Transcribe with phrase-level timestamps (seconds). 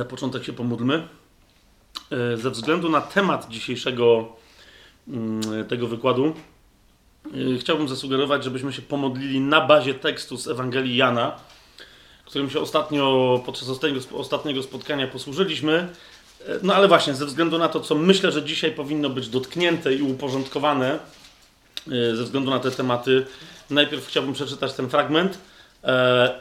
[0.00, 1.08] Na początek się pomódlmy.
[2.12, 4.36] E, ze względu na temat dzisiejszego
[5.08, 6.34] mm, tego wykładu,
[7.54, 11.36] e, chciałbym zasugerować, żebyśmy się pomodlili na bazie tekstu z Ewangelii Jana,
[12.24, 13.68] którym się ostatnio, podczas
[14.12, 15.88] ostatniego, spotkania posłużyliśmy.
[16.46, 19.94] E, no ale właśnie, ze względu na to, co myślę, że dzisiaj powinno być dotknięte
[19.94, 20.98] i uporządkowane,
[21.86, 23.26] ze względu na te tematy,
[23.70, 25.38] najpierw chciałbym przeczytać ten fragment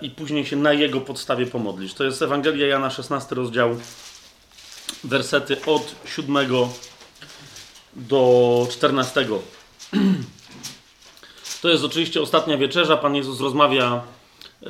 [0.01, 1.93] i później się na jego podstawie pomodlić.
[1.93, 3.77] To jest Ewangelia Jana, 16 rozdział,
[5.03, 6.37] wersety od 7
[7.95, 9.27] do 14.
[11.61, 12.97] To jest oczywiście ostatnia wieczerza.
[12.97, 14.01] Pan Jezus rozmawia
[14.63, 14.67] e,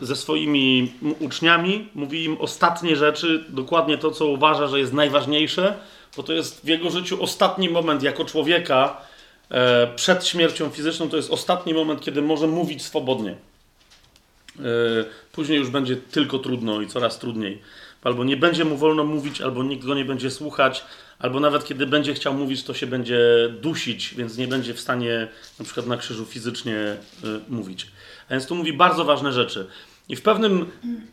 [0.00, 5.74] ze swoimi uczniami, mówi im ostatnie rzeczy, dokładnie to, co uważa, że jest najważniejsze,
[6.16, 8.96] bo to jest w jego życiu ostatni moment jako człowieka
[9.50, 11.08] e, przed śmiercią fizyczną.
[11.08, 13.36] To jest ostatni moment, kiedy może mówić swobodnie.
[14.60, 17.62] E, później już będzie tylko trudno i coraz trudniej
[18.02, 20.84] albo nie będzie mu wolno mówić, albo nikt go nie będzie słuchać,
[21.18, 23.18] albo nawet kiedy będzie chciał mówić, to się będzie
[23.60, 26.96] dusić, więc nie będzie w stanie na przykład na krzyżu fizycznie y,
[27.48, 27.86] mówić.
[28.28, 29.66] A więc tu mówi bardzo ważne rzeczy.
[30.08, 30.66] I w pewnym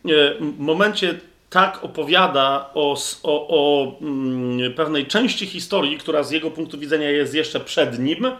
[0.06, 6.78] y, momencie tak opowiada o, o, o mm, pewnej części historii, która z jego punktu
[6.78, 8.32] widzenia jest jeszcze przed nim, e,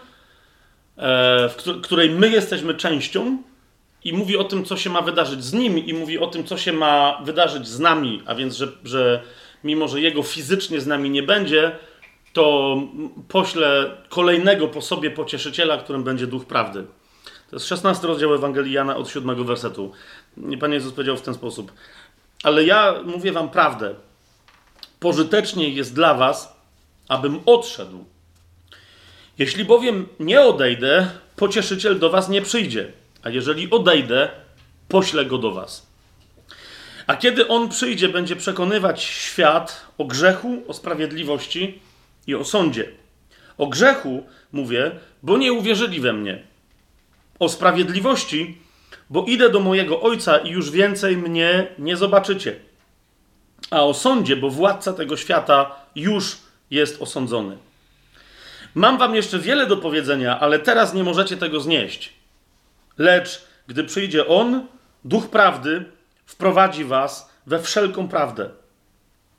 [1.48, 3.42] w której my jesteśmy częścią,
[4.04, 6.56] i mówi o tym, co się ma wydarzyć z nim, i mówi o tym, co
[6.56, 9.22] się ma wydarzyć z nami, a więc, że, że
[9.64, 11.76] mimo, że jego fizycznie z nami nie będzie,
[12.32, 12.76] to
[13.28, 16.84] pośle kolejnego po sobie pocieszyciela, którym będzie duch prawdy.
[17.50, 19.92] To jest 16 rozdział Ewangelii Jana od 7 wersetu.
[20.60, 21.72] Pan Jezus powiedział w ten sposób.
[22.42, 23.94] Ale ja mówię wam prawdę.
[25.00, 26.56] Pożytecznie jest dla was,
[27.08, 28.04] abym odszedł.
[29.38, 32.92] Jeśli bowiem nie odejdę, pocieszyciel do was nie przyjdzie.
[33.22, 34.28] A jeżeli odejdę,
[34.88, 35.86] poślę go do was.
[37.06, 41.80] A kiedy on przyjdzie, będzie przekonywać świat o grzechu, o sprawiedliwości
[42.26, 42.88] i o sądzie.
[43.58, 44.90] O grzechu mówię,
[45.22, 46.42] bo nie uwierzyli we mnie.
[47.38, 48.58] O sprawiedliwości,
[49.10, 52.56] bo idę do mojego ojca i już więcej mnie nie zobaczycie.
[53.70, 56.38] A o sądzie, bo władca tego świata już
[56.70, 57.58] jest osądzony.
[58.74, 62.17] Mam wam jeszcze wiele do powiedzenia, ale teraz nie możecie tego znieść.
[62.98, 64.66] Lecz gdy przyjdzie On,
[65.04, 65.84] Duch Prawdy,
[66.26, 68.50] wprowadzi was we wszelką prawdę.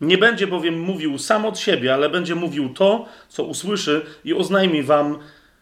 [0.02, 4.84] Nie będzie bowiem mówił sam od siebie, ale będzie mówił to, co usłyszy i oznajmi
[4.84, 5.20] wam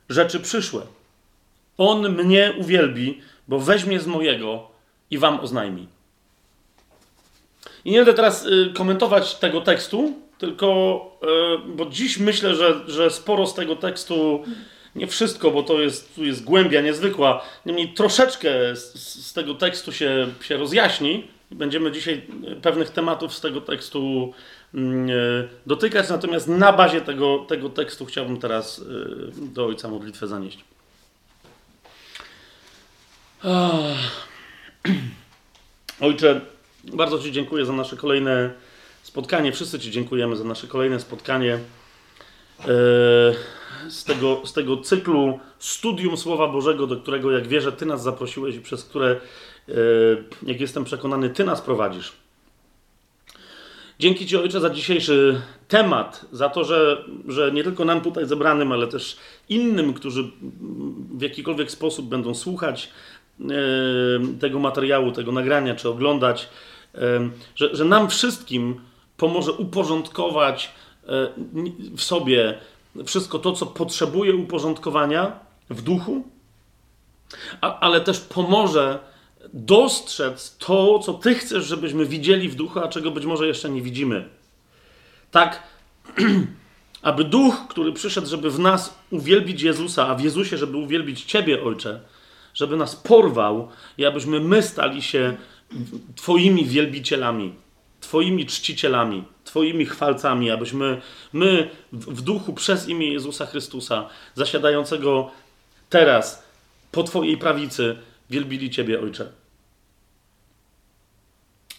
[0.09, 0.81] rzeczy przyszłe.
[1.78, 4.68] On mnie uwielbi, bo weźmie z mojego
[5.12, 5.88] i wam oznajmi.
[7.86, 11.02] I nie będę teraz y, komentować tego tekstu, tylko,
[11.66, 14.44] y, bo dziś myślę, że, że sporo z tego tekstu
[14.96, 17.44] nie wszystko, bo to jest, tu jest głębia niezwykła.
[17.66, 21.28] Niemniej troszeczkę z, z tego tekstu się, się rozjaśni.
[21.52, 22.22] Będziemy dzisiaj
[22.62, 24.34] pewnych tematów z tego tekstu
[24.74, 25.14] mm, e,
[25.66, 28.84] dotykać, natomiast na bazie tego, tego tekstu chciałbym teraz e,
[29.46, 30.64] do Ojca modlitwę zanieść.
[36.00, 36.42] Ojcze,
[36.84, 38.52] bardzo Ci dziękuję za nasze kolejne
[39.04, 39.52] spotkanie.
[39.52, 41.59] Wszyscy Ci dziękujemy za nasze kolejne spotkanie.
[43.89, 48.55] Z tego, z tego cyklu studium Słowa Bożego, do którego, jak wierzę, Ty nas zaprosiłeś
[48.55, 49.19] i przez które,
[49.69, 49.73] e,
[50.43, 52.11] jak jestem przekonany, Ty nas prowadzisz.
[53.99, 58.71] Dzięki Ci, Ojcze, za dzisiejszy temat, za to, że, że nie tylko nam tutaj zebranym,
[58.71, 59.17] ale też
[59.49, 60.23] innym, którzy
[61.17, 62.89] w jakikolwiek sposób będą słuchać
[63.41, 63.45] e,
[64.39, 66.50] tego materiału, tego nagrania, czy oglądać,
[66.95, 68.75] e, że, że nam wszystkim
[69.18, 70.71] pomoże uporządkować
[71.95, 72.57] w sobie
[73.05, 75.39] wszystko to, co potrzebuje uporządkowania
[75.69, 76.23] w duchu,
[77.61, 78.99] a, ale też pomoże
[79.53, 83.81] dostrzec to, co Ty chcesz, żebyśmy widzieli w duchu, a czego być może jeszcze nie
[83.81, 84.29] widzimy.
[85.31, 85.63] Tak,
[87.01, 91.63] aby duch, który przyszedł, żeby w nas uwielbić Jezusa, a w Jezusie, żeby uwielbić Ciebie,
[91.63, 92.01] Ojcze,
[92.53, 95.38] żeby nas porwał i abyśmy my stali się
[96.15, 97.53] Twoimi wielbicielami,
[98.01, 99.23] Twoimi czcicielami.
[99.57, 101.01] Twoimi chwalcami, abyśmy
[101.33, 105.31] my w duchu przez imię Jezusa Chrystusa, zasiadającego
[105.89, 106.44] teraz
[106.92, 107.98] po Twojej prawicy,
[108.30, 109.30] wielbili Ciebie, Ojcze.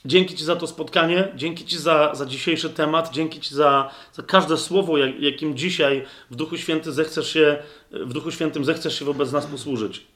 [0.04, 4.22] Dzięki Ci za to spotkanie, dzięki Ci za, za dzisiejszy temat, dzięki Ci za, za
[4.22, 7.58] każde słowo, jak, jakim dzisiaj w Duchu Świętym zechcesz się,
[7.90, 10.06] w Duchu Świętym zechcesz się wobec nas posłużyć.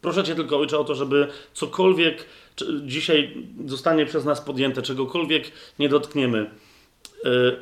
[0.00, 2.26] Proszę Cię tylko, Ojcze, o to, żeby cokolwiek
[2.84, 6.50] dzisiaj zostanie przez nas podjęte, czegokolwiek nie dotkniemy,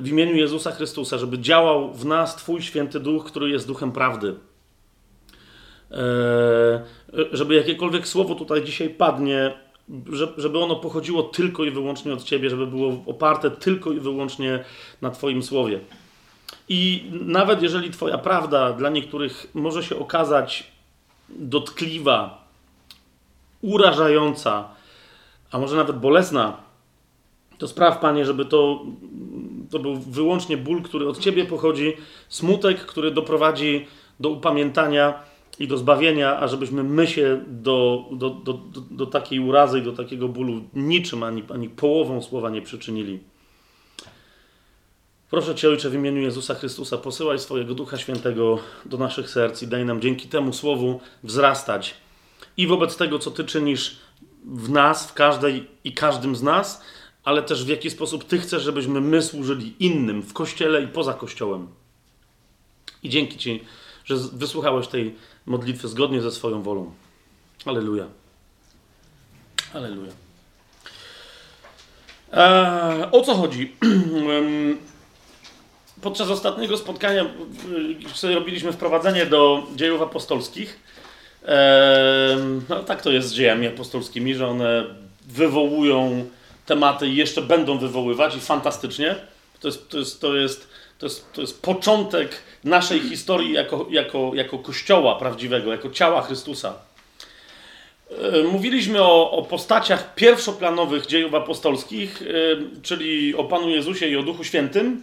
[0.00, 4.35] w imieniu Jezusa Chrystusa, żeby działał w nas Twój święty duch, który jest duchem prawdy.
[5.91, 6.82] E,
[7.32, 9.55] żeby jakiekolwiek słowo tutaj dzisiaj padnie,
[10.37, 14.64] żeby ono pochodziło tylko i wyłącznie od Ciebie, żeby było oparte tylko i wyłącznie
[15.03, 15.81] na Twoim słowie.
[16.69, 20.73] I nawet jeżeli Twoja prawda dla niektórych może się okazać
[21.29, 22.49] dotkliwa,
[23.61, 24.69] urażająca,
[25.50, 26.56] a może nawet bolesna,
[27.59, 28.85] to spraw, Panie, żeby to,
[29.72, 31.92] to był wyłącznie ból, który od Ciebie pochodzi,
[32.28, 33.86] smutek, który doprowadzi
[34.20, 35.22] do upamiętania
[35.58, 38.58] i do zbawienia, a żebyśmy my się do, do, do,
[38.90, 43.20] do, takiej urazy i do takiego bólu niczym, ani, ani połową słowa nie przyczynili.
[45.30, 49.66] Proszę Cię, Ojcze, w imieniu Jezusa Chrystusa, posyłaj swojego Ducha Świętego do naszych serc i
[49.66, 51.94] daj nam dzięki temu Słowu wzrastać
[52.56, 53.96] i wobec tego, co Ty czynisz
[54.44, 56.82] w nas, w każdej i każdym z nas,
[57.24, 61.14] ale też w jaki sposób Ty chcesz, żebyśmy my służyli innym w Kościele i poza
[61.14, 61.69] Kościołem.
[63.02, 63.64] I dzięki Ci,
[64.04, 65.14] że wysłuchałeś tej
[65.46, 66.92] modlitwy zgodnie ze swoją wolą.
[67.64, 68.06] Aleluja.
[69.74, 70.12] Aleluja.
[72.32, 73.72] Eee, o co chodzi?
[76.02, 77.26] Podczas ostatniego spotkania
[78.14, 80.80] sobie robiliśmy wprowadzenie do dziejów apostolskich.
[81.46, 82.36] Eee,
[82.68, 84.84] no, tak to jest z dziejami apostolskimi, że one
[85.26, 86.26] wywołują
[86.67, 89.14] tematy jeszcze będą wywoływać i fantastycznie.
[89.61, 90.69] To jest, to jest, to jest,
[90.99, 92.31] to jest, to jest początek
[92.64, 96.75] naszej historii jako, jako, jako kościoła prawdziwego, jako ciała Chrystusa.
[98.11, 102.26] E, mówiliśmy o, o postaciach pierwszoplanowych dziejów apostolskich, e,
[102.82, 105.03] czyli o Panu Jezusie i o Duchu Świętym,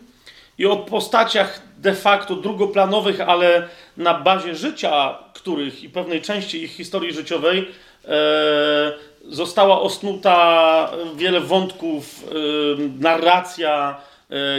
[0.57, 3.67] i o postaciach de facto drugoplanowych, ale
[3.97, 7.67] na bazie życia których i pewnej części ich historii życiowej
[8.05, 8.93] e,
[9.29, 12.25] została osnuta wiele wątków,
[12.99, 14.01] narracja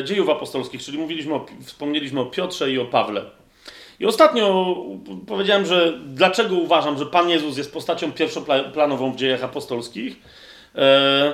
[0.04, 3.22] dziejów apostolskich, czyli mówiliśmy o, wspomnieliśmy o Piotrze i o Pawle.
[4.00, 4.76] I ostatnio
[5.26, 10.16] powiedziałem, że dlaczego uważam, że Pan Jezus jest postacią pierwszoplanową w dziejach apostolskich.
[10.76, 11.32] E,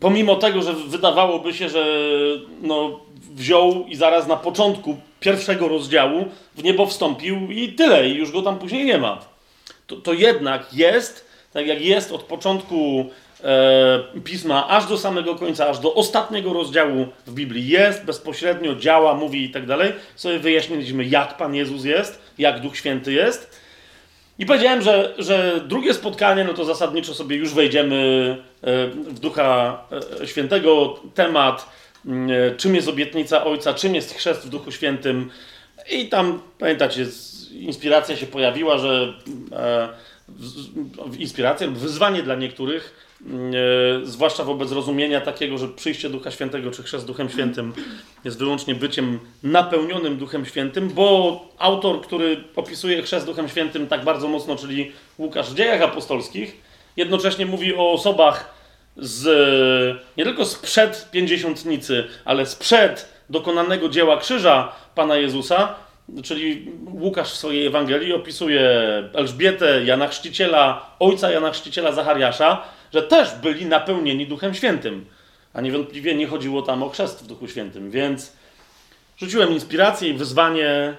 [0.00, 1.84] pomimo tego, że wydawałoby się, że
[2.62, 3.00] no,
[3.30, 6.24] wziął i zaraz na początku pierwszego rozdziału
[6.54, 9.18] w niebo wstąpił i tyle, i już go tam później nie ma.
[9.86, 13.10] To, to jednak jest, tak jak jest od początku
[13.44, 19.14] e, pisma aż do samego końca, aż do ostatniego rozdziału w Biblii jest, bezpośrednio działa,
[19.14, 19.92] mówi i tak dalej.
[20.16, 23.60] Sobie wyjaśniliśmy, jak Pan Jezus jest, jak Duch Święty jest.
[24.38, 27.96] I powiedziałem, że, że drugie spotkanie, no to zasadniczo sobie już wejdziemy
[28.62, 29.82] e, w Ducha
[30.22, 31.00] e, Świętego.
[31.14, 31.70] Temat,
[32.06, 35.30] mm, e, czym jest obietnica Ojca, czym jest chrzest w Duchu Świętym.
[35.90, 37.06] I tam, pamiętacie,
[37.52, 39.14] inspiracja się pojawiła, że
[41.18, 46.82] inspiracja lub wyzwanie dla niektórych, E, zwłaszcza wobec rozumienia takiego, że przyjście Ducha Świętego czy
[46.82, 47.72] chrzest Duchem Świętym
[48.24, 54.28] jest wyłącznie byciem napełnionym Duchem Świętym, bo autor, który opisuje chrzest Duchem Świętym tak bardzo
[54.28, 56.56] mocno, czyli Łukasz w dziejach apostolskich,
[56.96, 58.54] jednocześnie mówi o osobach
[58.96, 59.24] z,
[60.16, 65.74] nie tylko sprzed pięćdziesiątnicy, ale sprzed dokonanego dzieła krzyża Pana Jezusa,
[66.24, 68.70] czyli Łukasz w swojej Ewangelii opisuje
[69.14, 75.06] Elżbietę, Jana Chrzciciela, ojca Jana Chrzciciela Zachariasza, że też byli napełnieni Duchem Świętym.
[75.52, 78.32] A niewątpliwie nie chodziło tam o chrzest w Duchu Świętym, więc
[79.16, 80.94] rzuciłem inspirację i wyzwanie,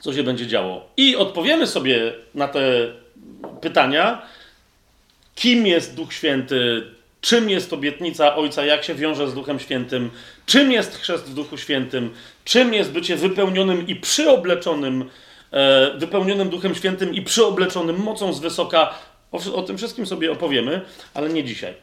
[0.00, 0.88] co się będzie działo.
[0.96, 2.60] I odpowiemy sobie na te
[3.60, 4.22] pytania,
[5.34, 6.82] kim jest Duch Święty,
[7.20, 10.10] czym jest obietnica Ojca, jak się wiąże z Duchem Świętym,
[10.46, 12.10] czym jest chrzest w Duchu Świętym,
[12.44, 15.04] czym jest bycie wypełnionym i przyobleczonym,
[15.50, 18.94] e, wypełnionym Duchem Świętym i przyobleczonym mocą z wysoka,
[19.32, 20.80] o, o tym wszystkim sobie opowiemy,
[21.14, 21.74] ale nie dzisiaj.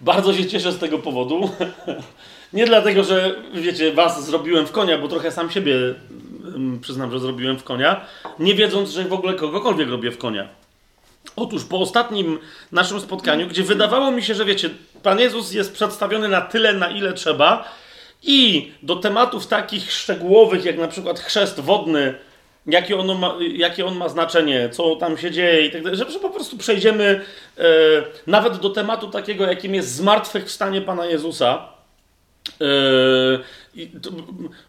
[0.00, 1.50] Bardzo się cieszę z tego powodu.
[2.52, 5.74] Nie dlatego, że wiecie, was zrobiłem w konia, bo trochę sam siebie
[6.44, 8.06] mm, przyznam, że zrobiłem w konia,
[8.38, 10.48] nie wiedząc, że w ogóle kogokolwiek robię w konia.
[11.36, 12.38] Otóż po ostatnim
[12.72, 14.70] naszym spotkaniu, gdzie wydawało mi się, że wiecie,
[15.02, 17.64] Pan Jezus jest przedstawiony na tyle, na ile trzeba,
[18.22, 22.14] i do tematów takich szczegółowych, jak na przykład chrzest wodny,
[22.66, 26.20] jakie, ono ma, jakie on ma znaczenie, co tam się dzieje i tak dalej, że,
[26.20, 27.20] po prostu przejdziemy
[27.58, 27.64] e,
[28.26, 31.68] nawet do tematu takiego, jakim jest zmartwychwstanie Pana Jezusa.
[32.60, 32.64] E,
[34.02, 34.10] to,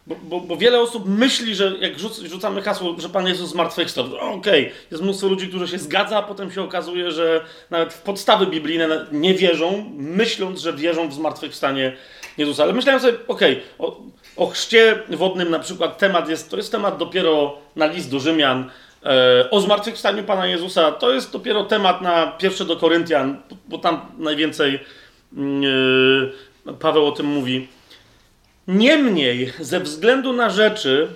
[0.08, 4.06] bo, bo, bo, wiele osób myśli, że jak rzuc, rzucamy hasło, że Pan Jezus zmartwychwstał,
[4.06, 8.02] okej, okay, jest mnóstwo ludzi, którzy się zgadza, a potem się okazuje, że nawet w
[8.02, 11.98] podstawy biblijne nie wierzą, myśląc, że wierzą w zmartwychwstanie
[12.38, 12.64] Jezusa.
[12.64, 13.96] Ale myślałem sobie, okej, okay,
[14.36, 18.72] o chrzcie wodnym na przykład temat jest, to jest temat dopiero na list do Rzymian.
[19.06, 24.02] E, o zmartwychwstaniu Pana Jezusa to jest dopiero temat na pierwsze do Koryntian, bo tam
[24.18, 24.80] najwięcej
[25.34, 27.68] yy, Paweł o tym mówi.
[28.70, 31.08] Niemniej, ze względu na rzeczy,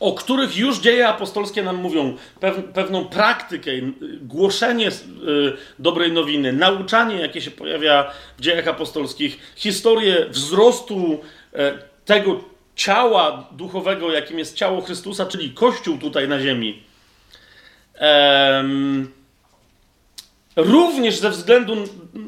[0.00, 2.16] o których już dzieje apostolskie nam mówią,
[2.74, 3.70] pewną praktykę,
[4.22, 4.92] głoszenie y,
[5.78, 11.20] dobrej nowiny, nauczanie, jakie się pojawia w dziejach apostolskich, historię wzrostu
[11.52, 12.40] e, tego
[12.76, 16.82] ciała duchowego, jakim jest ciało Chrystusa, czyli Kościół tutaj na ziemi.
[20.56, 21.76] również ze względu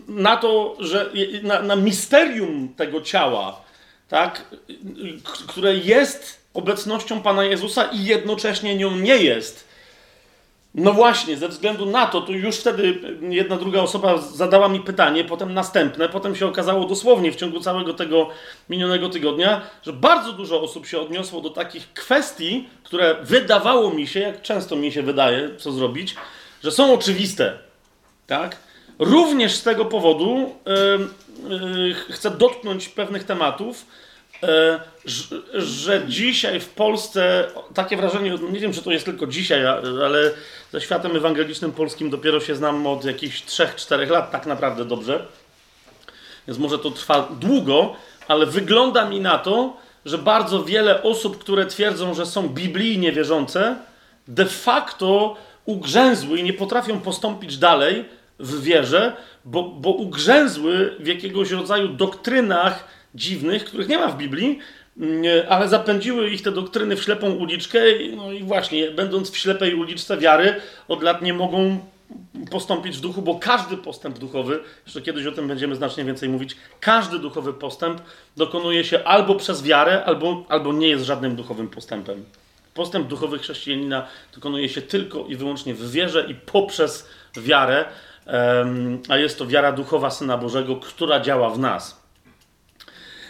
[0.08, 1.10] na to, że
[1.42, 3.61] na, na misterium tego ciała,
[4.12, 4.44] tak,
[5.48, 9.64] które jest obecnością Pana Jezusa i jednocześnie nią nie jest.
[10.74, 15.24] No właśnie, ze względu na to, tu już wtedy jedna druga osoba zadała mi pytanie,
[15.24, 18.28] potem następne, potem się okazało dosłownie w ciągu całego tego
[18.68, 24.20] minionego tygodnia, że bardzo dużo osób się odniosło do takich kwestii, które wydawało mi się,
[24.20, 26.14] jak często mi się wydaje, co zrobić,
[26.64, 27.58] że są oczywiste.
[28.26, 28.56] Tak?
[28.98, 30.54] Również z tego powodu
[32.10, 33.84] chcę dotknąć pewnych tematów,
[34.42, 34.80] E,
[35.54, 39.66] że dzisiaj w Polsce takie wrażenie, nie wiem czy to jest tylko dzisiaj,
[40.04, 40.30] ale
[40.72, 45.26] ze światem ewangelicznym polskim dopiero się znam od jakichś 3-4 lat tak naprawdę dobrze.
[46.48, 47.96] Więc może to trwa długo,
[48.28, 53.76] ale wygląda mi na to, że bardzo wiele osób, które twierdzą, że są biblijnie wierzące,
[54.28, 58.04] de facto ugrzęzły i nie potrafią postąpić dalej
[58.42, 64.58] w wierze, bo, bo ugrzęzły w jakiegoś rodzaju doktrynach, dziwnych, których nie ma w Biblii,
[64.98, 67.78] mm, ale zapędziły ich te doktryny w ślepą uliczkę,
[68.16, 70.54] no i właśnie, będąc w ślepej uliczce wiary,
[70.88, 71.78] od lat nie mogą
[72.50, 76.56] postąpić w duchu, bo każdy postęp duchowy, jeszcze kiedyś o tym będziemy znacznie więcej mówić,
[76.80, 78.00] każdy duchowy postęp
[78.36, 82.24] dokonuje się albo przez wiarę, albo, albo nie jest żadnym duchowym postępem.
[82.74, 87.84] Postęp duchowy chrześcijanina dokonuje się tylko i wyłącznie w wierze i poprzez wiarę,
[89.08, 92.02] a jest to wiara duchowa Syna Bożego, która działa w nas.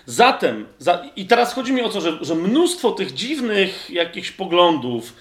[0.06, 5.12] Zatem, za, i teraz chodzi mi o to, że, że mnóstwo tych dziwnych jakichś poglądów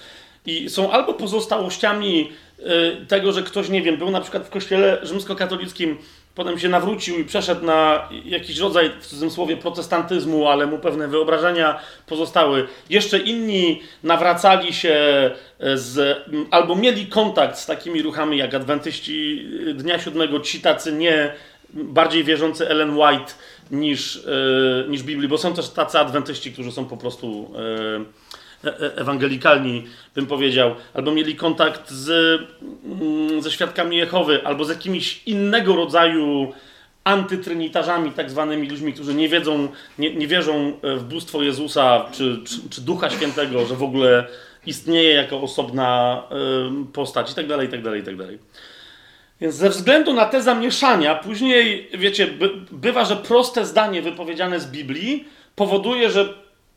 [0.46, 5.00] i są albo pozostałościami y, tego, że ktoś, nie wiem, był na przykład w kościele
[5.04, 5.98] rzymskokatolickim,
[6.36, 11.80] potem się nawrócił i przeszedł na jakiś rodzaj, w cudzysłowie, protestantyzmu, ale mu pewne wyobrażenia
[12.06, 12.68] pozostały.
[12.90, 14.96] Jeszcze inni nawracali się
[15.64, 16.18] y, z,
[16.52, 21.34] albo mieli kontakt z takimi ruchami jak adwentyści Dnia Siódmego, ci tacy nie
[21.74, 23.34] bardziej wierzący Ellen White,
[23.72, 28.06] niż, e, niż Biblii, bo są też tacy adwentyści, którzy są po prostu e, e,
[28.96, 29.84] ewangelikalni,
[30.16, 32.42] bym powiedział, albo mieli kontakt z,
[32.86, 36.54] mm, ze świadkami Jehowy, albo z jakimiś innego rodzaju
[37.04, 39.68] antytrynitarzami, tak zwanymi ludźmi, którzy nie wiedzą,
[40.00, 44.28] nie, nie wierzą w bóstwo Jezusa czy, czy, czy, Ducha Świętego, że w ogóle
[44.66, 46.24] istnieje jako osobna
[46.94, 48.40] postać i tak dalej, i tak dalej, i tak dalej.
[49.42, 54.68] Więc ze względu na te zamieszania, później, wiecie, by, bywa, że proste zdanie wypowiedziane z
[54.68, 55.26] Biblii
[55.56, 56.34] powoduje, że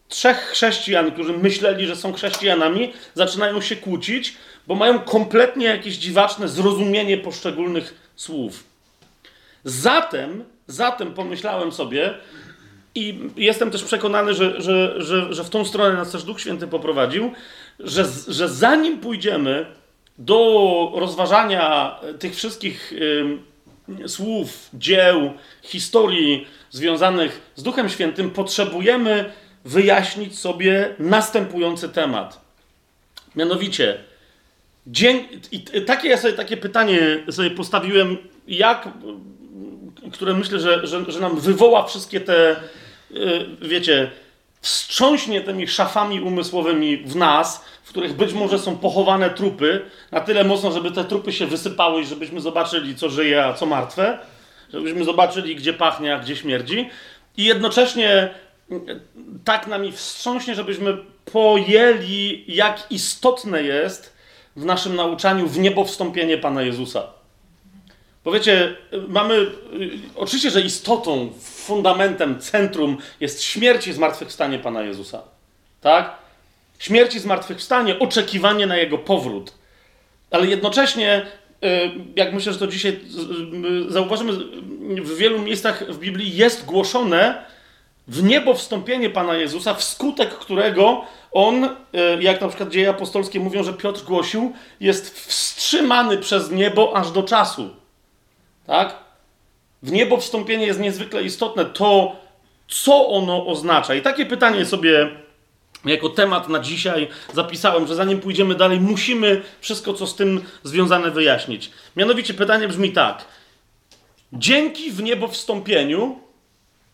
[0.08, 4.34] trzech chrześcijan, którzy myśleli, że są chrześcijanami, zaczynają się kłócić,
[4.66, 8.64] bo mają kompletnie jakieś dziwaczne zrozumienie poszczególnych słów.
[9.64, 12.14] Zatem, zatem pomyślałem sobie,
[12.94, 16.66] i jestem też przekonany, że, że, że, że w tą stronę nas też Duch Święty
[16.66, 17.32] poprowadził,
[17.80, 19.66] że, że zanim pójdziemy
[20.18, 25.32] do rozważania tych wszystkich y, słów, dzieł,
[25.62, 29.32] historii związanych z Duchem Świętym, potrzebujemy
[29.64, 32.40] wyjaśnić sobie następujący temat.
[33.37, 33.99] Mianowicie,
[34.87, 35.28] dzień,
[35.87, 36.99] takie ja sobie takie pytanie
[37.30, 38.16] sobie postawiłem,
[38.49, 38.88] jak,
[40.12, 42.56] które myślę, że, że, że nam wywoła wszystkie te,
[43.11, 44.11] y, wiecie,
[44.61, 49.80] wstrząśnie tymi szafami umysłowymi w nas, w których być może są pochowane trupy,
[50.12, 53.66] na tyle mocno, żeby te trupy się wysypały i żebyśmy zobaczyli, co żyje, a co
[53.66, 54.18] martwe,
[54.73, 56.90] żebyśmy zobaczyli, gdzie pachnie, a gdzie śmierdzi.
[57.37, 58.35] I jednocześnie
[59.44, 64.12] tak nami wstrząśnie, żebyśmy pojęli, jak istotne jest
[64.56, 67.06] w naszym nauczaniu w niebo wstąpienie Pana Jezusa.
[68.25, 68.76] Bo wiecie,
[69.09, 69.50] mamy, y,
[70.16, 75.23] oczywiście, że istotą, fundamentem, centrum jest śmierć i zmartwychwstanie Pana Jezusa.
[75.80, 76.14] Tak?
[76.78, 79.54] Śmierć i zmartwychwstanie, oczekiwanie na Jego powrót.
[80.30, 81.26] Ale jednocześnie,
[81.64, 83.00] y, jak myślę, że to dzisiaj
[83.88, 84.33] zauważymy,
[85.02, 87.44] w wielu miejscach w Biblii jest głoszone
[88.08, 91.68] w niebo wstąpienie Pana Jezusa, wskutek którego on,
[92.20, 97.23] jak na przykład dzieje apostolskie mówią, że Piotr głosił, jest wstrzymany przez niebo aż do
[97.23, 97.70] czasu.
[98.66, 98.99] Tak?
[99.82, 101.64] W niebo wstąpienie jest niezwykle istotne.
[101.64, 102.16] To,
[102.68, 103.94] co ono oznacza.
[103.94, 105.11] I takie pytanie sobie
[105.84, 111.11] jako temat na dzisiaj zapisałem, że zanim pójdziemy dalej, musimy wszystko, co z tym związane,
[111.11, 111.70] wyjaśnić.
[111.96, 113.25] Mianowicie pytanie brzmi tak.
[114.32, 116.18] Dzięki w niebo wstąpieniu,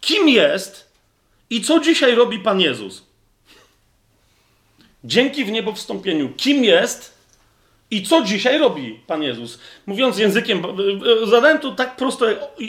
[0.01, 0.90] kim jest
[1.51, 3.11] i co dzisiaj robi Pan Jezus?
[5.05, 6.29] Dzięki w niebo wstąpieniu.
[6.37, 7.21] Kim jest
[7.91, 9.61] i co dzisiaj robi Pan Jezus?
[9.87, 10.63] Mówiąc językiem,
[11.23, 12.27] e, zadałem tu tak prosto,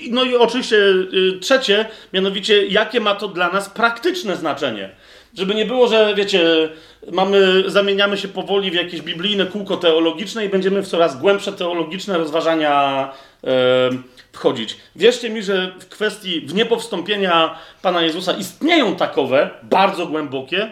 [0.09, 4.89] no i oczywiście e, trzecie, mianowicie, jakie ma to dla nas praktyczne znaczenie.
[5.37, 6.69] Żeby nie było, że wiecie,
[7.11, 12.17] mamy, zamieniamy się powoli w jakieś biblijne kółko teologiczne i będziemy w coraz głębsze teologiczne
[12.17, 13.89] rozważania e,
[14.33, 14.77] wchodzić.
[14.95, 20.71] Wierzcie mi, że w kwestii w Pana Jezusa istnieją takowe, bardzo głębokie.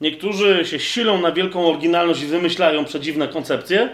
[0.00, 3.88] Niektórzy się silą na wielką oryginalność i wymyślają przedziwne koncepcje.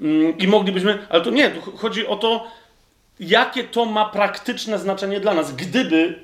[0.00, 2.46] Mm, I moglibyśmy, ale to nie, tu chodzi o to,
[3.20, 5.54] jakie to ma praktyczne znaczenie dla nas.
[5.54, 6.14] Gdyby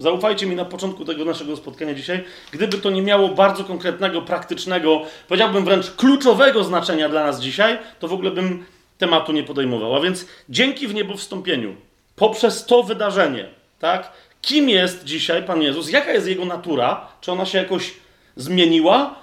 [0.00, 2.24] Zaufajcie mi na początku tego naszego spotkania dzisiaj.
[2.52, 8.08] Gdyby to nie miało bardzo konkretnego, praktycznego, powiedziałbym wręcz kluczowego znaczenia dla nas dzisiaj, to
[8.08, 8.64] w ogóle bym
[8.98, 9.96] tematu nie podejmował.
[9.96, 11.76] A więc dzięki w niebo wstąpieniu,
[12.18, 13.48] poprzez to wydarzenie,
[13.78, 14.12] tak?
[14.42, 15.90] Kim jest dzisiaj Pan Jezus?
[15.90, 17.06] Jaka jest Jego natura?
[17.20, 17.94] Czy ona się jakoś
[18.36, 19.14] zmieniła?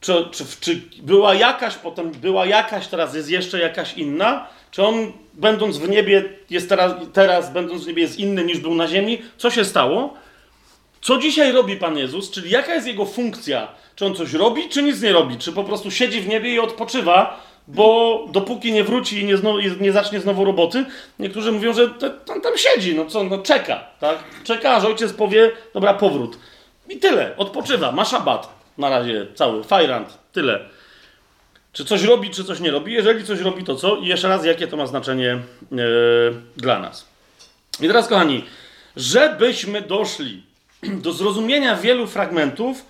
[0.00, 4.46] Czy, czy, czy była jakaś, potem była jakaś, teraz jest jeszcze jakaś inna?
[4.70, 8.74] Czy on, będąc w niebie, jest teraz, teraz, będąc w niebie, jest inny niż był
[8.74, 9.22] na ziemi?
[9.36, 10.14] Co się stało?
[11.00, 12.30] Co dzisiaj robi Pan Jezus?
[12.30, 13.68] Czyli jaka jest jego funkcja?
[13.96, 15.36] Czy on coś robi, czy nic nie robi?
[15.38, 19.58] Czy po prostu siedzi w niebie i odpoczywa, bo dopóki nie wróci i nie, znowu,
[19.80, 20.84] nie zacznie znowu roboty,
[21.18, 21.82] niektórzy mówią, że
[22.28, 24.18] on tam siedzi, no co, no czeka, tak?
[24.44, 26.38] Czeka, że ojciec powie, dobra, powrót.
[26.88, 28.48] I tyle, odpoczywa, ma szabat
[28.78, 30.60] na razie cały, fajrant, tyle.
[31.72, 32.92] Czy coś robi, czy coś nie robi?
[32.92, 33.96] Jeżeli coś robi, to co?
[33.96, 35.38] I jeszcze raz, jakie to ma znaczenie
[35.72, 35.78] yy,
[36.56, 37.08] dla nas.
[37.80, 38.44] I teraz, kochani,
[38.96, 40.42] żebyśmy doszli
[41.04, 42.84] do zrozumienia wielu fragmentów,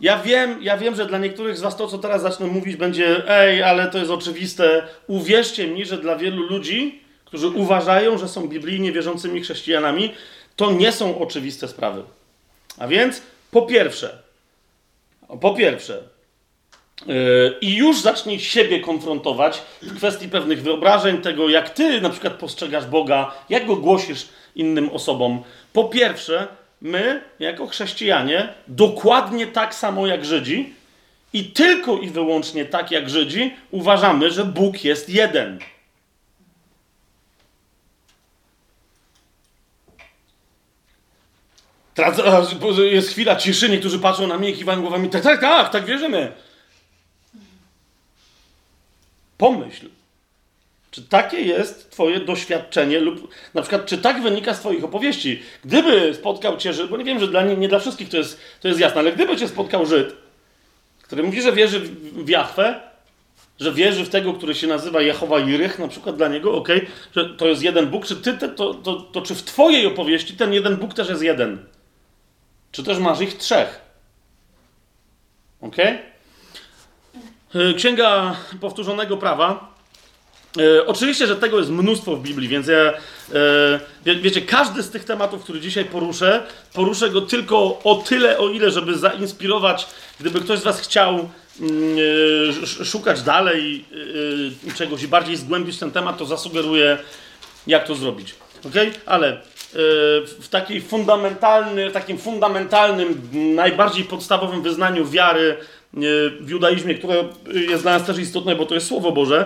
[0.00, 3.28] ja wiem, ja wiem, że dla niektórych z Was to, co teraz zacznę mówić, będzie
[3.28, 4.86] ej, ale to jest oczywiste.
[5.06, 10.14] Uwierzcie mi, że dla wielu ludzi, którzy uważają, że są biblijnie wierzącymi chrześcijanami,
[10.56, 12.02] to nie są oczywiste sprawy.
[12.78, 14.22] A więc, po pierwsze,
[15.40, 16.02] po pierwsze,
[17.06, 22.32] yy, i już zacznij siebie konfrontować w kwestii pewnych wyobrażeń, tego jak ty na przykład
[22.32, 25.42] postrzegasz Boga, jak go głosisz innym osobom.
[25.72, 26.48] Po pierwsze,
[26.80, 30.74] my, jako chrześcijanie, dokładnie tak samo jak Żydzi
[31.32, 35.58] i tylko i wyłącznie tak jak Żydzi, uważamy, że Bóg jest jeden.
[41.94, 42.20] Teraz
[42.90, 45.10] jest chwila ciszy, niektórzy patrzą na mnie i kiwają głowami.
[45.10, 46.32] Tak, tak, tak, tak wierzymy.
[49.38, 49.88] Pomyśl,
[50.90, 55.42] czy takie jest Twoje doświadczenie, lub na przykład, czy tak wynika z Twoich opowieści?
[55.64, 58.40] Gdyby spotkał Cię Żyd, bo nie wiem, że dla nie, nie dla wszystkich to jest,
[58.60, 60.16] to jest jasne, ale gdyby Cię spotkał Żyd,
[61.02, 61.80] który mówi, że wierzy
[62.12, 62.80] w Jachwę,
[63.60, 66.68] że wierzy w tego, który się nazywa Jehowa Irych, na przykład dla niego, ok,
[67.16, 70.36] że to jest jeden Bóg, czy ty, te, to, to, to czy w Twojej opowieści
[70.36, 71.66] ten jeden Bóg też jest jeden?
[72.72, 73.80] Czy też masz ich trzech?
[75.60, 75.76] Ok?
[77.76, 79.67] Księga Powtórzonego Prawa.
[80.56, 82.92] E, oczywiście, że tego jest mnóstwo w Biblii, więc ja, e,
[84.04, 86.42] wie, wiecie, każdy z tych tematów, który dzisiaj poruszę,
[86.74, 89.86] poruszę go tylko o tyle, o ile, żeby zainspirować,
[90.20, 91.28] gdyby ktoś z Was chciał
[91.60, 91.96] mm,
[92.80, 93.84] e, szukać dalej
[94.70, 96.98] e, czegoś i bardziej zgłębić ten temat, to zasugeruję,
[97.66, 98.34] jak to zrobić.
[98.66, 98.74] Ok?
[99.06, 99.40] Ale
[100.40, 105.56] w, takiej fundamentalny, w takim fundamentalnym, najbardziej podstawowym wyznaniu wiary
[106.40, 107.24] w judaizmie, które
[107.68, 109.44] jest dla nas też istotne, bo to jest Słowo Boże,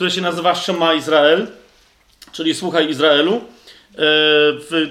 [0.00, 1.46] które się nazywa Shema Izrael,
[2.32, 3.44] czyli Słuchaj Izraelu.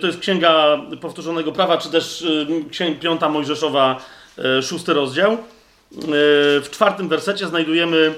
[0.01, 2.25] To jest Księga Powtórzonego Prawa, czy też
[2.71, 4.05] Księga Piąta Mojżeszowa,
[4.61, 5.37] szósty rozdział.
[6.61, 8.13] W czwartym wersecie znajdujemy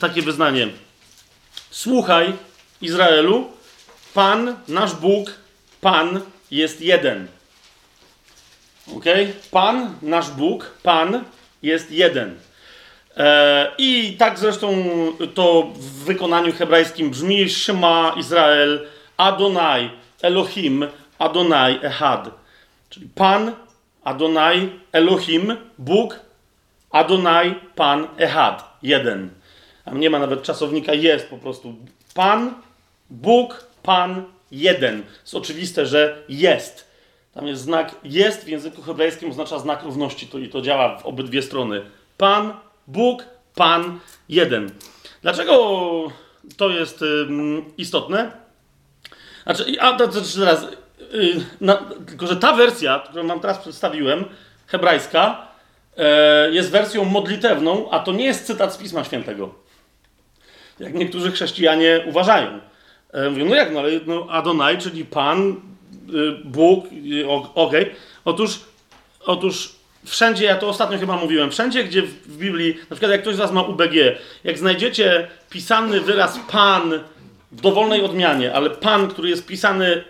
[0.00, 0.68] takie wyznanie.
[1.70, 2.32] Słuchaj
[2.82, 3.50] Izraelu,
[4.14, 5.30] Pan, nasz Bóg,
[5.80, 7.28] Pan jest jeden.
[8.96, 9.04] Ok?
[9.50, 11.24] Pan, nasz Bóg, Pan
[11.62, 12.38] jest jeden.
[13.20, 14.74] E, I tak zresztą
[15.34, 19.90] to w wykonaniu hebrajskim brzmi Shema Izrael, Adonai,
[20.22, 20.86] Elohim,
[21.18, 22.30] Adonai, Ehad.
[22.90, 23.52] Czyli Pan,
[24.04, 26.20] Adonai, Elohim, Bóg,
[26.90, 28.78] Adonai, Pan, Ehad.
[28.82, 29.30] Jeden.
[29.84, 31.74] Tam nie ma nawet czasownika, jest po prostu
[32.14, 32.54] Pan,
[33.10, 35.02] Bóg, Pan jeden.
[35.22, 36.90] Jest oczywiste, że jest.
[37.34, 41.06] Tam jest znak jest w języku hebrajskim oznacza znak równości to, i to działa w
[41.06, 41.82] obydwie strony.
[42.16, 42.52] Pan,
[42.92, 43.24] Bóg,
[43.54, 44.70] Pan jeden.
[45.22, 45.52] Dlaczego
[46.56, 47.04] to jest
[47.78, 48.30] istotne?
[49.42, 50.66] Znaczy, a teraz,
[51.60, 51.74] na,
[52.06, 54.24] tylko że ta wersja, którą wam teraz przedstawiłem,
[54.66, 55.48] hebrajska,
[55.96, 56.04] yy,
[56.50, 59.54] jest wersją modlitewną, a to nie jest cytat z Pisma Świętego.
[60.80, 62.60] Jak niektórzy chrześcijanie uważają.
[63.12, 66.84] E, mówią, no jak, no ale no Adonai, czyli Pan, y, Bóg,
[67.54, 67.82] okej.
[67.82, 67.94] Okay.
[68.24, 68.60] Otóż,
[69.24, 73.34] otóż wszędzie, ja to ostatnio chyba mówiłem, wszędzie, gdzie w, Biblii, na przykład jak ktoś
[73.34, 73.94] z Was ma UBG,
[74.44, 77.00] jak znajdziecie pisany wyraz Pan
[77.52, 80.04] w dowolnej odmianie, ale Pan, który jest pisany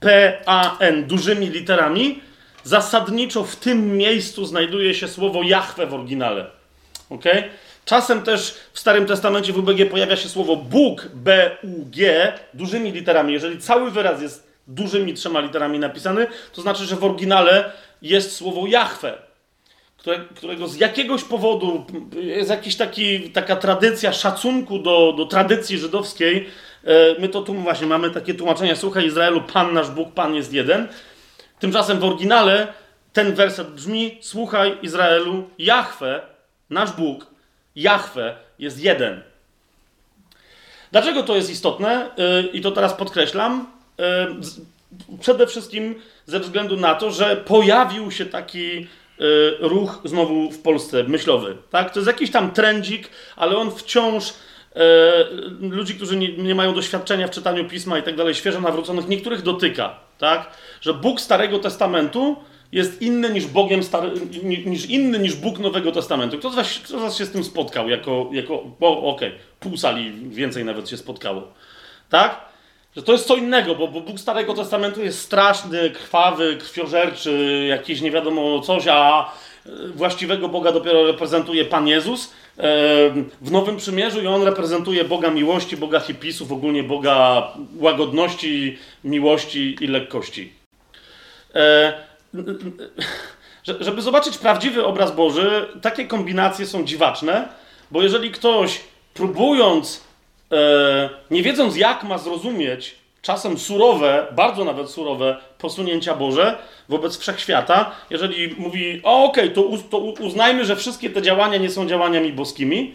[0.00, 2.20] P-A-N dużymi literami,
[2.64, 6.46] zasadniczo w tym miejscu znajduje się słowo Jahwe w oryginale.
[7.10, 7.24] ok?
[7.84, 13.32] Czasem też w Starym Testamencie w UBG pojawia się słowo Bóg, B-U-G, dużymi literami.
[13.32, 18.66] Jeżeli cały wyraz jest dużymi trzema literami napisany, to znaczy, że w oryginale jest słowo
[18.66, 19.25] Jahwe,
[20.06, 22.76] które, którego z jakiegoś powodu jest jakaś
[23.32, 26.48] taka tradycja szacunku do, do tradycji żydowskiej.
[26.84, 30.52] E, my to tu właśnie mamy takie tłumaczenia, słuchaj Izraelu, Pan nasz Bóg, Pan jest
[30.52, 30.88] jeden.
[31.58, 32.72] Tymczasem w oryginale
[33.12, 36.20] ten werset brzmi, słuchaj Izraelu, Jahwe,
[36.70, 37.26] nasz Bóg,
[37.76, 39.22] Jahwe jest jeden.
[40.92, 42.10] Dlaczego to jest istotne?
[42.18, 43.66] E, I to teraz podkreślam.
[44.00, 44.26] E,
[45.20, 45.94] przede wszystkim
[46.26, 48.86] ze względu na to, że pojawił się taki
[49.60, 51.56] ruch znowu w Polsce myślowy.
[51.70, 51.92] Tak?
[51.92, 54.34] To jest jakiś tam trendzik, ale on wciąż
[55.60, 59.42] ludzi, którzy nie, nie, mają doświadczenia w czytaniu pisma i tak dalej, świeżo nawróconych, niektórych
[59.42, 59.98] dotyka.
[60.18, 60.50] Tak?
[60.80, 62.36] Że Bóg Starego Testamentu
[62.72, 64.10] jest inny niż Bogiem stary,
[64.66, 66.38] niż inny niż Bóg Nowego Testamentu.
[66.38, 67.88] Kto z was, kto z was się z tym spotkał?
[67.88, 71.52] Jako, jako okej, okay, pół sali więcej nawet się spotkało.
[72.08, 72.55] Tak?
[72.96, 78.00] Że to jest co innego, bo, bo Bóg Starego Testamentu jest straszny, krwawy, krwiożerczy, jakiś
[78.00, 79.32] nie wiadomo coś, a
[79.66, 82.30] e, właściwego Boga dopiero reprezentuje Pan Jezus e,
[83.40, 89.86] w Nowym Przymierzu i On reprezentuje Boga miłości, Boga hipisów, ogólnie Boga łagodności, miłości i
[89.86, 90.52] lekkości.
[91.54, 91.92] E,
[93.80, 97.48] żeby zobaczyć prawdziwy obraz Boży, takie kombinacje są dziwaczne,
[97.90, 98.80] bo jeżeli ktoś
[99.14, 100.05] próbując,
[101.30, 108.54] nie wiedząc jak ma zrozumieć czasem surowe, bardzo nawet surowe posunięcia Boże wobec wszechświata, jeżeli
[108.58, 112.94] mówi, o okej, okay, to, to uznajmy, że wszystkie te działania nie są działaniami boskimi,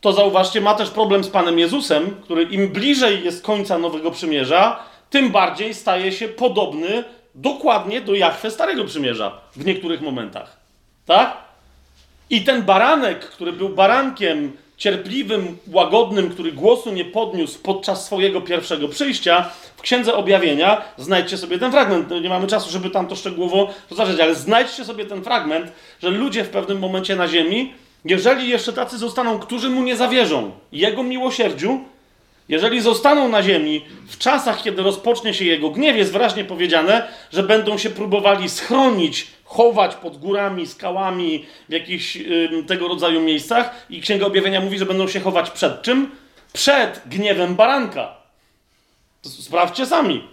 [0.00, 4.78] to zauważcie, ma też problem z Panem Jezusem, który im bliżej jest końca Nowego Przymierza,
[5.10, 10.56] tym bardziej staje się podobny dokładnie do Jachwę Starego Przymierza w niektórych momentach.
[11.06, 11.36] Tak?
[12.30, 18.88] I ten baranek, który był barankiem cierpliwym, łagodnym, który głosu nie podniósł podczas swojego pierwszego
[18.88, 22.10] przyjścia, w Księdze Objawienia, znajdźcie sobie ten fragment.
[22.10, 26.10] No, nie mamy czasu, żeby tam to szczegółowo rozważyć, ale znajdźcie sobie ten fragment, że
[26.10, 27.72] ludzie w pewnym momencie na ziemi,
[28.04, 31.80] jeżeli jeszcze tacy zostaną, którzy mu nie zawierzą, jego miłosierdziu,
[32.48, 37.42] jeżeli zostaną na ziemi w czasach, kiedy rozpocznie się jego gniew, jest wyraźnie powiedziane, że
[37.42, 42.18] będą się próbowali schronić, chować pod górami, skałami, w jakichś
[42.66, 43.86] tego rodzaju miejscach.
[43.90, 46.10] I Księga Objawienia mówi, że będą się chować przed czym?
[46.52, 48.16] Przed gniewem baranka.
[49.22, 50.24] Sprawdźcie sami.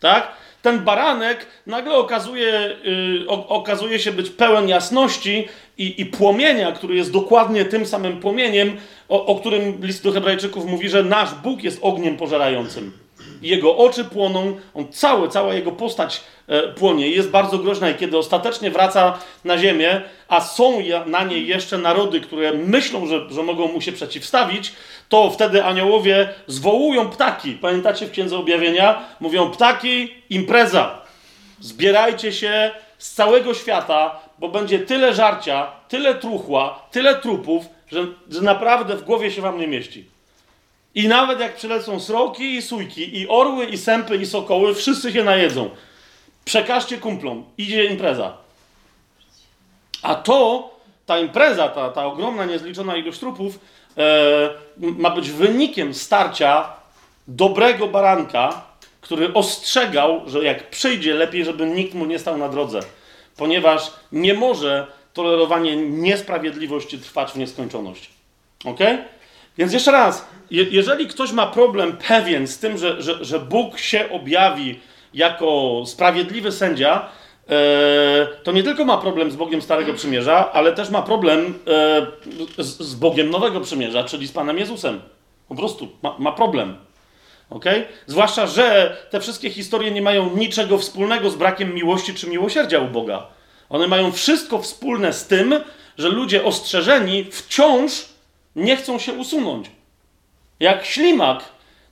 [0.00, 0.32] Tak?
[0.66, 7.12] ten baranek nagle okazuje, yy, okazuje się być pełen jasności i, i, płomienia, który jest
[7.12, 8.76] dokładnie tym samym płomieniem,
[9.08, 13.05] o, o którym list do Hebrajczyków mówi, że nasz Bóg jest ogniem pożerającym.
[13.42, 17.90] Jego oczy płoną, on cały, cała jego postać e, płonie jest bardzo groźna.
[17.90, 23.30] I kiedy ostatecznie wraca na ziemię, a są na niej jeszcze narody, które myślą, że,
[23.30, 24.72] że mogą mu się przeciwstawić,
[25.08, 27.52] to wtedy aniołowie zwołują ptaki.
[27.52, 29.02] Pamiętacie w Księdze Objawienia?
[29.20, 31.00] Mówią ptaki, impreza.
[31.60, 38.40] Zbierajcie się z całego świata, bo będzie tyle żarcia, tyle truchła, tyle trupów, że, że
[38.40, 40.15] naprawdę w głowie się wam nie mieści.
[40.96, 45.24] I nawet jak przylecą sroki i sójki, i orły, i sępy, i sokoły, wszyscy się
[45.24, 45.70] najedzą.
[46.44, 48.36] Przekażcie kumplom, idzie impreza.
[50.02, 50.70] A to,
[51.06, 53.58] ta impreza, ta, ta ogromna, niezliczona ilość trupów,
[53.98, 56.72] e, ma być wynikiem starcia
[57.28, 58.64] dobrego baranka,
[59.00, 62.80] który ostrzegał, że jak przyjdzie, lepiej, żeby nikt mu nie stał na drodze,
[63.36, 68.10] ponieważ nie może tolerowanie niesprawiedliwości trwać w nieskończoność.
[68.64, 68.80] Ok?
[69.58, 73.78] Więc jeszcze raz, je, jeżeli ktoś ma problem pewien z tym, że, że, że Bóg
[73.78, 74.80] się objawi
[75.14, 77.08] jako sprawiedliwy sędzia,
[77.48, 81.58] e, to nie tylko ma problem z Bogiem Starego Przymierza, ale też ma problem
[82.58, 85.00] e, z, Bogiem Nowego Przymierza, czyli z Panem Jezusem.
[85.48, 86.76] Po prostu ma, ma problem.
[87.50, 87.84] Okay?
[88.06, 92.88] Zwłaszcza, że te wszystkie historie nie mają niczego wspólnego z brakiem miłości czy miłosierdzia u
[92.88, 93.26] Boga.
[93.68, 95.54] One mają wszystko wspólne z tym,
[95.98, 98.15] że ludzie ostrzeżeni wciąż
[98.56, 99.70] nie chcą się usunąć.
[100.60, 101.44] Jak ślimak,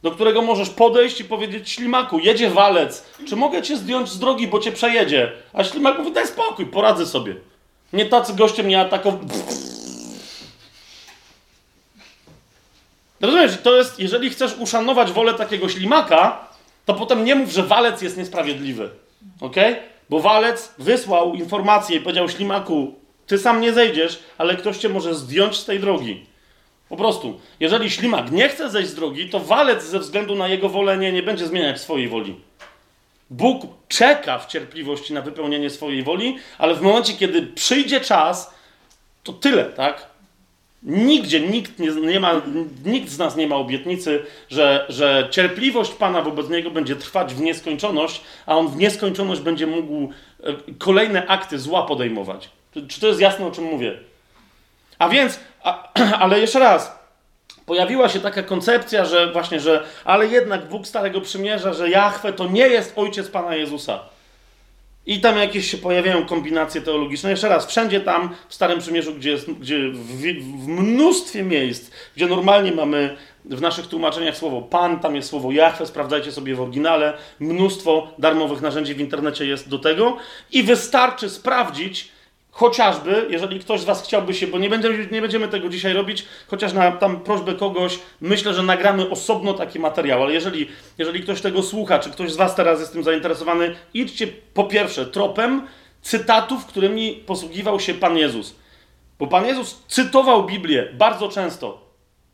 [0.02, 4.48] do którego możesz podejść i powiedzieć ślimaku, jedzie walec, czy mogę cię zdjąć z drogi,
[4.48, 5.32] bo cię przejedzie?
[5.52, 7.36] A ślimak mówi, daj spokój, poradzę sobie.
[7.92, 9.20] Nie tacy goście mnie atakował.
[13.20, 16.48] Rozumiesz, to jest, jeżeli chcesz uszanować wolę takiego ślimaka,
[16.84, 18.90] to potem nie mów, że walec jest niesprawiedliwy.
[19.40, 19.56] Ok?
[20.10, 22.94] Bo walec wysłał informację i powiedział ślimaku,
[23.26, 26.26] ty sam nie zejdziesz, ale ktoś cię może zdjąć z tej drogi.
[26.94, 27.40] Po prostu.
[27.60, 31.22] Jeżeli ślimak nie chce zejść z drogi, to walec ze względu na jego wolenie nie
[31.22, 32.36] będzie zmieniać swojej woli.
[33.30, 38.54] Bóg czeka w cierpliwości na wypełnienie swojej woli, ale w momencie, kiedy przyjdzie czas,
[39.22, 40.06] to tyle, tak?
[40.82, 42.42] Nigdzie nikt, nie, nie ma,
[42.84, 47.40] nikt z nas nie ma obietnicy, że, że cierpliwość Pana wobec niego będzie trwać w
[47.40, 50.12] nieskończoność, a on w nieskończoność będzie mógł
[50.44, 52.50] e, kolejne akty zła podejmować.
[52.74, 53.98] Czy, czy to jest jasne, o czym mówię?
[54.98, 56.98] A więc, a, ale jeszcze raz,
[57.66, 62.48] pojawiła się taka koncepcja, że właśnie, że ale jednak Bóg Starego Przymierza, że Jahwe to
[62.48, 64.00] nie jest ojciec Pana Jezusa.
[65.06, 67.30] I tam jakieś się pojawiają kombinacje teologiczne.
[67.30, 70.22] Jeszcze raz, wszędzie tam w Starym Przymierzu, gdzie, jest, gdzie w,
[70.64, 75.86] w mnóstwie miejsc, gdzie normalnie mamy w naszych tłumaczeniach słowo Pan, tam jest słowo Jahwe,
[75.86, 77.12] sprawdzajcie sobie w oryginale.
[77.40, 80.16] Mnóstwo darmowych narzędzi w internecie jest do tego
[80.52, 82.13] i wystarczy sprawdzić,
[82.54, 86.24] Chociażby, jeżeli ktoś z Was chciałby się, bo nie będziemy, nie będziemy tego dzisiaj robić,
[86.46, 91.40] chociaż na tam prośbę kogoś, myślę, że nagramy osobno taki materiał, ale jeżeli, jeżeli ktoś
[91.40, 95.66] tego słucha, czy ktoś z Was teraz jest tym zainteresowany, idźcie po pierwsze tropem
[96.02, 98.54] cytatów, którymi posługiwał się Pan Jezus.
[99.18, 101.84] Bo Pan Jezus cytował Biblię bardzo często.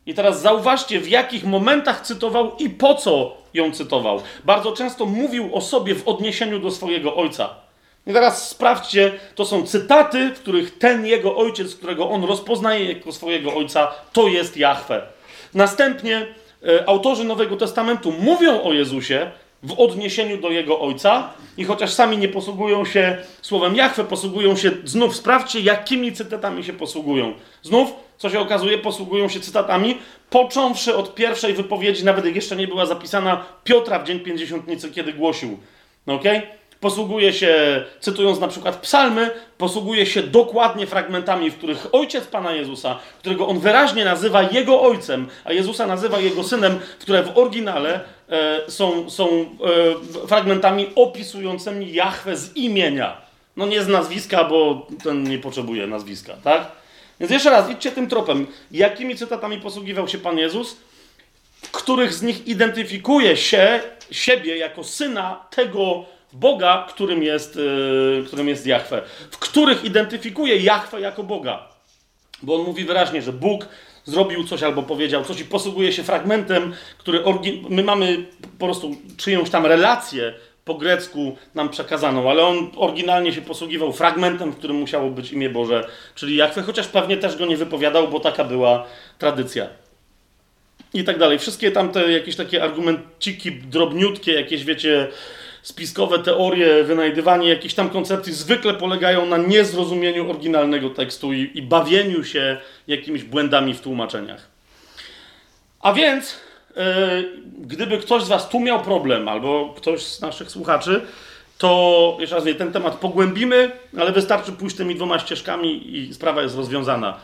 [0.06, 4.22] I teraz zauważcie, w jakich momentach cytował i po co ją cytował.
[4.44, 7.69] Bardzo często mówił o sobie w odniesieniu do swojego ojca.
[8.06, 13.12] I teraz sprawdźcie, to są cytaty, w których ten jego ojciec, którego on rozpoznaje jako
[13.12, 15.02] swojego ojca, to jest Jahwe.
[15.54, 16.26] Następnie
[16.68, 19.30] e, autorzy Nowego Testamentu mówią o Jezusie
[19.62, 24.70] w odniesieniu do jego ojca i chociaż sami nie posługują się słowem Jahwe, posługują się,
[24.84, 27.34] znów sprawdźcie, jakimi cytatami się posługują.
[27.62, 29.98] Znów, co się okazuje, posługują się cytatami,
[30.30, 35.58] począwszy od pierwszej wypowiedzi, nawet jeszcze nie była zapisana, Piotra w Dzień Pięćdziesiątnicy, kiedy głosił.
[36.06, 36.14] No?
[36.14, 36.59] Okay?
[36.80, 42.98] Posługuje się, cytując na przykład psalmy, posługuje się dokładnie fragmentami, w których ojciec Pana Jezusa,
[43.18, 48.60] którego on wyraźnie nazywa jego ojcem, a Jezusa nazywa jego synem, które w oryginale e,
[48.70, 53.16] są, są e, fragmentami opisującymi Jahwe z imienia.
[53.56, 56.72] No nie z nazwiska, bo ten nie potrzebuje nazwiska, tak?
[57.20, 58.46] Więc jeszcze raz, idźcie tym tropem.
[58.70, 60.76] Jakimi cytatami posługiwał się Pan Jezus?
[61.72, 68.66] Których z nich identyfikuje się siebie jako syna tego Boga, którym jest, yy, którym jest
[68.66, 71.68] Jahwe, w których identyfikuje Jahwe jako Boga.
[72.42, 73.68] Bo on mówi wyraźnie, że Bóg
[74.04, 77.22] zrobił coś albo powiedział coś i posługuje się fragmentem, który
[77.68, 78.26] my mamy
[78.58, 84.50] po prostu czyjąś tam relację po grecku nam przekazaną, ale on oryginalnie się posługiwał fragmentem,
[84.50, 88.20] w którym musiało być imię Boże, czyli Jahwe, chociaż pewnie też go nie wypowiadał, bo
[88.20, 88.86] taka była
[89.18, 89.66] tradycja.
[90.94, 91.38] I tak dalej.
[91.38, 95.08] Wszystkie tamte jakieś takie argumenciki drobniutkie, jakieś wiecie,
[95.62, 102.24] spiskowe teorie, wynajdywanie jakichś tam koncepcji zwykle polegają na niezrozumieniu oryginalnego tekstu i, i bawieniu
[102.24, 104.48] się jakimiś błędami w tłumaczeniach.
[105.80, 106.40] A więc,
[106.76, 106.82] yy,
[107.58, 111.00] gdyby ktoś z Was tu miał problem, albo ktoś z naszych słuchaczy,
[111.58, 113.70] to jeszcze raz, ten temat pogłębimy,
[114.00, 117.16] ale wystarczy pójść tymi dwoma ścieżkami i sprawa jest rozwiązana.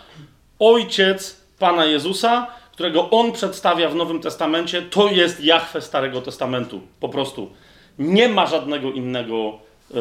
[0.59, 6.81] Ojciec Pana Jezusa, którego On przedstawia w Nowym Testamencie, to jest Jahwe Starego Testamentu.
[7.01, 7.51] Po prostu
[7.99, 9.59] nie ma żadnego innego
[9.95, 9.97] e,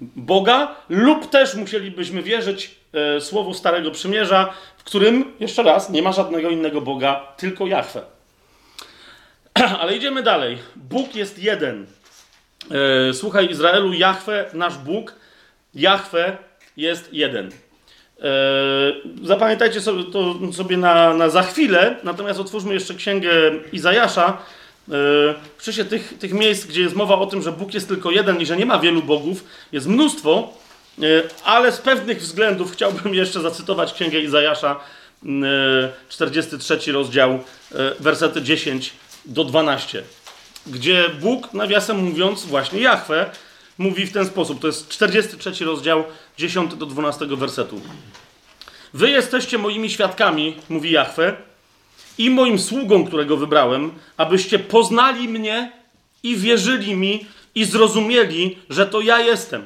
[0.00, 6.12] Boga, lub też musielibyśmy wierzyć e, słowu Starego Przymierza, w którym, jeszcze raz, nie ma
[6.12, 8.02] żadnego innego Boga, tylko Jahwe.
[9.80, 10.58] Ale idziemy dalej.
[10.76, 11.86] Bóg jest jeden.
[13.08, 15.14] E, słuchaj Izraelu, Jahwe, nasz Bóg,
[15.74, 16.36] Jahwe
[16.76, 17.50] jest jeden.
[19.22, 23.30] Zapamiętajcie sobie to sobie na, na za chwilę, natomiast otwórzmy jeszcze księgę
[23.72, 24.38] Izajasza,
[25.58, 28.40] w czasie tych, tych miejsc, gdzie jest mowa o tym, że Bóg jest tylko jeden
[28.40, 30.52] i że nie ma wielu bogów, jest mnóstwo,
[31.02, 31.04] e,
[31.44, 34.80] ale z pewnych względów chciałbym jeszcze zacytować Księgę Izajasza,
[36.08, 37.38] 43 e, rozdział, e,
[38.00, 38.92] wersety 10
[39.24, 40.02] do 12,
[40.66, 43.30] gdzie Bóg, nawiasem mówiąc, właśnie Jahwe,
[43.78, 44.60] mówi w ten sposób.
[44.60, 46.04] To jest 43 rozdział,
[46.38, 47.80] 10 do 12 wersetu.
[48.94, 51.36] Wy jesteście moimi świadkami, mówi Jahwe,
[52.18, 55.72] i moim sługom, którego wybrałem, abyście poznali mnie
[56.22, 59.62] i wierzyli mi i zrozumieli, że to ja jestem.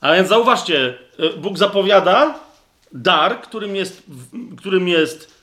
[0.00, 2.40] A więc zauważcie, e, Bóg zapowiada
[2.92, 4.02] dar, którym jest,
[4.56, 5.34] którym jest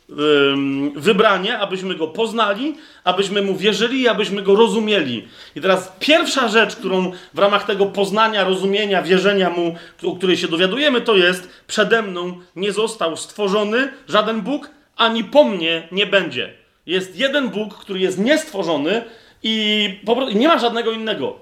[0.96, 5.28] wybranie, abyśmy go poznali, abyśmy mu wierzyli i abyśmy go rozumieli.
[5.56, 10.48] I teraz pierwsza rzecz, którą w ramach tego poznania, rozumienia, wierzenia mu, o której się
[10.48, 14.70] dowiadujemy, to jest przede mną nie został stworzony żaden Bóg,
[15.02, 16.54] ani po mnie nie będzie.
[16.86, 19.04] Jest jeden Bóg, który jest niestworzony
[19.44, 19.90] i
[20.36, 21.40] nie ma żadnego innego.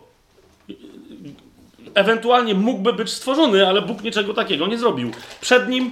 [1.95, 5.11] ewentualnie mógłby być stworzony, ale Bóg niczego takiego nie zrobił.
[5.41, 5.91] Przed nim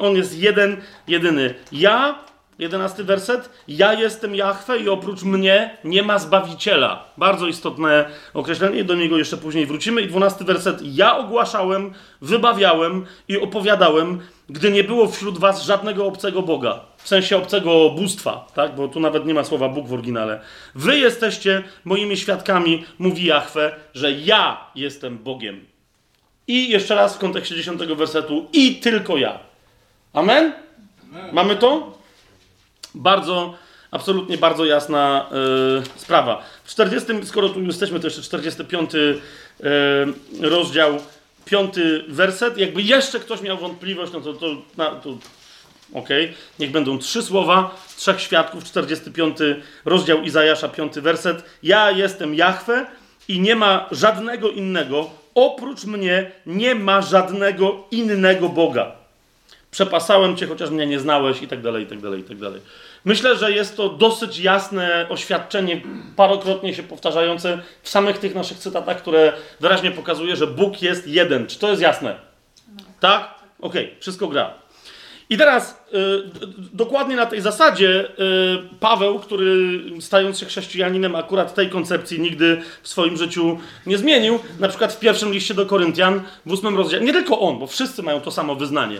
[0.00, 0.76] on jest jeden,
[1.08, 1.54] jedyny.
[1.72, 2.18] Ja,
[2.58, 7.04] jedenasty werset, ja jestem Jahwe i oprócz mnie nie ma Zbawiciela.
[7.16, 10.02] Bardzo istotne określenie, do niego jeszcze później wrócimy.
[10.02, 16.42] I dwunasty werset, ja ogłaszałem, wybawiałem i opowiadałem, gdy nie było wśród was żadnego obcego
[16.42, 16.80] Boga.
[16.96, 18.74] W sensie obcego bóstwa, tak?
[18.74, 20.40] Bo tu nawet nie ma słowa Bóg w oryginale.
[20.74, 25.64] Wy jesteście moimi świadkami, mówi Jahwe, że ja jestem Bogiem.
[26.48, 29.38] I jeszcze raz w kontekście dziesiątego wersetu, i tylko ja.
[30.12, 30.52] Amen?
[31.32, 31.98] Mamy to?
[32.94, 33.54] Bardzo,
[33.90, 36.42] absolutnie bardzo jasna yy, sprawa.
[36.64, 40.98] W 40, skoro tu jesteśmy, to jeszcze 45 yy, rozdział,
[41.46, 42.58] piąty werset.
[42.58, 45.10] Jakby jeszcze ktoś miał wątpliwość, no to, to, na, to
[45.92, 46.08] ok,
[46.58, 49.38] niech będą trzy słowa, trzech świadków, 45
[49.84, 51.44] rozdział Izajasza, piąty werset.
[51.62, 52.86] Ja jestem Jahwe
[53.28, 59.06] i nie ma żadnego innego, oprócz mnie nie ma żadnego innego Boga
[59.76, 62.60] przepasałem cię, chociaż mnie nie znałeś i tak dalej, i tak dalej, i tak dalej.
[63.06, 65.80] Myślę, że jest to dosyć jasne oświadczenie,
[66.16, 71.46] parokrotnie się powtarzające w samych tych naszych cytatach, które wyraźnie pokazuje, że Bóg jest jeden.
[71.46, 72.16] Czy to jest jasne?
[73.00, 73.34] Tak?
[73.60, 74.54] Okej, okay, wszystko gra.
[75.30, 75.96] I teraz y,
[76.72, 78.08] dokładnie na tej zasadzie y,
[78.80, 84.68] Paweł, który stając się chrześcijaninem, akurat tej koncepcji nigdy w swoim życiu nie zmienił, na
[84.68, 88.20] przykład w pierwszym liście do Koryntian, w ósmym rozdziale, nie tylko on, bo wszyscy mają
[88.20, 88.98] to samo wyznanie.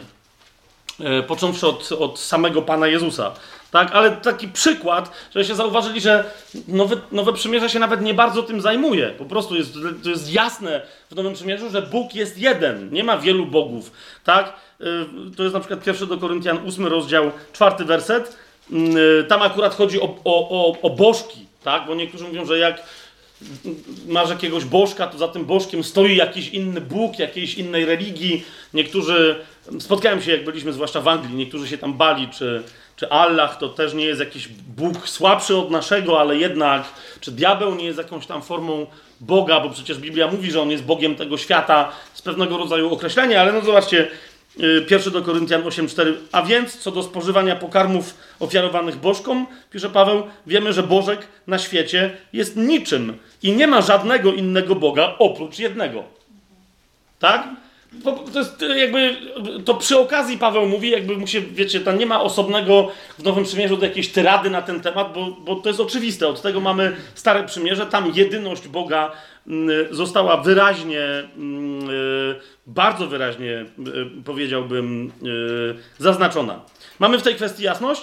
[1.00, 3.32] E, począwszy od, od samego Pana Jezusa.
[3.76, 3.92] Tak?
[3.92, 6.24] Ale taki przykład, żeście zauważyli, że
[6.68, 9.08] nowe, nowe przymierze się nawet nie bardzo tym zajmuje.
[9.08, 13.18] Po prostu jest, to jest jasne w Nowym Przymierzu, że Bóg jest jeden, nie ma
[13.18, 13.90] wielu bogów.
[14.24, 14.52] Tak?
[14.80, 14.84] E,
[15.36, 18.36] to jest na przykład pierwszy do Koryntian, ósmy rozdział, czwarty werset.
[18.72, 21.86] Mm, e, tam akurat chodzi o, o, o, o bożki, tak?
[21.86, 22.82] bo niektórzy mówią, że jak
[24.08, 28.44] masz jakiegoś bożka, to za tym bożkiem stoi jakiś inny Bóg, jakiejś innej religii.
[28.74, 29.44] Niektórzy,
[29.80, 32.62] spotkałem się jak byliśmy zwłaszcza w Anglii, niektórzy się tam bali, czy,
[32.96, 36.84] czy Allah to też nie jest jakiś Bóg słabszy od naszego, ale jednak,
[37.20, 38.86] czy diabeł nie jest jakąś tam formą
[39.20, 43.40] Boga, bo przecież Biblia mówi, że on jest Bogiem tego świata z pewnego rodzaju określenia,
[43.40, 44.10] ale no zobaczcie,
[44.60, 46.14] Y, pierwszy do Koryntian 8:4.
[46.32, 52.16] A więc co do spożywania pokarmów ofiarowanych bożkom, pisze Paweł, wiemy, że bożek na świecie
[52.32, 56.04] jest niczym i nie ma żadnego innego Boga oprócz jednego.
[57.18, 57.48] Tak?
[58.04, 59.16] To jest jakby,
[59.64, 63.44] to przy okazji Paweł mówi, jakby mu się, wiecie, tam nie ma osobnego w Nowym
[63.44, 66.28] Przymierzu do jakiejś tyrady na ten temat, bo, bo to jest oczywiste.
[66.28, 69.12] Od tego mamy Stare Przymierze, tam jedyność Boga
[69.90, 71.26] została wyraźnie, y,
[72.66, 75.12] bardzo wyraźnie, y, powiedziałbym,
[75.98, 76.60] zaznaczona.
[76.98, 78.02] Mamy w tej kwestii jasność?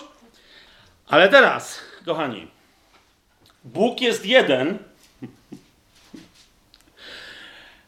[1.07, 2.47] Ale teraz, kochani,
[3.63, 4.77] Bóg jest jeden,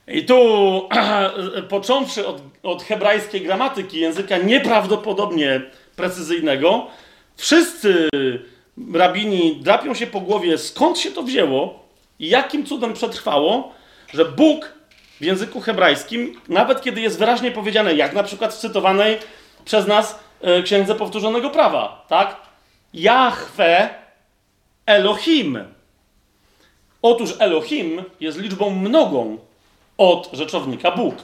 [0.08, 0.40] i tu,
[1.70, 5.62] począwszy od, od hebrajskiej gramatyki, języka nieprawdopodobnie
[5.96, 6.88] precyzyjnego,
[7.36, 8.10] wszyscy
[8.94, 11.86] rabini drapią się po głowie, skąd się to wzięło
[12.20, 13.74] i jakim cudem przetrwało,
[14.14, 14.74] że Bóg
[15.22, 19.18] w języku hebrajskim, nawet kiedy jest wyraźnie powiedziane, jak na przykład w cytowanej
[19.66, 22.36] przez nas e, Księdze Powtórzonego Prawa, tak?
[22.94, 23.90] Jahwe
[24.86, 25.60] Elohim.
[27.02, 29.38] Otóż Elohim jest liczbą mnogą,
[29.98, 31.16] od rzeczownika Bóg.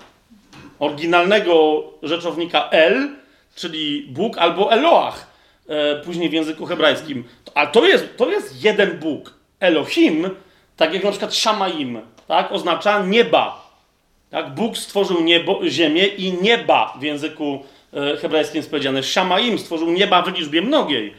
[0.79, 3.09] Oryginalnego rzeczownika El,
[3.55, 5.27] czyli Bóg albo Eloach,
[5.67, 7.23] e, później w języku hebrajskim.
[7.55, 9.33] A to jest, to jest jeden Bóg.
[9.59, 10.29] Elohim,
[10.77, 13.71] tak jak na przykład Shamaim, tak, oznacza nieba.
[14.29, 17.63] Tak, Bóg stworzył niebo, ziemię i nieba w języku
[17.93, 19.03] e, hebrajskim jest powiedziane.
[19.03, 21.13] Shamaim stworzył nieba w liczbie mnogiej.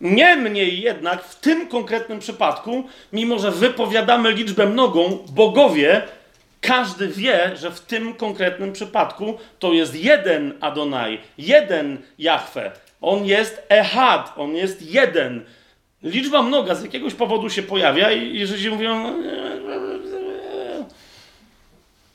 [0.00, 6.02] Niemniej jednak w tym konkretnym przypadku, mimo że wypowiadamy liczbę mnogą, bogowie
[6.62, 12.70] każdy wie, że w tym konkretnym przypadku to jest jeden Adonai, jeden Jahwe.
[13.00, 15.44] On jest Ehad, on jest jeden.
[16.02, 19.02] Liczba mnoga z jakiegoś powodu się pojawia i, i Żydzi mówią...
[19.02, 19.14] No,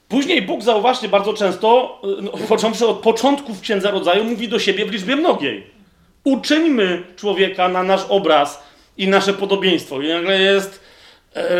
[0.07, 4.91] Później Bóg, zauważcie, bardzo często, no, począwszy od początków Księdza Rodzaju, mówi do siebie w
[4.91, 5.67] liczbie mnogiej.
[6.23, 8.63] Uczyńmy człowieka na nasz obraz
[8.97, 10.01] i nasze podobieństwo.
[10.01, 10.86] I nagle jest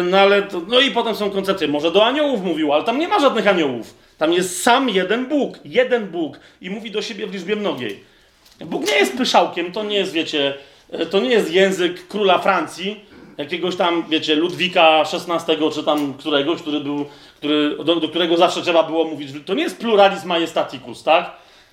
[0.04, 3.08] no ale, to, no i potem są koncepcje, może do aniołów mówił, ale tam nie
[3.08, 3.94] ma żadnych aniołów.
[4.18, 8.00] Tam jest sam jeden Bóg, jeden Bóg i mówi do siebie w liczbie mnogiej.
[8.66, 10.54] Bóg nie jest pyszałkiem, to nie jest, wiecie,
[10.92, 13.06] e, to nie jest język króla Francji,
[13.38, 17.06] jakiegoś tam, wiecie, Ludwika XVI czy tam któregoś, który był,
[17.38, 19.32] który, do, do którego zawsze trzeba było mówić.
[19.46, 21.32] To nie jest pluralizm majestaticus, tak?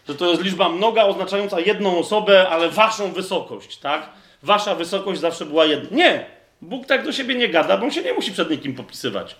[0.08, 4.08] Że to jest liczba mnoga oznaczająca jedną osobę, ale waszą wysokość, tak?
[4.42, 5.96] Wasza wysokość zawsze była jedna.
[5.96, 6.33] Nie!
[6.64, 9.36] Bóg tak do siebie nie gada, bo on się nie musi przed nikim popisywać.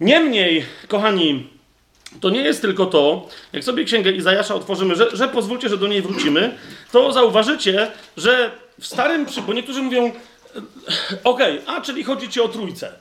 [0.00, 1.50] Niemniej, kochani,
[2.20, 5.86] to nie jest tylko to, jak sobie księgę Izajasza otworzymy, że, że pozwólcie, że do
[5.86, 6.58] niej wrócimy,
[6.92, 8.50] to zauważycie, że
[8.80, 10.12] w starym, przy- bo niektórzy mówią, e,
[11.24, 12.92] okej, a czyli chodzi ci o trójcę.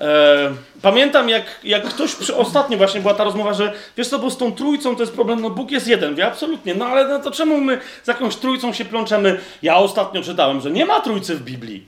[0.00, 4.30] E, pamiętam, jak, jak ktoś przy, ostatnio właśnie była ta rozmowa, że wiesz co, bo
[4.30, 6.14] z tą trójcą to jest problem, no Bóg jest jeden.
[6.14, 9.40] Wie, absolutnie, no ale no to czemu my z jakąś trójcą się plączemy?
[9.62, 11.86] Ja ostatnio czytałem, że nie ma trójcy w Biblii.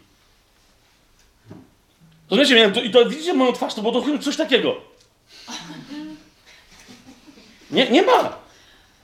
[2.31, 2.71] Rozumiecie mnie?
[2.71, 4.77] To- I to widzicie moją twarz, to było to coś takiego.
[7.71, 8.39] Nie, nie ma.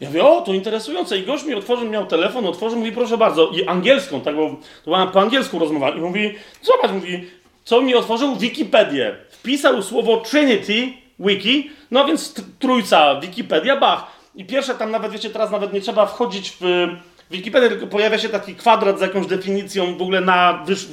[0.00, 1.18] Ja mówię, o, to interesujące.
[1.18, 4.56] I gość mi otworzył, miał telefon, otworzył, mówi, proszę bardzo, i angielską, tak, bo to
[4.84, 5.90] była po angielsku rozmowa.
[5.90, 7.30] I mówi, zobacz, mówi,
[7.66, 8.36] co mi otworzył?
[8.36, 9.16] Wikipedię.
[9.30, 14.06] Wpisał słowo Trinity, wiki, no więc trójca, Wikipedia, bach.
[14.34, 16.88] I pierwsze tam nawet, wiecie, teraz nawet nie trzeba wchodzić w
[17.30, 20.86] Wikipedię, tylko pojawia się taki kwadrat z jakąś definicją w ogóle na wysz,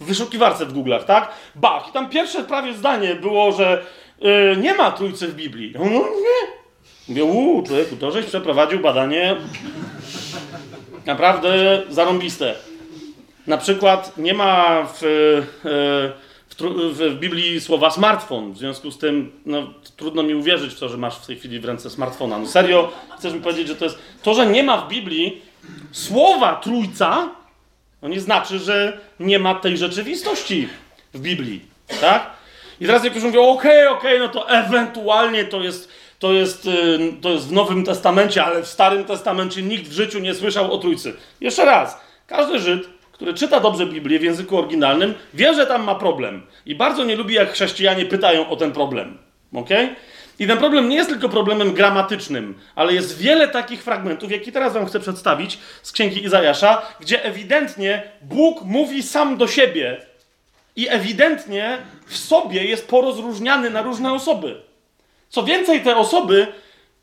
[0.00, 1.32] w wyszukiwarce w Google'ach, tak?
[1.54, 1.88] Bach.
[1.88, 3.82] I tam pierwsze prawie zdanie było, że
[4.54, 5.74] y, nie ma trójcy w Biblii.
[5.78, 6.62] No nie.
[7.08, 9.36] Mówię, uuu, człowieku, to żeś przeprowadził badanie
[11.06, 12.54] naprawdę zarąbiste.
[13.46, 18.52] Na przykład nie ma w, e, w, w, Biblii słowa smartfon.
[18.52, 21.60] W związku z tym no, trudno mi uwierzyć w to, że masz w tej chwili
[21.60, 22.38] w ręce smartfona.
[22.38, 23.98] No serio, chcesz mi powiedzieć, że to jest.
[24.22, 25.42] To, że nie ma w Biblii
[25.92, 27.28] słowa trójca,
[28.02, 30.68] no nie znaczy, że nie ma tej rzeczywistości
[31.14, 31.60] w Biblii.
[32.00, 32.30] Tak?
[32.80, 35.88] I teraz niektórzy mówią, okej, okej, no to ewentualnie to jest,
[36.18, 40.18] to, jest, y, to jest w Nowym Testamencie, ale w Starym Testamencie nikt w życiu
[40.18, 41.16] nie słyszał o Trójcy.
[41.40, 42.88] Jeszcze raz, każdy Żyd,
[43.22, 46.46] który czyta dobrze Biblię w języku oryginalnym, wie, że tam ma problem.
[46.66, 49.18] I bardzo nie lubi, jak chrześcijanie pytają o ten problem.
[49.54, 49.88] okej?
[50.38, 54.72] I ten problem nie jest tylko problemem gramatycznym, ale jest wiele takich fragmentów, jakie teraz
[54.72, 60.00] wam chcę przedstawić z księgi Izajasza, gdzie ewidentnie Bóg mówi sam do siebie
[60.76, 64.60] i ewidentnie w sobie jest porozróżniany na różne osoby.
[65.28, 66.46] Co więcej, te osoby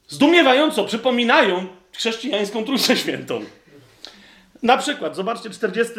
[0.07, 3.41] zdumiewająco przypominają chrześcijańską Trójcę Świętą.
[4.63, 5.93] Na przykład, zobaczcie, 40,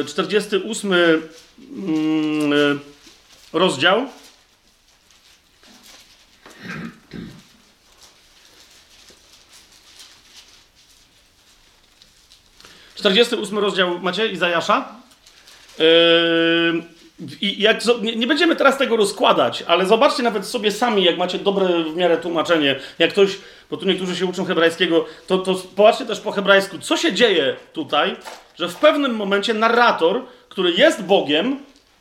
[0.00, 2.56] e, 48 mm, e,
[3.52, 4.06] rozdział.
[12.94, 14.96] Czterdziesty ósmy rozdział macie Izajasza?
[15.78, 16.82] Yy,
[17.40, 21.38] I jak, nie, nie będziemy teraz tego rozkładać, ale zobaczcie nawet sobie sami, jak macie
[21.38, 23.38] dobre w miarę tłumaczenie, jak ktoś,
[23.70, 27.56] bo tu niektórzy się uczą hebrajskiego, to, to popatrzcie też po hebrajsku, co się dzieje
[27.72, 28.16] tutaj,
[28.58, 31.58] że w pewnym momencie narrator, który jest Bogiem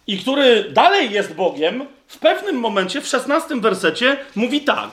[0.08, 4.90] i który dalej jest Bogiem, w pewnym momencie, w szesnastym wersecie, mówi tak.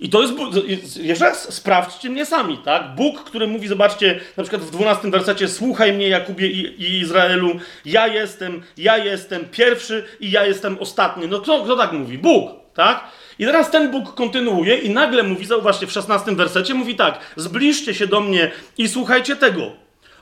[0.00, 2.94] I to jest, jeszcze raz, sprawdźcie mnie sami, tak?
[2.94, 7.50] Bóg, który mówi, zobaczcie, na przykład w 12 wersecie, słuchaj mnie Jakubie i, i Izraelu,
[7.84, 11.28] ja jestem, ja jestem pierwszy i ja jestem ostatni.
[11.28, 12.18] No kto, kto tak mówi?
[12.18, 13.04] Bóg, tak?
[13.38, 17.94] I teraz ten Bóg kontynuuje i nagle mówi, zauważcie, w 16 wersecie mówi tak, zbliżcie
[17.94, 19.72] się do mnie i słuchajcie tego.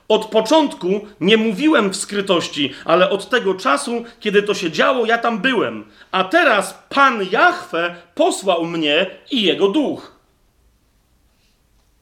[0.09, 5.17] Od początku nie mówiłem w skrytości, ale od tego czasu, kiedy to się działo, ja
[5.17, 5.85] tam byłem.
[6.11, 10.19] A teraz Pan Jahwe posłał mnie i jego duch.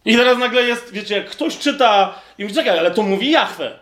[0.05, 3.79] I teraz nagle jest, wiecie, jak ktoś czyta i mówi, czekaj, ale to mówi Jahwe.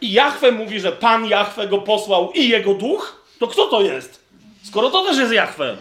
[0.00, 4.24] I Jahwe mówi, że Pan Jahwe go posłał i jego duch, to kto to jest?
[4.62, 5.76] Skoro to też jest Jahwe.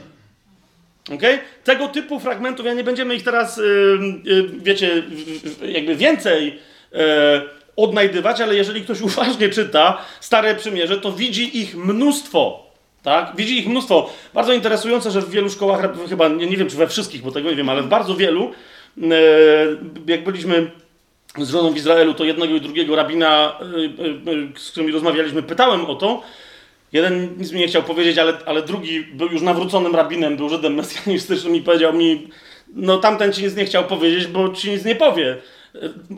[1.16, 1.40] Okay?
[1.64, 3.64] Tego typu fragmentów, ja nie będziemy ich teraz, yy,
[4.24, 6.73] yy, wiecie, w- jakby więcej yy,
[7.76, 12.64] odnajdywać, ale jeżeli ktoś uważnie czyta Stare Przymierze, to widzi ich mnóstwo.
[13.04, 13.34] Tak?
[13.36, 14.10] Widzi ich mnóstwo.
[14.34, 17.50] Bardzo interesujące, że w wielu szkołach, chyba nie, nie wiem czy we wszystkich, bo tego
[17.50, 18.52] nie wiem, ale w bardzo wielu,
[18.98, 19.10] yy,
[20.08, 20.72] jak byliśmy
[21.38, 23.60] z żoną w Izraelu, to jednego i drugiego rabina,
[24.26, 26.22] yy, z którymi rozmawialiśmy, pytałem o to.
[26.94, 30.74] Jeden nic mi nie chciał powiedzieć, ale, ale drugi był już nawróconym rabinem, był Żydem
[30.74, 32.28] mesjanistycznym i powiedział mi,
[32.74, 35.38] no tamten ci nic nie chciał powiedzieć, bo ci nic nie powie.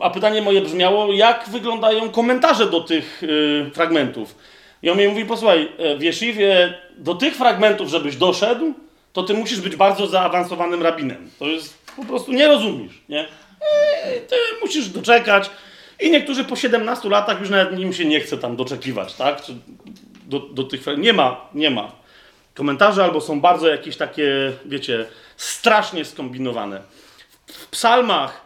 [0.00, 4.34] A pytanie moje brzmiało, jak wyglądają komentarze do tych y, fragmentów?
[4.82, 8.74] I on mi mówi, posłuchaj, e, w Jeszywie do tych fragmentów, żebyś doszedł,
[9.12, 11.30] to ty musisz być bardzo zaawansowanym rabinem.
[11.38, 13.20] To jest, po prostu nie rozumiesz, nie?
[13.20, 15.50] E, Ty musisz doczekać.
[16.00, 19.42] I niektórzy po 17 latach już nawet im się nie chce tam doczekiwać, tak?
[20.26, 21.92] Do, do tych Nie ma, nie ma.
[22.54, 26.80] Komentarze albo są bardzo jakieś takie, wiecie, strasznie skombinowane.
[27.46, 28.45] W psalmach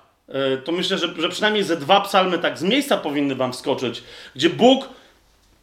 [0.65, 4.03] to myślę, że, że przynajmniej ze dwa psalmy tak z miejsca powinny wam wskoczyć,
[4.37, 4.89] gdzie Bóg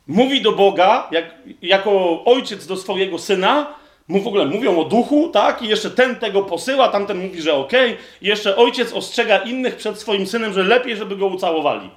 [0.07, 1.25] mówi do Boga, jak,
[1.61, 3.73] jako ojciec do swojego syna,
[4.07, 5.61] mu w ogóle mówią o duchu, tak?
[5.61, 7.97] I jeszcze ten tego posyła, tamten mówi, że okej.
[8.21, 11.89] I jeszcze ojciec ostrzega innych przed swoim synem, że lepiej, żeby go ucałowali.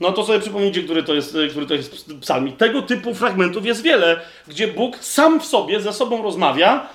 [0.00, 2.48] No to sobie przypomnijcie, który to jest, który to jest psalm.
[2.48, 6.86] I tego typu fragmentów jest wiele, gdzie Bóg sam w sobie ze sobą rozmawia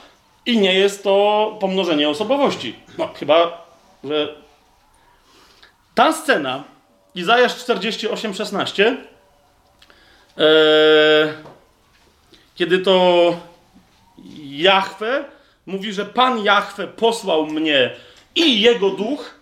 [0.46, 2.76] i nie jest to pomnożenie osobowości.
[2.98, 3.66] No chyba,
[4.04, 4.47] że
[5.98, 6.64] ta scena,
[7.16, 8.98] Izajasz 48, 16,
[10.38, 11.34] ee,
[12.56, 13.36] kiedy to
[14.44, 15.26] Jahwe
[15.66, 17.96] mówi, że Pan Jahwe posłał mnie
[18.36, 19.36] i jego duch,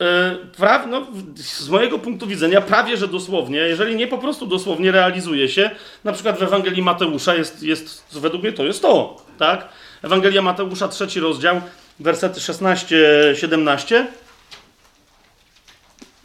[0.00, 1.06] e, praw, no,
[1.36, 5.70] z mojego punktu widzenia prawie, że dosłownie, jeżeli nie po prostu dosłownie realizuje się,
[6.04, 9.68] na przykład w Ewangelii Mateusza jest, jest według mnie to jest to, tak?
[10.02, 11.60] Ewangelia Mateusza, trzeci rozdział,
[12.00, 14.06] wersety 16-17.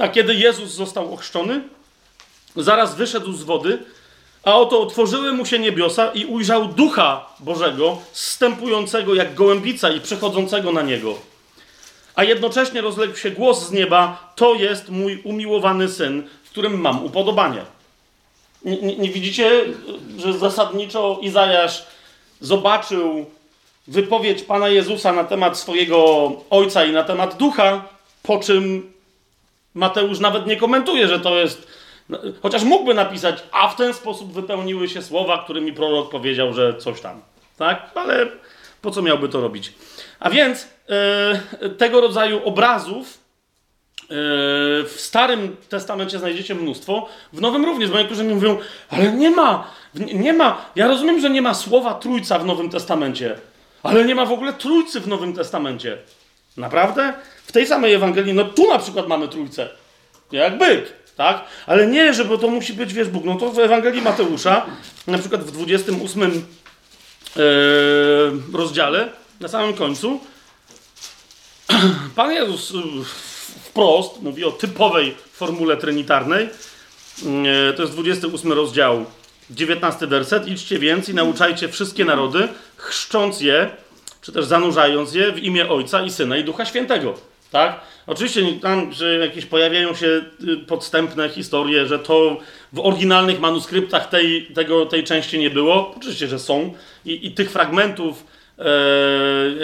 [0.03, 1.61] A kiedy Jezus został ochrzczony,
[2.55, 3.79] zaraz wyszedł z wody,
[4.43, 10.71] a oto otworzyły mu się niebiosa i ujrzał ducha Bożego, zstępującego jak gołębica i przechodzącego
[10.71, 11.15] na niego.
[12.15, 17.05] A jednocześnie rozległ się głos z nieba: To jest mój umiłowany syn, w którym mam
[17.05, 17.61] upodobanie.
[18.65, 19.65] Nie, nie, nie widzicie,
[20.17, 21.85] że zasadniczo Izajasz
[22.41, 23.25] zobaczył
[23.87, 27.85] wypowiedź Pana Jezusa na temat swojego ojca i na temat ducha,
[28.23, 28.92] po czym
[29.73, 31.67] Mateusz nawet nie komentuje, że to jest
[32.09, 36.77] no, chociaż mógłby napisać, a w ten sposób wypełniły się słowa, którymi prorok powiedział, że
[36.77, 37.21] coś tam.
[37.57, 37.91] Tak?
[37.95, 38.27] Ale
[38.81, 39.73] po co miałby to robić?
[40.19, 40.67] A więc
[41.61, 43.17] yy, tego rodzaju obrazów
[44.01, 44.07] yy,
[44.83, 48.57] w Starym Testamencie znajdziecie mnóstwo, w Nowym również, bo niektórzy mi mówią,
[48.89, 53.35] ale nie ma, nie ma, ja rozumiem, że nie ma słowa Trójca w Nowym Testamencie,
[53.83, 55.97] ale nie ma w ogóle Trójcy w Nowym Testamencie.
[56.57, 57.13] Naprawdę?
[57.45, 59.69] W tej samej Ewangelii, no tu na przykład mamy Trójcę,
[60.31, 61.45] jak byk tak?
[61.67, 63.23] Ale nie, że bo to musi być, wiesz, Bóg.
[63.25, 64.65] No to w Ewangelii Mateusza,
[65.07, 66.31] na przykład w 28 yy,
[67.35, 70.19] e, rozdziale, na samym końcu,
[72.15, 72.75] Pan Jezus e,
[73.63, 76.49] wprost mówi o typowej formule trinitarnej.
[77.23, 79.05] Yy, to jest 28 rozdział,
[79.49, 80.47] 19 werset.
[80.47, 82.47] Idźcie więc i nauczajcie wszystkie narody,
[82.77, 83.69] chrzcząc je,
[84.23, 87.13] czy też zanurzając je w imię Ojca i Syna i Ducha Świętego.
[87.51, 87.79] Tak?
[88.07, 92.37] Oczywiście tam, że jakieś pojawiają się y, podstępne historie, że to
[92.73, 95.93] w oryginalnych manuskryptach tej, tego, tej części nie było.
[95.97, 96.73] Oczywiście, że są.
[97.05, 98.25] I, i tych fragmentów,
[98.59, 98.65] e,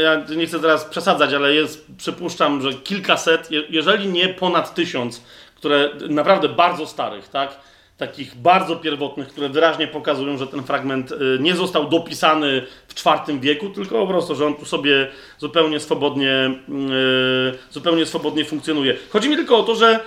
[0.02, 5.22] ja nie chcę teraz przesadzać, ale jest, przypuszczam, że kilkaset, jeżeli nie ponad tysiąc,
[5.56, 7.69] które naprawdę bardzo starych, tak?
[8.00, 13.40] Takich bardzo pierwotnych, które wyraźnie pokazują, że ten fragment y, nie został dopisany w IV
[13.40, 18.98] wieku, tylko po prostu, że on tu sobie zupełnie swobodnie, y, zupełnie swobodnie funkcjonuje.
[19.10, 20.00] Chodzi mi tylko o to, że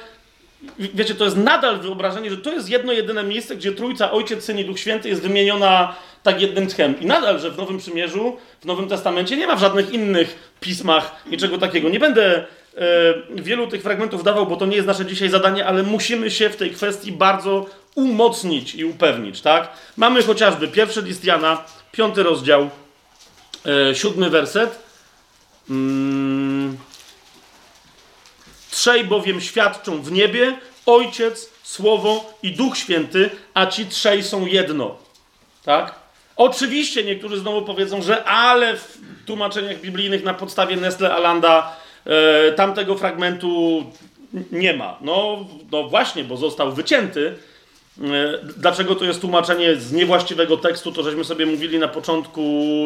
[0.78, 4.59] wiecie, to jest nadal wyobrażenie, że to jest jedno, jedyne miejsce, gdzie Trójca, Ojciec, Syn
[4.59, 7.01] i Duch Święty jest wymieniona tak jednym tchem.
[7.01, 11.24] I nadal, że w Nowym Przymierzu, w Nowym Testamencie nie ma w żadnych innych pismach
[11.26, 11.88] niczego takiego.
[11.88, 12.45] Nie będę
[12.76, 16.51] E, wielu tych fragmentów dawał, bo to nie jest nasze dzisiaj zadanie, ale musimy się
[16.51, 19.68] w tej kwestii bardzo umocnić i upewnić, tak?
[19.97, 22.70] Mamy chociażby pierwszy list Jana, piąty rozdział,
[23.90, 24.78] e, siódmy werset.
[25.70, 26.78] Mm.
[28.70, 34.97] Trzej bowiem świadczą w niebie, Ojciec, Słowo i Duch Święty, a ci trzej są jedno.
[35.64, 35.95] Tak?
[36.36, 41.76] Oczywiście niektórzy znowu powiedzą, że ale w tłumaczeniach biblijnych na podstawie Nestle Alanda
[42.07, 43.84] e, tamtego fragmentu
[44.53, 44.99] nie ma.
[45.01, 47.38] No, no właśnie, bo został wycięty.
[48.01, 52.43] E, dlaczego to jest tłumaczenie z niewłaściwego tekstu, to żeśmy sobie mówili na początku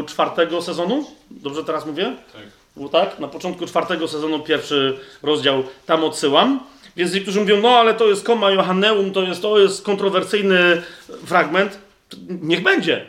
[0.06, 1.06] czwartego sezonu?
[1.30, 2.16] Dobrze teraz mówię?
[2.32, 2.90] Tak.
[2.92, 3.18] tak?
[3.18, 6.60] Na początku czwartego sezonu, pierwszy rozdział, tam odsyłam.
[6.96, 10.82] Więc niektórzy mówią, no ale to jest koma Johanneum, to jest, to jest kontrowersyjny
[11.26, 11.78] fragment.
[12.28, 13.06] Niech będzie.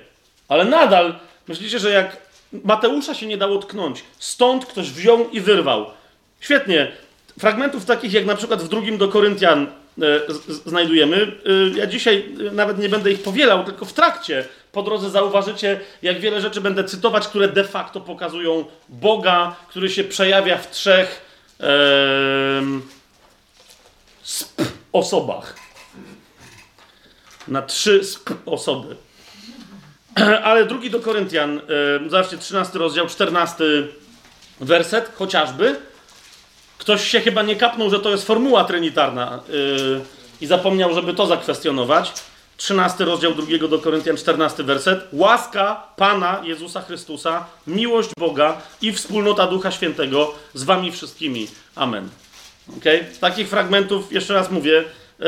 [0.48, 2.18] Ale nadal myślicie, że jak
[2.64, 5.86] Mateusza się nie dało tknąć, stąd ktoś wziął i wyrwał.
[6.40, 6.92] Świetnie.
[7.40, 9.68] Fragmentów takich jak na przykład w drugim do Koryntian
[10.66, 11.38] znajdujemy.
[11.76, 15.80] E, ja dzisiaj e, nawet nie będę ich powielał, tylko w trakcie po drodze zauważycie,
[16.02, 21.28] jak wiele rzeczy będę cytować, które de facto pokazują Boga, który się przejawia w trzech
[24.36, 25.56] sp osobach.
[27.48, 28.96] Na trzy sp osoby.
[30.44, 31.62] Ale drugi do Koryntian,
[32.08, 33.64] zobaczcie, 13 rozdział, 14
[34.60, 35.76] werset, chociażby.
[36.78, 40.02] Ktoś się chyba nie kapnął, że to jest formuła trinitarna yy,
[40.42, 42.14] i zapomniał, żeby to zakwestionować.
[42.58, 45.08] 13 rozdział drugiego do Koryntian, 14 werset.
[45.12, 51.48] Łaska Pana Jezusa Chrystusa, miłość Boga i wspólnota Ducha Świętego z wami wszystkimi.
[51.76, 52.10] Amen.
[52.78, 53.06] Okay?
[53.20, 54.84] Takich fragmentów, jeszcze raz mówię,
[55.20, 55.28] yy,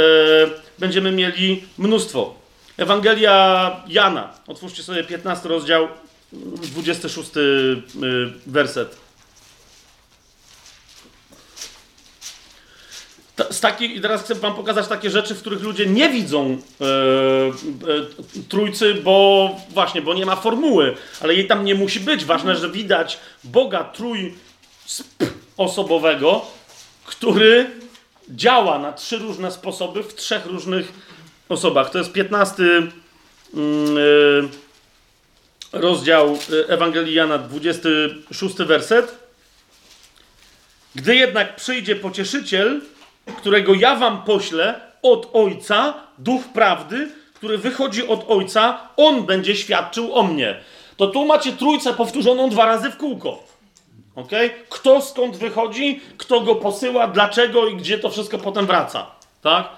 [0.79, 2.35] będziemy mieli mnóstwo.
[2.77, 4.33] Ewangelia Jana.
[4.47, 5.87] Otwórzcie sobie 15 rozdział,
[6.33, 9.08] 26 yy, werset.
[13.49, 16.85] Z taki, I teraz chcę wam pokazać takie rzeczy, w których ludzie nie widzą e,
[16.85, 22.25] e, trójcy, bo właśnie, bo nie ma formuły, ale jej tam nie musi być.
[22.25, 24.33] Ważne, że widać Boga trój
[25.57, 26.45] osobowego,
[27.05, 27.71] który
[28.29, 30.93] działa na trzy różne sposoby w trzech różnych
[31.49, 31.89] osobach.
[31.89, 32.87] To jest 15 mm,
[33.97, 36.37] e, rozdział
[36.67, 39.19] Ewangelii Jana, 26 werset.
[40.95, 42.81] Gdy jednak przyjdzie pocieszyciel,
[43.35, 50.13] którego ja wam poślę od Ojca, duch prawdy, który wychodzi od Ojca, on będzie świadczył
[50.15, 50.59] o mnie.
[50.97, 53.43] To tu macie trójcę powtórzoną dwa razy w kółko.
[54.15, 54.31] ok?
[54.69, 59.05] Kto skąd wychodzi, kto go posyła, dlaczego i gdzie to wszystko potem wraca.
[59.41, 59.69] Tak?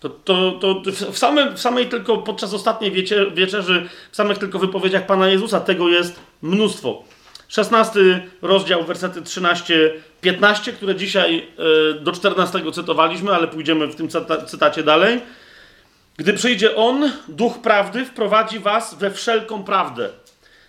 [0.00, 0.82] To, to, to
[1.12, 5.60] w, samym, w samej tylko podczas ostatniej wiecie, wieczerzy, w samych tylko wypowiedziach Pana Jezusa
[5.60, 7.02] tego jest mnóstwo.
[7.48, 11.48] 16 rozdział, wersety 13-15, które dzisiaj
[11.96, 14.08] e, do 14 cytowaliśmy, ale pójdziemy w tym
[14.46, 15.20] cytacie dalej.
[16.16, 20.08] Gdy przyjdzie On, Duch Prawdy, wprowadzi was we wszelką prawdę.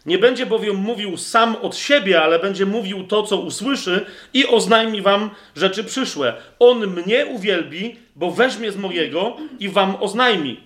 [0.05, 5.01] Nie będzie bowiem mówił sam od siebie, ale będzie mówił to, co usłyszy i oznajmi
[5.01, 6.33] wam rzeczy przyszłe.
[6.59, 10.59] On mnie uwielbi, bo weźmie z mojego i wam oznajmi.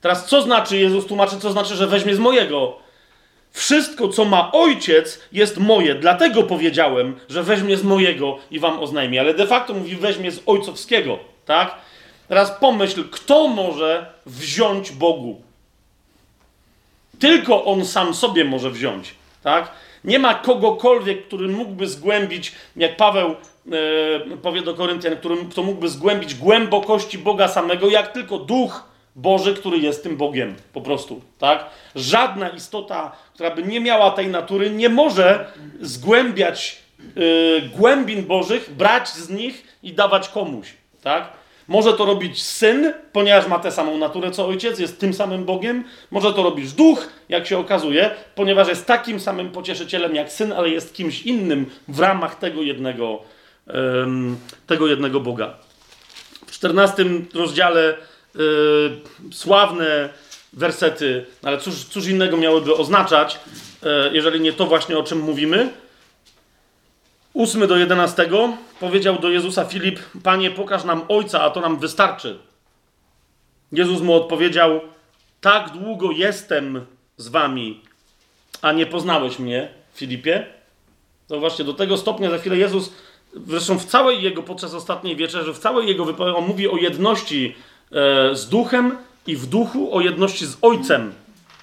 [0.00, 2.85] Teraz co znaczy, Jezus tłumaczy, co znaczy, że weźmie z mojego?
[3.56, 5.94] Wszystko, co ma ojciec, jest moje.
[5.94, 9.18] Dlatego powiedziałem, że weźmie z mojego i wam oznajmi.
[9.18, 11.18] Ale de facto mówi, weźmie z ojcowskiego.
[11.46, 11.74] Tak?
[12.28, 15.40] Teraz pomyśl, kto może wziąć Bogu?
[17.18, 19.14] Tylko on sam sobie może wziąć.
[19.42, 19.70] Tak?
[20.04, 25.88] Nie ma kogokolwiek, który mógłby zgłębić, jak Paweł e, powie do Koryntian, który, kto mógłby
[25.88, 31.70] zgłębić głębokości Boga samego, jak tylko duch Boży, który jest tym Bogiem, po prostu, tak?
[31.94, 35.46] Żadna istota, która by nie miała tej natury, nie może
[35.80, 36.78] zgłębiać
[37.16, 41.32] yy, głębin Bożych, brać z nich i dawać komuś, tak?
[41.68, 45.84] Może to robić syn, ponieważ ma tę samą naturę co ojciec, jest tym samym Bogiem.
[46.10, 50.68] Może to robić duch, jak się okazuje, ponieważ jest takim samym pocieszycielem jak syn, ale
[50.68, 53.22] jest kimś innym w ramach tego jednego,
[53.66, 53.74] yy,
[54.66, 55.54] tego jednego Boga.
[56.46, 57.94] W 14 rozdziale
[58.34, 58.42] yy,
[59.32, 60.08] sławne
[60.56, 63.40] wersety, ale cóż, cóż innego miałyby oznaczać,
[63.82, 65.72] yy, jeżeli nie to właśnie o czym mówimy.
[67.34, 68.28] 8 do 11
[68.80, 72.38] powiedział do Jezusa Filip: Panie, pokaż nam ojca, a to nam wystarczy.
[73.72, 74.80] Jezus mu odpowiedział:
[75.40, 76.86] Tak długo jestem
[77.16, 77.80] z wami,
[78.62, 80.46] a nie poznałeś mnie, Filipie.
[81.28, 82.92] Zauważcie, do tego stopnia za chwilę Jezus,
[83.46, 87.54] zresztą w całej jego, podczas ostatniej wieczerzy, w całej jego wypowiedzi, on mówi o jedności
[87.92, 88.96] E, z duchem
[89.26, 91.12] i w duchu, o jedności z ojcem.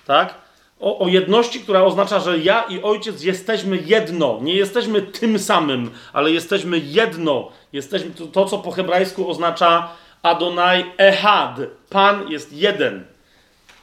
[0.05, 0.33] Tak?
[0.79, 4.39] O, o, jedności, która oznacza, że ja i ojciec jesteśmy jedno.
[4.41, 7.51] Nie jesteśmy tym samym, ale jesteśmy jedno.
[7.73, 9.89] Jesteśmy to, to co po hebrajsku oznacza
[10.23, 11.57] Adonai Ehad.
[11.89, 13.03] Pan jest jeden.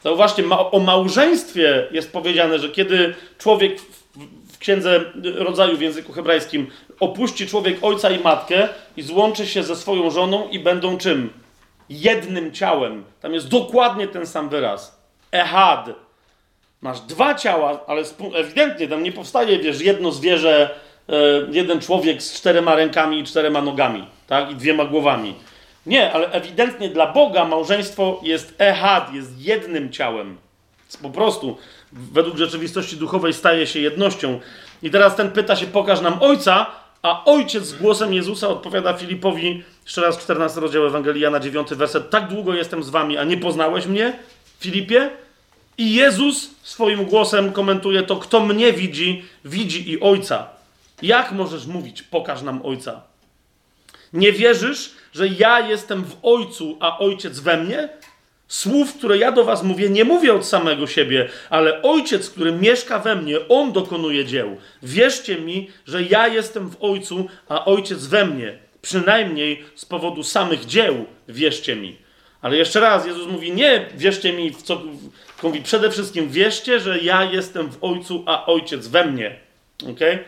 [0.04, 4.08] Zauważcie, ma, o małżeństwie jest powiedziane, że kiedy człowiek w,
[4.54, 5.00] w księdze
[5.34, 6.66] rodzaju w języku hebrajskim
[7.00, 11.30] opuści człowiek ojca i matkę i złączy się ze swoją żoną i będą czym?
[11.90, 13.04] Jednym ciałem.
[13.20, 15.00] Tam jest dokładnie ten sam wyraz.
[15.32, 15.90] Ehad.
[16.82, 18.02] Masz dwa ciała, ale
[18.34, 20.70] ewidentnie tam nie powstaje, wiesz, jedno zwierzę,
[21.08, 21.14] e,
[21.50, 24.50] jeden człowiek z czterema rękami i czterema nogami, tak?
[24.50, 25.34] I dwiema głowami.
[25.86, 30.38] Nie, ale ewidentnie dla Boga małżeństwo jest ehad, jest jednym ciałem.
[31.02, 31.56] Po prostu
[31.92, 34.40] według rzeczywistości duchowej staje się jednością.
[34.82, 36.66] I teraz ten pyta się, pokaż nam ojca,
[37.02, 42.10] a ojciec z głosem Jezusa odpowiada Filipowi, jeszcze raz 14 rozdział Ewangelii Jana 9 werset,
[42.10, 44.18] tak długo jestem z wami, a nie poznałeś mnie,
[44.60, 45.10] Filipie?
[45.78, 50.48] I Jezus swoim głosem komentuje to, kto mnie widzi, widzi i ojca.
[51.02, 53.02] Jak możesz mówić, pokaż nam ojca?
[54.12, 57.88] Nie wierzysz, że ja jestem w ojcu, a ojciec we mnie?
[58.48, 62.98] Słów, które ja do was mówię, nie mówię od samego siebie, ale ojciec, który mieszka
[62.98, 64.56] we mnie, on dokonuje dzieł.
[64.82, 68.69] Wierzcie mi, że ja jestem w ojcu, a ojciec we mnie.
[68.82, 71.96] Przynajmniej z powodu samych dzieł wierzcie mi.
[72.42, 74.82] Ale jeszcze raz, Jezus mówi, nie wierzcie mi, w co
[75.42, 79.36] mówi, przede wszystkim wierzcie, że ja jestem w ojcu, a ojciec we mnie.
[79.90, 80.24] Okay?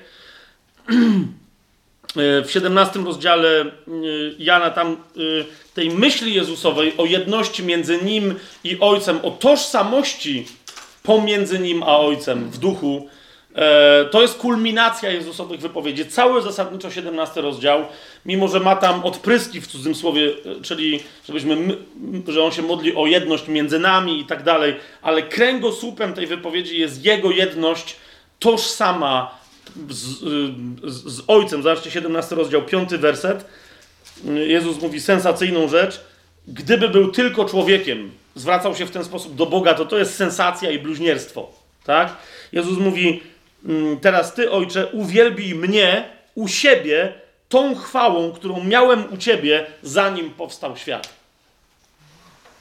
[2.17, 5.45] w 17 rozdziale y, Jana tam y,
[5.75, 8.35] tej myśli Jezusowej o jedności między Nim
[8.65, 10.47] i Ojcem, o tożsamości
[11.03, 13.09] pomiędzy Nim a Ojcem w duchu,
[13.55, 16.07] e, to jest kulminacja Jezusowych wypowiedzi.
[16.07, 17.85] Cały zasadniczo 17 rozdział,
[18.27, 21.57] mimo że ma tam odpryski w cudzym słowie, e, czyli żebyśmy,
[22.29, 26.79] że on się modli o jedność między nami i tak dalej, ale kręgosłupem tej wypowiedzi
[26.79, 27.97] jest Jego jedność
[28.39, 29.43] tożsama
[29.91, 30.19] z,
[30.85, 31.63] z, z Ojcem.
[31.63, 33.45] Zobaczcie 17 rozdział, 5 werset.
[34.47, 36.01] Jezus mówi sensacyjną rzecz.
[36.49, 40.71] Gdyby był tylko człowiekiem, zwracał się w ten sposób do Boga, to to jest sensacja
[40.71, 41.53] i bluźnierstwo.
[41.85, 42.17] Tak?
[42.53, 43.23] Jezus mówi,
[43.65, 46.05] mm, teraz Ty, Ojcze, uwielbij mnie
[46.35, 47.13] u siebie
[47.53, 51.09] tą chwałą, którą miałem u Ciebie, zanim powstał świat.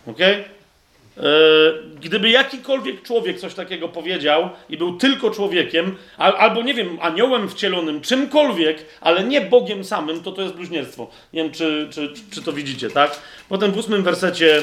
[0.07, 0.19] Ok?
[0.19, 0.43] E,
[2.01, 8.01] gdyby jakikolwiek człowiek coś takiego powiedział i był tylko człowiekiem, albo nie wiem, aniołem wcielonym,
[8.01, 11.09] czymkolwiek, ale nie Bogiem samym, to to jest bluźnierstwo.
[11.33, 13.21] Nie wiem, czy, czy, czy to widzicie, tak?
[13.49, 14.61] Potem w ósmym wersecie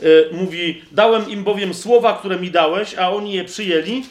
[0.00, 4.02] e, mówi: Dałem im bowiem słowa, które mi dałeś, a oni je przyjęli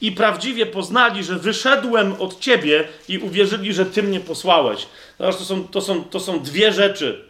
[0.00, 4.86] i prawdziwie poznali, że wyszedłem od ciebie i uwierzyli, że ty mnie posłałeś.
[5.18, 7.24] to są, to są, to są dwie rzeczy.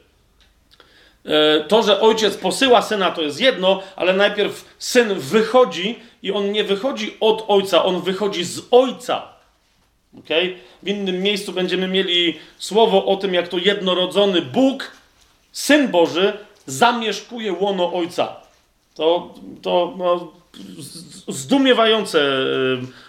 [1.24, 6.52] E, to, że ojciec posyła syna, to jest jedno, ale najpierw syn wychodzi i on
[6.52, 9.22] nie wychodzi od ojca, on wychodzi z ojca.
[10.18, 10.58] Okay?
[10.82, 14.90] W innym miejscu będziemy mieli słowo o tym, jak to jednorodzony Bóg,
[15.52, 16.32] syn Boży,
[16.66, 18.36] zamieszkuje łono ojca.
[18.94, 20.32] To, to no,
[21.28, 22.46] zdumiewające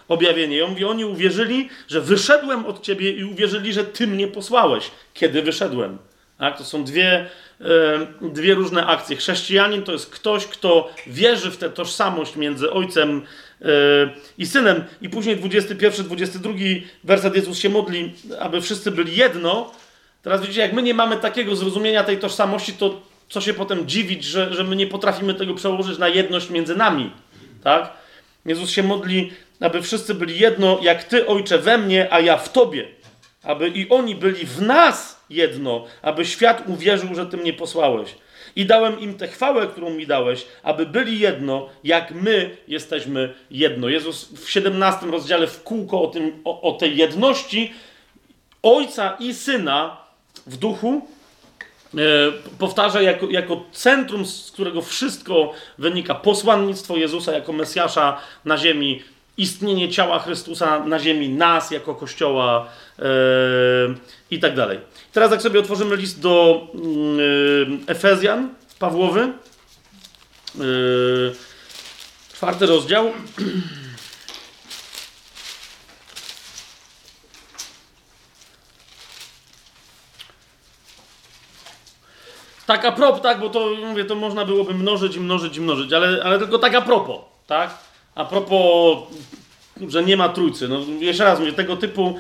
[0.08, 0.66] objawienie.
[0.66, 5.42] On mówi, oni uwierzyli, że wyszedłem od ciebie i uwierzyli, że ty mnie posłałeś, kiedy
[5.42, 5.98] wyszedłem.
[6.38, 6.58] Tak?
[6.58, 7.30] To są dwie,
[8.22, 9.18] dwie różne akcje.
[9.18, 13.22] Chrześcijanin to jest ktoś, kto wierzy w tę tożsamość między ojcem
[14.38, 14.84] i synem.
[15.02, 16.54] I później 21, 22
[17.04, 19.72] werset Jezus się modli, aby wszyscy byli jedno.
[20.22, 24.24] Teraz widzicie, jak my nie mamy takiego zrozumienia tej tożsamości, to co się potem dziwić,
[24.24, 27.12] że, że my nie potrafimy tego przełożyć na jedność między nami.
[27.64, 27.94] Tak?
[28.46, 32.52] Jezus się modli, aby wszyscy byli jedno, jak Ty, Ojcze, we mnie, a ja w
[32.52, 32.88] Tobie.
[33.44, 38.16] Aby i oni byli w nas jedno, aby świat uwierzył, że Ty mnie posłałeś.
[38.56, 43.90] I dałem im tę chwałę, którą mi dałeś, aby byli jedno, jak my jesteśmy jedno.
[43.90, 47.74] Jezus w 17 rozdziale w kółko o, tym, o, o tej jedności
[48.64, 49.98] Ojca i Syna
[50.48, 51.08] w duchu
[52.60, 59.04] powtarza jako, jako centrum, z którego wszystko wynika posłannictwo Jezusa jako Mesjasza na ziemi,
[59.38, 62.68] istnienie ciała Chrystusa na ziemi, nas jako Kościoła
[63.00, 63.06] yy,
[64.32, 64.80] i tak dalej.
[65.14, 66.68] Teraz jak sobie otworzymy list do
[67.18, 69.34] yy, Efezjan Pawłowy,
[72.34, 73.12] czwarty rozdział.
[82.72, 86.40] tak a propos, tak, bo to mówię, to można byłoby mnożyć mnożyć mnożyć, ale, ale
[86.40, 87.18] tylko tak a propos,
[87.48, 87.78] tak?
[88.16, 88.98] A propos,
[89.88, 90.68] że nie ma trójcy.
[90.68, 92.16] No, jeszcze raz mówię, tego typu,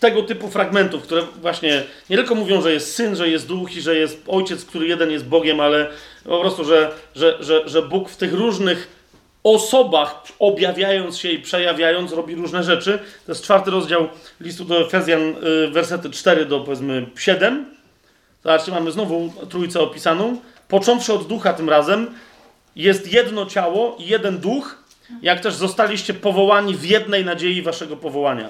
[0.00, 3.80] tego typu fragmentów, które właśnie nie tylko mówią, że jest syn, że jest duch i
[3.80, 5.90] że jest ojciec, który jeden jest Bogiem, ale
[6.24, 8.88] po prostu, że, że, że, że Bóg w tych różnych
[9.44, 12.98] osobach, objawiając się i przejawiając, robi różne rzeczy.
[13.26, 14.08] To jest czwarty rozdział
[14.40, 17.73] listu do Efezjan, y, wersety 4 do powiedzmy 7.
[18.44, 20.40] Zobaczcie, mamy znowu trójcę opisaną.
[20.68, 22.14] Począwszy od ducha tym razem,
[22.76, 24.84] jest jedno ciało i jeden duch,
[25.22, 28.48] jak też zostaliście powołani w jednej nadziei waszego powołania.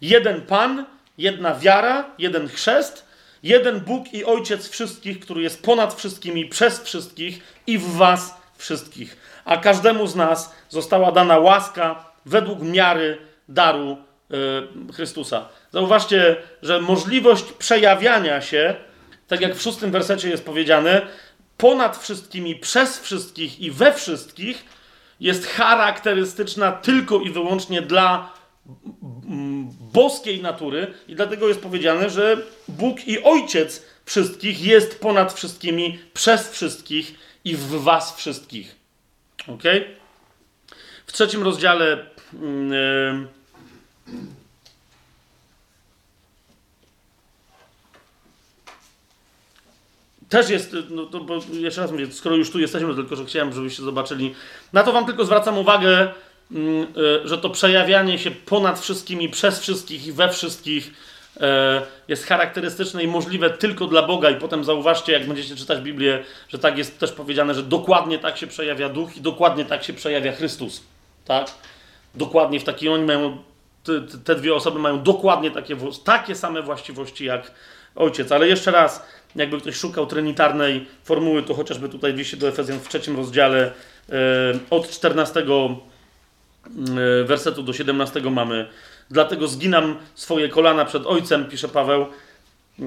[0.00, 0.84] Jeden Pan,
[1.18, 3.06] jedna wiara, jeden chrzest,
[3.42, 9.16] jeden Bóg i Ojciec wszystkich, który jest ponad wszystkimi, przez wszystkich i w was wszystkich.
[9.44, 13.96] A każdemu z nas została dana łaska według miary daru
[14.30, 15.48] yy, Chrystusa.
[15.72, 18.76] Zauważcie, że możliwość przejawiania się
[19.32, 21.06] tak jak w szóstym wersecie jest powiedziane,
[21.56, 24.64] ponad wszystkimi, przez wszystkich i we wszystkich
[25.20, 28.32] jest charakterystyczna tylko i wyłącznie dla
[29.92, 32.36] boskiej natury i dlatego jest powiedziane, że
[32.68, 37.14] Bóg i Ojciec wszystkich jest ponad wszystkimi, przez wszystkich
[37.44, 38.76] i w was wszystkich.
[39.48, 39.62] Ok?
[41.06, 43.26] W trzecim rozdziale yy,
[50.32, 53.52] też jest, no to, bo jeszcze raz mówię, skoro już tu jesteśmy, tylko że chciałem,
[53.52, 54.34] żebyście zobaczyli.
[54.72, 56.08] Na to wam tylko zwracam uwagę,
[56.50, 56.86] mm,
[57.24, 60.90] e, że to przejawianie się ponad wszystkimi, przez wszystkich i we wszystkich
[61.40, 64.30] e, jest charakterystyczne i możliwe tylko dla Boga.
[64.30, 68.38] I potem zauważcie, jak będziecie czytać Biblię, że tak jest też powiedziane, że dokładnie tak
[68.38, 70.82] się przejawia Duch i dokładnie tak się przejawia Chrystus.
[71.24, 71.50] Tak?
[72.14, 73.38] Dokładnie w takiej oni mają,
[74.24, 77.52] te, dwie osoby mają dokładnie takie, takie same właściwości jak
[77.94, 78.32] Ojciec.
[78.32, 79.06] Ale jeszcze raz,
[79.36, 83.72] jakby ktoś szukał trinitarnej formuły, to chociażby tutaj wisi do Efezjan w trzecim rozdziale
[84.08, 84.12] e,
[84.70, 85.44] od 14 e,
[87.24, 88.68] wersetu do 17 mamy.
[89.10, 92.06] Dlatego zginam swoje kolana przed Ojcem, pisze Paweł,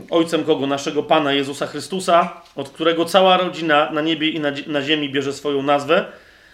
[0.09, 0.67] Ojcem kogo?
[0.67, 5.33] Naszego Pana Jezusa Chrystusa, od którego cała rodzina na niebie i na, na ziemi bierze
[5.33, 6.05] swoją nazwę,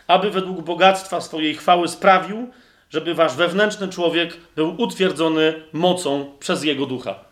[0.07, 2.49] aby według bogactwa swojej chwały sprawił,
[2.91, 7.31] żeby wasz wewnętrzny człowiek był utwierdzony mocą przez Jego Ducha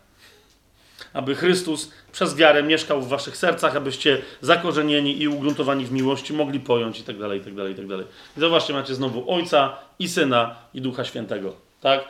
[1.12, 6.60] aby Chrystus przez wiarę mieszkał w waszych sercach, abyście zakorzenieni i ugruntowani w miłości mogli
[6.60, 8.06] pojąć i tak dalej, i tak dalej, i tak dalej.
[8.36, 12.04] I zobaczcie, macie znowu Ojca i Syna i Ducha Świętego, tak?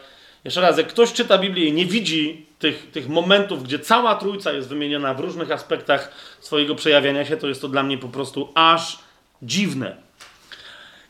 [0.44, 4.52] Jeszcze raz, jak ktoś czyta Biblię i nie widzi tych, tych momentów, gdzie cała Trójca
[4.52, 8.48] jest wymieniona w różnych aspektach swojego przejawiania się, to jest to dla mnie po prostu
[8.54, 8.98] aż
[9.42, 10.09] dziwne.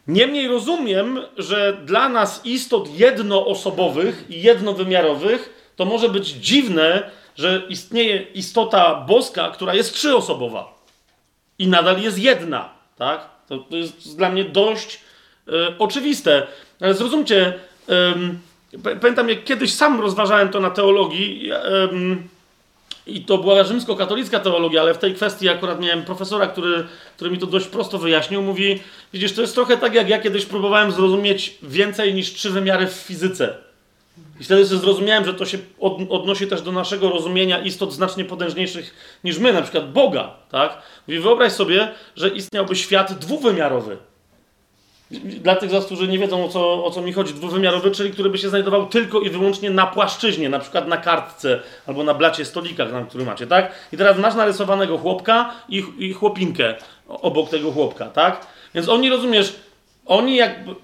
[0.07, 8.23] Niemniej rozumiem, że dla nas istot jednoosobowych i jednowymiarowych to może być dziwne, że istnieje
[8.35, 10.81] istota boska, która jest trzyosobowa
[11.59, 12.69] i nadal jest jedna.
[12.97, 13.29] Tak?
[13.49, 15.01] To, to jest dla mnie dość
[15.49, 16.47] e, oczywiste.
[16.81, 17.59] Ale zrozumcie,
[19.01, 21.51] pamiętam jak kiedyś sam rozważałem to na teologii.
[23.07, 26.87] I to była rzymskokatolicka teologia, ale w tej kwestii akurat miałem profesora, który,
[27.17, 28.43] który mi to dość prosto wyjaśnił.
[28.43, 28.81] Mówi,
[29.13, 32.93] widzisz, to jest trochę tak, jak ja kiedyś próbowałem zrozumieć więcej niż trzy wymiary w
[32.93, 33.55] fizyce.
[34.41, 38.25] I wtedy sobie zrozumiałem, że to się od, odnosi też do naszego rozumienia istot znacznie
[38.25, 38.95] potężniejszych
[39.25, 40.83] niż my, na przykład Boga, tak?
[41.09, 43.97] Mówi, wyobraź sobie, że istniałby świat dwuwymiarowy.
[45.11, 48.11] Dla tych z Was, którzy nie wiedzą o co, o co mi chodzi, dwuwymiarowy, czyli
[48.11, 52.15] który by się znajdował tylko i wyłącznie na płaszczyźnie, na przykład na kartce albo na
[52.15, 53.73] blacie stolika, na którym macie, tak?
[53.93, 56.75] I teraz masz narysowanego chłopka i, i chłopinkę
[57.09, 58.47] obok tego chłopka, tak?
[58.75, 59.57] Więc oni, rozumiesz,
[60.07, 60.75] oni jakby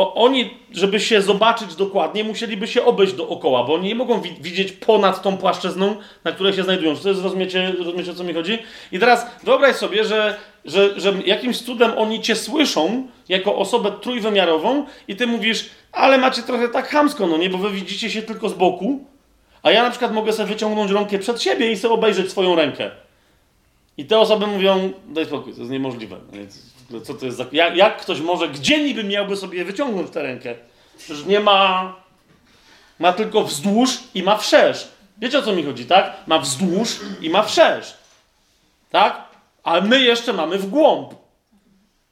[0.00, 4.30] o, oni, żeby się zobaczyć dokładnie, musieliby się obejść dookoła, bo oni nie mogą wi
[4.40, 6.96] widzieć ponad tą płaszczyzną, na której się znajdują.
[6.96, 8.58] Czy to jest, rozumiecie, rozumiecie, o co mi chodzi?
[8.92, 14.84] I teraz wyobraź sobie, że, że, że jakimś cudem oni cię słyszą jako osobę trójwymiarową
[15.08, 18.48] i ty mówisz, ale macie trochę tak chamsko, no nie, bo wy widzicie się tylko
[18.48, 19.04] z boku,
[19.62, 22.90] a ja na przykład mogę sobie wyciągnąć rękę przed siebie i sobie obejrzeć swoją rękę.
[23.96, 26.16] I te osoby mówią, daj spokój, to jest niemożliwe.
[26.32, 26.38] No
[26.90, 27.46] no co to jest za...
[27.52, 30.54] Jak, jak ktoś może, gdzie niby miałby sobie wyciągnąć tę rękę?
[30.98, 31.96] Przecież nie ma...
[32.98, 34.88] Ma tylko wzdłuż i ma wszerz.
[35.18, 36.16] Wiecie o co mi chodzi, tak?
[36.26, 37.94] Ma wzdłuż i ma wszerz.
[38.90, 39.24] Tak?
[39.64, 41.14] A my jeszcze mamy w głąb.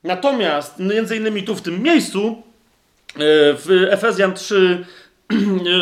[0.04, 2.42] Natomiast, między innymi tu w tym miejscu,
[3.14, 3.20] e,
[3.54, 4.84] w Efezjan 3,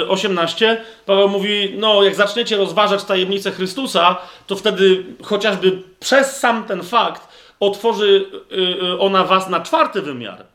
[0.09, 4.17] 18, Paweł mówi, no jak zaczniecie rozważać tajemnicę Chrystusa,
[4.47, 7.29] to wtedy chociażby przez sam ten fakt
[7.61, 10.47] otworzy y, y, ona was na czwarty wymiar.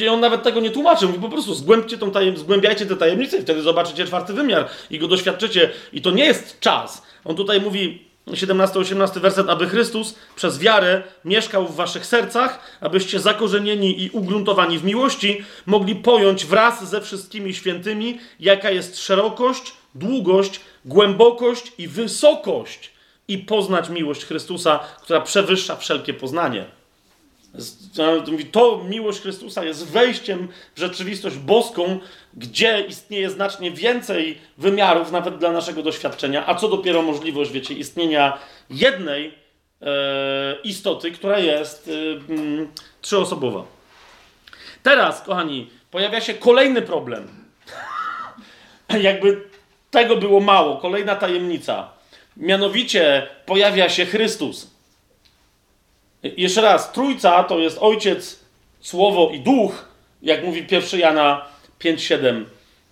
[0.00, 1.06] I on nawet tego nie tłumaczy.
[1.06, 4.98] Mówi po prostu zgłębcie tą tajem, zgłębiajcie te tajemnice i wtedy zobaczycie czwarty wymiar i
[4.98, 5.70] go doświadczycie.
[5.92, 7.02] I to nie jest czas.
[7.24, 14.02] On tutaj mówi 17-18 werset, aby Chrystus przez wiarę mieszkał w waszych sercach, abyście zakorzenieni
[14.02, 21.72] i ugruntowani w miłości mogli pojąć wraz ze wszystkimi świętymi, jaka jest szerokość, długość, głębokość
[21.78, 22.92] i wysokość
[23.28, 26.64] i poznać miłość Chrystusa, która przewyższa wszelkie poznanie.
[28.52, 32.00] To miłość Chrystusa jest wejściem w rzeczywistość boską,
[32.34, 38.38] gdzie istnieje znacznie więcej wymiarów, nawet dla naszego doświadczenia, a co dopiero możliwość, wiecie, istnienia
[38.70, 39.34] jednej
[39.82, 41.90] e, istoty, która jest
[42.28, 42.68] e, mm,
[43.00, 43.64] trzyosobowa.
[44.82, 47.28] Teraz, kochani, pojawia się kolejny problem.
[49.00, 49.48] Jakby
[49.90, 52.01] tego było mało, kolejna tajemnica.
[52.36, 54.70] Mianowicie pojawia się Chrystus.
[56.22, 58.40] Jeszcze raz, Trójca to jest Ojciec,
[58.80, 59.88] Słowo i Duch,
[60.22, 61.44] jak mówi 1 Jana
[61.80, 62.44] 5,7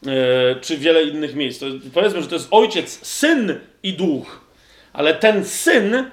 [0.03, 1.65] yy, e, czy wiele innych miejsc.
[1.95, 4.45] Powiedzmy, że to jest Ojciec, Syn i Duch,
[4.93, 6.11] ale ten Syn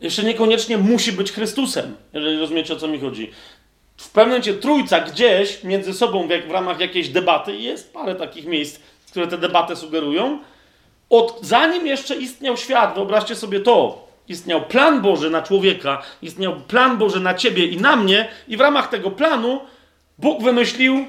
[0.00, 3.30] jeszcze niekoniecznie musi być Chrystusem, jeżeli rozumiecie o co mi chodzi.
[3.96, 8.80] W pewnym momencie Trójca gdzieś między sobą w ramach jakiejś debaty, jest parę takich miejsc,
[9.10, 10.38] które te debaty sugerują,
[11.10, 16.98] od, zanim jeszcze istniał świat, wyobraźcie sobie to, istniał plan Boży na człowieka, istniał plan
[16.98, 19.60] Boży na ciebie i na mnie, i w ramach tego planu
[20.18, 21.06] Bóg wymyślił: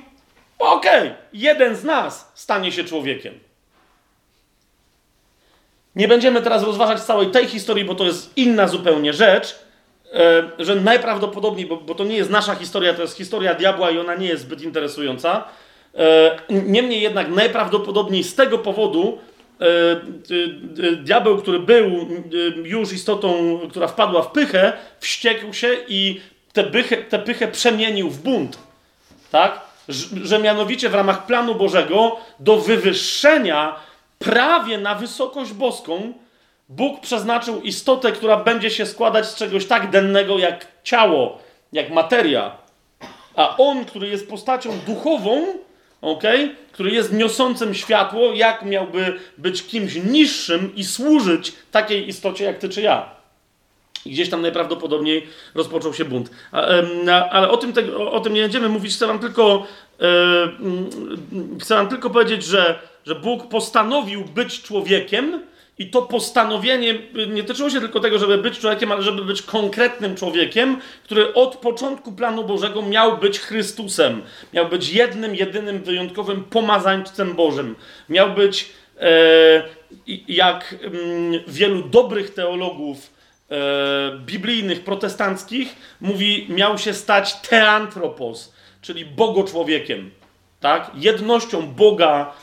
[0.60, 3.40] okej, okay, jeden z nas stanie się człowiekiem.
[5.96, 9.60] Nie będziemy teraz rozważać całej tej historii, bo to jest inna zupełnie rzecz,
[10.14, 14.00] e, że najprawdopodobniej, bo, bo to nie jest nasza historia, to jest historia diabła i
[14.00, 15.44] ona nie jest zbyt interesująca.
[15.96, 19.18] E, niemniej jednak najprawdopodobniej z tego powodu
[20.98, 22.08] diabeł, który był
[22.64, 26.22] już istotą, która wpadła w pychę, wściekł się i
[26.54, 28.58] tę pychę, tę pychę przemienił w bunt.
[29.32, 29.62] Tak?
[30.24, 33.76] Że mianowicie w ramach planu Bożego do wywyższenia
[34.20, 36.14] prawie na wysokość boską
[36.70, 41.40] Bóg przeznaczył istotę, która będzie się składać z czegoś tak dennego jak ciało,
[41.74, 42.52] jak materia.
[43.36, 45.46] A on, który jest postacią duchową,
[46.02, 46.56] okay?
[46.72, 52.70] który jest niosącym światło, jak miałby być kimś niższym i służyć takiej istocie jak ty
[52.70, 53.16] czy ja.
[54.06, 56.30] I gdzieś tam najprawdopodobniej rozpoczął się bunt.
[57.32, 57.74] Ale o tym,
[58.12, 58.94] o tym nie będziemy mówić.
[58.94, 59.68] Chcę wam tylko,
[61.62, 65.42] chcę wam tylko powiedzieć, że, że Bóg postanowił być człowiekiem
[65.80, 66.96] I to postanowienie
[67.28, 71.56] nie tyczyło się tylko tego, żeby być człowiekiem, ale żeby być konkretnym człowiekiem, który od
[71.56, 74.22] początku planu Bożego miał być Chrystusem.
[74.54, 77.76] Miał być jednym, jedynym, wyjątkowym pomazańcem Bożym.
[78.10, 78.70] Miał być,
[79.00, 79.64] e,
[80.28, 83.14] jak m, mm, wielu dobrych teologów
[83.52, 90.12] e, biblijnych, protestanckich mówi, miał się stać teantropos, czyli bogo-człowiekiem.
[90.60, 90.92] Tak?
[90.96, 92.34] Jednością Boga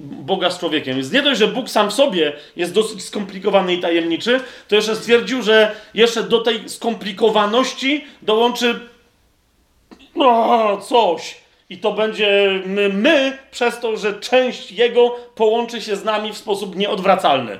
[0.00, 0.96] Boga z człowiekiem.
[0.96, 4.96] Więc nie dość, że Bóg sam w sobie jest dosyć skomplikowany i tajemniczy, to jeszcze
[4.96, 8.80] stwierdził, że jeszcze do tej skomplikowaności dołączy
[10.16, 11.36] no, coś.
[11.70, 16.36] I to będzie my, my, przez to, że część Jego połączy się z nami w
[16.36, 17.58] sposób nieodwracalny.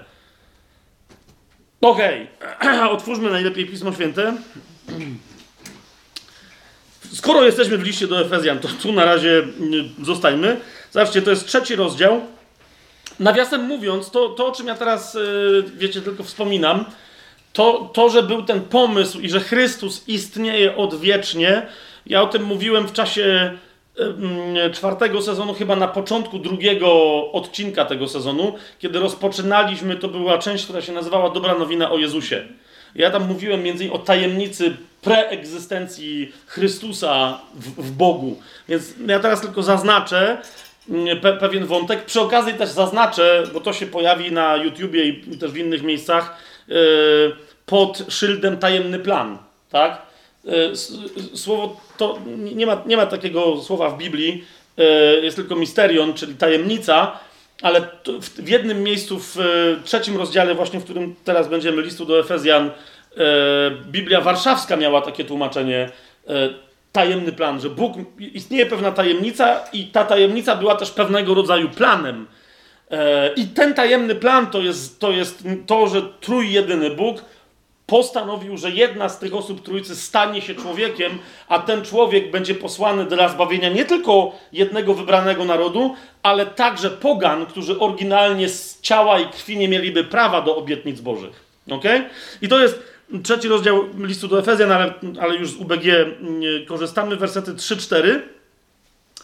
[1.80, 2.26] Okej,
[2.58, 2.90] okay.
[2.96, 4.36] otwórzmy najlepiej Pismo Święte.
[7.24, 10.56] Skoro jesteśmy w liście do Efezjan, to tu na razie mm, zostańmy.
[10.90, 12.20] Zobaczcie, to jest trzeci rozdział.
[13.20, 16.84] Nawiasem mówiąc, to, to o czym ja teraz, yy, wiecie, tylko wspominam,
[17.52, 21.66] to, to, że był ten pomysł i że Chrystus istnieje odwiecznie,
[22.06, 23.52] ja o tym mówiłem w czasie
[23.96, 26.92] yy, czwartego sezonu, chyba na początku drugiego
[27.32, 32.44] odcinka tego sezonu, kiedy rozpoczynaliśmy, to była część, która się nazywała Dobra Nowina o Jezusie.
[32.94, 38.36] Ja tam mówiłem między innymi o tajemnicy preegzystencji Chrystusa w, w Bogu.
[38.68, 40.42] Więc ja teraz tylko zaznaczę,
[40.88, 42.04] Mm, pe pewien wątek.
[42.04, 46.36] Przy okazji też zaznaczę, bo to się pojawi na YouTubie i też w innych miejscach,
[46.68, 46.76] yy,
[47.66, 49.38] pod szyldem tajemny plan.
[49.70, 50.02] Tak?
[50.44, 50.72] Yy,
[51.34, 52.18] słowo to
[52.54, 54.44] nie ma, nie ma takiego słowa w Biblii,
[54.76, 54.84] yy,
[55.22, 57.18] jest tylko misterion, czyli tajemnica,
[57.62, 57.80] ale
[58.20, 59.36] w, w, jednym miejscu, w
[59.84, 62.70] trzecim rozdziale, właśnie w którym teraz będziemy listu do Efezjan,
[63.86, 65.88] Biblia Warszawska miała takie tłumaczenie
[66.94, 72.26] tajemny plan, że Bóg, istnieje pewna tajemnica i ta tajemnica była też pewnego rodzaju planem.
[72.90, 77.24] E, I ten tajemny plan to jest, to jest to, że trójjedyny Bóg
[77.86, 83.04] postanowił, że jedna z tych osób trójcy stanie się człowiekiem, a ten człowiek będzie posłany
[83.04, 89.28] dla zbawienia nie tylko jednego wybranego narodu, ale także pogan, którzy oryginalnie z ciała i
[89.28, 91.44] krwi nie mieliby prawa do obietnic bożych.
[91.70, 92.04] Okay?
[92.42, 97.16] I to jest trzeci rozdział listu do Efezjan, ale, ale już z UBG mm, korzystamy,
[97.16, 98.20] wersety 3-4.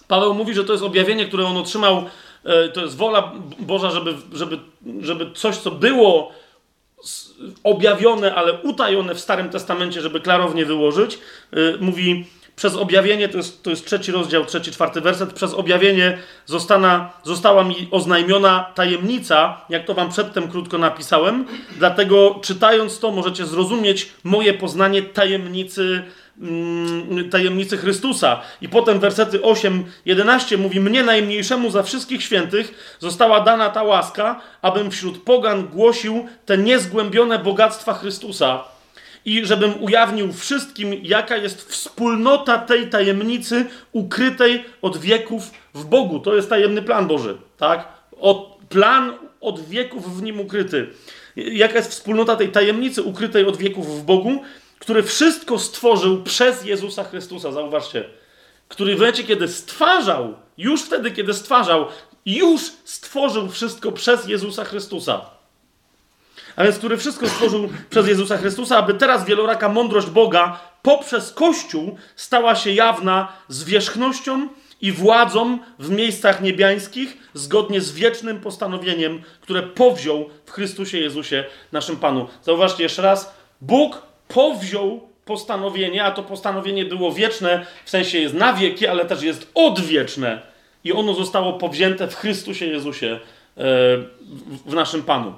[0.08, 2.04] Paweł mówi, że to jest objawienie, które on otrzymał,
[2.44, 4.58] e, to jest wola Boża, żeby, żeby,
[5.00, 6.32] żeby coś, co było
[7.64, 11.18] objawione, ale utajone w Starym Testamencie, żeby klarownie wyłożyć.
[11.52, 12.26] E, mówi,
[12.60, 17.64] przez objawienie, to jest, to jest trzeci rozdział, trzeci, czwarty werset, przez objawienie zostana, została
[17.64, 21.46] mi oznajmiona tajemnica, jak to wam przedtem krótko napisałem,
[21.78, 26.02] dlatego czytając to możecie zrozumieć moje poznanie tajemnicy,
[26.40, 28.40] mm, tajemnicy Chrystusa.
[28.60, 34.40] I potem wersety 8, 11 mówi, mnie najmniejszemu za wszystkich świętych została dana ta łaska,
[34.62, 38.64] abym wśród pogan głosił te niezgłębione bogactwa Chrystusa,
[39.24, 46.20] i żebym ujawnił wszystkim, jaka jest wspólnota tej tajemnicy ukrytej od wieków w Bogu.
[46.20, 47.88] To jest tajemny plan Boży, tak?
[48.68, 50.86] Plan od wieków w nim ukryty.
[51.36, 54.42] Jaka jest wspólnota tej tajemnicy ukrytej od wieków w Bogu,
[54.78, 57.52] który wszystko stworzył przez Jezusa Chrystusa.
[57.52, 58.04] Zauważcie.
[58.68, 61.86] Który w momencie, kiedy stwarzał, już wtedy, kiedy stwarzał,
[62.26, 65.39] już stworzył wszystko przez Jezusa Chrystusa
[66.56, 71.96] a więc który wszystko stworzył przez Jezusa Chrystusa, aby teraz wieloraka mądrość Boga poprzez Kościół
[72.16, 74.48] stała się jawna zwierzchnością
[74.80, 81.96] i władzą w miejscach niebiańskich, zgodnie z wiecznym postanowieniem, które powziął w Chrystusie Jezusie, naszym
[81.96, 82.28] Panu.
[82.42, 88.52] Zauważcie jeszcze raz, Bóg powziął postanowienie, a to postanowienie było wieczne, w sensie jest na
[88.52, 90.42] wieki, ale też jest odwieczne.
[90.84, 93.62] I ono zostało powzięte w Chrystusie Jezusie, e,
[94.66, 95.34] w naszym Panu.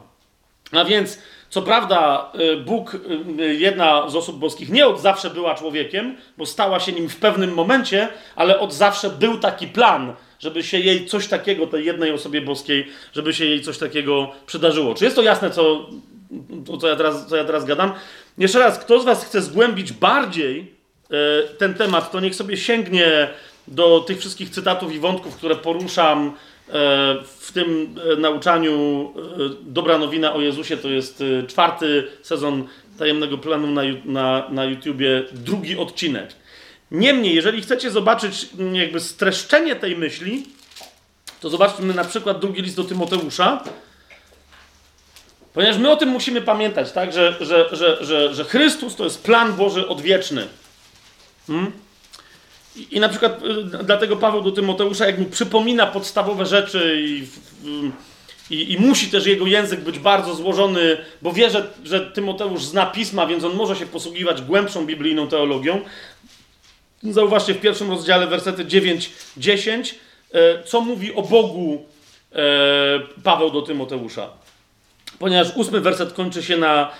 [0.72, 1.18] A więc,
[1.50, 6.46] co prawda, y, Bóg, y, jedna z osób boskich, nie od zawsze była człowiekiem, bo
[6.46, 11.06] stała się nim w pewnym momencie, ale od zawsze był taki plan, żeby się jej
[11.06, 14.94] coś takiego, tej jednej osobie boskiej, żeby się jej coś takiego przydarzyło.
[14.94, 15.86] Czy jest to jasne, co,
[16.80, 17.92] co, ja, teraz, co ja teraz gadam?
[18.38, 20.72] Jeszcze raz, kto z Was chce zgłębić bardziej
[21.12, 23.28] y, ten temat, to niech sobie sięgnie
[23.68, 26.32] do tych wszystkich cytatów i wątków, które poruszam
[27.24, 28.72] w tym e, nauczaniu
[29.16, 29.20] e,
[29.62, 32.64] Dobra Nowina o Jezusie to jest czwarty sezon
[32.98, 36.34] Tajemnego Planu na, na, na YouTubie, drugi odcinek.
[36.90, 40.46] Niemniej, jeżeli chcecie zobaczyć mm, jakby streszczenie tej myśli,
[41.40, 43.64] to zobaczmy na przykład drugi list do Tymoteusza,
[45.54, 49.22] ponieważ my o tym musimy pamiętać, tak, że, że, że, że, że Chrystus to jest
[49.22, 50.46] plan Boży odwieczny.
[51.46, 51.72] Hmm?
[52.76, 57.26] I, na przykład y, dlatego Paweł do Tymoteusza, jak mu przypomina podstawowe rzeczy i,
[58.50, 62.86] I, I, musi też jego język być bardzo złożony, bo wie, że, że Tymoteusz zna
[62.86, 65.80] pisma, więc on może się posługiwać głębszą biblijną teologią.
[67.02, 69.94] Zauważcie w pierwszym rozdziale wersety 9-10,
[70.32, 71.84] e, co mówi o Bogu
[73.22, 74.30] Paweł do Tymoteusza.
[75.18, 76.90] Ponieważ ósmy werset kończy się na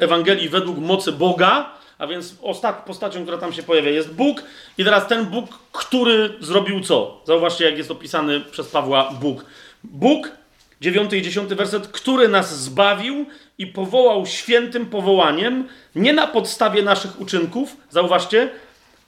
[0.00, 4.42] Ewangelii według mocy Boga, a więc ostat, postacią, która tam się pojawia, jest Bóg.
[4.78, 7.20] I teraz ten Bóg, który zrobił co?
[7.24, 9.44] Zauważcie, jak jest opisany przez Pawła Bóg.
[9.84, 10.30] Bóg,
[10.80, 13.26] dziewiąty i dziesiąty werset, który nas zbawił
[13.58, 18.50] i powołał świętym powołaniem, nie na podstawie naszych uczynków, zauważcie,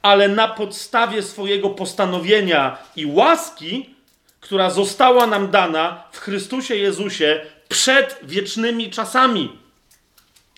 [0.02, 3.94] ale na podstawie swojego postanowienia i łaski,
[4.40, 9.63] która została nam dana w Chrystusie Jezusie przed wiecznymi czasami.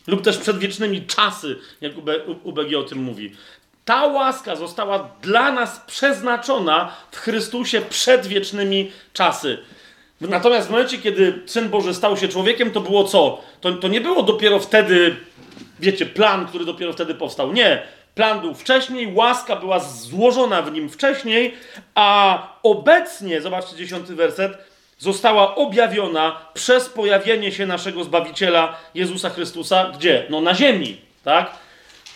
[0.06, 1.92] Lub też przed wiecznymi czasy, jak
[2.42, 3.32] UBG o tym mówi.
[3.84, 9.58] Ta łaska została dla nas przeznaczona w Chrystusie przed wiecznymi czasy.
[10.20, 13.42] Natomiast w momencie, kiedy Syn Boży stał się człowiekiem, to było co?
[13.60, 15.16] To, to nie było dopiero wtedy,
[15.80, 17.52] wiecie, plan, który dopiero wtedy powstał.
[17.52, 17.82] Nie.
[18.14, 21.54] Plan był wcześniej, łaska była złożona w nim wcześniej,
[21.94, 24.58] a obecnie, zobaczcie dziesiąty werset,
[24.98, 30.26] została objawiona przez pojawienie się naszego Zbawiciela Jezusa Chrystusa, gdzie?
[30.30, 31.50] No na ziemi, tak?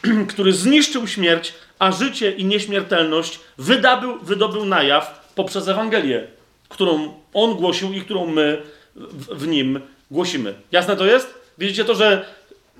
[0.33, 6.26] Który zniszczył śmierć, a życie i nieśmiertelność wydobył, wydobył na jaw poprzez Ewangelię,
[6.68, 8.62] którą On głosił i którą my
[8.97, 10.55] w, Nim głosimy.
[10.72, 11.35] Jasne to jest?
[11.59, 12.24] Widzicie to, że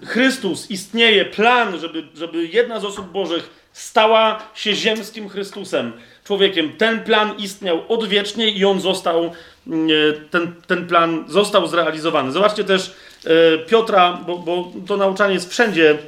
[0.05, 5.92] Chrystus istnieje, plan, żeby, żeby jedna z osób Bożych stała się ziemskim Chrystusem,
[6.31, 6.72] człowiekiem.
[6.72, 9.33] Ten plan istniał odwiecznie i on został,
[9.66, 9.89] mm,
[10.31, 12.33] ten, ten plan został zrealizowany.
[12.33, 12.93] Zobaczcie też
[13.24, 15.99] e, Piotra, bo, bo to nauczanie jest wszędzie,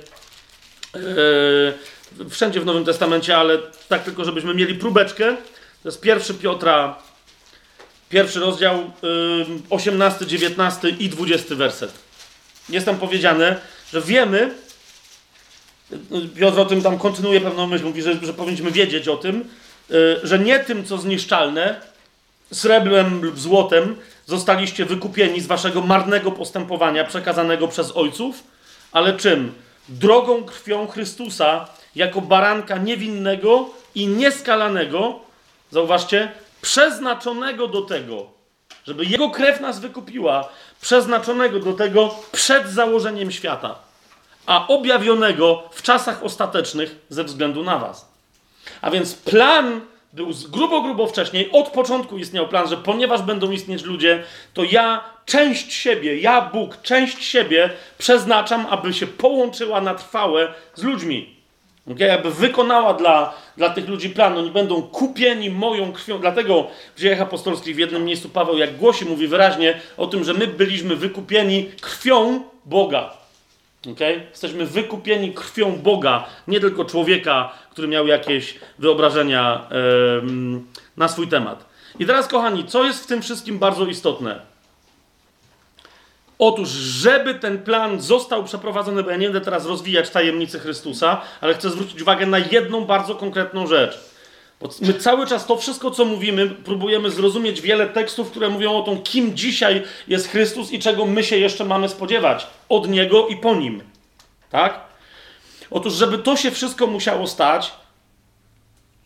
[0.95, 3.59] e, wszędzie w Nowym Testamencie, ale
[3.89, 5.37] tak tylko, żebyśmy mieli próbeczkę.
[5.83, 6.99] To jest pierwszy Piotra,
[8.09, 8.91] pierwszy rozdział,
[9.70, 11.93] 18, 19 i 20 werset.
[12.68, 13.61] Jest tam powiedziane,
[13.93, 14.55] że wiemy,
[16.37, 19.45] Piotr o tym tam kontynuuje pewną myśl, mówi, że, że powinniśmy wiedzieć o tym,
[20.22, 21.80] że nie tym, co zniszczalne,
[22.53, 28.45] srebrem lub złotem, zostaliście wykupieni z waszego marnego postępowania przekazanego przez ojców,
[28.93, 29.53] ale czym?
[29.88, 35.20] Drogą krwią Chrystusa, jako baranka niewinnego i nieskalanego,
[35.70, 36.32] zauważcie,
[36.62, 38.26] przeznaczonego do tego,
[38.86, 40.49] żeby Jego krew nas wykupiła,
[40.80, 43.93] przeznaczonego do tego przed założeniem świata
[44.47, 48.12] a objawionego w czasach ostatecznych ze względu na Was.
[48.83, 49.80] A więc plan
[50.12, 54.22] był grubo, grubo wcześniej, od początku istniał plan, że ponieważ będą istnieć ludzie,
[54.55, 60.83] to ja część siebie, ja Bóg, część siebie przeznaczam, aby się połączyła na trwałe z
[60.83, 61.37] ludźmi.
[61.91, 62.12] Okay?
[62.12, 64.39] Aby wykonała dla, dla tych ludzi plan.
[64.39, 66.18] Oni będą kupieni moją krwią.
[66.18, 66.66] Dlatego
[66.97, 70.47] w dziejach apostolskich w jednym miejscu Paweł, jak głosi, mówi wyraźnie o tym, że my
[70.47, 73.22] byliśmy wykupieni krwią Boga.
[73.91, 74.26] Okay?
[74.30, 80.61] Jesteśmy wykupieni krwią Boga, nie tylko człowieka, który miał jakieś wyobrażenia yy,
[80.96, 81.64] na swój temat.
[81.99, 84.41] I teraz, kochani, co jest w tym wszystkim bardzo istotne?
[86.38, 91.54] Otóż, żeby ten plan został przeprowadzony, bo ja nie będę teraz rozwijać tajemnicy Chrystusa, ale
[91.54, 94.12] chcę zwrócić uwagę na jedną bardzo konkretną rzecz.
[94.80, 99.03] My cały czas to wszystko, co mówimy, próbujemy zrozumieć wiele tekstów, które mówią o tym,
[99.03, 103.55] kim dzisiaj jest Chrystus i czego my się jeszcze mamy spodziewać od Niego i po
[103.55, 103.83] Nim.
[104.51, 104.80] Tak?
[105.71, 107.72] Otóż, żeby to się wszystko musiało stać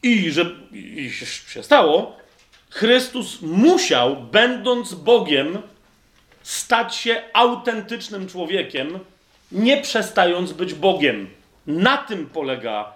[0.03, 1.11] i że i
[1.49, 2.17] się stało,
[2.71, 5.59] Chrystus musiał, będąc Bogiem,
[6.43, 8.99] stać się autentycznym człowiekiem,
[9.53, 11.31] nie przestając być Bogiem.
[11.67, 12.96] Na tym polega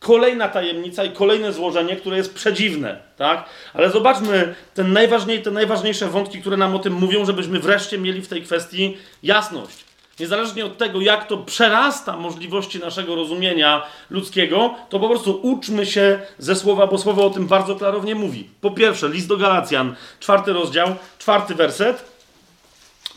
[0.00, 3.44] kolejna tajemnica i kolejne złożenie, które jest przedziwne, tak?
[3.74, 8.22] Ale zobaczmy ten najważniej, te najważniejsze wątki, które nam o tym mówią, żebyśmy wreszcie mieli
[8.22, 9.88] w tej kwestii jasność.
[10.20, 16.20] Niezależnie od tego, jak to przerasta możliwości naszego rozumienia ludzkiego, to po prostu uczmy się
[16.38, 18.48] ze słowa, bo słowo o tym bardzo klarownie mówi.
[18.60, 22.04] Po pierwsze, list do Galacjan, czwarty rozdział, czwarty werset.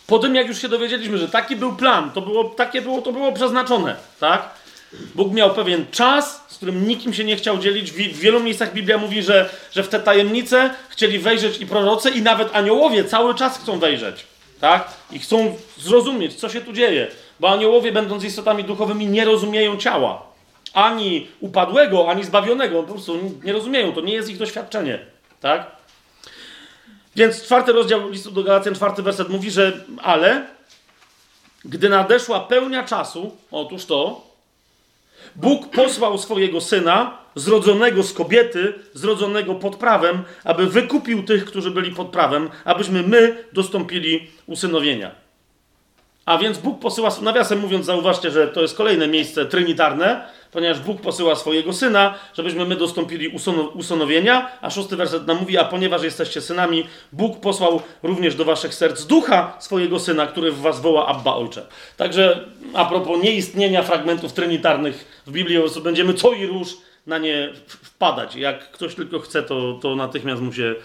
[0.08, 3.12] Po tym, jak już się dowiedzieliśmy, że taki był plan, to było, takie było, to
[3.14, 4.50] było przeznaczone, tak?
[5.16, 7.92] Bóg miał pewien czas, z którym nikim się nie chciał dzielić.
[7.92, 12.22] W wielu miejscach Biblia mówi, że, że w te tajemnice chcieli wejrzeć i prorocy, i
[12.22, 14.26] nawet aniołowie cały czas chcą wejrzeć.
[14.60, 14.94] Tak?
[15.12, 17.08] I chcą zrozumieć, co się tu dzieje.
[17.40, 20.26] Bo aniołowie, będąc istotami duchowymi, nie rozumieją ciała.
[20.74, 22.84] Ani upadłego, ani zbawionego.
[22.84, 23.94] Po prostu nie rozumieją.
[23.94, 25.00] To nie jest ich doświadczenie.
[25.42, 25.72] Tak?
[27.16, 30.48] Więc czwarty rozdział listu do Galacjan, czwarty werset mówi, że ale
[31.66, 34.31] gdy nadeszła pełnia czasu, otóż to,
[35.36, 41.92] Bóg posłał swojego syna, zrodzonego z kobiety, zrodzonego pod prawem, aby wykupił tych, którzy byli
[41.92, 45.12] pod prawem, abyśmy my dostąpili usynowienia.
[46.26, 51.02] A więc Bóg posyła, nawiasem mówiąc, zauważcie, że to jest kolejne miejsce trinitarne, ponieważ Bóg
[51.02, 53.28] posyła swojego syna, żebyśmy my dostąpili
[53.74, 58.74] usonowienia, a szósty werset nam mówi, a ponieważ jesteście synami, Bóg posłał również do waszych
[58.74, 61.66] serc ducha swojego syna, który w was woła Abba Ojcze.
[61.98, 68.36] Także a propos nieistnienia fragmentów trinitarnych w Biblii, będziemy co i róż na nie wpadać.
[68.36, 70.76] Jak ktoś tylko chce, to, to natychmiast mu się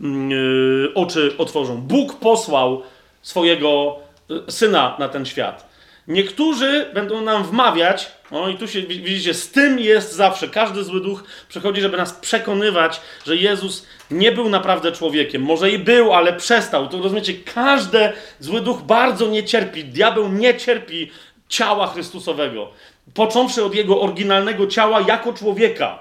[0.00, 1.76] yy, oczy otworzą.
[1.76, 2.82] Bóg posłał
[3.22, 3.96] swojego
[4.30, 5.73] y, syna na ten świat.
[6.08, 10.48] Niektórzy będą nam wmawiać, no i tu się widzicie, z tym jest zawsze.
[10.48, 15.42] Każdy zły duch przychodzi, żeby nas przekonywać, że Jezus nie był naprawdę człowiekiem.
[15.42, 16.88] Może i był, ale przestał.
[16.88, 19.84] To rozumiecie, każdy zły duch bardzo nie cierpi.
[19.84, 21.10] Diabeł nie cierpi
[21.48, 22.70] ciała Chrystusowego.
[23.14, 25.98] Począwszy od jego oryginalnego ciała jako człowieka.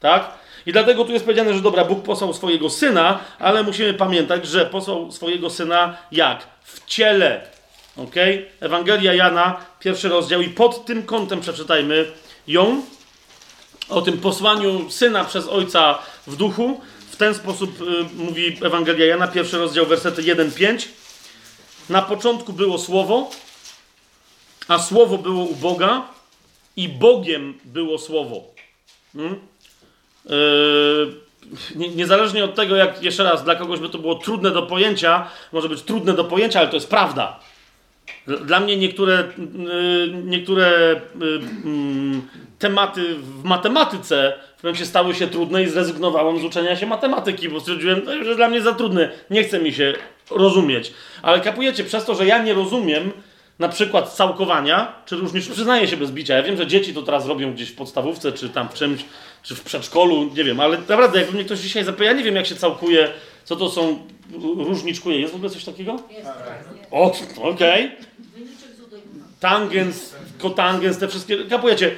[0.00, 0.30] Tak?
[0.66, 4.66] I dlatego tu jest powiedziane, że dobra, Bóg posłał swojego syna, ale musimy pamiętać, że
[4.66, 6.46] posłał swojego syna jak?
[6.62, 7.55] W ciele
[7.96, 8.14] Ok?
[8.60, 12.12] Ewangelia Jana, pierwszy rozdział, i pod tym kątem przeczytajmy
[12.46, 12.82] ją.
[13.88, 16.80] O tym posłaniu syna przez ojca w duchu.
[17.10, 20.88] W ten sposób y, mówi Ewangelia Jana, pierwszy rozdział, wersety 1-5.
[21.88, 23.30] Na początku było słowo,
[24.68, 26.16] a słowo było u Boga,
[26.76, 28.44] i Bogiem było słowo.
[29.16, 29.38] Hmm?
[30.24, 35.30] Yy, niezależnie od tego, jak jeszcze raz dla kogoś by to było trudne do pojęcia,
[35.52, 37.40] może być trudne do pojęcia, ale to jest prawda.
[38.26, 39.24] Dla mnie niektóre, y,
[40.24, 40.98] niektóre y,
[41.64, 42.22] mm,
[42.58, 47.60] tematy w matematyce w momencie stały się trudne i zrezygnowałem z uczenia się matematyki, bo
[47.60, 49.94] stwierdziłem, że jest dla mnie za trudne, nie chce mi się
[50.30, 50.92] rozumieć.
[51.22, 53.10] Ale kapujecie, przez to, że ja nie rozumiem
[53.58, 57.26] na przykład całkowania, czy różnic, przyznaję się bez bicia, ja wiem, że dzieci to teraz
[57.26, 59.04] robią gdzieś w podstawówce, czy tam w czymś,
[59.42, 62.36] czy w przedszkolu, nie wiem, ale naprawdę, jakby mnie ktoś dzisiaj zapytał, ja nie wiem,
[62.36, 63.08] jak się całkuje,
[63.44, 63.98] co to są
[64.56, 65.20] różniczkuje.
[65.20, 65.96] Jest w ogóle coś takiego?
[66.10, 66.28] Jest.
[66.90, 67.12] O,
[67.42, 67.84] okej.
[67.84, 68.15] Okay
[69.40, 71.96] tangens, kotangens, te wszystkie, kapujecie,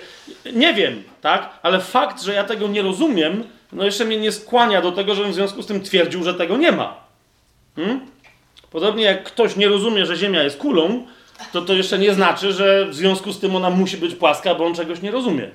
[0.53, 4.83] nie wiem, tak, ale fakt, że ja tego nie rozumiem, no jeszcze mnie nie skłania
[4.83, 6.97] do tego, żebym w związku z tym twierdził, że tego nie ma.
[7.77, 8.01] Hmm?
[8.71, 11.07] Podobnie jak ktoś nie rozumie, że Ziemia jest kulą,
[11.53, 14.67] to to jeszcze nie znaczy, że w związku z tym ona musi być płaska, bo
[14.67, 15.49] on czegoś nie rozumie.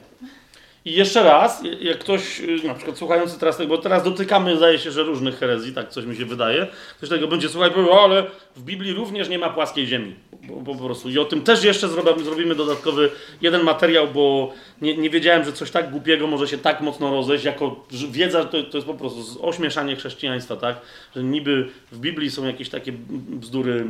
[0.86, 4.80] I jeszcze raz, jak ktoś, y, na przykład słuchający teraz tego, bo teraz dotykamy, zdaje
[4.80, 8.00] się, że różnych herezji, tak coś mi się wydaje, ktoś tego będzie słuchał i powie,
[8.00, 10.16] ale w Biblii również nie ma płaskiej ziemi.
[10.48, 11.10] Bo, bo, po prostu.
[11.10, 13.10] I o tym też jeszcze zrobimy, zrobimy dodatkowy
[13.42, 17.46] jeden materiał, bo nie, nie, wiedziałem, że coś tak głupiego może się tak mocno rozejść,
[17.46, 20.78] jako wiedza to, to jest po prostu ośmieszanie chrześcijaństwa, tak?
[21.16, 22.92] Że niby w Biblii są jakieś takie
[23.30, 23.86] bzdury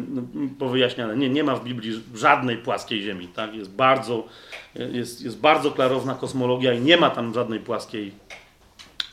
[0.59, 1.17] powyjaśniane.
[1.17, 3.55] Nie, nie ma w Biblii żadnej płaskiej ziemi, tak?
[3.55, 4.23] Jest bardzo,
[4.75, 8.11] jest, jest bardzo klarowna kosmologia i nie ma tam żadnej płaskiej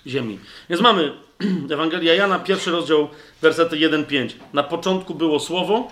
[0.07, 0.39] ziemi.
[0.70, 1.12] Więc mamy
[1.74, 3.09] Ewangelia Jana, pierwszy rozdział,
[3.43, 4.31] wersety 1-5.
[4.53, 5.89] Na początku było Słowo,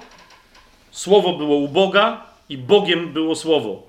[0.91, 3.89] Słowo było u Boga i Bogiem było Słowo.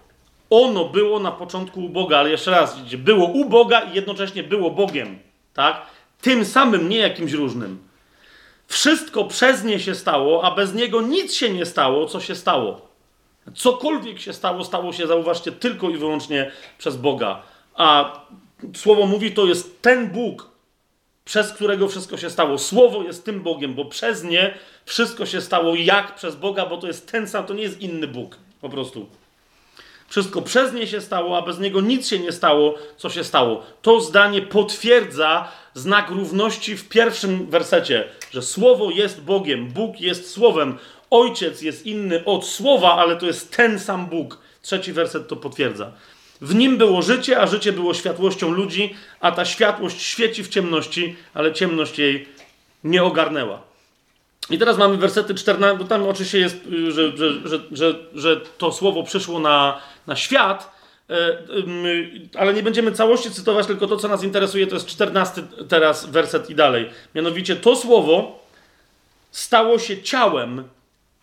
[0.50, 4.44] Ono było na początku u Boga, ale jeszcze raz, widzicie, było u Boga i jednocześnie
[4.44, 5.20] było Bogiem,
[5.54, 5.82] tak?
[6.22, 7.80] Tym samym, nie jakimś różnym.
[8.68, 12.89] Wszystko przez nie się stało, a bez niego nic się nie stało, co się stało.
[13.56, 17.42] Cokolwiek się stało, stało się, zauważcie, tylko i wyłącznie przez Boga.
[17.76, 18.20] A
[18.76, 20.50] słowo mówi, to jest ten Bóg,
[21.26, 22.58] przez którego wszystko się stało.
[22.58, 24.54] Słowo jest tym Bogiem, bo przez nie
[24.86, 28.08] wszystko się stało jak przez Boga, bo to jest ten sam, to nie jest inny
[28.08, 28.38] Bóg.
[28.62, 29.10] Po prostu.
[30.08, 33.64] Wszystko przez nie się stało, a bez niego nic się nie stało, co się stało.
[33.82, 40.78] To zdanie potwierdza znak równości w pierwszym wersecie, że Słowo jest Bogiem, Bóg jest Słowem,
[41.10, 44.38] Ojciec jest inny od Słowa, ale to jest ten sam Bóg.
[44.62, 45.92] Trzeci werset to potwierdza.
[46.42, 51.16] W nim było życie, a życie było światłością ludzi, a ta światłość świeci w ciemności,
[51.34, 52.28] ale ciemność jej
[52.84, 53.62] nie ogarnęła.
[54.50, 58.72] I teraz mamy wersety 14, bo tam oczywiście jest, y, że, że, że, że, to
[58.72, 60.72] słowo przyszło na, na świat,
[61.10, 61.38] e,
[62.38, 66.50] ale nie będziemy całości cytować, tylko to, co nas interesuje, to jest 14 teraz werset
[66.50, 66.90] i dalej.
[67.16, 68.40] Mianowicie to słowo
[69.32, 70.64] stało się ciałem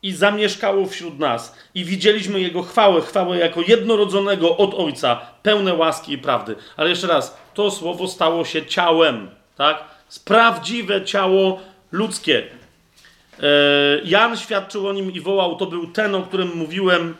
[0.06, 6.12] i zamieszkało wśród nas i widzieliśmy Jego chwałę, chwałę jako jednorodzonego od Ojca, pełne łaski
[6.12, 6.56] i prawdy.
[6.76, 9.84] Ale jeszcze raz, to słowo stało się ciałem, tak?
[10.24, 11.60] Prawdziwe ciało
[11.92, 12.42] ludzkie.
[13.40, 13.46] E,
[14.04, 17.14] Jan świadczył o nim i wołał, to był ten, o którym mówiłem,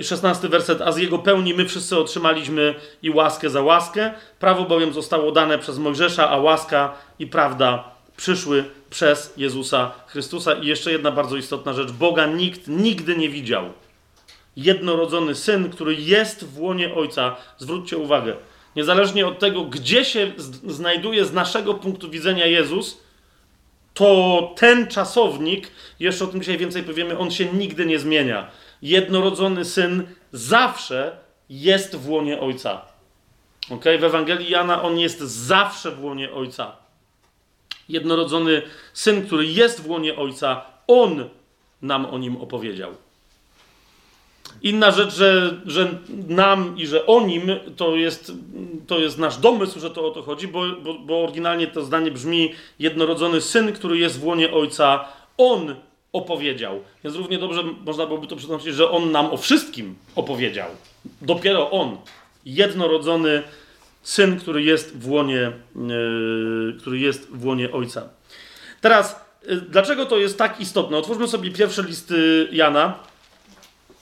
[0.00, 4.10] 16 e, werset, a z jego pełni my wszyscy otrzymaliśmy i łaskę za łaskę.
[4.40, 7.84] Prawo bowiem zostało dane przez Mojżesza, a łaska i prawda
[8.16, 10.54] przyszły przez Jezusa Chrystusa.
[10.54, 13.64] I jeszcze jedna bardzo istotna rzecz: Boga nikt nigdy nie widział.
[14.56, 18.36] Jednorodzony syn, który jest w łonie Ojca, zwróćcie uwagę,
[18.76, 20.32] niezależnie od tego, gdzie się
[20.66, 23.00] znajduje z naszego punktu widzenia Jezus,
[23.94, 25.70] to ten czasownik,
[26.00, 28.50] jeszcze o tym dzisiaj więcej powiemy, on się nigdy nie zmienia.
[28.82, 31.16] Jednorodzony syn zawsze
[31.50, 32.82] jest w łonie ojca.
[33.70, 33.84] ok?
[34.00, 36.81] W Ewangelii Jana on jest zawsze w łonie ojca.
[37.88, 41.28] Jednorodzony syn, który jest w łonie ojca, on
[41.82, 42.94] nam o nim opowiedział.
[44.62, 45.98] Inna rzecz, że, że
[46.28, 47.42] nam i że o nim
[47.76, 48.32] to jest,
[48.86, 52.10] to jest nasz domysł, że to o to chodzi, bo, bo, bo oryginalnie to zdanie
[52.10, 55.04] brzmi jednorodzony syn, który jest w łonie ojca,
[55.38, 55.74] on
[56.12, 56.80] opowiedział.
[57.04, 60.68] Więc równie dobrze można byłoby to przetłumaczyć, że on nam o wszystkim opowiedział.
[61.22, 61.96] Dopiero on,
[62.44, 63.61] jednorodzony syn,
[64.40, 68.08] który jest w łonie, yy, który jest w łonie ojca.
[68.80, 70.96] Teraz, yy, dlaczego to jest tak istotne?
[70.96, 72.98] Otwórzmy sobie pierwsze listy Jana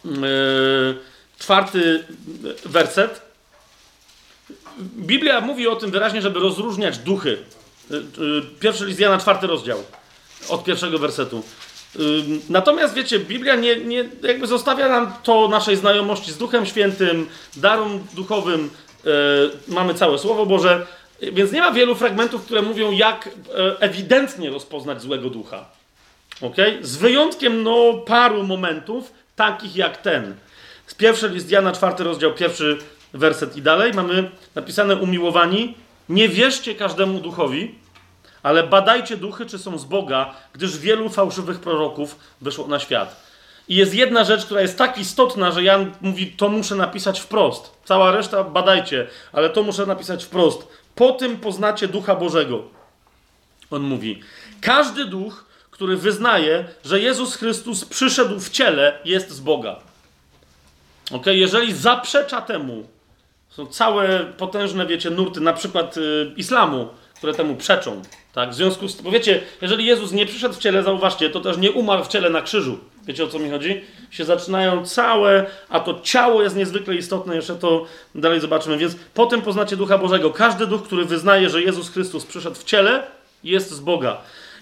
[0.05, 0.99] Yy,
[1.39, 2.05] czwarty
[2.65, 3.21] werset.
[4.81, 7.39] Biblia mówi o tym wyraźnie, żeby rozróżniać duchy.
[8.61, 9.79] Pierwszy list Jana, czwarty rozdział,
[10.49, 11.43] od pierwszego wersetu.
[12.49, 18.07] Natomiast wiecie, Biblia nie, nie jakby zostawia nam to naszej znajomości z Duchem Świętym, darom
[18.15, 18.71] duchowym.
[19.69, 20.87] Mamy całe Słowo Boże,
[21.23, 23.29] więc nie ma wielu fragmentów, które mówią, jak
[23.81, 25.65] ewidentnie rozpoznać złego ducha.
[26.41, 26.79] Okay?
[26.83, 30.35] Z wyjątkiem no, paru momentów, takich jak ten.
[30.87, 32.79] Z pierwszy list Jana, czwarty rozdział, pierwszy
[33.13, 35.75] werset i dalej mamy napisane umiłowani.
[36.09, 37.75] Nie wierzcie każdemu duchowi,
[38.43, 43.30] ale badajcie duchy, czy są z Boga, gdyż wielu fałszywych proroków wyszło na świat.
[43.71, 47.71] I jest jedna rzecz, która jest tak istotna, że Jan mówi, to muszę napisać wprost.
[47.85, 50.69] Cała reszta badajcie, ale to muszę napisać wprost.
[50.95, 52.63] Po tym poznacie ducha Bożego.
[53.71, 54.21] On mówi,
[54.61, 59.77] każdy duch, który wyznaje, że Jezus Chrystus przyszedł w ciele, jest z Boga.
[61.13, 62.87] Ok, jeżeli zaprzecza temu,
[63.49, 68.03] są całe potężne, wiecie, nurty, na przykład y, islamu, które temu przeczą.
[68.33, 68.51] Tak?
[68.51, 71.71] W związku z tym, wiecie, jeżeli Jezus nie przyszedł w ciele, zauważcie, to też nie
[71.73, 72.79] umarł w ciele na krzyżu.
[73.07, 73.81] Wiecie o co mi chodzi?
[74.11, 78.79] Się zaczynają całe, a to ciało jest niezwykle istotne, jeszcze to dalej zobaczymy.
[78.79, 80.31] Więc potem poznacie Ducha Bożego.
[80.31, 83.03] Każdy duch, który wyznaje, że Jezus Chrystus przyszedł w ciele,
[83.45, 84.17] jest z Boga.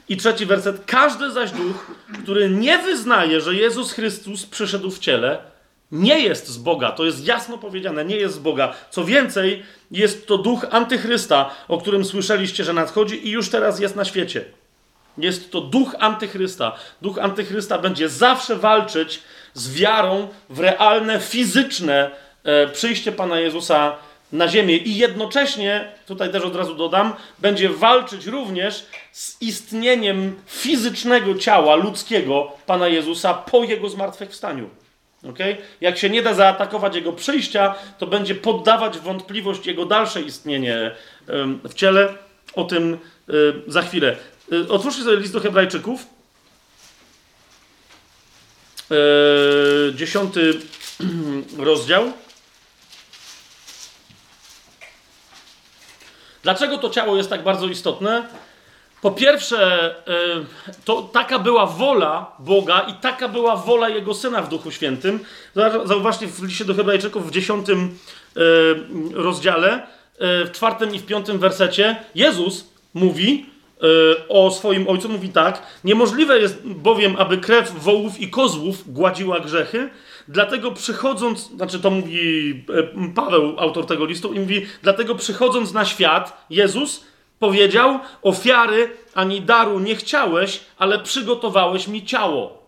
[0.08, 0.82] I trzeci werset.
[0.86, 1.86] Każdy zaś duch,
[2.22, 5.38] który nie wyznaje, że Jezus Chrystus przyszedł w ciele,
[5.92, 6.92] nie jest z Boga.
[6.92, 8.74] To jest jasno powiedziane, nie jest z Boga.
[8.90, 13.96] Co więcej, jest to duch antychrysta, o którym słyszeliście, że nadchodzi i już teraz jest
[13.96, 14.44] na świecie.
[15.18, 16.72] Jest to duch antychrysta.
[17.02, 19.22] Duch antychrysta będzie zawsze walczyć
[19.54, 22.10] z wiarą w realne, fizyczne
[22.44, 23.96] e, przyjście Pana Jezusa
[24.32, 31.34] na ziemię i jednocześnie, tutaj też od razu dodam, będzie walczyć również z istnieniem fizycznego
[31.34, 34.70] ciała ludzkiego Pana Jezusa po Jego zmartwychwstaniu.
[35.24, 35.56] Okay?
[35.80, 40.90] Jak się nie da zaatakować Jego przyjścia, to będzie poddawać wątpliwość Jego dalsze istnienie
[41.64, 42.14] w ciele.
[42.54, 42.98] O tym
[43.66, 44.16] za chwilę.
[44.52, 46.06] Y, otwórzcie sobie list do Hebrajczyków.
[48.90, 50.60] E, dziesiąty
[51.58, 52.12] rozdział.
[56.42, 58.28] Dlaczego to ciało jest tak bardzo istotne?
[59.02, 60.44] Po pierwsze, e,
[60.84, 65.20] to taka była wola Boga i taka była wola Jego Syna w Duchu Świętym.
[65.84, 67.98] Zauważcie w liście do Hebrajczyków w dziesiątym
[68.36, 68.40] e,
[69.14, 72.64] rozdziale, e, w czwartym i w piątym wersecie, Jezus
[72.94, 73.46] mówi
[74.28, 79.90] o swoim Ojcu, mówi tak, niemożliwe jest bowiem, aby krew wołów i kozłów gładziła grzechy,
[80.28, 82.64] Dlatego przychodząc, znaczy to mówi
[83.14, 87.04] Paweł, autor tego listu, i mówi, dlatego przychodząc na świat, Jezus
[87.38, 92.62] powiedział, ofiary ani daru nie chciałeś, ale przygotowałeś mi ciało.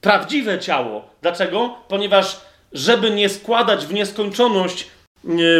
[0.00, 1.10] Prawdziwe ciało.
[1.22, 1.74] Dlaczego?
[1.88, 2.40] Ponieważ,
[2.72, 4.86] żeby nie składać w nieskończoność e,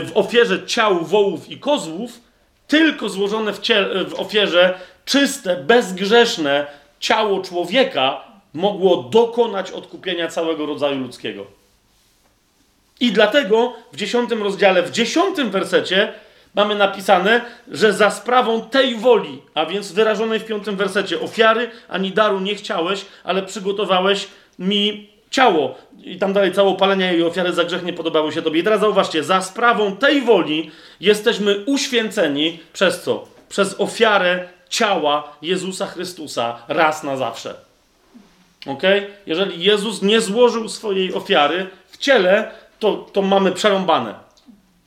[0.01, 2.21] w ofierze ciał wołów i kozłów,
[2.69, 3.61] tylko złożone w,
[4.09, 6.67] w ofierze czyste, bezgrzeszne
[7.01, 8.25] ciało człowieka
[8.55, 11.47] mogło dokonać odkupienia całego rodzaju ludzkiego.
[13.01, 16.13] I dlatego w dziesiątym rozdziale, w dziesiątym wersecie
[16.55, 22.13] mamy napisane, że za sprawą tej woli, a więc wyrażonej w piątym wersecie, ofiary ani
[22.13, 24.29] daru nie chciałeś, ale przygotowałeś
[24.59, 25.75] mi ciało.
[26.05, 28.61] I tam dalej palenia i ofiary za grzech nie podobały się Tobie.
[28.61, 30.71] I teraz zauważcie, za sprawą tej woli
[31.01, 33.29] jesteśmy uświęceni przez co?
[33.49, 37.55] Przez ofiarę ciała Jezusa Chrystusa raz na zawsze.
[38.67, 38.83] Ok?
[39.27, 44.15] Jeżeli Jezus nie złożył swojej ofiary w ciele, to, to mamy przerąbane.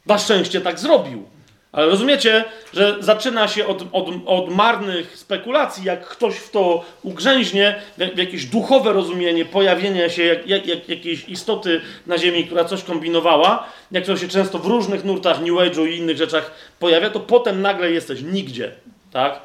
[0.05, 1.32] Na szczęście tak zrobił.
[1.73, 2.43] Ale rozumiecie,
[2.73, 8.17] że zaczyna się od, od, od marnych spekulacji, jak ktoś w to ugrzęźnie, w, w
[8.17, 13.69] jakieś duchowe rozumienie pojawienia się jak, jak, jak, jakiejś istoty na Ziemi, która coś kombinowała,
[13.91, 17.61] jak to się często w różnych nurtach New Age'u i innych rzeczach pojawia, to potem
[17.61, 18.71] nagle jesteś nigdzie,
[19.11, 19.39] tak?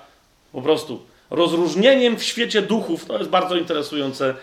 [0.53, 1.03] Po prostu.
[1.31, 4.35] Rozróżnieniem w świecie duchów, to jest bardzo interesujące,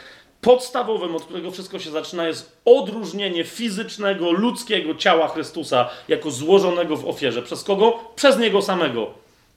[0.45, 7.07] podstawowym, od którego wszystko się zaczyna, jest odróżnienie fizycznego, ludzkiego ciała Chrystusa jako złożonego w
[7.07, 7.41] ofierze.
[7.41, 7.99] Przez kogo?
[8.15, 9.07] Przez Niego samego.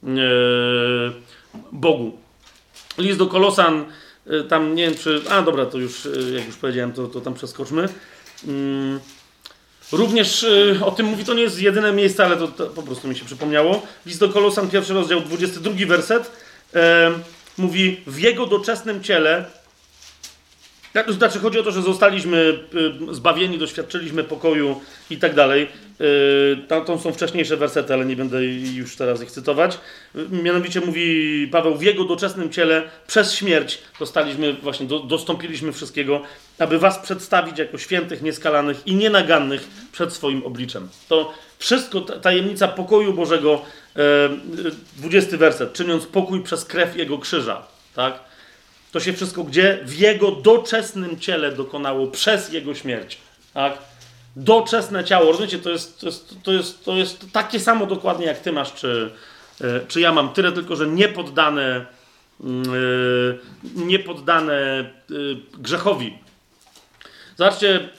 [0.03, 0.11] Yy,
[1.71, 2.11] Bogu.
[2.97, 3.85] List do Kolosan,
[4.25, 5.21] yy, tam nie wiem czy...
[5.29, 7.89] A dobra, to już, yy, jak już powiedziałem, to, to tam przeskoczmy.
[8.47, 8.99] Yy,
[9.91, 10.45] również
[10.85, 13.25] o tym mówi, to nie jest jedyne miejsce, ale to, to, po prostu mi się
[13.25, 13.81] przypomniało.
[14.05, 16.31] List do Kolosan, pierwszy rozdział, 22 werset.
[17.57, 19.58] Mówi, w Jego doczesnym ciele
[21.07, 22.59] znaczy, chodzi o to, że zostaliśmy
[23.11, 25.67] y, zbawieni, doświadczyliśmy pokoju i tak dalej.
[26.01, 29.79] Y, tam są wcześniejsze wersety, ale nie będę już teraz ich cytować.
[30.15, 36.21] Y, mianowicie mówi Paweł, w jego doczesnym ciele przez śmierć dostaliśmy, właśnie do, dostąpiliśmy wszystkiego,
[36.59, 40.89] aby was przedstawić jako świętych, nieskalanych i nienagannych przed swoim obliczem.
[41.07, 43.61] To wszystko, tajemnica pokoju Bożego,
[44.97, 47.67] 20 werset, czyniąc pokój przez krew Jego krzyża.
[47.95, 48.28] Tak?
[48.91, 49.79] To się wszystko gdzie?
[49.83, 53.17] W jego doczesnym ciele dokonało przez jego śmierć.
[53.53, 53.77] Tak?
[54.35, 55.31] Doczesne ciało.
[55.31, 58.73] Rozumiecie, to jest, to jest, to jest, to jest takie samo dokładnie jak ty masz,
[58.73, 59.11] czy,
[59.61, 60.33] e, czy ja mam.
[60.33, 61.85] Tyle tylko, że nie poddane,
[62.43, 64.85] mm, e, nie poddane e,
[65.57, 66.17] grzechowi.
[67.37, 67.89] Zobaczcie,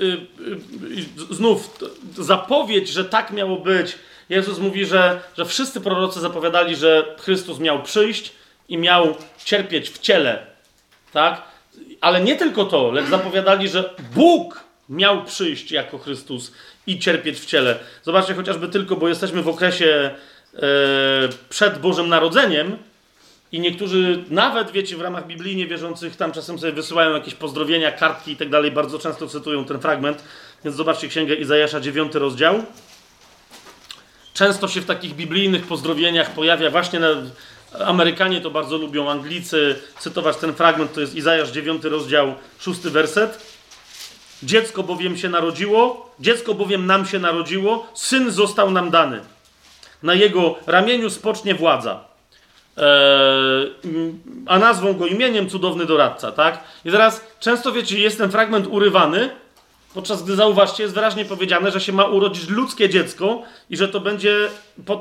[1.31, 1.79] znów
[2.19, 3.99] zapowiedź, że tak miało być.
[4.29, 8.33] Jezus mówi, że, że wszyscy prorocy zapowiadali, że Chrystus miał przyjść
[8.69, 9.15] i miał
[9.45, 10.50] cierpieć w ciele
[11.13, 11.43] tak?
[12.01, 16.53] Ale nie tylko to, lecz zapowiadali, że Bóg miał przyjść jako Chrystus
[16.87, 17.79] i cierpieć w ciele.
[18.03, 20.11] Zobaczcie chociażby tylko, bo jesteśmy w okresie
[20.55, 20.61] e,
[21.49, 22.77] przed Bożym Narodzeniem
[23.53, 28.33] i niektórzy nawet, wiecie, w ramach biblijnie wierzących tam czasem sobie wysyłają jakieś pozdrowienia, kartki
[28.33, 30.25] i tak dalej, bardzo często cytują ten fragment.
[30.65, 32.65] Więc zobaczcie Księgę Izajasza, 9 rozdział.
[34.35, 37.09] Często się w takich biblijnych pozdrowieniach pojawia właśnie na,
[37.79, 43.51] Amerykanie to bardzo lubią, Anglicy cytować ten fragment, to jest Izajasz 9 rozdział, 6 werset.
[44.43, 49.21] Dziecko bowiem się narodziło, dziecko bowiem nam się narodziło, syn został nam dany.
[50.03, 52.05] Na jego ramieniu spocznie władza.
[52.77, 53.75] Eee,
[54.47, 56.65] a nazwą go imieniem cudowny doradca, tak?
[56.85, 59.31] I teraz często wiecie, jest ten fragment urywany,
[59.95, 64.01] Podczas gdy zauważcie, jest wyraźnie powiedziane, że się ma urodzić ludzkie dziecko i że to
[64.01, 64.37] będzie,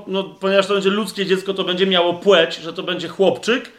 [0.07, 3.71] no, ponieważ to będzie ludzkie dziecko, to będzie miało płeć, że to będzie chłopczyk.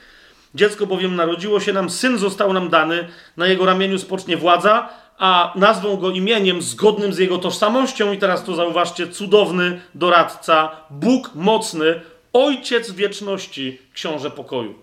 [0.55, 4.89] Dziecko bowiem narodziło się nam, syn został nam dany, na jego ramieniu spocznie władza,
[5.19, 8.13] a nazwą go imieniem zgodnym z jego tożsamością.
[8.13, 12.01] I teraz tu zauważcie, cudowny doradca, Bóg mocny,
[12.33, 14.75] Ojciec wieczności, książę pokoju.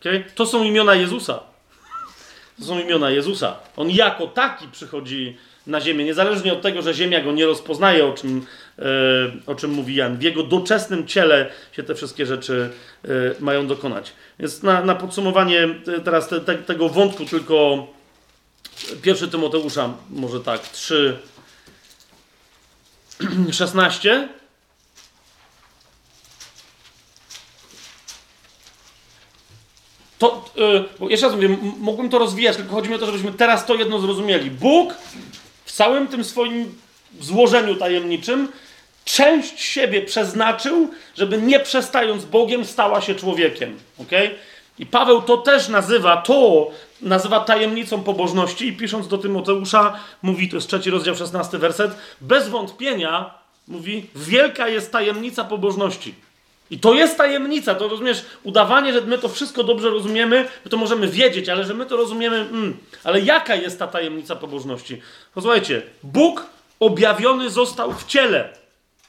[0.00, 0.24] Okay?
[0.34, 1.40] To są imiona Jezusa.
[2.58, 3.56] To są imiona Jezusa.
[3.76, 5.36] On jako taki przychodzi
[5.66, 8.46] na ziemię, niezależnie od tego, że ziemia go nie rozpoznaje, o czym,
[8.78, 8.82] e,
[9.46, 10.16] o czym mówi Jan.
[10.16, 12.70] W jego doczesnym ciele się te wszystkie rzeczy
[13.04, 13.08] e,
[13.40, 14.12] mają dokonać.
[14.38, 17.86] Więc na, na podsumowanie e, teraz te, te, tego wątku tylko
[19.02, 21.18] pierwszy Tymoteusza, może tak, 3,
[23.52, 24.28] 16.
[30.18, 30.44] To,
[31.00, 33.74] yy, jeszcze raz mówię, mógłbym to rozwijać, tylko chodzi mi o to, żebyśmy teraz to
[33.74, 34.50] jedno zrozumieli.
[34.50, 34.94] Bóg
[35.64, 36.74] w całym tym swoim
[37.20, 38.48] złożeniu tajemniczym
[39.04, 43.76] część siebie przeznaczył, żeby nie przestając Bogiem stała się człowiekiem.
[43.98, 44.30] Okay?
[44.78, 46.70] I Paweł to też nazywa, to
[47.02, 51.90] nazywa tajemnicą pobożności i pisząc do Tymoteusza, mówi, to jest trzeci rozdział, szesnasty werset,
[52.20, 53.34] bez wątpienia,
[53.68, 56.14] mówi, wielka jest tajemnica pobożności.
[56.70, 60.76] I to jest tajemnica, to rozumiesz, udawanie, że my to wszystko dobrze rozumiemy, my to
[60.76, 65.00] możemy wiedzieć, ale że my to rozumiemy, mm, ale jaka jest ta tajemnica pobożności?
[65.34, 66.46] Posłuchajcie, Bóg
[66.80, 68.48] objawiony został w ciele.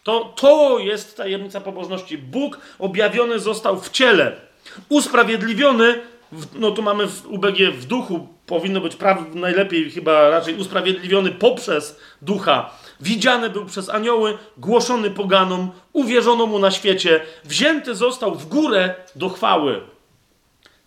[0.04, 2.18] To, to jest tajemnica pobożności.
[2.18, 4.36] Bóg objawiony został w ciele.
[4.90, 10.56] Usprawiedliwiony, w, no tu mamy w UBG w duchu, powinno być praw, najlepiej chyba raczej
[10.56, 18.36] usprawiedliwiony poprzez ducha widziany był przez anioły, głoszony poganom, uwierzono mu na świecie, wzięty został
[18.36, 19.82] w górę do chwały.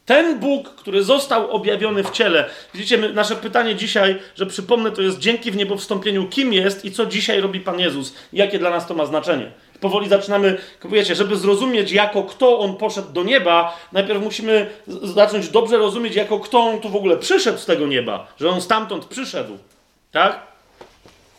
[0.06, 2.50] Ten Bóg, który został objawiony w ciele.
[2.74, 6.84] Widzicie, my, nasze pytanie dzisiaj, że przypomnę, to jest dzięki w niebo wstąpieniu, kim jest
[6.84, 8.14] i co dzisiaj robi Pan Jezus.
[8.32, 9.52] Jakie dla nas to ma znaczenie.
[9.80, 14.70] Powoli zaczynamy, wiecie, żeby zrozumieć, jako kto On poszedł do nieba, najpierw musimy
[15.02, 18.60] zacząć dobrze rozumieć, jako kto On tu w ogóle przyszedł z tego nieba, że On
[18.60, 19.58] stamtąd przyszedł.
[20.12, 20.51] Tak?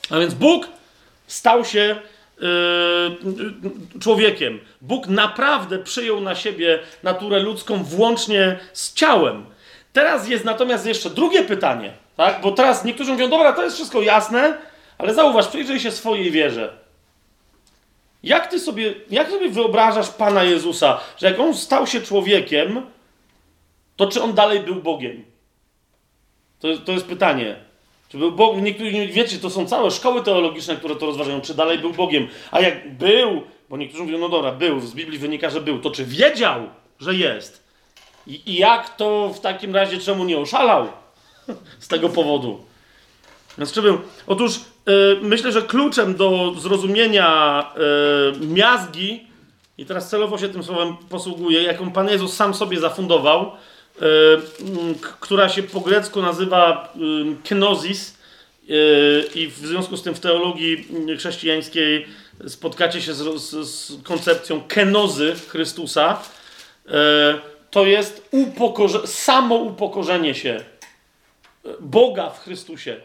[0.09, 0.67] A więc Bóg
[1.27, 1.95] stał się
[2.39, 4.59] yy, człowiekiem.
[4.81, 9.45] Bóg naprawdę przyjął na siebie naturę ludzką włącznie z ciałem.
[9.93, 12.41] Teraz jest natomiast jeszcze drugie pytanie, tak?
[12.41, 14.57] Bo teraz niektórzy mówią, dobra, to jest wszystko jasne,
[14.97, 16.73] ale zauważ, przyjrzyj się swojej wierze.
[18.23, 22.85] Jak ty sobie, jak sobie wyobrażasz Pana Jezusa, że jak On stał się człowiekiem,
[23.95, 25.23] to czy On dalej był Bogiem?
[26.59, 27.55] To, to jest pytanie.
[28.13, 31.79] Czy był Bog, niektórzy, wiecie, to są całe szkoły teologiczne, które to rozważają, czy dalej
[31.79, 32.27] był Bogiem.
[32.51, 35.91] A jak był, bo niektórzy mówią, no dobra, był, z Biblii wynika, że był, to
[35.91, 36.61] czy wiedział,
[36.99, 37.63] że jest?
[38.27, 40.87] I, i jak to w takim razie, czemu nie oszalał
[41.79, 42.65] z tego powodu?
[43.57, 43.97] Więc czy był?
[44.27, 47.71] Otóż yy, myślę, że kluczem do zrozumienia
[48.39, 49.27] yy, miazgi,
[49.77, 53.51] i teraz celowo się tym słowem posługuję, jaką Pan Jezus sam sobie zafundował,
[55.19, 56.93] która się po grecku nazywa
[57.43, 58.17] kenosis
[59.35, 60.87] i w związku z tym w teologii
[61.17, 62.05] chrześcijańskiej
[62.47, 66.21] spotkacie się z, z, z koncepcją kenozy Chrystusa,
[67.71, 70.63] to jest upokorze, samo upokorzenie się
[71.79, 73.01] Boga w Chrystusie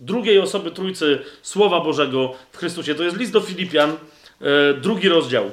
[0.00, 2.94] drugiej osoby Trójcy Słowa Bożego w Chrystusie.
[2.94, 3.96] To jest list do Filipian,
[4.80, 5.50] drugi rozdział.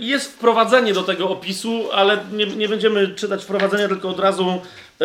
[0.00, 4.60] Jest wprowadzenie do tego opisu, ale nie, nie będziemy czytać wprowadzenia, tylko od razu,
[5.00, 5.04] e,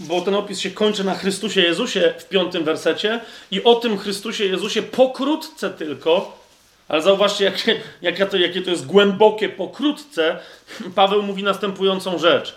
[0.00, 3.20] bo ten opis się kończy na Chrystusie Jezusie w piątym wersecie
[3.50, 6.46] i o tym Chrystusie Jezusie pokrótce tylko
[6.88, 10.38] ale zauważcie, jakie, jakie, to, jakie to jest głębokie, pokrótce.
[10.94, 12.54] Paweł mówi następującą rzecz.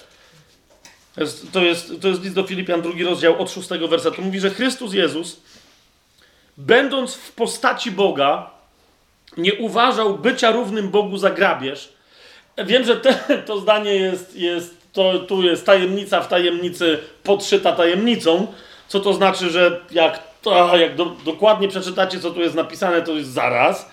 [1.15, 4.21] To jest, to jest, to jest list do Filipian, drugi rozdział, od szóstego wersetu.
[4.21, 5.41] Mówi, że Chrystus Jezus,
[6.57, 8.51] będąc w postaci Boga,
[9.38, 11.93] nie uważał bycia równym Bogu za grabież.
[12.65, 13.14] Wiem, że te,
[13.47, 18.47] to zdanie jest, jest to, tu jest tajemnica w tajemnicy podszyta tajemnicą.
[18.88, 23.11] Co to znaczy, że jak, to, jak do, dokładnie przeczytacie, co tu jest napisane, to
[23.11, 23.89] jest zaraz.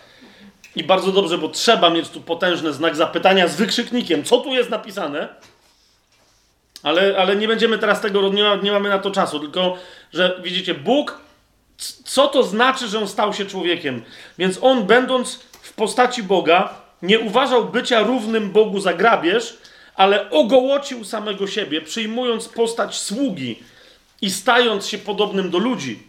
[0.76, 4.70] I bardzo dobrze, bo trzeba mieć tu potężny znak zapytania z wykrzyknikiem, co tu jest
[4.70, 5.28] napisane.
[6.82, 9.76] Ale, ale nie będziemy teraz tego, nie, nie mamy na to czasu, tylko
[10.12, 11.20] że widzicie, Bóg,
[12.04, 14.02] co to znaczy, że on stał się człowiekiem?
[14.38, 19.58] Więc on, będąc w postaci Boga, nie uważał bycia równym Bogu za grabież,
[19.94, 23.62] ale ogołocił samego siebie, przyjmując postać sługi
[24.22, 26.02] i stając się podobnym do ludzi.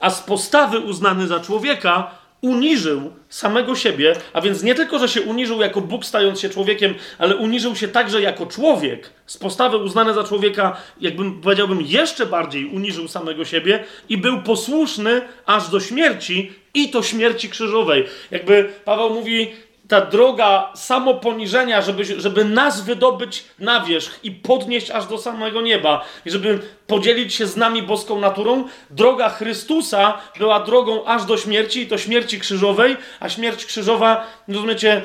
[0.00, 2.10] A z postawy uznany za człowieka,
[2.44, 6.94] uniżył samego siebie, a więc nie tylko, że się uniżył jako Bóg stając się człowiekiem,
[7.18, 12.66] ale uniżył się także jako człowiek, z postawy uznane za człowieka, jakbym powiedziałbym, jeszcze bardziej
[12.66, 18.04] uniżył samego siebie i był posłuszny aż do śmierci i to śmierci krzyżowej.
[18.30, 19.52] Jakby Paweł mówi,
[19.88, 26.04] ta droga samoponiżenia, żeby, żeby nas wydobyć na wierzch i podnieść aż do samego nieba,
[26.26, 31.82] i żeby podzielić się z nami boską naturą, droga Chrystusa była drogą aż do śmierci,
[31.82, 35.02] i to śmierci krzyżowej, a śmierć krzyżowa, rozumiecie,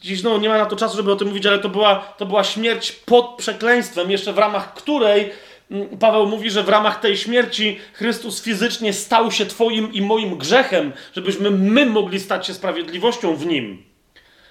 [0.00, 2.26] dziś no, nie ma na to czasu, żeby o tym mówić, ale to była, to
[2.26, 5.30] była śmierć pod przekleństwem, jeszcze w ramach której
[5.70, 10.38] mm, Paweł mówi, że w ramach tej śmierci Chrystus fizycznie stał się Twoim i moim
[10.38, 13.91] grzechem, żebyśmy my mogli stać się sprawiedliwością w Nim.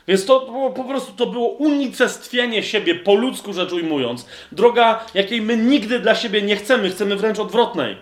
[0.08, 0.40] Więc to
[0.76, 4.26] po prostu to było unicestwienie siebie, po ludzku rzecz ujmując.
[4.52, 7.98] Droga, jakiej my nigdy dla siebie nie chcemy, chcemy wręcz odwrotnej.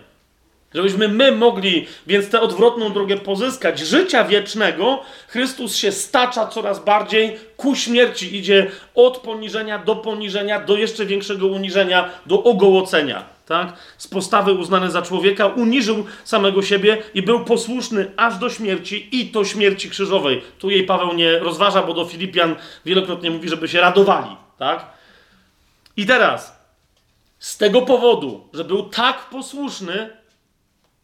[0.74, 7.38] Żebyśmy my mogli więc tę odwrotną drogę pozyskać, życia wiecznego, Chrystus się stacza coraz bardziej
[7.56, 13.24] ku śmierci, idzie od poniżenia do poniżenia, do jeszcze większego uniżenia, do ogołocenia.
[13.50, 13.72] Tak?
[13.98, 19.28] Z postawy uznany za człowieka uniżył samego siebie i był posłuszny aż do śmierci i
[19.28, 20.42] to śmierci krzyżowej.
[20.58, 24.36] Tu jej Paweł nie rozważa, bo do Filipian wielokrotnie mówi, żeby się radowali.
[24.58, 24.86] Tak?
[25.96, 26.60] I teraz,
[27.38, 30.10] z tego powodu, że był tak posłuszny,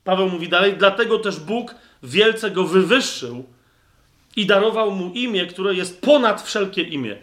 [0.04, 3.44] Paweł mówi dalej, dlatego też Bóg wielce go wywyższył
[4.36, 7.16] i darował mu imię, które jest ponad wszelkie imię.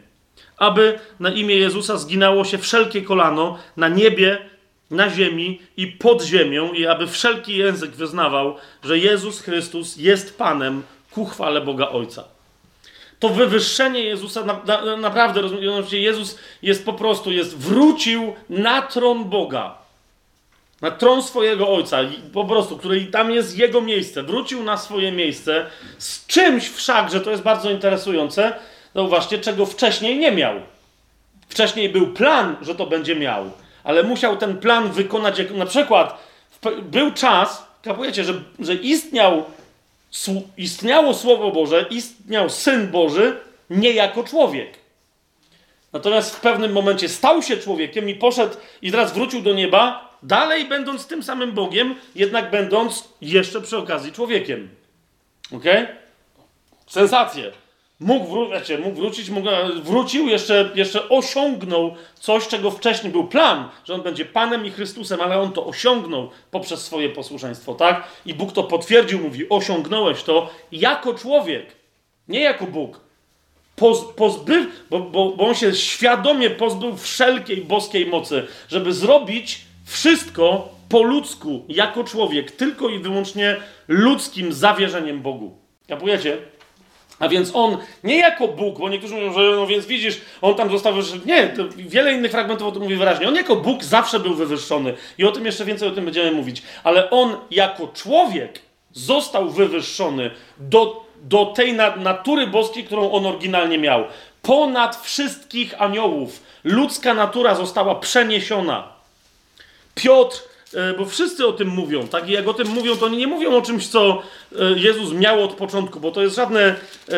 [0.58, 4.53] Aby na imię Jezusa zginało się wszelkie kolano na niebie,
[4.94, 10.84] na ziemi i pod ziemią, i aby wszelki język wyznawał, że Jezus Chrystus jest Panem
[11.12, 12.24] ku chwale Boga Ojca.
[13.20, 19.24] To wywyższenie Jezusa na, na, naprawdę, rozumiecie, Jezus jest po prostu, jest, wrócił na tron
[19.26, 19.84] Boga
[20.84, 22.00] na tron swojego ojca,
[22.34, 25.66] po prostu, który tam jest jego miejsce, wrócił na swoje miejsce
[25.98, 28.54] z czymś wszak, że to jest bardzo interesujące,
[28.96, 30.56] zauważcie, czego wcześniej nie miał.
[31.50, 33.52] Wcześniej był plan, że to będzie miał,
[33.84, 36.20] ale musiał ten plan wykonać, jak na przykład
[36.82, 39.46] był czas, kapujecie, że, że istniał,
[40.58, 43.38] istniało Słowo Boże, istniał Syn Boży
[43.70, 44.70] nie jako człowiek.
[45.94, 50.66] Natomiast w pewnym momencie stał się człowiekiem i poszedł i teraz wrócił do nieba, dalej
[50.66, 54.70] będąc tym samym Bogiem, jednak będąc jeszcze przy okazji człowiekiem.
[55.52, 55.64] Ok?
[56.88, 57.52] Sensacje.
[58.04, 59.50] Mógł, wró- wiecie, mógł wrócić, mógł,
[59.84, 65.22] wrócił, jeszcze, jeszcze osiągnął coś, czego wcześniej był plan, że on będzie Panem i Chrystusem,
[65.22, 68.08] ale on to osiągnął poprzez swoje posłuszeństwo, tak?
[68.26, 71.66] I Bóg to potwierdził, mówi: Osiągnąłeś to jako człowiek,
[72.28, 73.00] nie jako Bóg.
[73.76, 80.70] Poz, pozbyw, bo, bo, bo on się świadomie pozbył wszelkiej boskiej mocy, żeby zrobić wszystko
[80.90, 83.58] po ludzku, jako człowiek, tylko i wyłącznie
[83.88, 85.58] ludzkim zawierzeniem Bogu.
[85.88, 86.38] Kapujecie?
[87.20, 90.72] A więc on nie jako Bóg, bo niektórzy mówią, że no więc widzisz, on tam
[90.72, 91.22] został wywyższony.
[91.26, 93.28] Nie, wiele innych fragmentów o tym mówi wyraźnie.
[93.28, 96.64] On jako Bóg zawsze był wywyższony i o tym jeszcze więcej o tym będziemy mówić.
[96.84, 98.60] Ale on jako człowiek
[98.94, 104.04] został wywyższony do, do tej na, natury boskiej, którą on oryginalnie miał.
[104.42, 108.88] Ponad wszystkich aniołów ludzka natura została przeniesiona.
[109.96, 110.38] Piotr,
[110.98, 112.30] bo wszyscy o tym mówią, tak?
[112.30, 114.24] I jak o tym mówią, to oni nie mówią o czymś, co
[114.60, 116.76] e, Jezus miał od początku, bo to jest żadne.
[117.10, 117.18] e,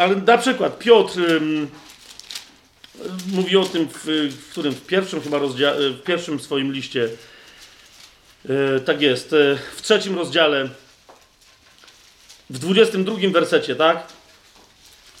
[0.00, 1.20] Ale na przykład Piotr
[3.32, 7.08] mówi o tym, w, którym w pierwszym chyba rozdziale, w pierwszym swoim liście.
[8.76, 10.68] e, Tak jest, e, w trzecim rozdziale,
[12.50, 14.06] w 22 wersecie, tak?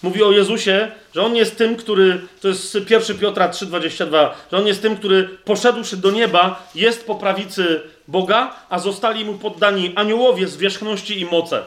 [0.02, 4.66] Mówi o Jezusie, że on jest tym, który, to jest 1 Piotra 3,22, że on
[4.66, 10.48] jest tym, który poszedłszy do nieba, jest po prawicy Boga, a zostali mu poddani aniołowie
[10.48, 11.62] zwierzchności i moce.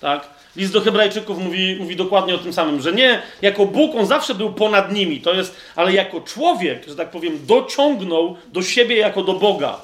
[0.00, 0.28] Tak?
[0.56, 4.34] List do Hebrajczyków mówi, mówi dokładnie o tym samym, że nie jako Bóg, on zawsze
[4.34, 9.22] był ponad nimi, to jest, ale jako człowiek, że tak powiem, dociągnął do siebie jako
[9.22, 9.80] do Boga.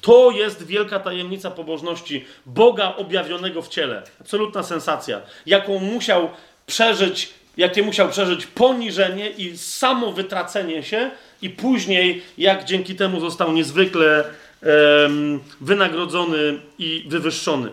[0.00, 4.02] To jest wielka tajemnica pobożności Boga objawionego w ciele.
[4.20, 5.20] Absolutna sensacja.
[5.46, 6.28] Jaką musiał
[6.68, 11.10] przeżyć, jakie musiał przeżyć poniżenie i samo wytracenie się,
[11.42, 14.24] i później, jak dzięki temu został niezwykle
[14.62, 17.70] em, wynagrodzony i wywyższony.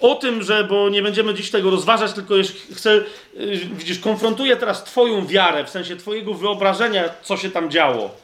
[0.00, 2.34] O tym, że, bo nie będziemy dziś tego rozważać, tylko
[2.74, 8.23] chcę, y, widzisz, konfrontuję teraz Twoją wiarę, w sensie Twojego wyobrażenia, co się tam działo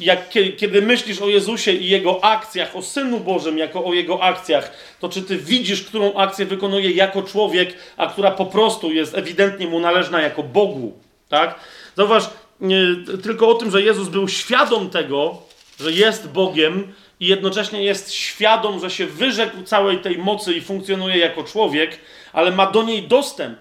[0.00, 4.72] jak, kiedy, myślisz o Jezusie i Jego akcjach, o Synu Bożym jako o Jego akcjach,
[5.00, 9.66] to czy Ty widzisz, którą akcję wykonuje jako człowiek, a która po prostu jest ewidentnie
[9.66, 10.92] Mu należna jako Bogu,
[11.28, 11.60] tak?
[11.96, 12.76] Zauważ, nie,
[13.22, 15.38] tylko o tym, że Jezus był świadom tego,
[15.80, 21.18] że jest Bogiem i jednocześnie jest świadom, że się wyrzekł całej tej mocy i funkcjonuje
[21.18, 21.98] jako człowiek,
[22.32, 23.58] ale ma do niej dostęp.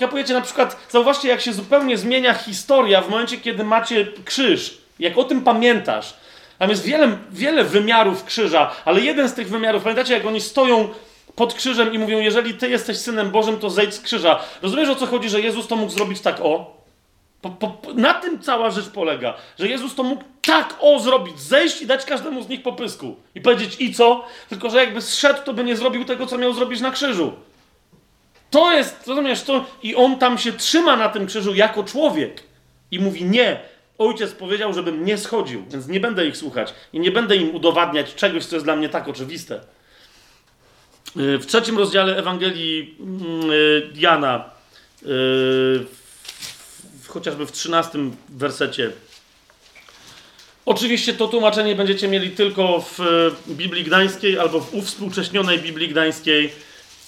[0.00, 4.78] Kapujecie na przykład, zauważcie, jak się zupełnie zmienia historia w momencie, kiedy macie krzyż.
[4.98, 6.14] Jak o tym pamiętasz.
[6.58, 10.88] Tam jest wiele, wiele wymiarów krzyża, ale jeden z tych wymiarów, pamiętacie, jak oni stoją
[11.34, 14.40] pod krzyżem i mówią, jeżeli ty jesteś synem Bożym, to zejdź z krzyża.
[14.62, 16.84] Rozumiesz o co chodzi, że Jezus to mógł zrobić tak o?
[17.40, 21.82] Po, po, na tym cała rzecz polega, że Jezus to mógł tak o zrobić, zejść
[21.82, 23.16] i dać każdemu z nich po pysku.
[23.34, 24.24] I powiedzieć i co?
[24.48, 27.32] Tylko, że jakby zszedł, to by nie zrobił tego, co miał zrobić na krzyżu.
[28.54, 32.42] To jest, rozumiesz, to i on tam się trzyma na tym krzyżu jako człowiek
[32.90, 33.60] i mówi nie.
[33.98, 38.14] Ojciec powiedział, żebym nie schodził, więc nie będę ich słuchać i nie będę im udowadniać
[38.14, 39.60] czegoś, co jest dla mnie tak oczywiste.
[41.16, 42.96] Yy, W trzecim rozdziale Ewangelii
[43.48, 44.44] yy, Jana,
[45.02, 45.08] yy,
[47.02, 48.90] w- chociażby w trzynastym wersecie,
[50.66, 52.98] Oczywiście to tłumaczenie będziecie mieli tylko w
[53.48, 56.52] Biblii Gdańskiej albo w uwspółcześnionej Biblii Gdańskiej.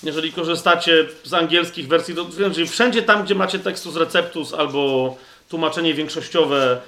[0.02, 5.16] Jeżeli korzystacie z angielskich wersji, to znaczy wszędzie tam, gdzie macie tekstus receptus albo
[5.48, 6.80] tłumaczenie większościowe,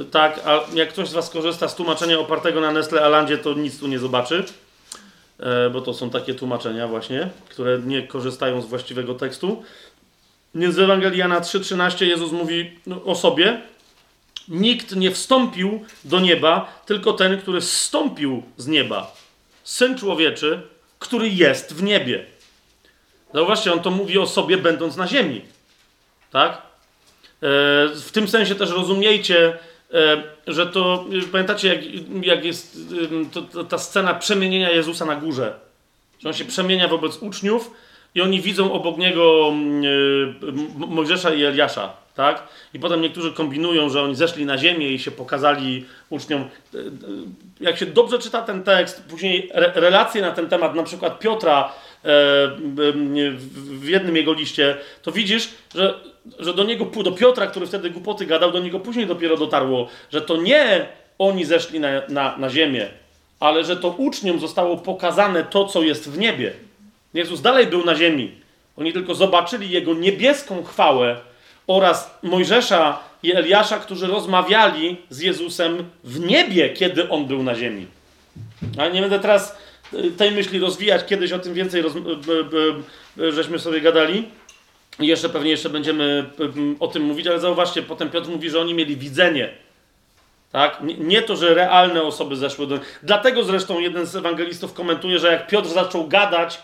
[0.00, 3.54] e, tak, a jak ktoś z Was korzysta z tłumaczenia opartego na Nestle Alandzie, to
[3.54, 4.44] nic tu nie zobaczy,
[5.38, 9.62] e, bo to są takie tłumaczenia właśnie, które nie korzystają z właściwego tekstu.
[10.54, 13.60] Więc w Ewangelii Jana 3,13 Jezus mówi no, o sobie,
[14.50, 19.14] Nikt nie wstąpił do nieba, tylko ten, który zstąpił z nieba.
[19.64, 20.62] Syn człowieczy,
[20.98, 22.26] który jest w niebie.
[23.34, 25.42] Zauważcie, on to mówi o sobie, będąc na ziemi.
[26.32, 26.52] Tak?
[26.52, 26.58] E,
[27.94, 29.58] W tym sensie też rozumiejcie,
[29.94, 31.04] e, że to.
[31.22, 31.80] e, Pamiętacie, jak,
[32.26, 32.78] jak jest
[33.32, 35.54] to, to, ta scena przemienienia Jezusa na górze?
[36.18, 37.70] Że on się przemienia wobec uczniów
[38.14, 39.52] i oni widzą obok niego
[40.76, 42.48] Mojżesza i Eliasza, tak?
[42.74, 46.44] I potem niektórzy kombinują, że oni zeszli na ziemię i się pokazali uczniom.
[47.60, 51.72] Jak się dobrze czyta ten tekst, później re, relacje na ten temat, na przykład Piotra
[52.02, 55.94] w- w jednym jego liście, to widzisz, że,
[56.38, 60.20] że do niego, do Piotra, który wtedy głupoty gadał, do niego później dopiero dotarło, że
[60.20, 60.86] to nie
[61.18, 62.88] oni zeszli na, na, na ziemię,
[63.40, 66.52] ale że to uczniom zostało pokazane to, co jest w niebie.
[67.14, 68.32] Jezus dalej był na ziemi.
[68.76, 71.16] Oni tylko zobaczyli Jego niebieską chwałę,
[71.66, 77.86] oraz Mojżesza i Eliasza, którzy rozmawiali z Jezusem w niebie, kiedy on był na ziemi.
[78.78, 79.56] Ale nie będę teraz
[80.16, 81.92] tej myśli rozwijać, kiedyś o tym więcej roz...
[83.16, 84.28] żeśmy sobie gadali.
[84.98, 86.30] Jeszcze pewnie jeszcze będziemy
[86.80, 89.50] o tym mówić, ale zauważcie, potem Piotr mówi, że oni mieli widzenie.
[90.52, 90.78] Tak?
[90.98, 92.78] Nie to, że realne osoby zeszły do.
[93.02, 96.60] Dlatego zresztą jeden z ewangelistów komentuje, że jak Piotr zaczął gadać,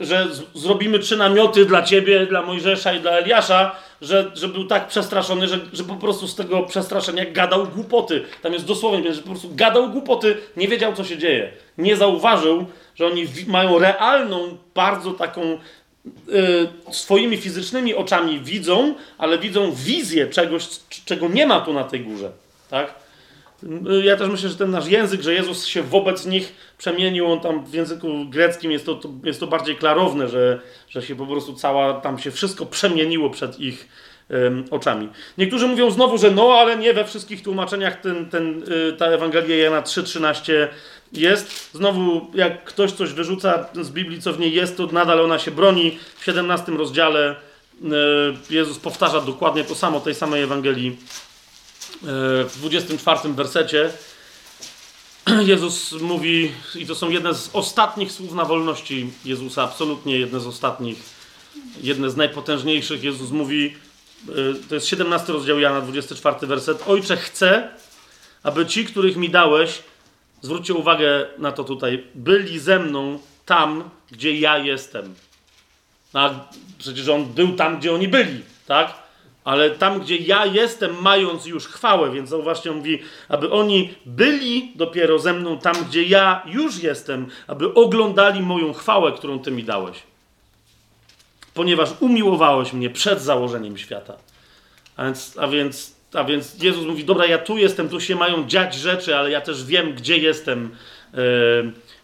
[0.00, 4.88] że zrobimy trzy namioty dla ciebie, dla Mojżesza i dla Eliasza, że, że był tak
[4.88, 8.24] przestraszony, że, że po prostu z tego przestraszenia gadał głupoty.
[8.42, 11.52] Tam jest dosłownie, że po prostu gadał głupoty, nie wiedział, co się dzieje.
[11.78, 15.58] Nie zauważył, że oni mają realną, bardzo taką y,
[16.92, 20.68] swoimi fizycznymi oczami widzą, ale widzą wizję czegoś,
[21.04, 22.30] czego nie ma tu na tej górze.
[22.70, 22.94] Tak?
[24.04, 27.64] Ja też myślę, że ten nasz język, że Jezus się wobec nich przemienił, on tam
[27.64, 31.54] w języku greckim jest to, to, jest to bardziej klarowne, że, że się po prostu
[31.54, 33.88] cała, tam się wszystko przemieniło przed ich
[34.30, 35.08] em, oczami.
[35.38, 39.56] Niektórzy mówią znowu, że no, ale nie we wszystkich tłumaczeniach ten, ten, y, ta Ewangelia
[39.56, 40.68] Jana 3,13
[41.12, 41.72] jest.
[41.72, 45.50] Znowu, jak ktoś coś wyrzuca z Biblii, co w niej jest, to nadal ona się
[45.50, 45.98] broni.
[46.18, 47.36] W 17 rozdziale
[47.82, 47.86] y,
[48.50, 50.96] Jezus powtarza dokładnie to samo, tej samej Ewangelii
[52.02, 53.90] w 24 wersecie
[55.46, 60.46] Jezus mówi, i to są jedne z ostatnich słów na wolności Jezusa, absolutnie jedne z
[60.46, 60.98] ostatnich,
[61.82, 63.02] jedne z najpotężniejszych.
[63.02, 63.76] Jezus mówi,
[64.28, 66.82] y, to jest 17 rozdział Jana, 24 werset.
[66.86, 67.68] Ojcze, chcę,
[68.42, 69.82] aby ci, których mi dałeś,
[70.42, 75.14] zwróćcie uwagę na to tutaj, byli ze mną tam, gdzie ja jestem.
[76.12, 76.30] A
[76.78, 79.07] przecież on był tam, gdzie oni byli, tak?
[79.48, 82.98] Ale tam, gdzie ja jestem, mając już chwałę, więc zauważcie, on mówi,
[83.28, 89.12] aby oni byli dopiero ze mną tam, gdzie ja już jestem, aby oglądali moją chwałę,
[89.12, 90.02] którą Ty mi dałeś.
[91.54, 94.16] Ponieważ umiłowałeś mnie przed założeniem świata.
[94.96, 98.46] A więc, a więc, a więc Jezus mówi, dobra, ja tu jestem, tu się mają
[98.46, 100.70] dziać rzeczy, ale ja też wiem, gdzie jestem
[101.14, 101.18] e,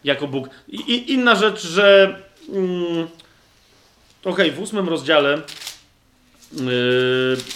[0.03, 0.49] jako Bóg.
[0.67, 2.17] I, inna rzecz, że
[2.49, 3.07] mm,
[4.23, 5.74] okej, w ósmym rozdziale Yy,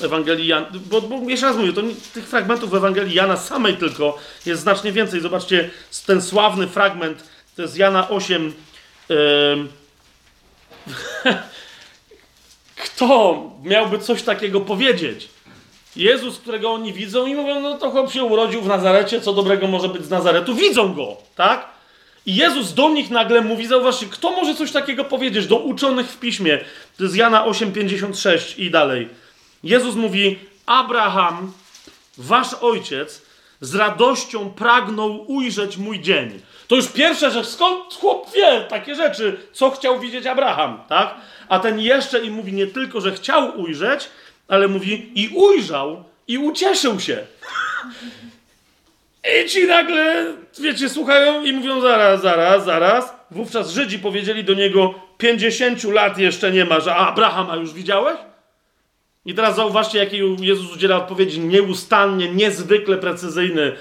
[0.02, 1.82] Ewangelii Jan, bo, bo jeszcze raz mówię, to
[2.14, 5.22] tych fragmentów w Ewangelii Jana samej tylko jest znacznie więcej.
[5.22, 5.70] Zobaczcie,
[6.06, 7.24] ten sławny fragment,
[7.56, 8.54] to jest Jana 8.
[9.10, 9.68] Yy,
[12.86, 15.30] kto miałby coś takiego powiedzieć?
[15.96, 19.68] Jezus, którego oni widzą i mówią, no to chłop się urodził w Nazarecie, co dobrego
[19.68, 20.56] może być z Nazaretu.
[20.56, 21.79] Widzą go, tak?
[22.30, 26.20] I Jezus do nich nagle mówi, zauważcie, kto może coś takiego powiedzieć do uczonych w
[26.20, 26.60] piśmie?
[26.98, 29.10] To jest Jana 8,56 i dalej.
[29.64, 31.52] Jezus mówi, Abraham,
[32.18, 33.22] wasz ojciec,
[33.62, 36.42] z radością pragnął ujrzeć mój dzień.
[36.68, 41.16] To już pierwsza rzecz, skąd chłop wie takie rzeczy, co chciał widzieć Abraham, tak?
[41.48, 44.10] A ten jeszcze im mówi nie tylko, że chciał ujrzeć,
[44.48, 47.28] ale mówi i ujrzał i ucieszył się.
[49.24, 53.14] I ci nagle, wiecie, słuchają i mówią zaraz, zaraz, zaraz.
[53.32, 58.18] Wówczas Żydzi powiedzieli do niego, 50 lat jeszcze nie ma, że Abrahama już widziałeś?
[59.26, 63.76] I teraz zauważcie, jakiej Jezus udziela odpowiedzi nieustannie, niezwykle precyzyjny.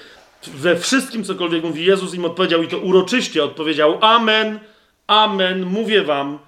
[0.47, 4.59] We wszystkim, cokolwiek mówi Jezus im odpowiedział i to uroczyście odpowiedział Amen,
[5.07, 6.39] Amen, mówię wam,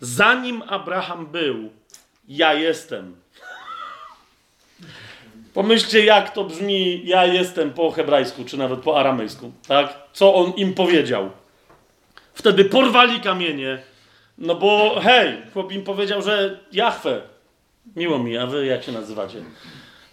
[0.00, 1.70] zanim Abraham był,
[2.28, 3.21] ja jestem.
[5.54, 9.98] Pomyślcie, jak to brzmi, ja jestem po hebrajsku, czy nawet po aramejsku, tak?
[10.12, 11.30] Co on im powiedział.
[12.34, 13.78] Wtedy porwali kamienie,
[14.38, 17.20] no bo hej, chłop im powiedział, że Jahwe,
[17.96, 19.38] miło mi, a wy jak się nazywacie?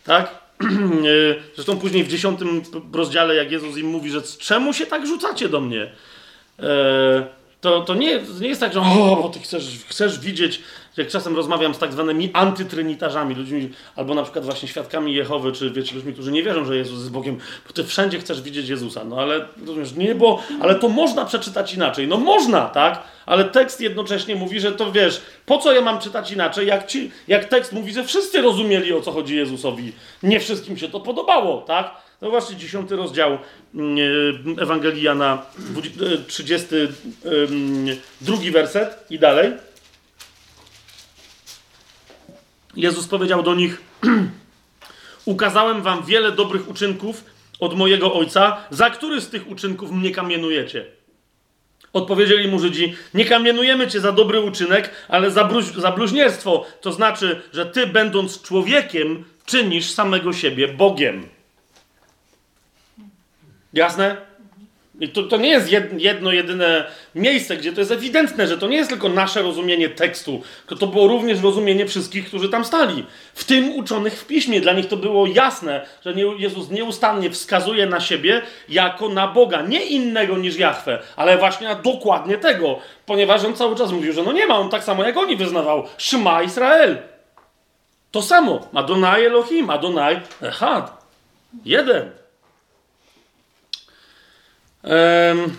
[0.04, 0.36] Tak?
[1.56, 2.62] Zresztą później w dziesiątym
[2.94, 5.92] rozdziale, jak Jezus im mówi, że czemu się tak rzucacie do mnie?
[6.60, 7.28] E,
[7.62, 10.62] to, to, nie, nie jest tak, że o, bo ty chcesz, chcesz widzieć,
[10.98, 15.72] jak czasem rozmawiam z tak zwanymi antytrynitarzami, ludźmi, albo na przykład właśnie świadkami Jehowy, czy
[15.72, 17.38] wiecie, ludźmi, którzy nie wierzą, że Jezus jest Bogiem,
[17.68, 19.04] bo ty wszędzie chcesz widzieć Jezusa.
[19.04, 22.08] No ale rozumiesz, nie, bo, ale to można przeczytać inaczej.
[22.08, 23.04] No można, tak?
[23.26, 27.12] Ale tekst jednocześnie mówi, że to wiesz, po co ja mam czytać inaczej, jak, ci,
[27.28, 29.94] jak tekst mówi, że wszyscy rozumieli, o co chodzi Jezusowi.
[30.24, 31.92] Nie wszystkim się to podobało, tak?
[32.22, 33.38] No właśnie, dziesiąty rozdział
[34.62, 35.42] Ewangelii Jana,
[36.28, 39.52] 32 werset i dalej.
[42.76, 43.82] Jezus powiedział do nich:
[45.26, 47.24] Ukazałem wam wiele dobrych uczynków
[47.60, 50.86] od mojego ojca, za który z tych uczynków mnie kamienujecie?
[51.94, 56.66] Odpowiedzieli mu Żydzi: Nie kamienujemy cię za dobry uczynek, ale za, bruź, za bluźnierstwo.
[56.82, 61.28] To znaczy, że ty, będąc człowiekiem, czynisz samego siebie Bogiem.
[63.74, 64.29] Jasne?
[65.08, 66.86] To, to nie jest jedno, jedyne
[67.16, 70.42] miejsce, gdzie to jest ewidentne, że to nie jest tylko nasze rozumienie tekstu,
[70.80, 73.06] to było również rozumienie wszystkich, którzy tam stali.
[73.34, 74.62] W tym uczonych w piśmie.
[74.62, 79.62] Dla nich to było jasne, że Jezus nieustannie wskazuje na siebie jako na Boga.
[79.62, 82.80] Nie innego niż Jahwe, ale właśnie na dokładnie tego.
[83.06, 85.88] Ponieważ on cały czas mówił, że no nie ma, on tak samo jak oni wyznawał.
[85.98, 86.98] Szma Izrael.
[88.12, 88.68] To samo.
[88.74, 91.08] Adonai Elohim, Adonai Echad.
[91.66, 92.19] Jeden.
[94.84, 95.58] Um,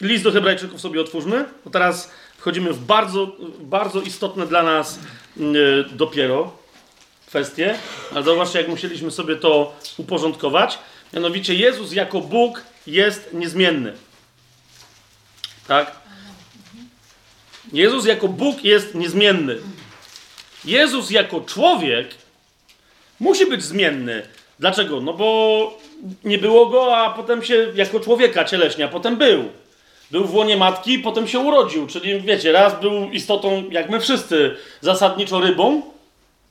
[0.00, 4.98] list do Hebrajczyków sobie otwórzmy, bo teraz wchodzimy w bardzo, bardzo istotne dla nas
[5.36, 6.58] yy, dopiero
[7.26, 7.78] kwestie,
[8.14, 10.78] ale zauważcie, jak musieliśmy sobie to uporządkować.
[11.12, 13.92] Mianowicie Jezus jako Bóg jest niezmienny.
[15.68, 15.96] Tak?
[17.72, 19.58] Jezus jako Bóg jest niezmienny.
[20.64, 22.14] Jezus jako człowiek
[23.20, 24.28] musi być zmienny.
[24.58, 25.00] Dlaczego?
[25.00, 25.78] No bo
[26.24, 29.44] nie było go, a potem się jako człowieka cieleśnie, a potem był.
[30.10, 31.86] Był w łonie matki, potem się urodził.
[31.86, 35.82] Czyli wiecie, raz był istotą, jak my wszyscy, zasadniczo rybą.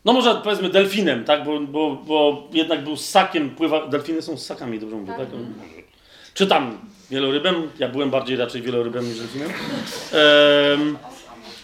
[0.06, 1.44] No może powiedzmy delfinem, tak?
[1.44, 3.88] Bo, bo, bo jednak był ssakiem, pływa.
[3.88, 5.28] Delfiny są ssakami, dobrze mówię, tak?
[6.34, 6.78] Czy tam
[7.10, 7.70] wielorybem?
[7.80, 9.50] Ja byłem bardziej raczej wielorybem niż delfinem.
[9.50, 10.98] Ehm,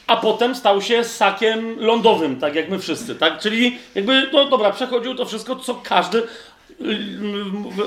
[0.07, 3.39] a potem stał się ssakiem lądowym, tak jak my wszyscy, tak?
[3.39, 6.23] Czyli jakby, no dobra, przechodził to wszystko, co każdy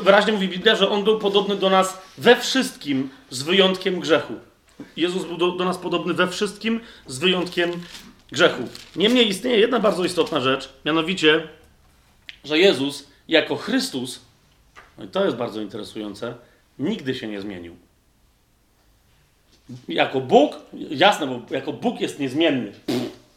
[0.02, 4.34] wyraźnie mówi Biblia, że on był podobny do nas we wszystkim, z wyjątkiem grzechu.
[4.96, 7.70] Jezus był do, do, nas podobny we wszystkim, z wyjątkiem
[8.32, 8.62] grzechu.
[8.96, 11.48] Niemniej istnieje jedna bardzo istotna rzecz, mianowicie,
[12.44, 14.20] że Jezus jako Chrystus,
[14.98, 16.34] no i to jest bardzo interesujące,
[16.78, 17.76] nigdy się nie zmienił.
[19.88, 20.56] Jako Bóg,
[20.90, 22.72] jasne, bo jako Bóg jest niezmienny,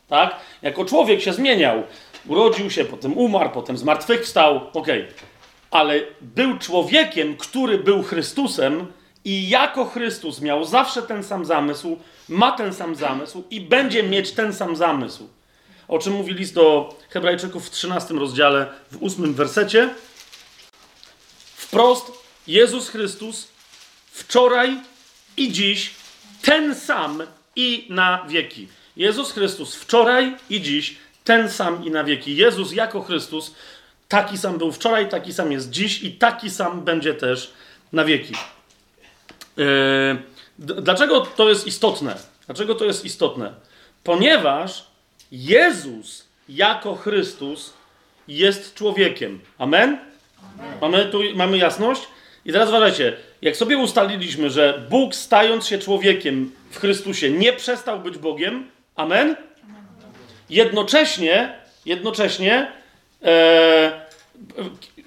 [0.07, 0.39] tak?
[0.61, 1.83] Jako człowiek się zmieniał.
[2.27, 5.03] Urodził się, potem umarł, potem zmartwychwstał, okej.
[5.03, 5.32] Okay
[5.73, 8.87] ale był człowiekiem, który był Chrystusem
[9.25, 11.97] i jako Chrystus miał zawsze ten sam zamysł,
[12.29, 15.29] ma ten sam zamysł i będzie mieć ten sam zamysł.
[15.87, 19.89] O czym mówi list do Hebrajczyków w 13 rozdziale, w 8 wersecie.
[21.55, 22.11] Wprost
[22.47, 23.47] Jezus Chrystus
[24.11, 24.77] wczoraj
[25.37, 25.91] i dziś
[26.41, 27.23] ten sam
[27.55, 28.67] i na wieki.
[28.97, 32.35] Jezus Chrystus wczoraj i dziś ten sam i na wieki.
[32.35, 33.55] Jezus jako Chrystus
[34.13, 37.53] Taki sam był wczoraj, taki sam jest dziś i taki sam będzie też
[37.93, 38.33] na wieki.
[39.57, 39.65] Yy,
[40.59, 42.15] dlaczego to jest istotne?
[42.45, 43.53] Dlaczego to jest istotne?
[44.03, 44.85] Ponieważ
[45.31, 47.73] Jezus jako Chrystus
[48.27, 49.39] jest człowiekiem.
[49.57, 49.97] Amen?
[50.59, 50.77] Amen.
[50.81, 52.01] Mamy tu mamy jasność?
[52.45, 57.99] I teraz uważajcie, jak sobie ustaliliśmy, że Bóg stając się człowiekiem w Chrystusie nie przestał
[57.99, 59.35] być Bogiem, amen?
[60.49, 62.71] Jednocześnie, jednocześnie
[63.23, 64.02] e,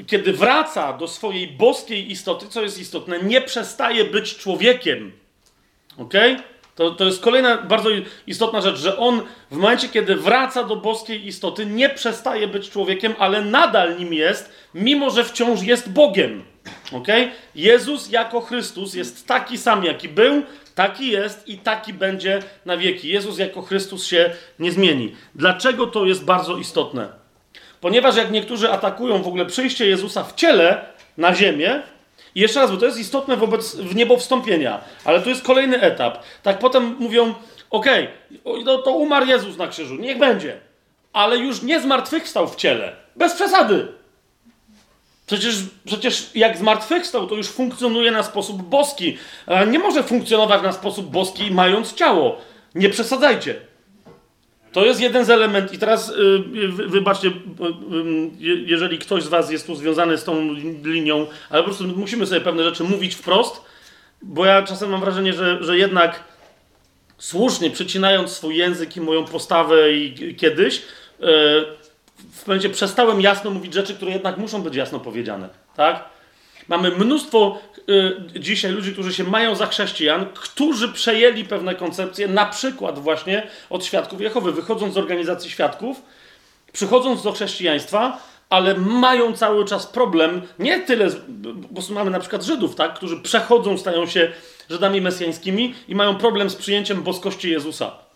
[0.06, 5.12] kiedy wraca do swojej boskiej istoty, co jest istotne, nie przestaje być człowiekiem.
[5.98, 6.14] Ok?
[6.74, 7.90] To, to jest kolejna bardzo
[8.26, 13.14] istotna rzecz, że on w momencie, kiedy wraca do boskiej istoty, nie przestaje być człowiekiem,
[13.18, 16.44] ale nadal nim jest, mimo że wciąż jest Bogiem.
[16.92, 17.08] Ok?
[17.54, 20.42] Jezus jako Chrystus jest taki sam, jaki był,
[20.74, 23.08] taki jest i taki będzie na wieki.
[23.08, 25.16] Jezus jako Chrystus się nie zmieni.
[25.34, 27.25] Dlaczego to jest bardzo istotne?
[27.80, 30.84] Ponieważ jak niektórzy atakują w ogóle przyjście Jezusa w ciele
[31.16, 31.82] na ziemię,
[32.34, 35.80] i jeszcze raz, bo to jest istotne wobec w niebo wstąpienia, ale tu jest kolejny
[35.80, 36.22] etap.
[36.42, 37.34] Tak potem mówią,
[37.70, 38.08] okej,
[38.44, 40.60] okay, to, to umarł Jezus na krzyżu, niech będzie,
[41.12, 42.96] ale już nie zmartwychwstał w ciele.
[43.16, 43.88] Bez przesady.
[45.26, 45.54] Przecież,
[45.84, 49.18] przecież jak zmartwychwstał, to już funkcjonuje na sposób boski.
[49.66, 52.38] Nie może funkcjonować na sposób boski, mając ciało.
[52.74, 53.60] Nie przesadzajcie.
[54.76, 55.74] To jest jeden z elementów.
[55.74, 56.12] I teraz
[56.52, 60.52] yy, wybaczcie, yy, jeżeli ktoś z Was jest tu związany z tą
[60.84, 63.64] linią, ale po prostu musimy sobie pewne rzeczy mówić wprost,
[64.22, 66.24] bo ja czasem mam wrażenie, że, że jednak
[67.18, 70.82] słusznie przycinając swój język i moją postawę i kiedyś,
[72.32, 75.48] w momencie przestałem jasno mówić rzeczy, które jednak muszą być jasno powiedziane.
[75.76, 76.04] Tak?
[76.68, 82.46] Mamy mnóstwo y, dzisiaj ludzi, którzy się mają za chrześcijan, którzy przejęli pewne koncepcje, na
[82.46, 86.02] przykład właśnie od świadków Jehowy, wychodząc z organizacji świadków,
[86.72, 91.08] przychodząc do chrześcijaństwa, ale mają cały czas problem, nie tyle,
[91.70, 94.32] bo mamy na przykład Żydów, tak, którzy przechodzą, stają się
[94.70, 98.06] Żydami mesjańskimi i mają problem z przyjęciem boskości Jezusa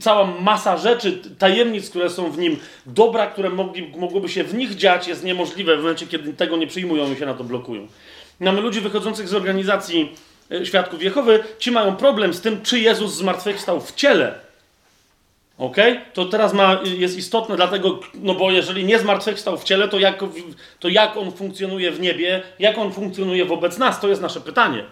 [0.00, 4.76] cała masa rzeczy, tajemnic, które są w nim, dobra, które mogli, mogłoby się w nich
[4.76, 7.86] dziać, jest niemożliwe w momencie, kiedy tego nie przyjmują i się na to blokują.
[8.42, 10.16] Mamy ludzi wychodzących z organizacji
[10.50, 14.34] e, Świadków Jehowy, ci mają problem z tym, czy Jezus zmartwychwstał w ciele.
[15.58, 15.76] Ok?
[16.14, 20.24] To teraz ma, jest istotne, dlatego, no bo jeżeli nie zmartwychwstał w ciele, to jak,
[20.80, 24.84] to jak on funkcjonuje w niebie, jak on funkcjonuje wobec nas, to jest nasze pytanie.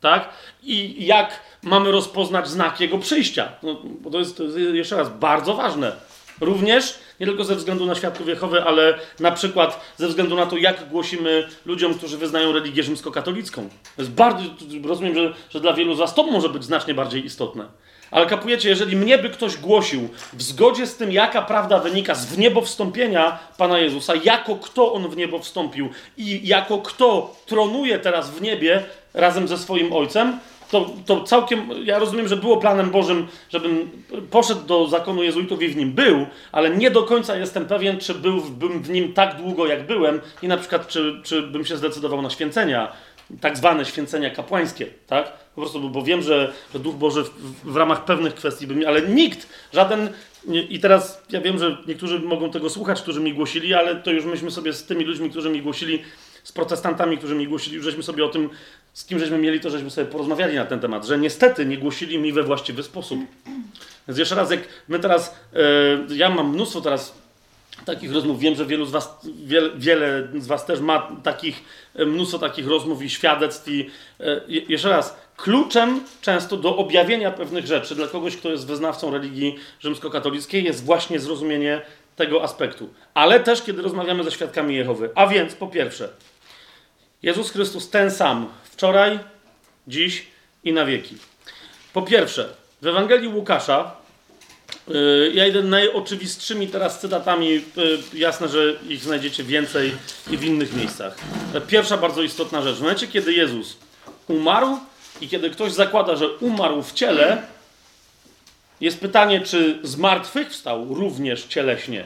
[0.00, 0.28] Tak?
[0.62, 3.52] I jak mamy rozpoznać znak jego przyjścia?
[3.62, 5.92] No, bo to jest, to jest jeszcze raz bardzo ważne.
[6.40, 10.56] Również nie tylko ze względu na świadków Jehowy, ale na przykład ze względu na to,
[10.56, 13.68] jak głosimy ludziom, którzy wyznają religię rzymskokatolicką.
[13.96, 14.44] To jest bardzo,
[14.84, 17.66] rozumiem, że, że dla wielu z was to może być znacznie bardziej istotne.
[18.10, 22.26] Ale kapujecie, jeżeli mnie by ktoś głosił w zgodzie z tym, jaka prawda wynika z
[22.26, 28.42] wniebowstąpienia Pana Jezusa, jako kto On w niebo wstąpił i jako kto tronuje teraz w
[28.42, 28.82] niebie
[29.14, 30.38] razem ze swoim Ojcem,
[30.70, 33.90] to, to całkiem, ja rozumiem, że było planem Bożym, żebym
[34.30, 38.14] poszedł do zakonu jezuitów i w nim był, ale nie do końca jestem pewien, czy
[38.14, 42.22] byłbym w nim tak długo, jak byłem i na przykład, czy, czy bym się zdecydował
[42.22, 42.92] na święcenia,
[43.40, 45.32] tak zwane święcenia kapłańskie, tak?
[45.54, 48.84] Po prostu, bo wiem, że, że Duch Boży w, w ramach pewnych kwestii by mi,
[48.84, 50.08] ale nikt, żaden,
[50.68, 54.24] i teraz ja wiem, że niektórzy mogą tego słuchać, którzy mi głosili, ale to już
[54.24, 56.02] myśmy sobie z tymi ludźmi, którzy mi głosili,
[56.42, 58.50] z protestantami, którzy mi głosili, żeśmy sobie o tym
[58.96, 62.18] z kim żeśmy mieli, to żeśmy sobie porozmawiali na ten temat, że niestety nie głosili
[62.18, 63.20] mi we właściwy sposób.
[64.08, 67.14] Więc jeszcze raz, jak my teraz, e, ja mam mnóstwo teraz
[67.84, 71.62] takich rozmów, wiem, że wielu z was, wiele, wiele z was też ma takich,
[71.94, 73.90] e, mnóstwo takich rozmów i świadectw i
[74.20, 79.56] e, jeszcze raz, kluczem często do objawienia pewnych rzeczy dla kogoś, kto jest wyznawcą religii
[79.80, 81.80] rzymskokatolickiej jest właśnie zrozumienie
[82.16, 82.88] tego aspektu.
[83.14, 85.10] Ale też, kiedy rozmawiamy ze świadkami Jehowy.
[85.14, 86.08] A więc, po pierwsze,
[87.22, 89.18] Jezus Chrystus ten sam wczoraj,
[89.88, 90.26] dziś
[90.64, 91.16] i na wieki.
[91.92, 92.48] Po pierwsze,
[92.82, 93.96] w Ewangelii Łukasza,
[94.88, 97.62] yy, ja idę najoczywistszymi teraz cytatami, yy,
[98.14, 99.92] jasne, że ich znajdziecie więcej
[100.30, 101.16] i w innych miejscach.
[101.68, 102.76] Pierwsza bardzo istotna rzecz.
[102.76, 103.76] W momencie, kiedy Jezus
[104.28, 104.78] umarł
[105.20, 107.42] i kiedy ktoś zakłada, że umarł w ciele,
[108.80, 112.04] jest pytanie, czy zmartwychwstał również cieleśnie,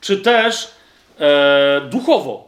[0.00, 0.70] czy też
[1.20, 2.47] e, duchowo.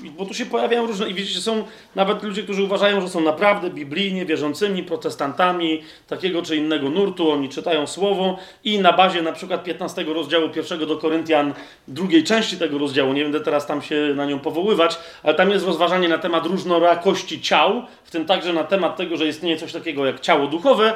[0.00, 1.64] Bo tu się pojawiają różne, i widzicie, są
[1.94, 7.30] nawet ludzie, którzy uważają, że są naprawdę biblijnie wierzącymi protestantami takiego czy innego nurtu.
[7.30, 11.54] Oni czytają słowo i na bazie na przykład 15 rozdziału pierwszego do Koryntian,
[11.88, 15.66] drugiej części tego rozdziału, nie będę teraz tam się na nią powoływać, ale tam jest
[15.66, 20.06] rozważanie na temat różnorakości ciał, w tym także na temat tego, że istnieje coś takiego
[20.06, 20.94] jak ciało duchowe.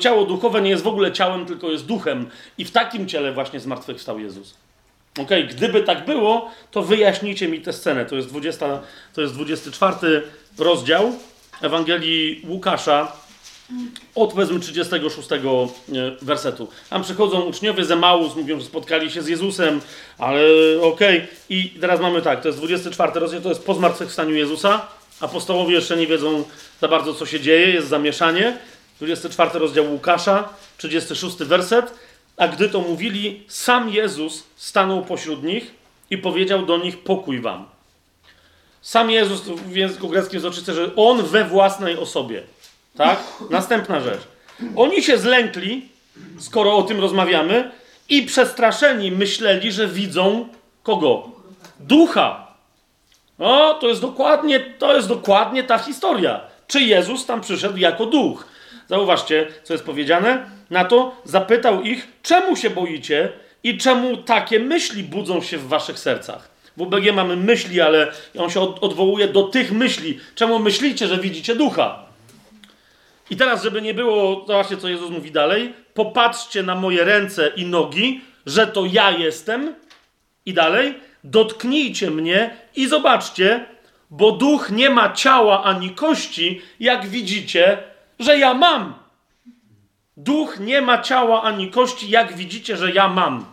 [0.00, 2.28] Ciało duchowe nie jest w ogóle ciałem, tylko jest duchem.
[2.58, 4.54] I w takim ciele właśnie zmartwychwstał Jezus.
[5.18, 8.06] Ok, gdyby tak było, to wyjaśnijcie mi tę scenę.
[8.06, 8.80] To jest, 20,
[9.14, 10.22] to jest 24
[10.58, 11.12] rozdział
[11.62, 13.12] Ewangelii Łukasza,
[14.14, 15.38] od powiedzmy 36 e,
[16.22, 16.68] wersetu.
[16.90, 19.80] Tam przychodzą uczniowie ze Maus, mówią, że spotkali się z Jezusem,
[20.18, 20.40] ale
[20.82, 21.16] okej.
[21.16, 21.28] Okay.
[21.48, 24.86] I teraz mamy tak, to jest 24 rozdział, to jest po zmartwychwstaniu Jezusa.
[25.20, 26.44] Apostołowie jeszcze nie wiedzą
[26.80, 28.58] za bardzo, co się dzieje, jest zamieszanie.
[28.98, 31.94] 24 rozdział Łukasza, 36 werset.
[32.36, 35.74] A gdy to mówili, sam Jezus stanął pośród nich
[36.10, 37.66] i powiedział do nich: Pokój wam.
[38.82, 42.42] Sam Jezus w języku greckim jest oczywiste, że on we własnej osobie.
[42.96, 43.18] Tak?
[43.50, 44.20] Następna rzecz.
[44.76, 45.88] Oni się zlękli,
[46.38, 47.70] skoro o tym rozmawiamy,
[48.08, 50.48] i przestraszeni myśleli, że widzą
[50.82, 51.30] kogo?
[51.80, 52.46] Ducha.
[53.38, 56.40] O, to jest dokładnie, to jest dokładnie ta historia.
[56.66, 58.46] Czy Jezus tam przyszedł jako duch?
[58.88, 60.50] Zauważcie, co jest powiedziane.
[60.70, 63.32] Na to zapytał ich, czemu się boicie
[63.64, 66.50] i czemu takie myśli budzą się w waszych sercach.
[66.76, 70.18] W UBG mamy myśli, ale on się odwołuje do tych myśli.
[70.34, 72.04] Czemu myślicie, że widzicie ducha?
[73.30, 75.74] I teraz, żeby nie było, zobaczcie, co Jezus mówi dalej.
[75.94, 79.74] Popatrzcie na moje ręce i nogi, że to ja jestem.
[80.46, 80.94] I dalej.
[81.24, 83.66] Dotknijcie mnie i zobaczcie,
[84.10, 87.78] bo duch nie ma ciała ani kości, jak widzicie,
[88.24, 88.94] że ja mam.
[90.16, 93.44] Duch nie ma ciała ani kości, jak widzicie, że ja mam.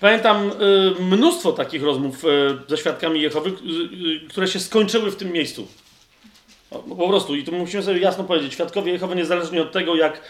[0.00, 2.28] Pamiętam y, mnóstwo takich rozmów y,
[2.68, 5.68] ze świadkami Jehowy, y, które się skończyły w tym miejscu.
[6.70, 10.20] Po prostu, i tu musimy sobie jasno powiedzieć, świadkowie Jehowy niezależnie od tego, jak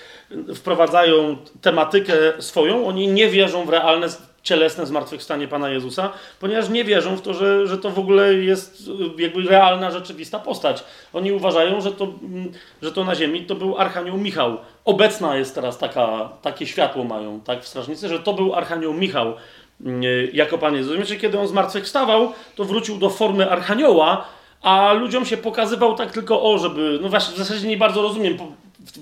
[0.55, 4.09] wprowadzają tematykę swoją, oni nie wierzą w realne
[4.47, 8.89] cielesne zmartwychwstanie Pana Jezusa, ponieważ nie wierzą w to, że, że to w ogóle jest
[9.19, 10.85] y, jakby realna, rzeczywista postać.
[11.13, 12.53] Oni uważają, że to, mm,
[12.83, 14.59] że to na ziemi to był Archanioł Michał.
[14.85, 19.35] Obecna jest teraz taka, takie światło mają tak, w strażnicy, że to był Archanioł Michał
[19.81, 20.03] mm,
[20.33, 20.97] jako Pan Jezus.
[20.97, 24.25] Znaczy, kiedy on zmartwychwstawał, to wrócił do formy Archanioła,
[24.63, 28.39] a ludziom się pokazywał tak tylko o, żeby, no właśnie w zasadzie nie bardzo rozumiem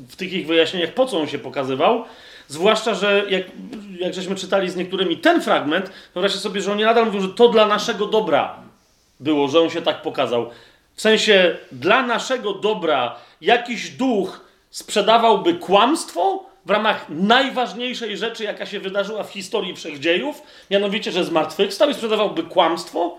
[0.08, 2.04] w, tych ich wyjaśnieniach, po co on się pokazywał,
[2.48, 3.42] Zwłaszcza, że jak,
[3.98, 7.48] jak żeśmy czytali z niektórymi ten fragment, wyobraźcie sobie, że oni nadal mówią, że to
[7.48, 8.56] dla naszego dobra
[9.20, 10.50] było, że on się tak pokazał.
[10.94, 14.40] W sensie, dla naszego dobra jakiś duch
[14.70, 21.90] sprzedawałby kłamstwo, w ramach najważniejszej rzeczy, jaka się wydarzyła w historii wszechdziejów, mianowicie, że zmartwychwstał
[21.90, 23.18] i sprzedawałby kłamstwo,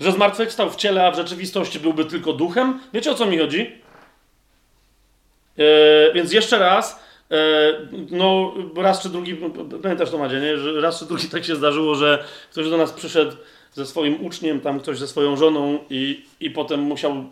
[0.00, 2.80] że zmartwychwstał w ciele, a w rzeczywistości byłby tylko duchem.
[2.92, 3.87] Wiecie o co mi chodzi?
[5.58, 7.36] E, więc jeszcze raz, e,
[8.10, 9.36] no raz czy drugi,
[9.82, 10.56] pamiętasz to Madzie, nie?
[10.56, 13.36] że raz czy drugi tak się zdarzyło, że ktoś do nas przyszedł
[13.74, 17.24] ze swoim uczniem, tam ktoś ze swoją żoną i, i potem musiał,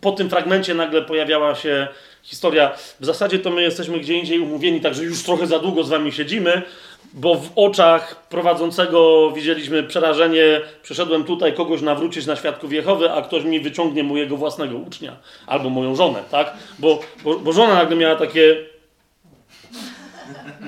[0.00, 1.88] po tym fragmencie nagle pojawiała się
[2.22, 2.72] historia.
[3.00, 6.12] W zasadzie to my jesteśmy gdzie indziej umówieni, także już trochę za długo z wami
[6.12, 6.62] siedzimy,
[7.12, 10.60] bo w oczach prowadzącego widzieliśmy przerażenie.
[10.82, 15.16] Przyszedłem tutaj kogoś nawrócić na świadków Jehowy, a ktoś mi wyciągnie mojego własnego ucznia
[15.46, 16.52] albo moją żonę, tak?
[16.78, 18.56] Bo, bo, bo żona nagle miała takie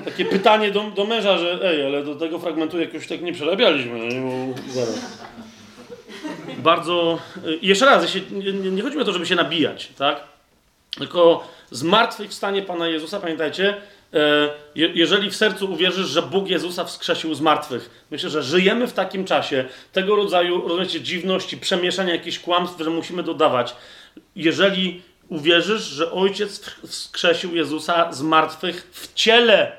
[0.05, 3.99] takie pytanie do, do męża, że ej, ale do tego fragmentu jakoś tak nie przerabialiśmy.
[3.99, 5.23] No, zaraz.
[6.57, 7.19] Bardzo.
[7.61, 10.23] I jeszcze raz, nie, nie, nie chodzi o to, żeby się nabijać, tak?
[10.97, 13.75] Tylko zmartwychwstanie Pana Jezusa, pamiętajcie,
[14.75, 19.25] jeżeli w sercu uwierzysz, że Bóg Jezusa wskrzesił z martwych, myślę, że żyjemy w takim
[19.25, 23.75] czasie tego rodzaju, rozumiecie, dziwności, przemieszania jakichś kłamstw, że musimy dodawać.
[24.35, 29.71] Jeżeli uwierzysz, że Ojciec wskrzesił Jezusa z martwych w ciele,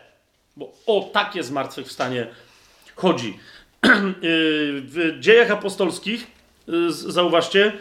[0.56, 2.26] bo o takie zmartwychwstanie
[2.96, 3.38] chodzi.
[4.86, 6.26] W dziejach apostolskich,
[6.68, 7.72] y, zauważcie, y,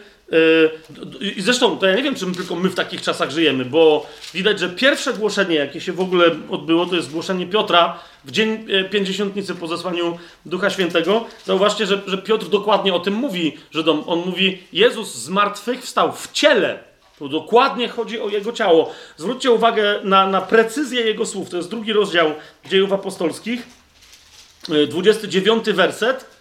[1.20, 4.06] i zresztą, to ja nie wiem, czy my tylko my w takich czasach żyjemy, bo
[4.34, 8.66] widać, że pierwsze głoszenie, jakie się w ogóle odbyło, to jest głoszenie Piotra w dzień
[8.70, 11.24] e, pięćdziesiątnicy po zesłaniu Ducha Świętego.
[11.44, 16.12] Zauważcie, że, że Piotr dokładnie o tym mówi, że on mówi, Jezus z martwych wstał
[16.12, 16.78] w ciele.
[17.18, 18.92] To dokładnie chodzi o jego ciało.
[19.16, 21.50] Zwróćcie uwagę na, na precyzję jego słów.
[21.50, 22.32] To jest drugi rozdział
[22.70, 23.66] dziejów apostolskich,
[24.88, 26.33] 29 e, werset.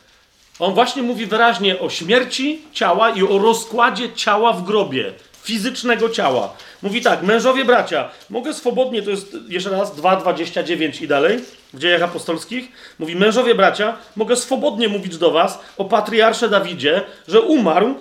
[0.59, 5.13] On właśnie mówi wyraźnie o śmierci ciała i o rozkładzie ciała w grobie,
[5.43, 6.53] fizycznego ciała.
[6.81, 11.39] Mówi tak, mężowie bracia, mogę swobodnie, to jest jeszcze raz 2,29 i dalej,
[11.73, 17.41] w dziejach apostolskich, mówi mężowie bracia, mogę swobodnie mówić do was o patriarsze Dawidzie, że
[17.41, 17.95] umarł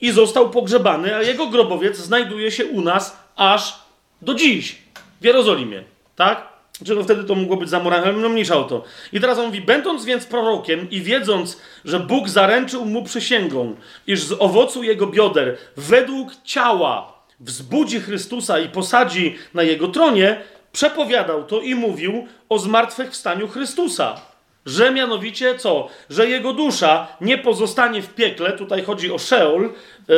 [0.00, 3.74] i został pogrzebany, a jego grobowiec znajduje się u nas aż
[4.22, 4.78] do dziś
[5.20, 5.84] w Jerozolimie.
[6.16, 6.49] Tak?
[6.86, 8.84] Czy no wtedy to mogło być zamorane, ale no mniejsza o to.
[9.12, 13.76] I teraz on mówi, będąc więc prorokiem i wiedząc, że Bóg zaręczył mu przysięgą,
[14.06, 20.40] iż z owocu jego bioder według ciała wzbudzi Chrystusa i posadzi na jego tronie,
[20.72, 24.29] przepowiadał to i mówił o zmartwychwstaniu Chrystusa
[24.70, 25.88] że mianowicie co?
[26.10, 30.12] Że jego dusza nie pozostanie w piekle, tutaj chodzi o Sheol, e,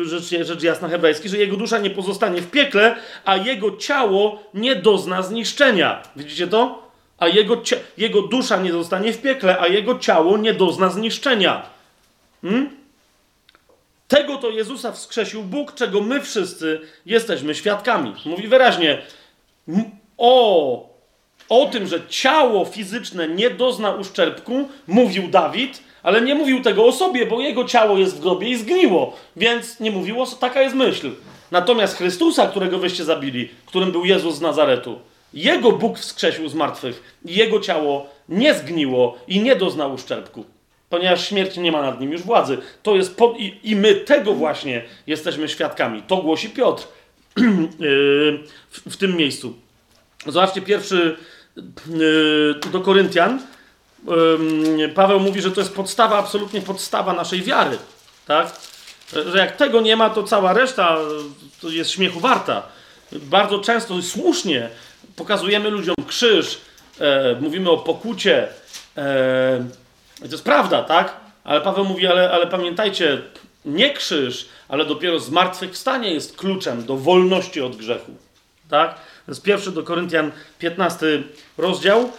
[0.00, 4.42] e, rzecz, rzecz jasna hebrajski, że jego dusza nie pozostanie w piekle, a jego ciało
[4.54, 6.02] nie dozna zniszczenia.
[6.16, 6.86] Widzicie to?
[7.18, 7.62] A jego,
[7.98, 11.66] jego dusza nie zostanie w piekle, a jego ciało nie dozna zniszczenia.
[12.42, 12.70] Hmm?
[14.08, 18.14] Tego to Jezusa wskrzesił Bóg, czego my wszyscy jesteśmy świadkami.
[18.24, 19.02] Mówi wyraźnie:
[20.18, 20.95] O,
[21.48, 26.92] o tym, że ciało fizyczne nie dozna uszczerbku, mówił Dawid, ale nie mówił tego o
[26.92, 31.10] sobie, bo jego ciało jest w grobie i zgniło, więc nie mówiło, taka jest myśl.
[31.50, 34.98] Natomiast Chrystusa, którego wyście zabili, którym był Jezus z Nazaretu,
[35.34, 40.44] jego Bóg wskrzesił z martwych i jego ciało nie zgniło i nie doznał uszczerbku,
[40.90, 42.58] ponieważ śmierć nie ma nad nim już władzy.
[42.82, 43.34] To jest po...
[43.38, 46.02] I, I my tego właśnie jesteśmy świadkami.
[46.02, 46.88] To głosi Piotr
[47.36, 47.44] yy,
[48.70, 49.54] w, w tym miejscu.
[50.26, 51.16] Zobaczcie pierwszy
[52.72, 53.42] do Koryntian,
[54.94, 57.78] Paweł mówi, że to jest podstawa, absolutnie podstawa naszej wiary.
[58.26, 58.52] Tak?
[59.26, 60.96] Że jak tego nie ma, to cała reszta
[61.60, 62.62] to jest śmiechu warta.
[63.12, 64.68] Bardzo często i słusznie
[65.16, 66.58] pokazujemy ludziom krzyż,
[67.00, 68.48] e, mówimy o pokucie.
[68.96, 69.64] E,
[70.18, 71.16] to jest prawda, tak?
[71.44, 73.22] Ale Paweł mówi, ale, ale pamiętajcie,
[73.64, 78.12] nie krzyż, ale dopiero zmartwychwstanie jest kluczem do wolności od grzechu.
[78.70, 78.94] Tak?
[79.26, 81.22] To jest pierwszy do Koryntian 15
[81.58, 82.10] rozdział.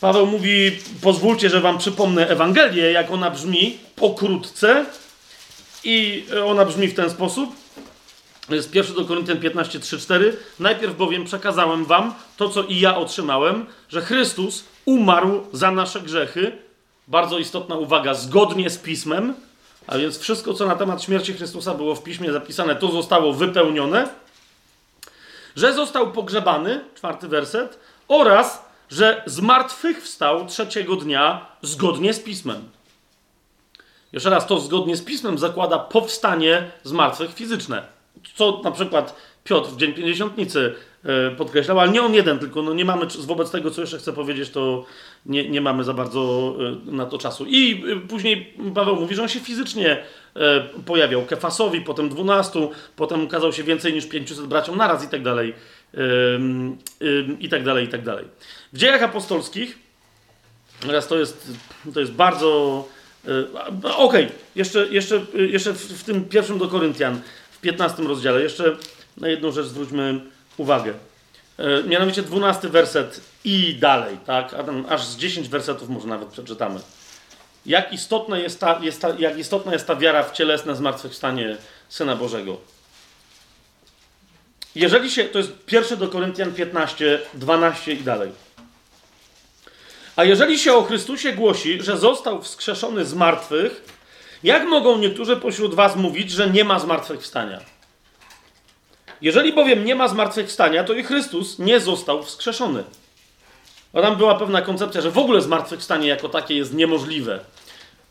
[0.00, 4.86] Paweł mówi: Pozwólcie, że wam przypomnę Ewangelię, jak ona brzmi pokrótce.
[5.84, 7.56] I ona brzmi w ten sposób.
[8.48, 10.36] To jest pierwszy do Koryntian 15, 3, 4.
[10.60, 16.52] Najpierw bowiem przekazałem wam to, co i ja otrzymałem, że Chrystus umarł za nasze grzechy.
[17.08, 19.34] Bardzo istotna uwaga, zgodnie z pismem.
[19.86, 24.08] A więc wszystko, co na temat śmierci Chrystusa było w piśmie zapisane, to zostało wypełnione
[25.56, 27.78] że został pogrzebany, czwarty werset,
[28.08, 32.68] oraz że zmartwychwstał trzeciego dnia zgodnie z pismem.
[34.12, 37.82] Jeszcze raz, to zgodnie z pismem zakłada powstanie zmartwych fizyczne.
[38.34, 40.74] Co na przykład Piotr w Dzień Pięćdziesiątnicy
[41.36, 44.50] podkreślał, ale nie on jeden, tylko no nie mamy, wobec tego, co jeszcze chcę powiedzieć,
[44.50, 44.84] to
[45.26, 46.54] nie, nie mamy za bardzo
[46.88, 47.46] e, na to czasu.
[47.48, 50.04] I e, później Paweł mówi, że on się fizycznie
[50.86, 55.54] pojawiał Kefasowi, potem dwunastu, potem ukazał się więcej niż 500 braciom naraz i tak dalej.
[57.40, 58.24] i tak dalej, i tak dalej.
[58.72, 59.78] W dziejach apostolskich,
[60.80, 61.52] teraz to jest,
[61.94, 62.88] to jest bardzo.
[63.82, 64.28] Okej, okay.
[64.56, 67.20] jeszcze, jeszcze, jeszcze w, w tym pierwszym do Koryntian,
[67.50, 68.76] w 15 rozdziale, jeszcze
[69.16, 70.20] na jedną rzecz zwróćmy
[70.56, 70.94] uwagę.
[71.58, 74.54] Yy, mianowicie 12 werset i dalej, tak?
[74.54, 76.80] A tam aż z 10 wersetów może nawet przeczytamy.
[77.66, 81.56] Jak istotna jest ta, jest ta, jak istotna jest ta wiara w cielesne zmartwychwstanie
[81.88, 82.56] Syna Bożego.
[84.74, 88.32] Jeżeli się, to jest pierwszy do Koryntian 15, 12 i dalej.
[90.16, 93.84] A jeżeli się o Chrystusie głosi, że został wskrzeszony z martwych,
[94.42, 97.60] jak mogą niektórzy pośród was mówić, że nie ma zmartwychwstania?
[99.24, 102.84] Jeżeli bowiem nie ma zmartwychwstania, to i Chrystus nie został wskrzeszony.
[103.92, 107.40] A tam była pewna koncepcja, że w ogóle zmartwychwstanie jako takie jest niemożliwe.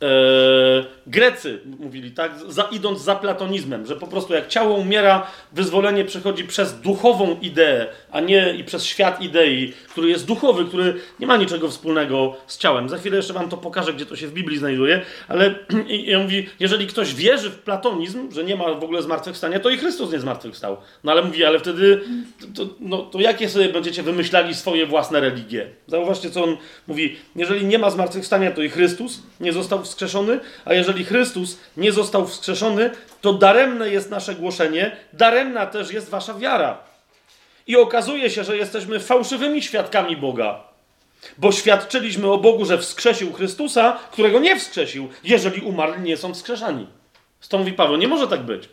[0.02, 6.06] Eee, Grecy mówili tak, za, idąc za platonizmem, że po prostu jak ciało umiera, wyzwolenie
[6.06, 11.28] przychodzi przez duchową ideę, a nie i przez świat idei, który jest duchowy, który nie
[11.28, 12.90] ma niczego wspólnego z ciałem.
[12.90, 15.56] Za chwilę jeszcze wam to pokażę, gdzie to się w Biblii znajduje, ale
[15.88, 19.70] i, on mówi, jeżeli ktoś wierzy w platonizm, że nie ma w ogóle zmartwychwstania, to
[19.70, 20.78] i Chrystus nie zmartwychwstał.
[21.04, 22.02] No ale mówi, ale wtedy
[22.56, 25.70] to, no, to jakie sobie będziecie wymyślali swoje własne religie?
[25.88, 26.58] Zauważcie, co on
[26.88, 27.16] mówi.
[27.36, 32.28] Jeżeli nie ma zmartwychwstania, to i Chrystus nie został wskrzeszony, a jeżeli Chrystus nie został
[32.28, 32.92] wskrzeszony,
[33.22, 36.78] to daremne jest nasze głoszenie, daremna też jest wasza wiara.
[37.68, 40.64] I okazuje się, że jesteśmy fałszywymi świadkami Boga.
[41.38, 46.88] Bo świadczyliśmy o Bogu, że wskrzesił Chrystusa, którego nie wskrzesił, jeżeli umarli nie są wskrzeszani.
[47.40, 48.70] Stąd mówi Paweł, nie może tak być.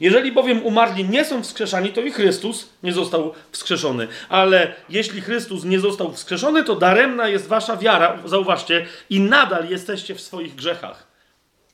[0.00, 4.08] Jeżeli bowiem umarli nie są wskrzeszani, to i Chrystus nie został wskrzeszony.
[4.28, 10.14] Ale jeśli Chrystus nie został wskrzeszony, to daremna jest wasza wiara, zauważcie, i nadal jesteście
[10.14, 11.12] w swoich grzechach.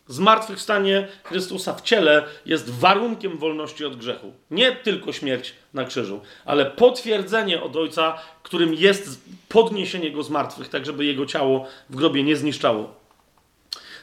[0.08, 4.32] Zmartwychwstanie Chrystusa w ciele jest warunkiem wolności od grzechu.
[4.50, 10.68] Nie tylko śmierć na krzyżu, ale potwierdzenie od Ojca, którym jest podniesienie Go z martwych,
[10.68, 12.94] tak żeby Jego ciało w grobie nie zniszczało.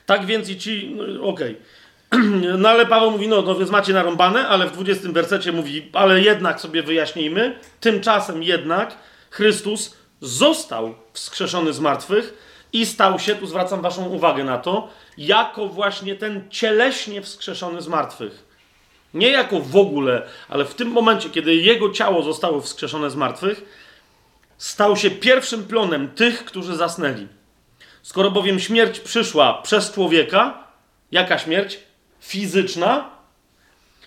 [0.06, 1.52] Tak więc i ci, no, okej.
[1.52, 1.56] Okay.
[2.58, 6.22] No ale Paweł mówi, no, no więc macie narąbane, ale w 20 wersecie mówi, ale
[6.22, 8.98] jednak sobie wyjaśnijmy, tymczasem jednak
[9.30, 12.34] Chrystus został wskrzeszony z martwych
[12.74, 17.88] i stał się, tu zwracam waszą uwagę na to, jako właśnie ten cieleśnie wskrzeszony z
[17.88, 18.46] martwych.
[19.14, 23.66] Nie jako w ogóle, ale w tym momencie, kiedy jego ciało zostało wskrzeszone z martwych,
[24.58, 27.28] stał się pierwszym plonem tych, którzy zasnęli.
[28.02, 30.64] Skoro bowiem śmierć przyszła przez człowieka,
[31.12, 31.80] jaka śmierć?
[32.28, 33.10] Fizyczna.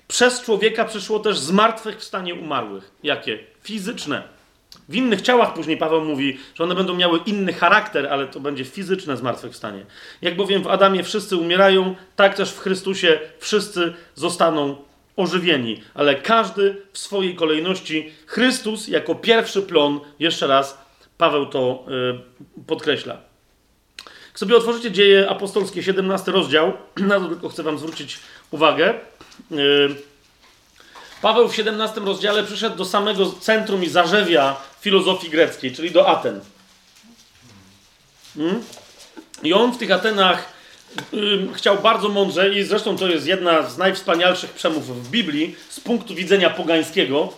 [0.09, 2.91] Przez człowieka przyszło też zmartwychwstanie umarłych.
[3.03, 3.39] Jakie?
[3.63, 4.23] Fizyczne.
[4.89, 8.65] W innych ciałach później Paweł mówi, że one będą miały inny charakter, ale to będzie
[8.65, 9.87] fizyczne zmartwychwstanie.
[10.23, 14.77] Jak bowiem w Adamie wszyscy umierają, tak też w Chrystusie wszyscy zostaną
[15.17, 18.13] ożywieni, ale każdy w swojej kolejności.
[18.27, 20.79] Chrystus jako pierwszy plon, jeszcze raz
[21.19, 23.28] Paweł to yy, podkreśla.
[24.39, 28.19] Sobie otworzycie dzieje apostolskie, 17 rozdział, na to tylko chcę Wam zwrócić
[28.51, 28.95] uwagę.
[29.51, 29.95] Yy,
[31.23, 36.41] Paweł w 17 rozdziale przyszedł do samego centrum i zarzewia filozofii greckiej, czyli do Aten.
[38.37, 38.63] Hmm?
[39.43, 40.53] I on w tych Atenach
[41.15, 45.81] y, chciał bardzo mądrze, i zresztą to jest jedna z najwspanialszych przemów w Biblii z
[45.81, 47.33] punktu widzenia pogańskiego.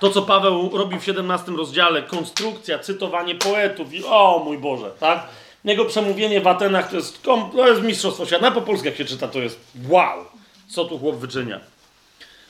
[0.00, 5.28] To, co Paweł robi w 17 rozdziale, konstrukcja, cytowanie poetów i o mój Boże, tak?
[5.64, 8.42] Jego przemówienie w Atenach to jest, to jest mistrzostwo świata.
[8.42, 10.24] Na po polsku jak się czyta, to jest wow,
[10.68, 11.60] co tu chłop wyczynia.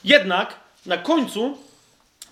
[0.04, 0.54] Jednak
[0.86, 1.58] na końcu,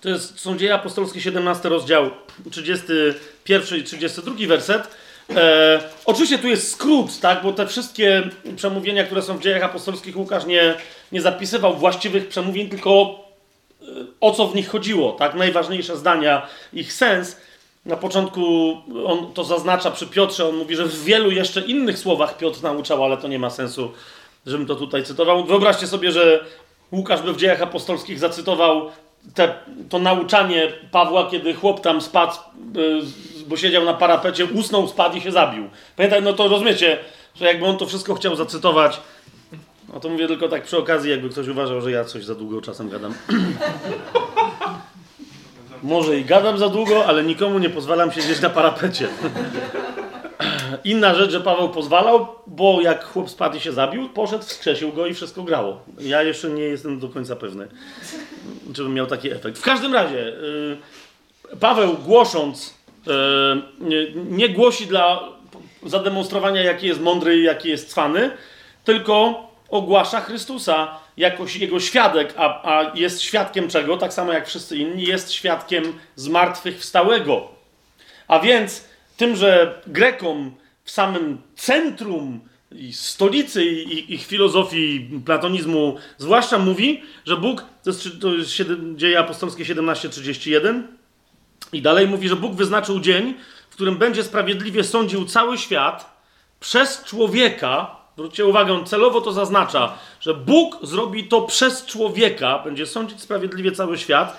[0.01, 2.11] to jest, są dzieje apostolskie 17 rozdział,
[2.51, 4.89] 31 i 32 werset.
[5.37, 8.23] E, oczywiście tu jest skrót, tak, bo te wszystkie
[8.57, 10.75] przemówienia, które są w dziejach apostolskich, Łukasz nie,
[11.13, 13.21] nie zapisywał właściwych przemówień, tylko
[13.83, 13.85] e,
[14.21, 17.37] o co w nich chodziło, tak, najważniejsze zdania, ich sens.
[17.87, 18.77] Na początku
[19.07, 23.05] on to zaznacza przy Piotrze, on mówi, że w wielu jeszcze innych słowach Piotr nauczał,
[23.05, 23.93] ale to nie ma sensu,
[24.47, 25.45] żebym to tutaj cytował.
[25.45, 26.45] Wyobraźcie sobie, że
[26.93, 28.91] Łukasz by w dziejach apostolskich zacytował
[29.35, 29.55] te,
[29.89, 32.37] to nauczanie Pawła, kiedy chłop tam spadł,
[32.77, 35.69] y, bo siedział na parapecie, usnął, spadł i się zabił.
[35.97, 36.99] Pamiętaj, no to rozumiecie,
[37.35, 39.01] że jakby on to wszystko chciał zacytować,
[39.95, 42.61] no to mówię tylko tak przy okazji, jakby ktoś uważał, że ja coś za długo
[42.61, 43.15] czasem gadam.
[45.83, 49.09] Może i gadam za długo, ale nikomu nie pozwalam siedzieć na parapecie.
[50.85, 55.07] Inna rzecz, że Paweł pozwalał, bo jak chłop spadł i się zabił, poszedł, wskrzesił go
[55.07, 55.81] i wszystko grało.
[56.01, 57.69] Ja jeszcze nie jestem do końca pewny,
[58.75, 59.59] czy bym miał taki efekt.
[59.59, 60.17] W każdym razie,
[61.51, 62.75] yy, Paweł głosząc,
[63.81, 65.29] nie, nie, głosi dla
[65.87, 68.31] zademonstrowania, jaki jest mądry i jaki jest cwany,
[68.85, 73.97] tylko ogłasza Chrystusa jako jego świadek, a, a jest świadkiem czego?
[73.97, 77.49] Tak samo jak wszyscy inni, jest świadkiem zmartwychwstałego.
[78.29, 78.85] A więc
[79.17, 82.41] tym, że Grekom w samym centrum
[82.73, 88.51] i stolicy ich, ich filozofii platonizmu zwłaszcza mówi, że Bóg, to jest, to jest
[88.97, 90.83] dzieje apostolskie 17:31
[91.73, 93.35] i dalej mówi, że Bóg wyznaczył dzień,
[93.71, 96.17] w którym będzie sprawiedliwie sądził cały świat
[96.61, 102.87] przez człowieka, zwróćcie uwagę, on celowo to zaznacza, że Bóg zrobi to przez człowieka, będzie
[102.87, 104.37] sądzić sprawiedliwie cały świat,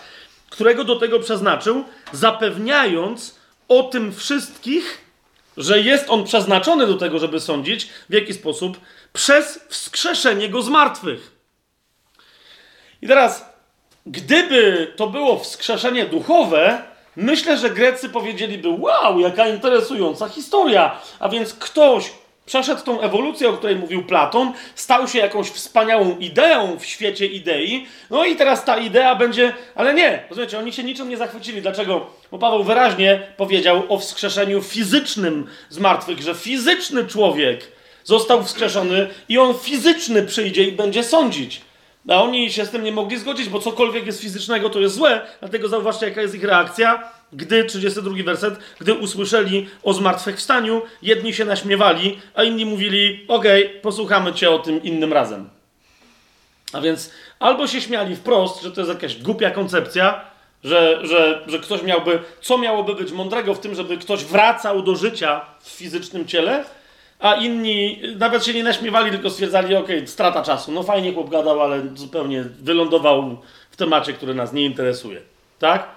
[0.50, 3.36] którego do tego przeznaczył, zapewniając
[3.68, 4.98] o tym wszystkich,
[5.58, 8.80] że jest on przeznaczony do tego, żeby sądzić, w jaki sposób?
[9.14, 11.32] Przez wskrzeszenie go z martwych.
[13.02, 13.46] I teraz,
[14.06, 16.84] gdyby to było wskrzeszenie duchowe,
[17.16, 21.02] myślę, że Grecy powiedzieliby: Wow, jaka interesująca historia!
[21.20, 22.12] A więc ktoś
[22.48, 27.88] przeszedł tą ewolucję, o której mówił Platon, stał się jakąś wspaniałą ideą w świecie idei,
[28.10, 31.62] no i teraz ta idea będzie, ale nie, rozumiecie, oni się niczym nie zachwycili.
[31.62, 32.06] Dlaczego?
[32.32, 37.72] Bo Paweł wyraźnie powiedział o wskrzeszeniu fizycznym z martwych, że fizyczny człowiek
[38.04, 41.62] został wskrzeszony i on fizyczny przyjdzie i będzie sądzić.
[42.10, 45.22] A oni się z tym nie mogli zgodzić, bo cokolwiek jest fizycznego, to jest złe,
[45.40, 51.46] dlatego zauważcie, jaka jest ich reakcja gdy, 32 werset, gdy usłyszeli o zmartwychwstaniu, jedni się
[51.46, 55.50] naśmiewali, a inni mówili, okej, okay, posłuchamy cię o tym innym razem.
[56.74, 60.22] A więc albo się śmiali wprost, że to jest jakaś głupia koncepcja,
[60.64, 64.96] że, że, że ktoś miałby, co miałoby być mądrego w tym, żeby ktoś wracał do
[64.96, 66.66] życia w fizycznym ciele,
[67.20, 71.30] a inni nawet się nie naśmiewali, tylko stwierdzali, okej, okay, strata czasu, no fajnie chłop
[71.30, 73.38] gadał, ale zupełnie wylądował
[73.72, 75.22] w temacie, który nas nie interesuje.
[75.60, 75.97] Tak?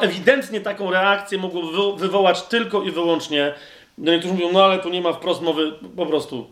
[0.00, 3.54] Ewidentnie taką reakcję mogło wywołać tylko i wyłącznie.
[3.98, 6.46] No niektórzy mówią, no ale tu nie ma wprost mowy, po prostu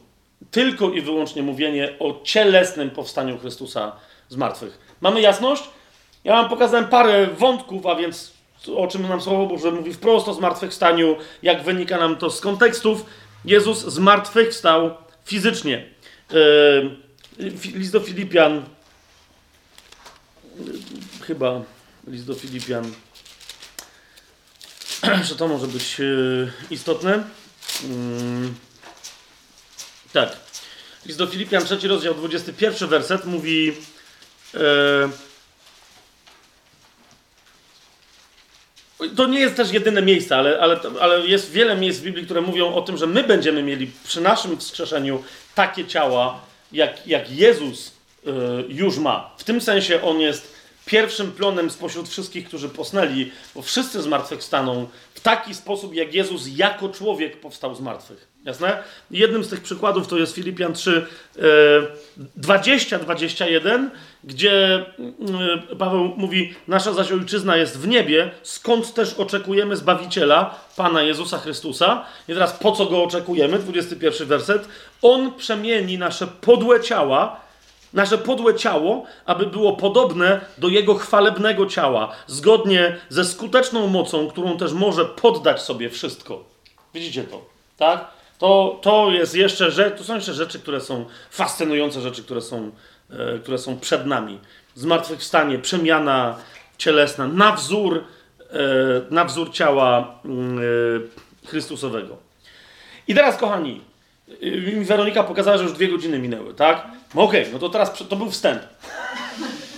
[0.50, 3.92] tylko i wyłącznie mówienie o cielesnym powstaniu Chrystusa
[4.28, 4.78] z martwych.
[5.00, 5.62] Mamy jasność?
[6.24, 8.32] Ja wam pokazałem parę wątków, a więc
[8.76, 13.04] o czym nam Słowo Boże mówi wprost o zmartwychwstaniu, jak wynika nam to z kontekstów.
[13.44, 14.90] Jezus zmartwychwstał
[15.24, 15.84] fizycznie.
[16.32, 16.96] Yy,
[17.74, 18.64] list do Filipian,
[20.58, 20.72] yy,
[21.26, 21.60] chyba
[22.06, 22.84] list do Filipian,
[25.28, 26.04] że to może być e,
[26.70, 27.24] istotne.
[27.84, 28.54] Mm.
[30.12, 30.36] Tak.
[31.06, 33.72] List do Filipian, trzeci rozdział, 21 werset mówi
[34.54, 35.08] e,
[39.16, 42.40] To nie jest też jedyne miejsce, ale, ale, ale jest wiele miejsc w Biblii, które
[42.40, 45.22] mówią o tym, że my będziemy mieli przy naszym wskrzeszeniu
[45.54, 46.40] takie ciała,
[46.72, 47.92] jak, jak Jezus
[48.26, 48.30] e,
[48.68, 49.34] już ma.
[49.38, 50.57] W tym sensie on jest
[50.88, 56.88] pierwszym plonem spośród wszystkich, którzy posnęli, bo wszyscy zmartwychwstaną w taki sposób, jak Jezus jako
[56.88, 58.28] człowiek powstał z martwych.
[58.44, 58.82] Jasne?
[59.10, 61.06] Jednym z tych przykładów to jest Filipian 3,
[62.40, 63.88] 20-21,
[64.24, 64.86] gdzie
[65.70, 71.38] e, Paweł mówi: Nasza zaś ojczyzna jest w niebie, skąd też oczekujemy Zbawiciela, Pana Jezusa
[71.38, 72.04] Chrystusa.
[72.28, 73.58] I teraz po co go oczekujemy?
[73.58, 74.68] 21 werset.
[75.02, 77.47] On przemieni nasze podłe ciała
[77.92, 84.56] Nasze podłe ciało, aby było podobne do jego chwalebnego ciała, zgodnie ze skuteczną mocą, którą
[84.56, 86.44] też może poddać sobie wszystko.
[86.94, 87.44] Widzicie to,
[87.76, 88.10] tak?
[88.38, 92.70] To, to jest jeszcze to są jeszcze rzeczy, które są fascynujące, rzeczy, które są,
[93.10, 94.38] e, które są przed nami.
[94.74, 96.36] Zmartwychwstanie, przemiana
[96.78, 98.04] cielesna na wzór,
[98.50, 98.56] e,
[99.10, 102.16] na wzór ciała mm, e, Chrystusowego.
[103.08, 103.80] I teraz, kochani,
[104.76, 106.86] mi Weronika pokazała, że już dwie godziny minęły, tak?
[107.14, 108.62] No okej, okay, no to teraz to był wstęp.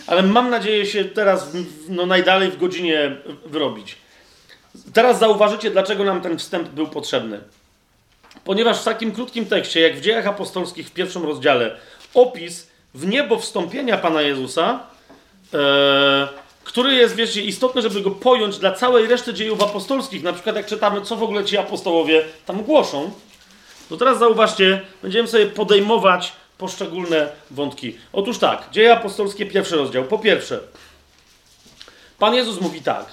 [0.07, 1.49] Ale mam nadzieję się teraz
[1.89, 3.17] no, najdalej w godzinie
[3.47, 3.97] wyrobić.
[4.93, 7.41] Teraz zauważycie, dlaczego nam ten wstęp był potrzebny.
[8.45, 11.77] Ponieważ w takim krótkim tekście, jak w dziejach apostolskich w pierwszym rozdziale,
[12.15, 14.81] opis w niebo wstąpienia Pana Jezusa,
[15.55, 16.29] e,
[16.65, 20.23] który jest, wiecie, istotny, żeby go pojąć dla całej reszty dziejów apostolskich.
[20.23, 23.11] Na przykład jak czytamy, co w ogóle ci apostołowie tam głoszą,
[23.89, 27.99] to teraz zauważcie, będziemy sobie podejmować poszczególne wątki.
[28.13, 30.05] Otóż tak, Dzieje Apostolskie, pierwszy rozdział.
[30.05, 30.61] Po pierwsze,
[32.19, 33.07] Pan Jezus mówi tak.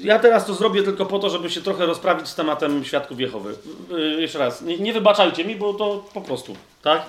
[0.00, 3.54] Ja teraz to zrobię tylko po to, żeby się trochę rozprawić z tematem świadków Jehowy.
[3.90, 7.02] Yy, jeszcze raz, nie, nie wybaczajcie mi, bo to po prostu, tak?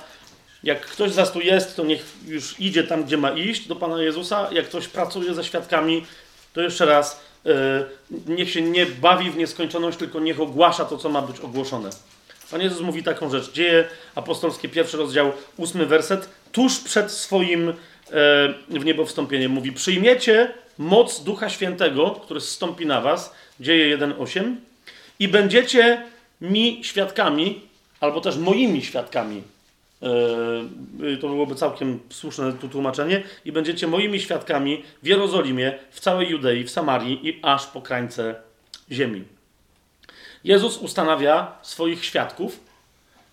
[0.63, 3.75] Jak ktoś z was tu jest, to niech już idzie tam, gdzie ma iść, do
[3.75, 4.47] Pana Jezusa.
[4.51, 6.05] Jak ktoś pracuje ze świadkami,
[6.53, 7.53] to jeszcze raz, yy,
[8.27, 11.89] niech się nie bawi w nieskończoność, tylko niech ogłasza to, co ma być ogłoszone.
[12.53, 13.51] Pan Jezus mówi taką rzecz.
[13.51, 16.29] Dzieje apostolskie, pierwszy rozdział, ósmy werset.
[16.51, 17.73] Tuż przed swoim e,
[18.69, 23.33] w niebo wstąpieniem mówi: Przyjmiecie moc Ducha Świętego, który zstąpi na was.
[23.59, 24.55] Dzieje 1,8.
[25.19, 26.05] I będziecie
[26.41, 27.61] mi świadkami,
[27.99, 29.43] albo też moimi świadkami
[30.99, 33.23] Yy, to byłoby całkiem słuszne tu tłumaczenie.
[33.45, 38.35] I będziecie moimi świadkami w Jerozolimie, w całej Judei, w Samarii i aż po krańce
[38.91, 39.23] ziemi.
[40.43, 42.59] Jezus ustanawia swoich świadków.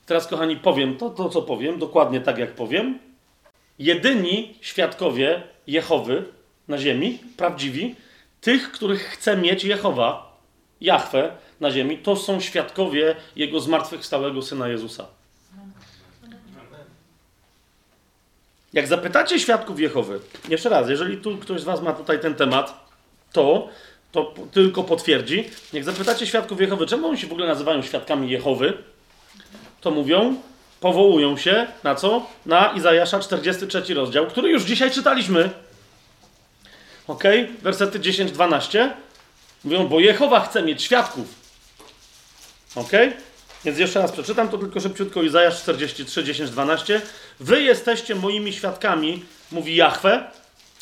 [0.06, 2.98] Teraz, kochani, powiem to, to, co powiem, dokładnie tak, jak powiem.
[3.78, 6.24] Jedyni świadkowie Jehowy
[6.68, 7.94] na ziemi, prawdziwi,
[8.40, 10.36] tych, których chce mieć Jehowa,
[10.80, 15.06] Jahwe na ziemi, to są świadkowie Jego zmartwychwstałego Syna Jezusa.
[18.72, 22.88] Jak zapytacie świadków Jehowy, jeszcze raz, jeżeli tu ktoś z Was ma tutaj ten temat,
[23.32, 23.68] to,
[24.12, 25.50] to tylko potwierdzi.
[25.72, 28.72] Jak zapytacie świadków Jehowy, czemu oni się w ogóle nazywają świadkami Jehowy,
[29.80, 30.36] to mówią,
[30.80, 32.26] powołują się na co?
[32.46, 35.50] Na Izajasza 43 rozdział, który już dzisiaj czytaliśmy.
[37.06, 37.24] Ok?
[37.62, 38.90] Wersety 10-12.
[39.64, 41.26] Mówią, bo Jehowa chce mieć świadków.
[42.74, 42.92] Ok?
[43.64, 45.22] Więc jeszcze raz przeczytam to tylko szybciutko.
[45.22, 47.00] Izajasz 43, 10, 12.
[47.40, 50.30] Wy jesteście moimi świadkami, mówi Jahwe.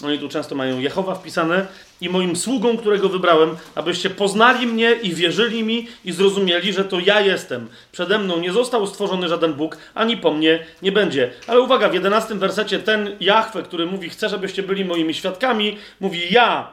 [0.04, 1.66] Oni tu często mają Jehowa wpisane.
[2.00, 7.00] I moim sługą, którego wybrałem, abyście poznali mnie i wierzyli mi i zrozumieli, że to
[7.00, 7.68] ja jestem.
[7.92, 11.30] Przede mną nie został stworzony żaden Bóg, ani po mnie nie będzie.
[11.46, 16.20] Ale uwaga, w 11 wersecie ten Jahwe, który mówi, chcę, żebyście byli moimi świadkami, mówi
[16.30, 16.72] ja.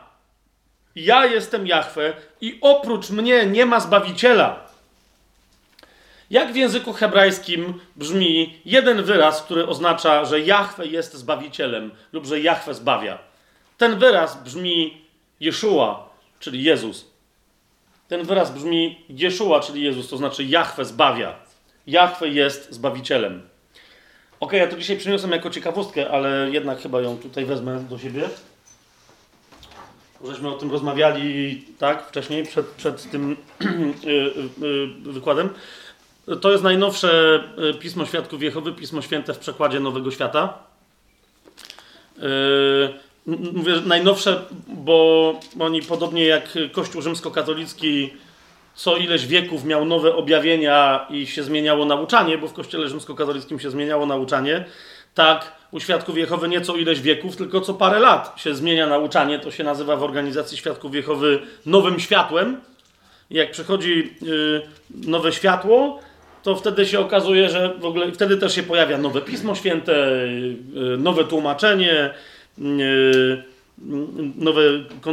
[0.95, 4.64] Ja jestem Jahwe i oprócz mnie nie ma Zbawiciela.
[6.29, 12.39] Jak w języku hebrajskim brzmi jeden wyraz, który oznacza, że Jahwe jest Zbawicielem lub że
[12.39, 13.17] Jahwe zbawia?
[13.77, 15.01] Ten wyraz brzmi
[15.39, 17.11] Jeszua, czyli Jezus.
[18.07, 21.35] Ten wyraz brzmi Jeszua, czyli Jezus, to znaczy Jahwe zbawia.
[21.87, 23.41] Jahwe jest Zbawicielem.
[24.39, 28.29] Ok, ja to dzisiaj przyniosłem jako ciekawostkę, ale jednak chyba ją tutaj wezmę do siebie.
[30.23, 33.31] Żeśmy o tym rozmawiali, tak, wcześniej, przed, przed tym
[33.61, 35.49] y, y, y, wykładem.
[36.41, 40.53] To jest najnowsze e, Pismo Świadków Jehowy, Pismo Święte w przekładzie Nowego Świata.
[42.17, 42.93] Yy,
[43.53, 48.13] mówię najnowsze, bo oni podobnie jak Kościół rzymskokatolicki
[48.75, 53.71] co ileś wieków miał nowe objawienia i się zmieniało nauczanie, bo w Kościele rzymskokatolickim się
[53.71, 54.65] zmieniało nauczanie,
[55.13, 59.39] tak u Świadków Jehowy nie co ileś wieków, tylko co parę lat się zmienia nauczanie.
[59.39, 62.61] To się nazywa w organizacji Świadków Jehowy nowym światłem.
[63.29, 65.99] Jak przychodzi yy, nowe światło,
[66.45, 70.97] to wtedy się okazuje, że w ogóle wtedy też się pojawia nowe Pismo Święte, y,
[70.97, 72.09] nowe tłumaczenie,
[72.59, 73.43] y,
[74.35, 74.61] nowe,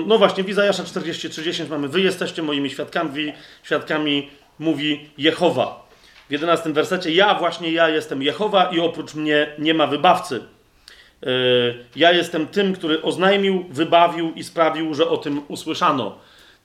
[0.07, 3.33] no właśnie w Izajasza 40-30 mamy wy jesteście moimi świadkami,
[3.63, 5.89] świadkami mówi Jehowa.
[6.29, 10.37] W 11 wersecie ja właśnie ja jestem Jehowa i oprócz mnie nie ma wybawcy.
[10.37, 16.19] Y, ja jestem tym, który oznajmił, wybawił i sprawił, że o tym usłyszano.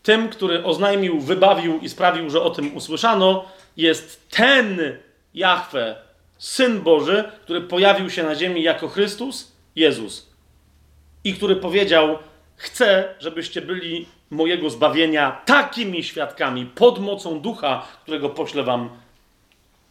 [0.03, 3.45] Tym, który oznajmił, wybawił i sprawił, że o tym usłyszano,
[3.77, 4.97] jest ten
[5.33, 5.95] Jahwe,
[6.37, 10.29] Syn Boży, który pojawił się na ziemi jako Chrystus, Jezus.
[11.23, 12.17] I który powiedział:
[12.55, 18.89] Chcę, żebyście byli mojego zbawienia takimi świadkami, pod mocą ducha, którego poślę wam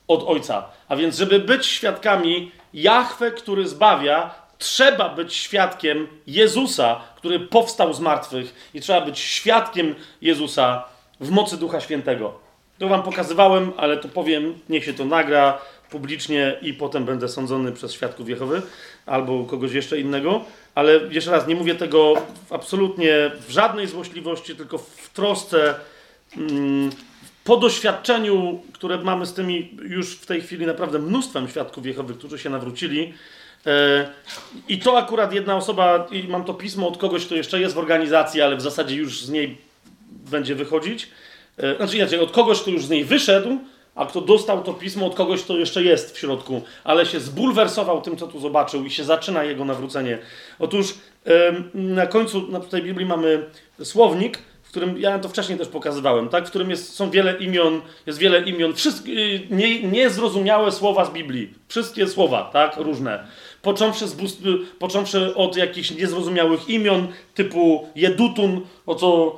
[0.08, 0.68] od Ojca.
[0.88, 8.00] A więc, żeby być świadkami Jahwe, który zbawia, trzeba być świadkiem Jezusa, który powstał z
[8.00, 10.84] martwych, i trzeba być świadkiem Jezusa
[11.20, 12.45] w mocy Ducha Świętego.
[12.78, 15.58] To wam pokazywałem, ale to powiem, niech się to nagra
[15.90, 18.62] publicznie i potem będę sądzony przez świadków Jehowy
[19.06, 20.44] albo kogoś jeszcze innego.
[20.74, 22.14] Ale jeszcze raz, nie mówię tego
[22.50, 25.74] absolutnie w żadnej złośliwości, tylko w trosce,
[26.36, 26.90] mm,
[27.44, 32.38] po doświadczeniu, które mamy z tymi już w tej chwili naprawdę mnóstwem świadków Jehowy, którzy
[32.38, 33.14] się nawrócili.
[33.66, 34.08] E,
[34.68, 37.78] I to akurat jedna osoba, i mam to pismo od kogoś, kto jeszcze jest w
[37.78, 39.58] organizacji, ale w zasadzie już z niej
[40.30, 41.08] będzie wychodzić
[41.76, 43.58] znaczy inaczej, od kogoś, kto już z niej wyszedł,
[43.94, 48.02] a kto dostał to pismo od kogoś, kto jeszcze jest w środku, ale się zbulwersował
[48.02, 50.18] tym, co tu zobaczył i się zaczyna jego nawrócenie.
[50.58, 50.94] Otóż
[51.74, 53.44] na końcu na tej Biblii mamy
[53.82, 56.46] słownik, w którym ja to wcześniej też pokazywałem, tak?
[56.46, 61.10] w którym jest, są wiele imion, jest wiele imion, wszystkie, y, nie, niezrozumiałe słowa z
[61.10, 63.26] Biblii, wszystkie słowa, tak, różne.
[63.62, 64.16] Począwszy, z,
[64.78, 69.36] począwszy od jakichś niezrozumiałych imion, typu Jedutun, o co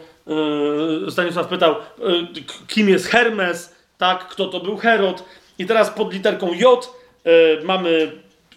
[1.11, 5.25] Stanisław pytał, yy, kim jest Hermes, tak, kto to był Herod.
[5.59, 6.95] I teraz pod literką J
[7.25, 7.33] yy,
[7.65, 8.13] mamy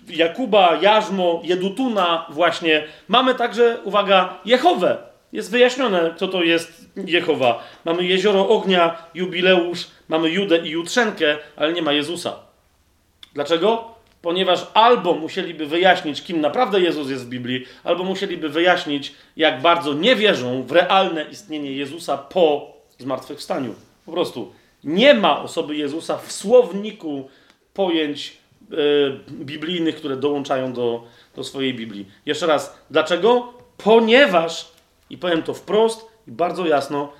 [0.07, 2.84] Jakuba, Jarzmo, Jedutuna właśnie.
[3.07, 4.98] Mamy także, uwaga, Jehowę.
[5.31, 7.64] Jest wyjaśnione, kto to jest Jehowa.
[7.85, 12.34] Mamy jezioro ognia, jubileusz, mamy Judę i Jutrzenkę, ale nie ma Jezusa.
[13.34, 13.95] Dlaczego?
[14.22, 19.93] Ponieważ albo musieliby wyjaśnić, kim naprawdę Jezus jest w Biblii, albo musieliby wyjaśnić, jak bardzo
[19.93, 23.76] nie wierzą w realne istnienie Jezusa po zmartwychwstaniu.
[24.06, 24.52] Po prostu
[24.84, 27.30] nie ma osoby Jezusa w słowniku
[27.73, 28.41] pojęć
[29.31, 31.03] biblijnych, które dołączają do,
[31.35, 32.06] do swojej Biblii.
[32.26, 33.53] Jeszcze raz, dlaczego?
[33.77, 34.72] Ponieważ,
[35.10, 37.14] i powiem to wprost i bardzo jasno,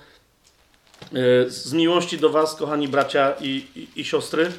[1.02, 4.52] e, z miłości do Was, kochani bracia i, i, i siostry,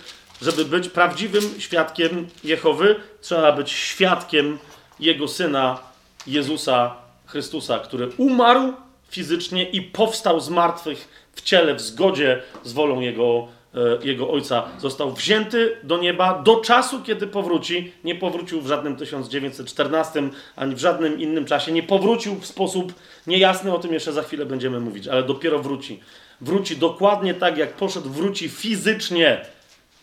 [0.44, 4.60] żeby być prawdziwym świadkiem Jehowy, trzeba być świadkiem
[5.00, 5.80] Jego Syna
[6.28, 6.96] Jezusa
[7.26, 8.74] Chrystusa, który umarł
[9.10, 14.64] fizycznie i powstał z martwych w ciele, w zgodzie z wolą Jego, e, Jego Ojca.
[14.80, 17.92] Został wzięty do nieba do czasu, kiedy powróci.
[18.04, 21.72] Nie powrócił w żadnym 1914 ani w żadnym innym czasie.
[21.72, 22.94] Nie powrócił w sposób
[23.28, 26.00] niejasny, o tym jeszcze za chwilę będziemy mówić, ale dopiero wróci.
[26.42, 29.46] Wróci dokładnie tak, jak poszedł, wróci fizycznie.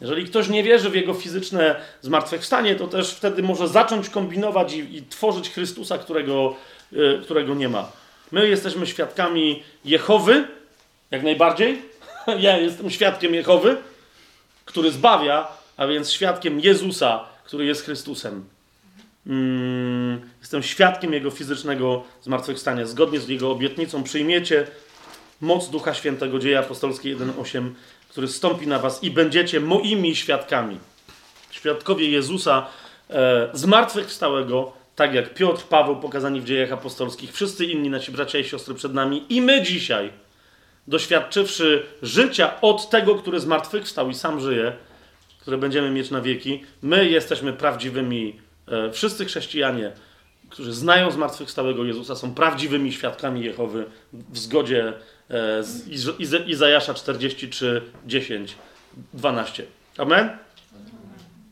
[0.00, 4.96] Jeżeli ktoś nie wierzy w jego fizyczne zmartwychwstanie, to też wtedy może zacząć kombinować i,
[4.96, 6.56] i tworzyć Chrystusa, którego,
[6.92, 7.92] y, którego nie ma.
[8.32, 10.48] My jesteśmy świadkami Jehowy,
[11.10, 11.82] jak najbardziej.
[12.38, 13.76] Ja jestem świadkiem Jehowy,
[14.64, 18.44] który zbawia, a więc świadkiem Jezusa, który jest Chrystusem.
[19.26, 22.86] Mm, jestem świadkiem Jego fizycznego zmartwychwstania.
[22.86, 24.66] Zgodnie z Jego obietnicą przyjmiecie
[25.40, 27.70] moc Ducha Świętego, Dzieje Apostolskie 1.8,
[28.10, 30.78] który stąpi na was i będziecie moimi świadkami.
[31.50, 32.66] Świadkowie Jezusa
[33.10, 38.44] e, zmartwychwstałego, tak jak Piotr, Paweł pokazani w dziejach apostolskich, wszyscy inni nasi bracia i
[38.44, 40.10] siostry przed nami i my dzisiaj,
[40.86, 44.72] doświadczywszy życia od tego, który zmartwychwstał i sam żyje,
[45.40, 49.92] które będziemy mieć na wieki, my jesteśmy prawdziwymi, e, wszyscy chrześcijanie,
[50.50, 54.92] którzy znają zmartwychwstałego Jezusa, są prawdziwymi świadkami Jehowy w zgodzie
[55.60, 55.88] z
[56.18, 58.54] Iza Izajasza 43, 10,
[59.14, 59.66] 12.
[59.98, 60.38] Amen?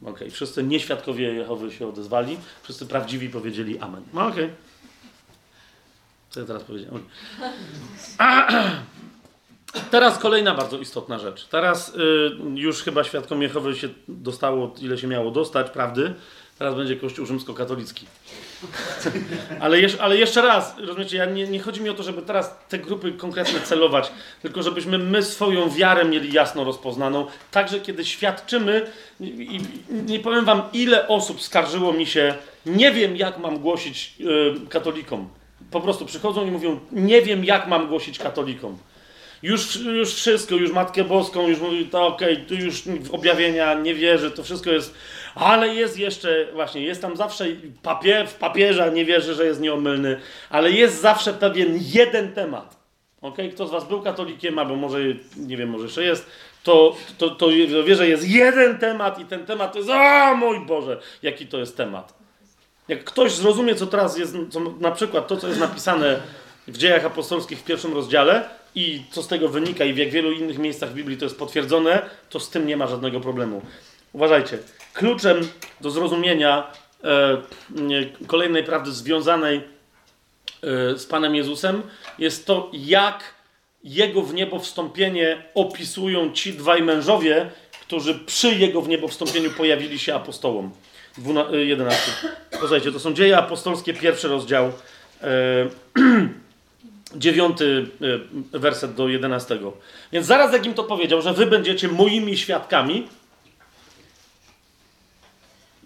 [0.03, 0.31] Okej, okay.
[0.31, 4.03] wszyscy nieświadkowie Jehowy się odezwali, wszyscy prawdziwi powiedzieli Amen.
[4.15, 4.45] No okej.
[4.45, 4.57] Okay.
[6.31, 7.05] Co ja teraz powiedziałem?
[9.91, 11.47] Teraz kolejna bardzo istotna rzecz.
[11.47, 16.15] Teraz y, już chyba świadkom Jehowy się dostało, ile się miało dostać, prawdy?
[16.59, 18.07] Teraz będzie Kościół rzymskokatolicki.
[19.61, 22.79] ale, ale jeszcze raz, rozumiecie, ja nie, nie, chodzi mi o to, żeby teraz te
[22.79, 24.13] grupy konkretne celować,
[24.43, 27.27] tylko żebyśmy my swoją wiarę mieli jasno rozpoznaną.
[27.51, 28.91] Także kiedy świadczymy,
[29.21, 29.61] i,
[29.91, 32.35] nie powiem wam, ile osób skarżyło mi się,
[32.67, 35.29] nie wiem jak mam głosić yy, katolikom.
[35.71, 38.79] Po prostu przychodzą i mówią, nie wiem jak mam głosić katolikom.
[39.43, 42.83] Już, już wszystko, już Matkę Boską, już mówi, to okej, okay, tu już
[43.13, 44.95] objawienia nie wierzy, to wszystko jest
[45.35, 47.45] ale jest jeszcze, właśnie, jest tam zawsze
[47.83, 52.79] papier, w papierze, nie wierzę, że jest nieomylny, ale jest zawsze pewien jeden temat.
[53.21, 53.37] Ok?
[53.55, 54.99] Kto z Was był katolikiem, albo może,
[55.37, 56.31] nie wiem, może jeszcze jest,
[56.63, 57.49] to, to, to
[57.85, 61.59] wie, że jest jeden temat i ten temat to jest, o mój Boże, jaki to
[61.59, 62.15] jest temat.
[62.89, 66.21] Jak ktoś zrozumie, co teraz jest, co, na przykład to, co jest napisane
[66.69, 70.33] w dziejach apostolskich w pierwszym rozdziale i co z tego wynika i w jak wielu
[70.33, 73.63] innych miejscach Biblii to jest potwierdzone, to z tym nie ma żadnego problemu.
[74.13, 74.59] Uważajcie,
[74.99, 75.49] kluczem
[75.81, 76.73] do zrozumienia
[77.05, 77.39] e,
[78.27, 79.63] kolejnej prawdy związanej e,
[80.99, 81.83] z Panem Jezusem
[82.19, 83.35] jest to, jak
[83.85, 87.51] Jego w niebo wstąpienie opisują ci dwaj mężowie,
[87.81, 90.71] którzy przy Jego w niebo wstąpieniu pojawili się apostołom.
[91.53, 92.13] 11.
[92.51, 94.73] E, Posłuchajcie, to są dzieje apostolskie, pierwszy rozdział,
[97.17, 97.87] dziewiąty
[98.53, 99.73] werset do jedenastego.
[100.13, 103.09] Więc zaraz jak im to powiedział, że wy będziecie moimi świadkami,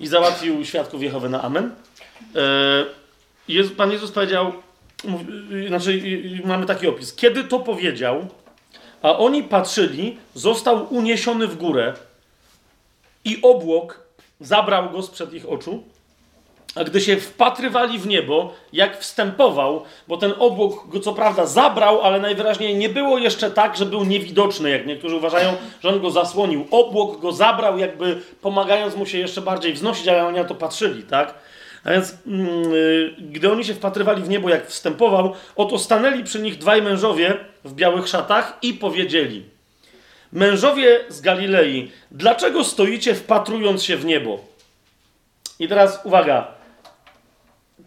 [0.02, 1.74] i załatwił świadków Jehowy na amen.
[2.36, 4.52] E, Pan Jezus powiedział,
[5.68, 6.02] znaczy
[6.44, 7.14] mamy taki opis.
[7.14, 8.26] Kiedy to powiedział,
[9.02, 11.94] a oni patrzyli, został uniesiony w górę
[13.24, 14.00] i obłok
[14.40, 15.84] zabrał go sprzed ich oczu
[16.74, 22.02] a gdy się wpatrywali w niebo, jak wstępował, bo ten obłok go co prawda zabrał,
[22.02, 26.10] ale najwyraźniej nie było jeszcze tak, że był niewidoczny, jak niektórzy uważają, że on go
[26.10, 26.66] zasłonił.
[26.70, 31.02] Obłok go zabrał, jakby pomagając mu się jeszcze bardziej wznosić, ale oni na to patrzyli,
[31.02, 31.34] tak?
[31.84, 36.58] A więc, yy, gdy oni się wpatrywali w niebo, jak wstępował, oto stanęli przy nich
[36.58, 39.42] dwaj mężowie w białych szatach i powiedzieli:
[40.32, 44.38] Mężowie z Galilei, dlaczego stoicie wpatrując się w niebo?
[45.58, 46.61] I teraz uwaga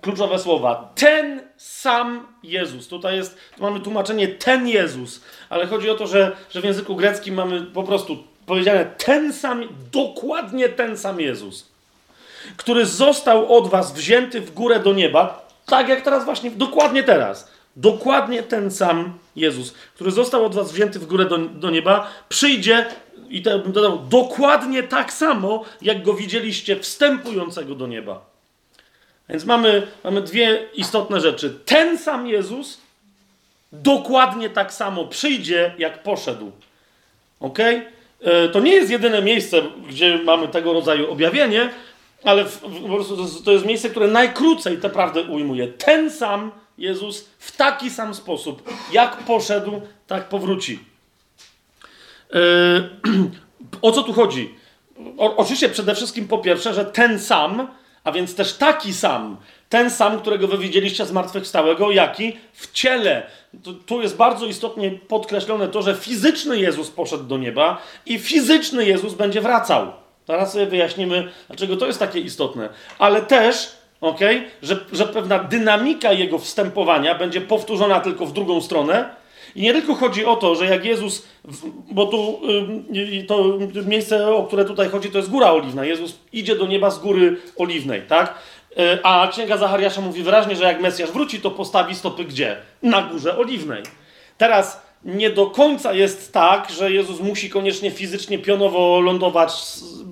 [0.06, 0.92] kluczowe słowa.
[0.96, 2.88] Ten sam Jezus.
[2.88, 6.96] Tutaj jest, tu mamy tłumaczenie ten Jezus, ale chodzi o to, że, że w języku
[6.96, 11.70] greckim mamy po prostu powiedziane ten sam, dokładnie ten sam Jezus,
[12.58, 17.52] który został od was wzięty w górę do nieba, tak jak teraz właśnie, dokładnie teraz.
[17.76, 22.86] Dokładnie ten sam Jezus, który został od was wzięty w górę do, do nieba, przyjdzie
[23.30, 28.35] i to bym dodał, dokładnie tak samo, jak go widzieliście wstępującego do nieba.
[29.30, 31.60] Więc mamy, mamy dwie istotne rzeczy.
[31.66, 32.82] Ten sam Jezus
[33.72, 36.52] dokładnie tak samo przyjdzie, jak poszedł.
[37.40, 37.60] Ok?
[37.60, 41.70] E, to nie jest jedyne miejsce, gdzie mamy tego rodzaju objawienie,
[42.24, 45.68] ale w, w, po prostu to jest, to jest miejsce, które najkrócej tę prawdę ujmuje.
[45.68, 50.80] Ten sam Jezus w taki sam sposób, jak poszedł, tak powróci.
[52.34, 52.40] E,
[53.82, 54.56] o co tu chodzi?
[55.18, 57.68] O, oczywiście przede wszystkim po pierwsze, że ten sam,
[58.06, 59.38] a więc też taki sam,
[59.70, 62.38] ten sam, którego wy widzieliście zmartwychwstałego, jaki?
[62.54, 63.24] W ciele.
[63.86, 69.14] Tu, jest bardzo istotnie podkreślone to, że fizyczny Jezus poszedł do nieba i fizyczny Jezus
[69.14, 69.92] będzie wracał.
[70.28, 72.70] Zaraz sobie wyjaśnimy, dlaczego to jest takie istotne.
[73.00, 73.72] Ale też,
[74.02, 79.10] okay, że, że pewna dynamika jego wstępowania będzie powtórzona tylko w drugą stronę.
[79.56, 81.28] I nie tylko chodzi o to, że jak Jezus,
[81.92, 82.42] bo tu
[83.28, 83.44] to
[83.86, 85.86] miejsce, o które tutaj chodzi, to jest Góra Oliwna.
[85.86, 88.36] Jezus idzie do nieba z Góry Oliwnej, tak?
[88.78, 92.58] E, a Księga Zachariasza mówi wyraźnie, że jak Mesjasz wróci, to postawi stopy gdzie?
[92.84, 93.84] Na Górze Oliwnej.
[94.38, 99.54] Teraz nie do końca jest tak, że Jezus musi koniecznie fizycznie pionowo lądować,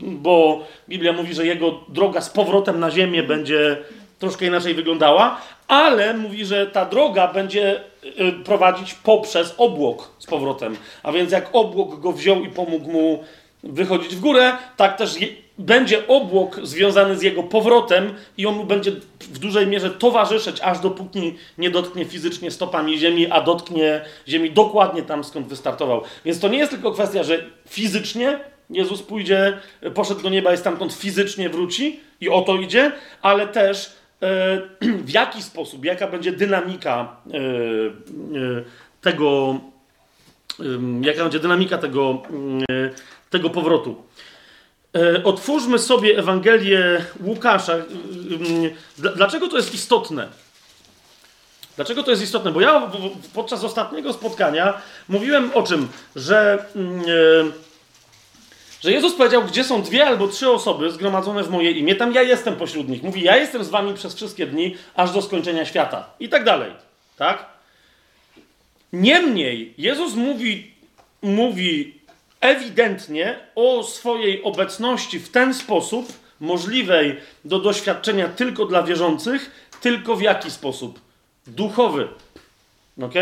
[0.01, 3.77] bo Biblia mówi, że jego droga z powrotem na ziemię będzie
[4.19, 10.77] troszkę inaczej wyglądała, ale mówi, że ta droga będzie y, prowadzić poprzez obłok z powrotem.
[11.03, 13.23] A więc jak obłok go wziął i pomógł mu
[13.63, 15.15] wychodzić w górę, tak też
[15.57, 20.79] będzie obłok związany z jego powrotem i on mu będzie w dużej mierze towarzyszyć, aż
[20.79, 26.01] dopóki nie dotknie fizycznie stopami ziemi, a dotknie ziemi dokładnie tam, skąd wystartował.
[26.25, 29.57] Więc to nie jest tylko kwestia, że fizycznie Jezus pójdzie,
[29.93, 32.91] poszedł do nieba i stamtąd fizycznie wróci i o to idzie,
[33.21, 33.93] ale też e,
[35.05, 37.41] w jaki sposób, jaka będzie dynamika e, e,
[39.01, 39.59] tego,
[41.01, 42.21] jaka będzie dynamika tego,
[43.29, 44.03] tego powrotu.
[44.95, 47.73] E, otwórzmy sobie Ewangelię Łukasza.
[49.15, 50.27] Dlaczego to jest istotne?
[51.75, 52.51] Dlaczego to jest istotne?
[52.51, 52.91] Bo ja
[53.33, 57.62] podczas ostatniego spotkania mówiłem o czym, że, e,
[58.83, 62.21] że Jezus powiedział, gdzie są dwie albo trzy osoby zgromadzone w moje imię, tam ja
[62.21, 63.03] jestem pośród nich.
[63.03, 66.09] Mówi, ja jestem z wami przez wszystkie dni, aż do skończenia świata.
[66.19, 66.71] I tak dalej.
[67.17, 67.45] Tak?
[68.93, 70.71] Niemniej, Jezus mówi,
[71.21, 71.99] mówi
[72.41, 80.21] ewidentnie o swojej obecności w ten sposób, możliwej do doświadczenia tylko dla wierzących, tylko w
[80.21, 80.99] jaki sposób?
[81.47, 82.07] Duchowy.
[83.01, 83.13] Ok?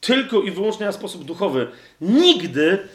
[0.00, 1.66] Tylko i wyłącznie na sposób duchowy.
[2.00, 2.88] Nigdy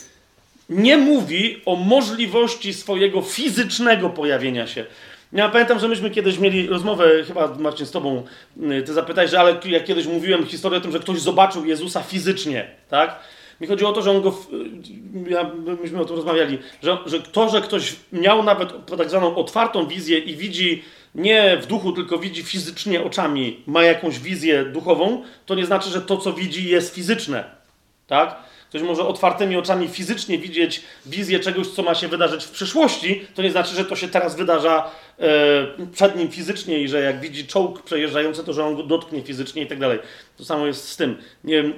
[0.70, 4.86] nie mówi o możliwości swojego fizycznego pojawienia się.
[5.34, 8.24] Ja pamiętam, że myśmy kiedyś mieli rozmowę, chyba Marcin z tobą,
[8.72, 12.04] y, ty zapytałeś, że ale ja kiedyś mówiłem historię o tym, że ktoś zobaczył Jezusa
[12.04, 13.20] fizycznie, tak?
[13.62, 14.38] Mi chodzi o to, że on go.
[15.30, 15.52] Ja,
[15.82, 20.20] myśmy o tym rozmawiali, że, że to, że ktoś miał nawet tak zwaną otwartą wizję
[20.20, 20.84] i widzi
[21.16, 26.02] nie w duchu, tylko widzi fizycznie oczami, ma jakąś wizję duchową, to nie znaczy, że
[26.02, 27.44] to, co widzi, jest fizyczne.
[28.08, 28.36] Tak?
[28.74, 33.42] Ktoś może otwartymi oczami fizycznie widzieć wizję czegoś, co ma się wydarzyć w przyszłości, to
[33.42, 35.28] nie znaczy, że to się teraz wydarza e,
[35.94, 39.62] przed nim fizycznie i że jak widzi czołg przejeżdżający, to że on go dotknie fizycznie
[39.62, 40.00] i tak dalej.
[40.38, 41.18] To samo jest z tym.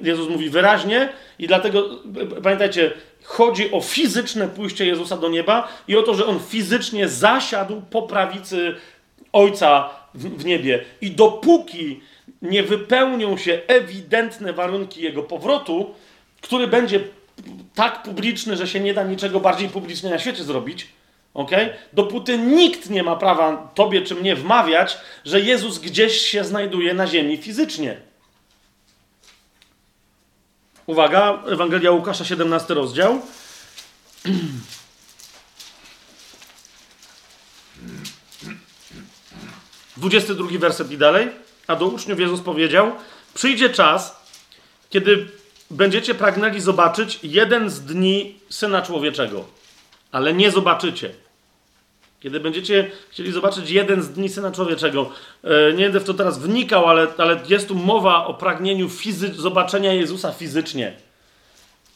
[0.01, 1.09] Jezus mówi wyraźnie
[1.39, 1.89] i dlatego,
[2.37, 2.91] e, pamiętajcie,
[3.23, 8.01] chodzi o fizyczne pójście Jezusa do nieba i o to, że on fizycznie zasiadł po
[8.01, 8.75] prawicy
[9.33, 10.85] Ojca w niebie.
[11.01, 11.99] I dopóki
[12.41, 15.93] nie wypełnią się ewidentne warunki jego powrotu,
[16.45, 16.99] który będzie
[17.75, 20.87] tak publiczny, że się nie da niczego bardziej publicznie na świecie zrobić,
[21.33, 21.51] ok?
[21.93, 27.07] Dopóty nikt nie ma prawa tobie czy mnie wmawiać, że Jezus gdzieś się znajduje na
[27.07, 27.97] ziemi fizycznie.
[30.85, 33.21] Uwaga, Ewangelia Łukasza, 17 rozdział.
[39.97, 41.29] Dwudziesty drugi werset i dalej.
[41.67, 42.91] A do uczniów Jezus powiedział:
[43.33, 44.15] Przyjdzie czas,
[44.89, 45.27] kiedy
[45.71, 49.45] będziecie pragnęli zobaczyć jeden z dni Syna Człowieczego,
[50.11, 51.11] ale nie zobaczycie.
[52.19, 55.09] Kiedy będziecie chcieli zobaczyć jeden z dni Syna Człowieczego,
[55.43, 58.89] e, nie będę w to teraz wnikał, ale, ale jest tu mowa o pragnieniu
[59.35, 60.93] zobaczenia Jezusa fizycznie.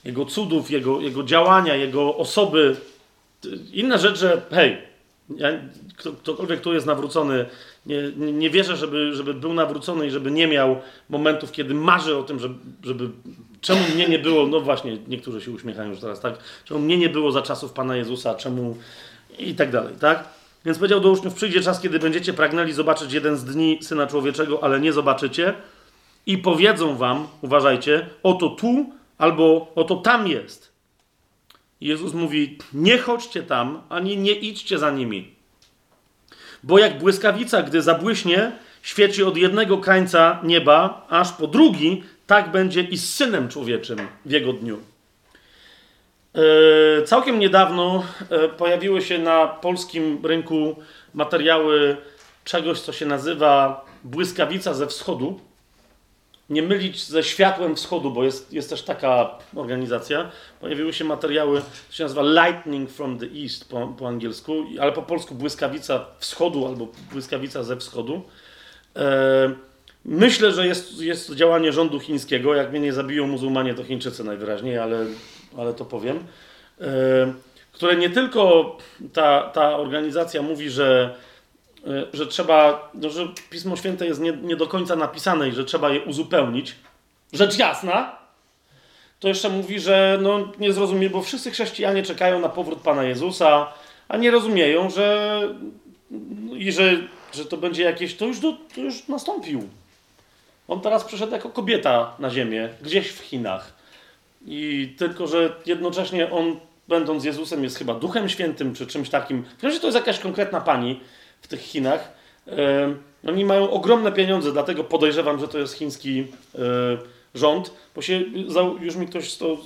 [0.06, 2.76] Jego cudów, jego, jego działania, Jego osoby.
[3.74, 4.78] Inna rzecz, że hej,
[5.38, 5.50] ja,
[5.98, 7.46] kto, ktokolwiek tu jest nawrócony,
[7.86, 12.24] nie, nie wierzę, żeby, żeby był nawrócony i żeby nie miał momentów, kiedy marzy o
[12.24, 13.10] tym, żeby, żeby
[13.62, 16.34] czemu mnie nie było, no właśnie, niektórzy się uśmiechają już teraz, tak?
[16.66, 18.78] Czemu mnie nie było za czasów Pana Jezusa, czemu
[19.40, 20.24] i tak dalej, tak?
[20.66, 24.64] Więc powiedział do uczniów, przyjdzie czas, kiedy będziecie pragnęli zobaczyć jeden z dni Syna Człowieczego,
[24.64, 25.54] ale nie zobaczycie
[26.26, 28.86] i powiedzą wam, uważajcie, oto tu
[29.18, 30.72] albo oto tam jest.
[31.82, 35.32] Jezus mówi, nie chodźcie tam, ani nie idźcie za nimi.
[36.64, 42.82] Bo jak błyskawica, gdy zabłyśnie, świeci od jednego krańca nieba, aż po drugi, tak będzie
[42.82, 44.80] i z Synem Człowieczym w Jego dniu.
[46.34, 50.76] E, całkiem niedawno e, pojawiły się na polskim rynku
[51.14, 51.98] materiały
[52.44, 55.40] czegoś, co się nazywa błyskawica ze wschodu.
[56.50, 60.32] Nie mylić ze światłem wschodu, bo jest, jest też taka organizacja.
[60.62, 65.02] Pojawiły się materiały, to się nazywa Lightning from the East po, po angielsku, ale po
[65.02, 68.22] polsku błyskawica wschodu albo błyskawica ze wschodu.
[68.96, 69.69] E,
[70.10, 72.56] myślę, że jest, jest działanie rządu chińskiego.
[72.56, 75.06] Jak mnie nie zabiją muzułmanie, to Chińczycy najwyraźniej, ale,
[75.58, 76.20] ale to powiem.
[76.82, 77.34] E,
[77.72, 78.78] które nie tylko
[79.14, 81.16] ta, ta organizacja mówi, że
[81.88, 85.66] E, że trzeba, no, że Pismo Święte jest nie, nie do końca napisane i że
[85.66, 86.76] trzeba je uzupełnić.
[87.34, 88.20] Rzecz jasna.
[89.20, 93.74] To jeszcze mówi, że no, nie zrozumie, bo wszyscy chrześcijanie czekają na powrót Pana Jezusa,
[94.08, 95.42] a nie rozumieją, że
[96.54, 96.98] i że,
[97.34, 99.70] że to będzie jakieś, to już, do, to już nastąpił.
[100.70, 103.74] On teraz przyszedł jako kobieta na ziemię, gdzieś w Chinach.
[104.46, 109.44] I tylko, że jednocześnie on, będąc Jezusem, jest chyba Duchem Świętym czy czymś takim.
[109.58, 111.00] W każdym to jest jakaś konkretna pani,
[111.42, 112.12] w tych Chinach.
[113.28, 116.60] Oni mają ogromne pieniądze, dlatego podejrzewam, że to jest chiński e,
[117.36, 118.24] rząd, bo się,
[118.80, 119.58] już mi ktoś to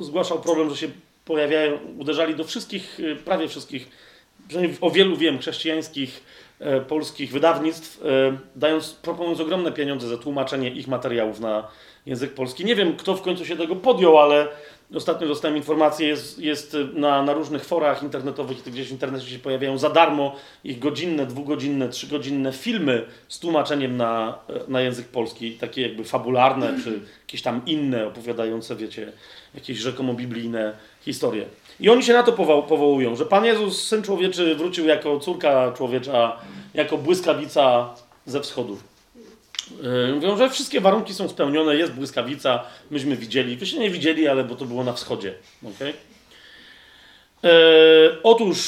[0.00, 0.88] zgłaszał problem, że się
[1.24, 3.88] pojawiają, uderzali do wszystkich, e, prawie wszystkich,
[4.48, 6.24] przynajmniej o wielu wiem, chrześcijańskich
[6.88, 8.00] polskich wydawnictw,
[8.56, 11.68] dając, proponując ogromne pieniądze za tłumaczenie ich materiałów na
[12.06, 12.64] język polski.
[12.64, 14.48] Nie wiem, kto w końcu się tego podjął, ale
[14.94, 19.78] Ostatnio dostałem informację, jest, jest na, na różnych forach internetowych, gdzieś w internecie się pojawiają
[19.78, 26.04] za darmo ich godzinne, dwugodzinne, trzygodzinne filmy z tłumaczeniem na, na język polski, takie jakby
[26.04, 29.12] fabularne, czy jakieś tam inne, opowiadające, wiecie,
[29.54, 31.46] jakieś rzekomo biblijne historie.
[31.80, 36.36] I oni się na to powołują, że Pan Jezus, Syn Człowieczy, wrócił jako córka człowiecza,
[36.74, 37.94] jako błyskawica
[38.26, 38.78] ze wschodu.
[39.82, 43.56] E, mówią, że wszystkie warunki są spełnione, jest błyskawica, myśmy widzieli.
[43.56, 45.34] Wyście nie widzieli, ale bo to było na wschodzie.
[45.76, 45.92] Okay?
[47.44, 47.52] E,
[48.22, 48.58] otóż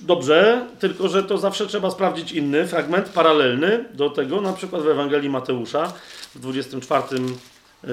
[0.00, 4.88] dobrze, tylko że to zawsze trzeba sprawdzić inny fragment paralelny do tego, na przykład w
[4.88, 5.92] Ewangelii Mateusza
[6.34, 7.88] w 24 e,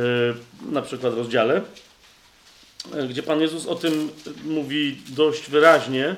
[0.71, 1.61] na przykład rozdziale,
[3.09, 4.09] gdzie Pan Jezus o tym
[4.43, 6.15] mówi dość wyraźnie.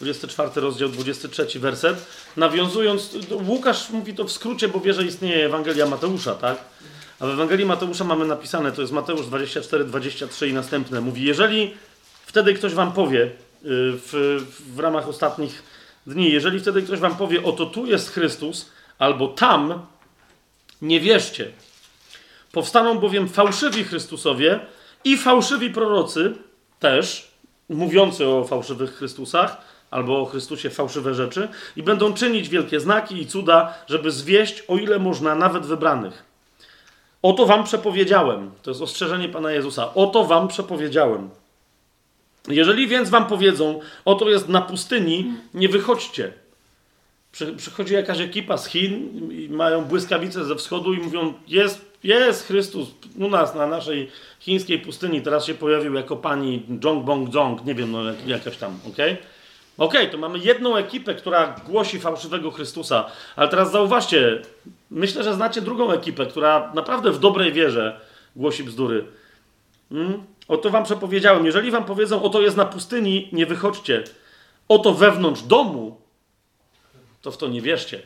[0.00, 2.06] 24 rozdział, 23 werset.
[2.36, 3.10] Nawiązując,
[3.46, 6.58] Łukasz mówi to w skrócie, bo wie, że istnieje Ewangelia Mateusza, tak?
[7.20, 11.00] A w Ewangelii Mateusza mamy napisane, to jest Mateusz 24, 23 i następne.
[11.00, 11.74] Mówi, jeżeli
[12.26, 13.30] wtedy ktoś wam powie, y,
[13.62, 14.40] w,
[14.74, 15.62] w ramach ostatnich
[16.06, 19.86] dni, jeżeli wtedy ktoś wam powie, oto tu jest Chrystus, albo tam,
[20.82, 21.50] nie wierzcie.
[22.52, 24.60] Powstaną bowiem fałszywi Chrystusowie
[25.06, 26.34] i fałszywi prorocy
[26.80, 27.30] też,
[27.68, 29.56] mówiący o fałszywych Chrystusach,
[29.90, 34.76] albo o Chrystusie fałszywe rzeczy i będą czynić wielkie znaki i cuda, żeby zwieść, o
[34.76, 36.24] ile można, nawet wybranych.
[37.22, 38.50] Oto wam przepowiedziałem.
[38.62, 39.94] To jest ostrzeżenie Pana Jezusa.
[39.94, 41.30] Oto wam przepowiedziałem.
[42.48, 46.32] Jeżeli więc wam powiedzą, oto jest na pustyni, nie wychodźcie.
[47.56, 49.10] Przychodzi jakaś ekipa z Chin
[49.50, 54.10] mają błyskawice ze wschodu i mówią, jest, jest Chrystus u nas na naszej
[54.40, 55.22] chińskiej pustyni.
[55.22, 58.78] Teraz się pojawił jako pani Zhong Bong Zong, nie wiem, no jakaś tam?
[58.92, 59.18] Okej,
[59.78, 64.42] okay, to mamy jedną ekipę, która głosi fałszywego Chrystusa, ale teraz zauważcie,
[64.90, 68.00] myślę, że znacie drugą ekipę, która naprawdę w dobrej wierze
[68.36, 69.04] głosi bzdury.
[69.88, 70.22] Hmm?
[70.48, 74.04] Oto wam przepowiedziałem, jeżeli wam powiedzą, oto jest na pustyni, nie wychodźcie.
[74.68, 76.00] Oto wewnątrz domu,
[77.22, 78.02] to w to nie wierzcie.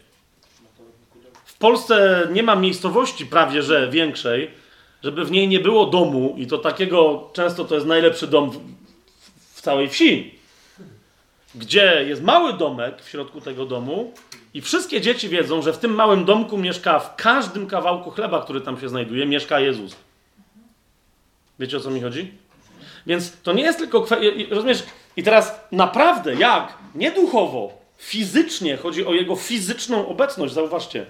[1.60, 4.50] Polsce nie ma miejscowości prawie że większej,
[5.02, 8.60] żeby w niej nie było domu i to takiego, często to jest najlepszy dom w,
[9.54, 10.40] w całej wsi
[11.54, 14.12] gdzie jest mały domek w środku tego domu
[14.54, 18.60] i wszystkie dzieci wiedzą, że w tym małym domku mieszka w każdym kawałku chleba, który
[18.60, 19.96] tam się znajduje, mieszka Jezus.
[21.58, 22.32] Wiecie o co mi chodzi?
[23.06, 24.26] Więc to nie jest tylko kwestia.
[24.50, 24.82] Rozumiesz?
[25.16, 26.78] I teraz naprawdę jak?
[26.94, 31.06] Nie duchowo, fizycznie chodzi o jego fizyczną obecność, zauważcie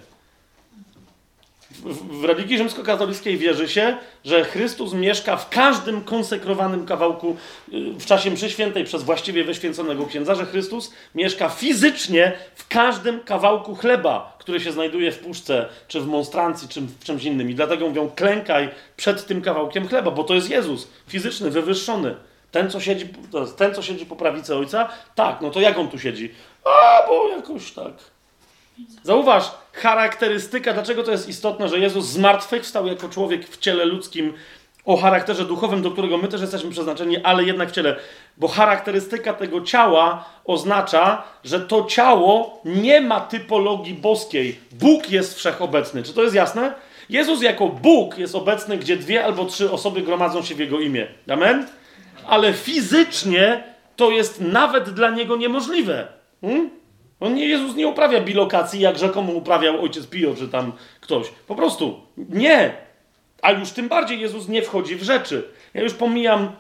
[1.85, 7.37] w, religii rzymskokatolickiej wierzy się, że Chrystus mieszka w każdym konsekrowanym kawałku
[7.73, 13.21] y, w czasie mszy świętej przez właściwie wyświęconego księdza, że Chrystus mieszka fizycznie w każdym
[13.21, 17.51] kawałku chleba, który się znajduje w puszce, czy w monstrancji, czy w czymś innym.
[17.51, 22.15] I dlatego mówią, klękaj przed tym kawałkiem chleba, bo to jest Jezus, fizyczny, wywyższony.
[22.51, 23.09] Ten, co siedzi,
[23.57, 26.35] ten, co siedzi po prawicy Ojca, tak, no to jak on tu siedzi?
[26.65, 27.93] A, bo jakoś tak.
[29.03, 34.33] Zauważ, charakterystyka, dlaczego to jest istotne, że Jezus zmartwychwstał jako człowiek w ciele ludzkim
[34.85, 37.97] o charakterze duchowym, do którego my też jesteśmy przeznaczeni, ale jednak w ciele.
[38.37, 44.61] Bo charakterystyka tego ciała oznacza, że to ciało nie ma typologii boskiej.
[44.73, 46.03] Bóg jest wszechobecny.
[46.03, 46.75] Czy to jest jasne?
[47.11, 51.07] Jezus jako Bóg jest obecny, gdzie dwie albo trzy osoby gromadzą się w Jego imię.
[51.29, 51.67] Amen?
[52.27, 53.65] ale fizycznie
[53.97, 56.07] to jest nawet dla niego niemożliwe.
[56.41, 56.71] Hmm?
[57.21, 61.33] On nie, Jezus nie uprawia bilokacji, jak rzekomo uprawiał ojciec Pio, czy tam ktoś.
[61.47, 62.75] Po prostu nie.
[63.43, 65.49] A już tym bardziej Jezus nie wchodzi w rzeczy.
[65.75, 66.53] Ja już pomijam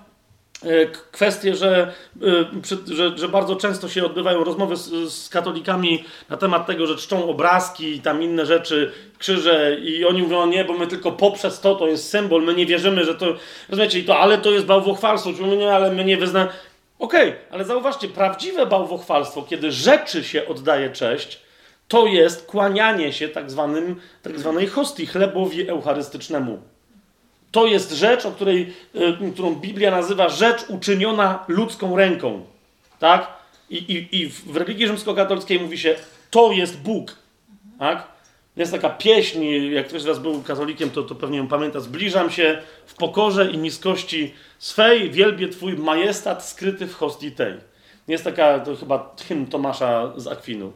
[0.62, 6.36] e, kwestię, że, e, że, że, bardzo często się odbywają rozmowy z, z, katolikami na
[6.36, 10.72] temat tego, że czczą obrazki i tam inne rzeczy, krzyże i oni mówią, nie, bo
[10.72, 13.26] my tylko poprzez to, to jest symbol, my nie wierzymy, że to,
[13.68, 16.50] rozumiecie, i to, ale to jest bałwochwalstwo, czy nie, ale my nie wyznamy.
[17.00, 21.40] Okej, okay, ale zauważcie, prawdziwe bałwochwalstwo, kiedy rzeczy się oddaje cześć,
[21.88, 26.62] to jest kłanianie się tak, zwanym, tak zwanej hostii, chlebowi eucharystycznemu.
[27.50, 32.46] To jest rzecz, o której, y, którą Biblia nazywa rzecz uczyniona ludzką ręką.
[32.98, 33.26] Tak?
[33.70, 35.96] I, i, i w religii rzymskokatolickiej mówi się,
[36.30, 37.16] to jest Bóg.
[37.78, 38.06] Tak?
[38.56, 41.80] Jest taka pieśń, jak ktoś z Was był katolikiem, to, to pewnie ją pamięta.
[41.80, 47.54] Zbliżam się w pokorze i niskości swej, wielbię Twój majestat skryty w hostii tej.
[48.08, 50.72] Jest taka, to chyba hymn Tomasza z Akwinu.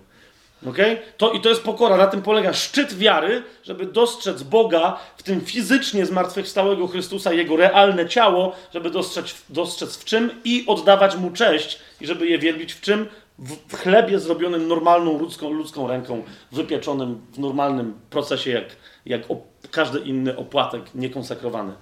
[0.66, 0.98] Okay?
[1.16, 5.40] To, I to jest pokora, na tym polega szczyt wiary, żeby dostrzec Boga w tym
[5.40, 11.78] fizycznie zmartwychwstałego Chrystusa, Jego realne ciało, żeby dostrzec, dostrzec w czym i oddawać Mu cześć
[12.00, 13.06] i żeby je wielbić w czym?
[13.38, 16.22] W chlebie zrobionym normalną ludzką, ludzką ręką,
[16.52, 18.64] wypieczonym w normalnym procesie, jak,
[19.06, 19.22] jak
[19.70, 21.72] każdy inny opłatek niekonsekrowany.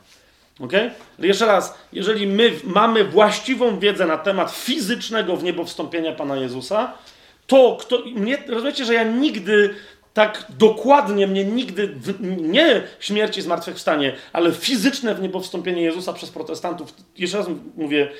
[0.61, 0.91] Okay?
[1.19, 6.93] Jeszcze raz, jeżeli my mamy właściwą wiedzę na temat fizycznego w niebo wstąpienia Pana Jezusa,
[7.47, 9.75] to, kto, nie, rozumiecie, że ja nigdy
[10.15, 16.31] tak dokładnie mnie nigdy, w, nie śmierci zmartwychwstanie, ale fizyczne w niebo wstąpienie Jezusa przez
[16.31, 18.11] protestantów, jeszcze raz mówię,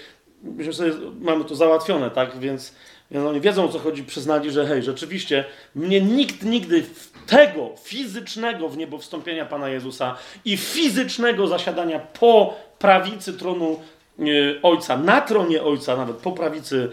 [0.43, 2.75] myśmy sobie mamy to załatwione, tak, więc,
[3.13, 6.85] więc oni wiedzą o co chodzi, przyznali, że hej, rzeczywiście, mnie nikt nigdy
[7.27, 13.81] tego fizycznego w niebo wstąpienia Pana Jezusa i fizycznego zasiadania po prawicy tronu
[14.21, 16.89] y, Ojca, na tronie Ojca, nawet po prawicy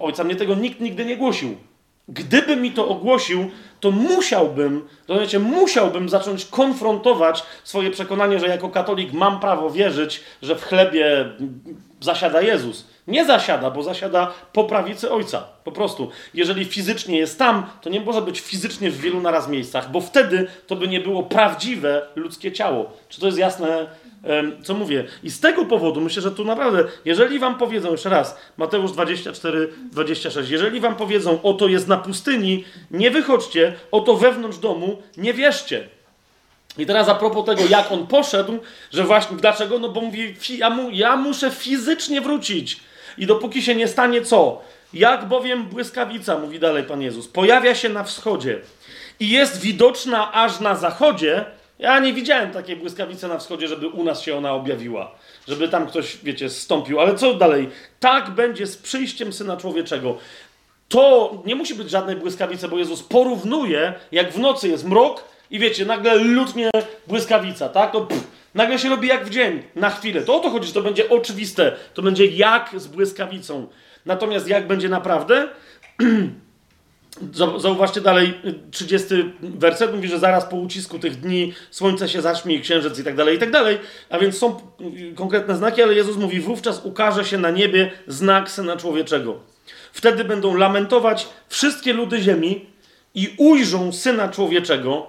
[0.00, 1.56] ojca mnie tego nikt nigdy nie głosił.
[2.08, 9.12] Gdyby mi to ogłosił, to musiałbym, rozumiecie, musiałbym zacząć konfrontować swoje przekonanie, że jako katolik
[9.12, 11.30] mam prawo wierzyć, że w chlebie
[12.00, 12.86] zasiada Jezus.
[13.06, 15.44] Nie zasiada, bo zasiada po prawicy Ojca.
[15.64, 16.10] Po prostu.
[16.34, 20.46] Jeżeli fizycznie jest tam, to nie może być fizycznie w wielu naraz miejscach, bo wtedy
[20.66, 22.92] to by nie było prawdziwe ludzkie ciało.
[23.08, 23.86] Czy to jest jasne,
[24.62, 25.04] co mówię?
[25.22, 29.68] I z tego powodu myślę, że tu naprawdę, jeżeli wam powiedzą, jeszcze raz, Mateusz 24,
[29.92, 35.88] 26, jeżeli wam powiedzą, oto jest na pustyni, nie wychodźcie, oto wewnątrz domu, nie wierzcie.
[36.78, 38.58] I teraz a propos tego, jak on poszedł,
[38.92, 39.78] że właśnie, dlaczego?
[39.78, 42.80] No bo mówi, ja, mu, ja muszę fizycznie wrócić.
[43.18, 44.62] I dopóki się nie stanie co?
[44.94, 48.60] Jak bowiem błyskawica, mówi dalej Pan Jezus, pojawia się na wschodzie
[49.20, 51.44] i jest widoczna aż na zachodzie,
[51.78, 55.10] ja nie widziałem takiej błyskawicy na wschodzie, żeby u nas się ona objawiła.
[55.48, 57.00] Żeby tam ktoś, wiecie, zstąpił.
[57.00, 57.70] Ale co dalej?
[58.00, 60.18] Tak będzie z przyjściem Syna Człowieczego.
[60.88, 65.58] To nie musi być żadnej błyskawicy, bo Jezus porównuje, jak w nocy jest mrok i
[65.58, 66.70] wiecie, nagle lutnie
[67.06, 67.92] błyskawica, tak?
[67.92, 70.22] To pff, nagle się robi jak w dzień, na chwilę.
[70.22, 71.76] To o to chodzi, że to będzie oczywiste.
[71.94, 73.66] To będzie jak z błyskawicą.
[74.06, 75.48] Natomiast jak będzie naprawdę...
[77.58, 78.34] Zauważcie dalej,
[78.70, 79.08] 30
[79.40, 83.36] werset mówi, że zaraz po ucisku tych dni słońce się zaćmi, księżyc i tak dalej,
[83.36, 83.78] i tak dalej.
[84.10, 84.60] A więc są
[85.14, 89.38] konkretne znaki, ale Jezus mówi, wówczas ukaże się na niebie znak Syna Człowieczego.
[89.92, 92.66] Wtedy będą lamentować wszystkie ludy ziemi
[93.14, 95.06] i ujrzą Syna Człowieczego.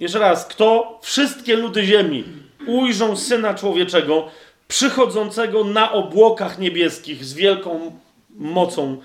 [0.00, 0.98] Jeszcze raz, kto?
[1.02, 2.24] Wszystkie ludy ziemi
[2.66, 4.28] ujrzą Syna Człowieczego
[4.68, 7.92] przychodzącego na obłokach niebieskich z wielką
[8.30, 8.98] mocą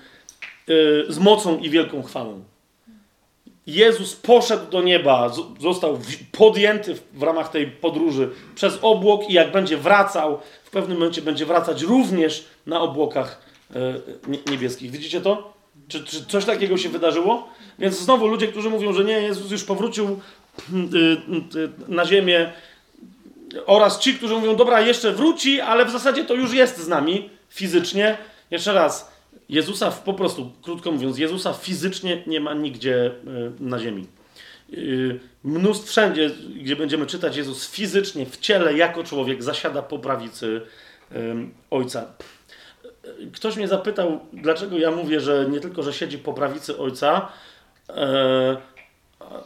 [1.08, 2.42] z mocą i wielką chwałą.
[3.66, 5.98] Jezus poszedł do nieba, został
[6.32, 11.46] podjęty w ramach tej podróży przez obłok i jak będzie wracał, w pewnym momencie będzie
[11.46, 13.42] wracać również na obłokach
[13.74, 14.90] e, niebieskich.
[14.90, 15.52] Widzicie to?
[15.88, 17.48] Czy, czy coś takiego się wydarzyło?
[17.78, 20.76] Więc znowu ludzie, którzy mówią, że nie, Jezus już powrócił y,
[21.58, 22.52] y, na ziemię
[23.66, 27.30] oraz ci, którzy mówią, dobra, jeszcze wróci, ale w zasadzie to już jest z nami
[27.48, 28.18] fizycznie.
[28.50, 29.12] Jeszcze raz,
[29.48, 33.10] Jezusa po prostu, krótko mówiąc, Jezusa fizycznie nie ma nigdzie e,
[33.60, 34.06] na ziemi.
[34.72, 34.76] E,
[35.44, 40.60] mnóstwo wszędzie, gdzie będziemy czytać, Jezus fizycznie, w ciele, jako człowiek, zasiada po prawicy
[41.70, 42.06] Ojca.
[43.32, 47.28] Ktoś mnie zapytał, dlaczego ja mówię, że nie tylko, że siedzi po prawicy Ojca,
[47.88, 48.56] e,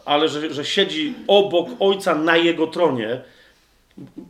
[0.05, 3.21] ale że, że siedzi obok Ojca na Jego tronie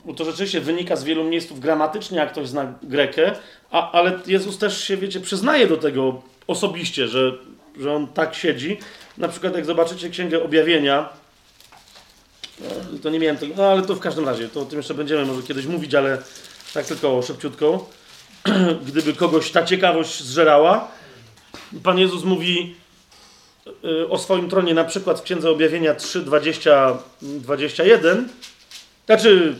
[0.05, 3.33] bo to rzeczywiście wynika z wielu miejsców gramatycznie, jak ktoś zna Grekę,
[3.71, 7.33] a, ale Jezus też się, wiecie, przyznaje do tego osobiście, że,
[7.81, 8.79] że on tak siedzi.
[9.19, 11.09] Na przykład, jak zobaczycie Księgę Objawienia,
[13.03, 15.25] to nie miałem tego, no ale to w każdym razie, to o tym jeszcze będziemy
[15.25, 16.19] może kiedyś mówić, ale
[16.75, 17.91] tak tylko szybciutko,
[18.89, 20.89] gdyby kogoś ta ciekawość zżerała.
[21.83, 22.77] Pan Jezus mówi
[23.85, 28.29] y, o swoim tronie na przykład w Księdze Objawienia 3, 20, 21,
[29.07, 29.55] znaczy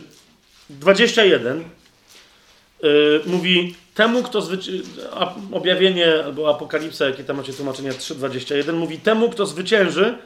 [0.69, 1.63] 21,
[2.83, 4.81] yy, mówi temu, kto zwyci...
[5.51, 10.17] objawienie albo apokalipsa, jakie tam macie tłumaczenia 3.21, mówi temu, kto zwycięży,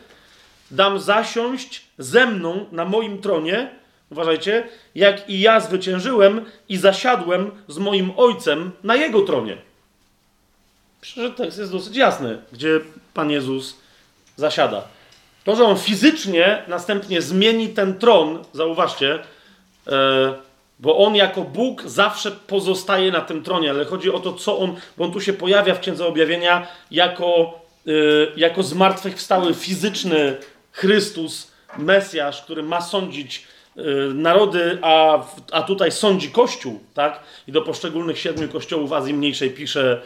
[0.72, 3.70] dam zasiąść ze mną na moim tronie,
[4.10, 9.58] uważajcie, jak i ja zwyciężyłem i zasiadłem z moim ojcem na jego tronie.
[11.04, 12.80] Że tekst jest dosyć jasny, gdzie
[13.14, 13.78] Pan Jezus
[14.36, 14.88] zasiada.
[15.44, 19.20] To, że on fizycznie następnie zmieni ten tron, zauważcie,
[19.88, 20.34] e,
[20.80, 24.76] bo on jako Bóg zawsze pozostaje na tym tronie, ale chodzi o to, co on,
[24.98, 27.92] bo on tu się pojawia w Księdze Objawienia jako, e,
[28.36, 30.38] jako zmartwychwstały fizyczny
[30.72, 33.44] Chrystus, Mesjasz, który ma sądzić
[33.78, 33.82] e,
[34.14, 37.20] narody, a, a tutaj sądzi Kościół, tak?
[37.48, 40.02] I do poszczególnych siedmiu kościołów Azji Mniejszej pisze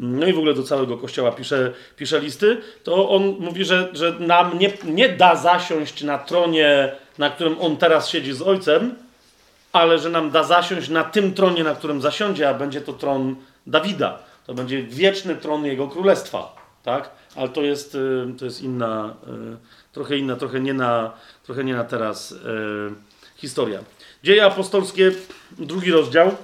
[0.00, 4.12] no i w ogóle do całego kościoła pisze, pisze listy, to on mówi, że, że
[4.20, 8.94] nam nie, nie da zasiąść na tronie, na którym on teraz siedzi z ojcem,
[9.72, 13.36] ale że nam da zasiąść na tym tronie, na którym zasiądzie, a będzie to tron
[13.66, 14.18] Dawida.
[14.46, 17.10] To będzie wieczny tron jego królestwa, tak?
[17.36, 19.14] Ale to jest, y, to jest inna,
[19.54, 21.12] y, trochę inna, trochę nie na,
[21.44, 22.36] trochę nie na teraz y,
[23.36, 23.80] historia.
[24.24, 25.12] Dzieje apostolskie,
[25.58, 26.36] drugi rozdział.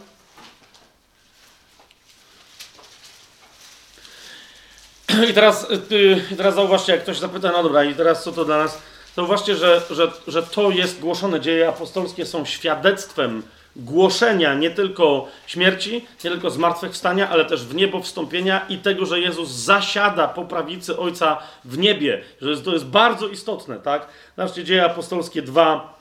[5.31, 8.59] I teraz, y, teraz zauważcie, jak ktoś zapyta, no dobra, i teraz co to dla
[8.59, 8.79] nas?
[9.17, 11.41] Zauważcie, że, że, że to jest głoszone.
[11.41, 13.43] Dzieje apostolskie są świadectwem
[13.77, 19.21] głoszenia nie tylko śmierci, nie tylko zmartwychwstania, ale też w niebo wstąpienia i tego, że
[19.21, 22.25] Jezus zasiada po prawicy Ojca w niebie.
[22.41, 24.09] Że to jest bardzo istotne, tak?
[24.37, 25.99] Zobaczcie, Dzieje apostolskie 2,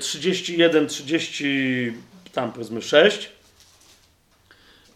[0.00, 1.92] 31, 30,
[2.32, 3.30] tam powiedzmy 6.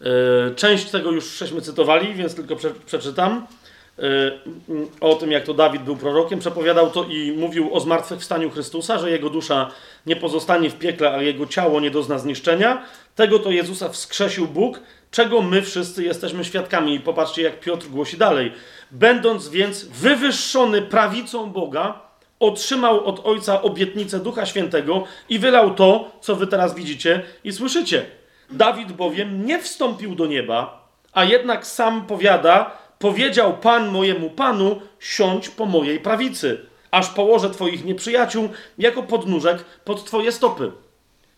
[0.01, 3.47] E, część tego już żeśmy cytowali, więc tylko prze, przeczytam.
[3.99, 4.31] E,
[5.01, 9.11] o tym, jak to Dawid był prorokiem, przepowiadał to i mówił o zmartwychwstaniu Chrystusa, że
[9.11, 9.71] jego dusza
[10.05, 12.81] nie pozostanie w piekle, a jego ciało nie dozna zniszczenia.
[13.15, 14.79] Tego to Jezusa wskrzesił Bóg,
[15.11, 16.95] czego my wszyscy jesteśmy świadkami.
[16.95, 18.51] I popatrzcie, jak Piotr głosi dalej.
[18.91, 22.05] Będąc więc wywyższony prawicą Boga,
[22.39, 28.05] otrzymał od Ojca obietnicę Ducha Świętego i wylał to, co wy teraz widzicie i słyszycie.
[28.49, 35.49] Dawid bowiem nie wstąpił do nieba, a jednak sam powiada, powiedział Pan mojemu Panu, siądź
[35.49, 40.71] po mojej prawicy, aż położę Twoich nieprzyjaciół jako podnóżek pod Twoje stopy.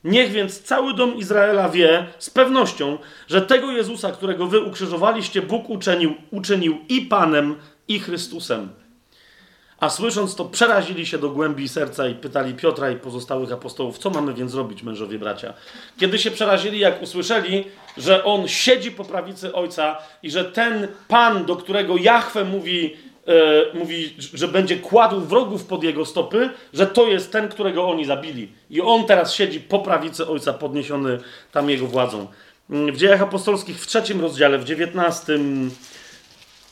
[0.04, 5.70] Niech więc cały dom Izraela wie z pewnością, że tego Jezusa, którego wy ukrzyżowaliście, Bóg
[5.70, 7.56] uczynił, uczynił i Panem,
[7.88, 8.70] i Chrystusem.
[9.80, 14.10] A słysząc to, przerazili się do głębi serca i pytali Piotra i pozostałych apostołów, co
[14.10, 15.54] mamy więc robić, mężowie bracia?
[16.00, 17.64] Kiedy się przerazili, jak usłyszeli,
[17.98, 22.96] że on siedzi po prawicy ojca i że ten pan, do którego Jahwe mówi,
[23.28, 28.06] e, mówi, że będzie kładł wrogów pod jego stopy, że to jest ten, którego oni
[28.06, 28.52] zabili.
[28.70, 31.20] I on teraz siedzi po prawicy ojca, podniesiony
[31.52, 32.28] tam jego władzą.
[32.70, 35.72] W dziejach apostolskich w trzecim rozdziale, w dziewiętnastym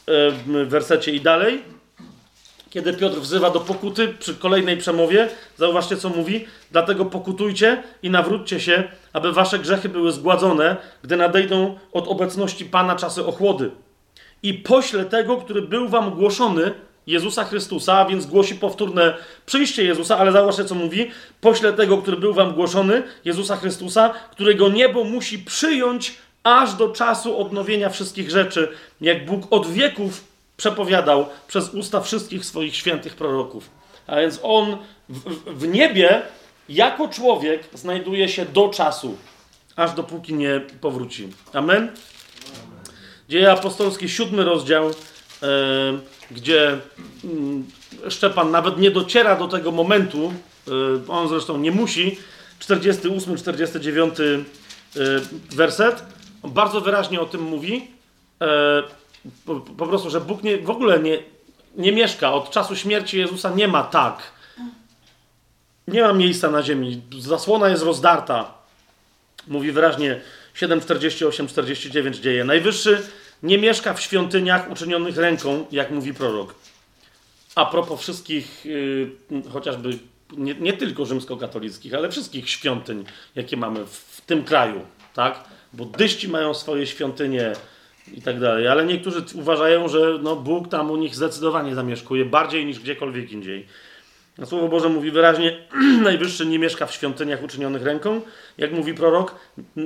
[0.07, 1.74] e, wersecie i dalej
[2.75, 8.59] kiedy Piotr wzywa do pokuty przy kolejnej przemowie, zauważcie co mówi, dlatego pokutujcie i nawróćcie
[8.59, 13.71] się, aby wasze grzechy były zgładzone, gdy nadejdą od obecności Pana czasy ochłody.
[14.43, 16.71] I pośle tego, który był wam głoszony,
[17.07, 19.13] Jezusa Chrystusa, a więc głosi powtórne
[19.45, 24.69] przyjście Jezusa, ale zauważcie co mówi, pośle tego, który był wam głoszony, Jezusa Chrystusa, którego
[24.69, 28.67] niebo musi przyjąć aż do czasu odnowienia wszystkich rzeczy,
[29.01, 33.69] jak Bóg od wieków przepowiadał przez usta wszystkich swoich świętych proroków.
[34.07, 34.77] A więc on
[35.09, 35.19] w,
[35.59, 36.21] w niebie
[36.69, 39.17] jako człowiek znajduje się do czasu,
[39.75, 41.29] aż dopóki nie powróci.
[41.53, 41.91] Amen?
[43.29, 44.93] Dzieje apostolskie, siódmy rozdział, e,
[46.31, 46.73] gdzie
[48.05, 50.33] y, Szczepan nawet nie dociera do tego momentu,
[50.67, 50.71] e,
[51.07, 52.17] on zresztą nie musi,
[52.59, 54.23] 48, 49 e,
[55.55, 56.03] werset,
[56.43, 57.87] on bardzo wyraźnie o tym mówi.
[59.45, 61.19] Po, po, prostu, że Bóg nie, w ogóle nie,
[61.75, 62.33] nie mieszka.
[62.33, 64.33] Od czasu śmierci Jezusa nie ma tak.
[65.87, 67.01] Nie ma miejsca na ziemi.
[67.19, 68.53] Zasłona jest rozdarta.
[69.47, 70.21] Mówi wyraźnie
[70.55, 72.43] 7:48-49 dzieje.
[72.43, 73.07] Najwyższy
[73.43, 76.55] nie mieszka w świątyniach uczynionych ręką, jak mówi prorok.
[77.55, 79.11] A propos wszystkich, yy,
[79.53, 79.99] chociażby
[80.37, 83.05] nie, nie, tylko rzymskokatolickich, ale wszystkich świątyń,
[83.35, 84.81] jakie mamy w, w tym kraju,
[85.13, 85.43] tak?
[85.73, 87.53] Buddyści mają swoje świątynie,
[88.13, 88.67] i tak dalej.
[88.67, 93.65] Ale niektórzy uważają, że no, Bóg tam u nich zdecydowanie zamieszkuje, bardziej niż gdziekolwiek indziej.
[94.45, 95.57] Słowo Boże mówi wyraźnie,
[96.03, 98.21] Najwyższy nie mieszka w świątyniach uczynionych ręką.
[98.57, 99.35] Jak mówi prorok,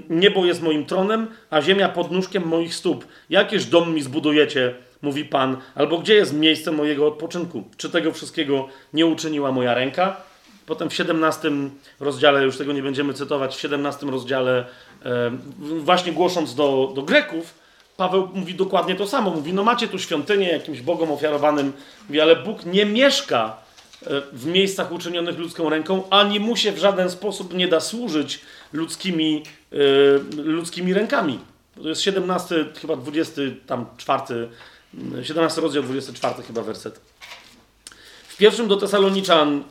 [0.09, 3.07] niebo jest moim tronem, a ziemia pod nóżkiem moich stóp.
[3.29, 7.63] Jakież dom mi zbudujecie, mówi Pan, albo gdzie jest miejsce mojego odpoczynku?
[7.77, 10.17] Czy tego wszystkiego nie uczyniła moja ręka?
[10.65, 11.51] Potem w 17
[11.99, 14.65] rozdziale, już tego nie będziemy cytować, w 17 rozdziale,
[15.05, 17.58] e, właśnie głosząc do, do Greków,
[17.99, 19.31] Paweł mówi dokładnie to samo.
[19.31, 21.73] Mówi, no macie tu świątynię jakimś bogom ofiarowanym,
[22.07, 23.57] mówi, ale Bóg nie mieszka
[24.03, 28.41] e, w miejscach uczynionych ludzką ręką, ani mu się w żaden sposób nie da służyć
[28.73, 29.75] ludzkimi, e,
[30.41, 31.39] ludzkimi rękami.
[31.83, 34.49] To jest 17, chyba 20, tam 4,
[35.23, 36.99] 17 rozdział, 24 chyba werset.
[38.27, 39.63] W pierwszym do Tesaloniczan,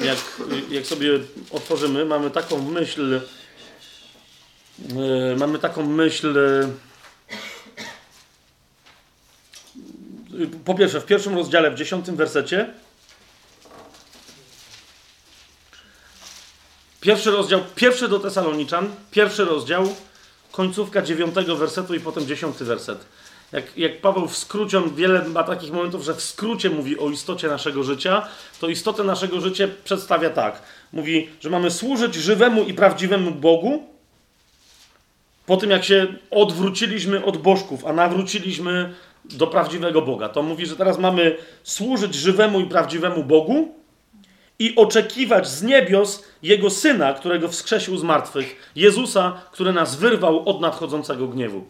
[0.00, 0.18] e, jak,
[0.70, 1.10] jak sobie
[1.50, 3.20] otworzymy, mamy taką myśl,
[5.36, 6.34] mamy taką myśl,
[10.64, 12.70] po pierwsze, w pierwszym rozdziale, w dziesiątym wersecie,
[17.00, 19.94] pierwszy rozdział, pierwszy do Tesaloniczan, pierwszy rozdział,
[20.52, 23.04] końcówka dziewiątego wersetu i potem dziesiąty werset.
[23.52, 27.10] Jak, jak Paweł w skrócie, on wiele ma takich momentów, że w skrócie mówi o
[27.10, 28.28] istocie naszego życia,
[28.60, 30.62] to istotę naszego życia przedstawia tak.
[30.92, 33.86] Mówi, że mamy służyć żywemu i prawdziwemu Bogu,
[35.46, 38.94] po tym jak się odwróciliśmy od bożków, a nawróciliśmy
[39.24, 40.28] do prawdziwego Boga.
[40.28, 43.74] To mówi, że teraz mamy służyć żywemu i prawdziwemu Bogu
[44.58, 50.60] i oczekiwać z niebios Jego Syna, którego wskrzesił z martwych, Jezusa, który nas wyrwał od
[50.60, 51.64] nadchodzącego gniewu.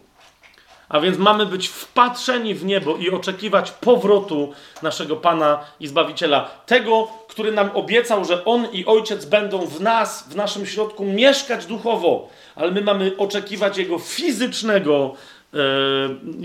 [0.89, 6.49] A więc mamy być wpatrzeni w niebo i oczekiwać powrotu naszego Pana i Zbawiciela.
[6.65, 11.65] Tego, który nam obiecał, że On i Ojciec będą w nas, w naszym środku mieszkać
[11.65, 15.15] duchowo, ale my mamy oczekiwać Jego fizycznego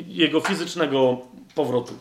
[0.08, 1.18] jego fizycznego
[1.54, 1.94] powrotu.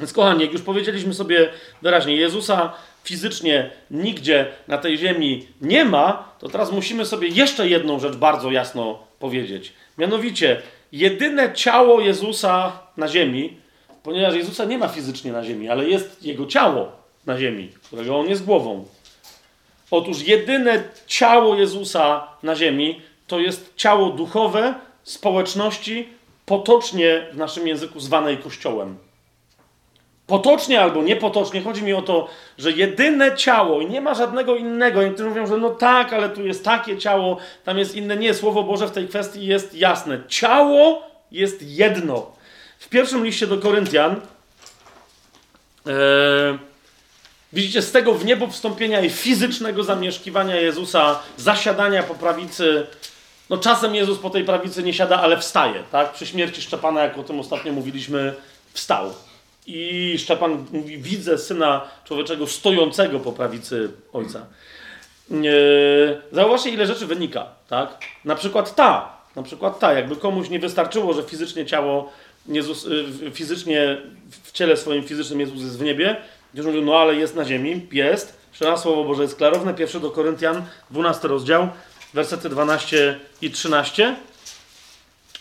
[0.00, 1.48] Więc kochani, jak już powiedzieliśmy sobie
[1.82, 2.72] wyraźnie, Jezusa
[3.04, 8.50] fizycznie nigdzie na tej ziemi nie ma, to teraz musimy sobie jeszcze jedną rzecz bardzo
[8.50, 9.72] jasno powiedzieć.
[9.98, 13.56] Mianowicie, jedyne ciało Jezusa na ziemi,
[14.02, 16.92] ponieważ Jezusa nie ma fizycznie na ziemi, ale jest jego ciało
[17.26, 18.84] na ziemi, którego on jest głową.
[19.90, 26.08] Otóż jedyne ciało Jezusa na ziemi to jest ciało duchowe społeczności,
[26.48, 28.98] potocznie w naszym języku zwanej Kościołem.
[30.26, 32.28] Potocznie albo niepotocznie, chodzi mi o to,
[32.58, 35.02] że jedyne ciało i nie ma żadnego innego.
[35.02, 38.16] Niektórzy mówią, że no tak, ale tu jest takie ciało, tam jest inne.
[38.16, 40.22] Nie, Słowo Boże w tej kwestii jest jasne.
[40.28, 42.32] Ciało jest jedno.
[42.78, 44.20] W pierwszym liście do Koryntian
[45.86, 46.58] ee,
[47.52, 52.86] widzicie z tego w niebo wstąpienia i fizycznego zamieszkiwania Jezusa, zasiadania po prawicy
[53.50, 56.12] no czasem Jezus po tej prawicy nie siada, ale wstaje, tak?
[56.12, 58.34] Przy śmierci Szczepana, jak o tym ostatnio mówiliśmy,
[58.72, 59.12] wstał.
[59.66, 64.46] I Szczepan mówi, widzę Syna Człowieczego stojącego po prawicy Ojca.
[66.32, 67.98] Zauważcie, ile rzeczy wynika, tak?
[68.24, 72.12] Na przykład ta, na przykład ta, jakby komuś nie wystarczyło, że fizycznie ciało
[72.48, 73.96] Jezus, y, fizycznie,
[74.42, 76.16] w ciele swoim fizycznym Jezus jest w niebie,
[76.54, 78.38] gdzieś mówią, no ale jest na ziemi, jest.
[78.50, 81.68] Jeszcze raz Słowo Boże jest klarowne, pierwszy do Koryntian, 12 rozdział,
[82.14, 84.16] wersety 12 i 13.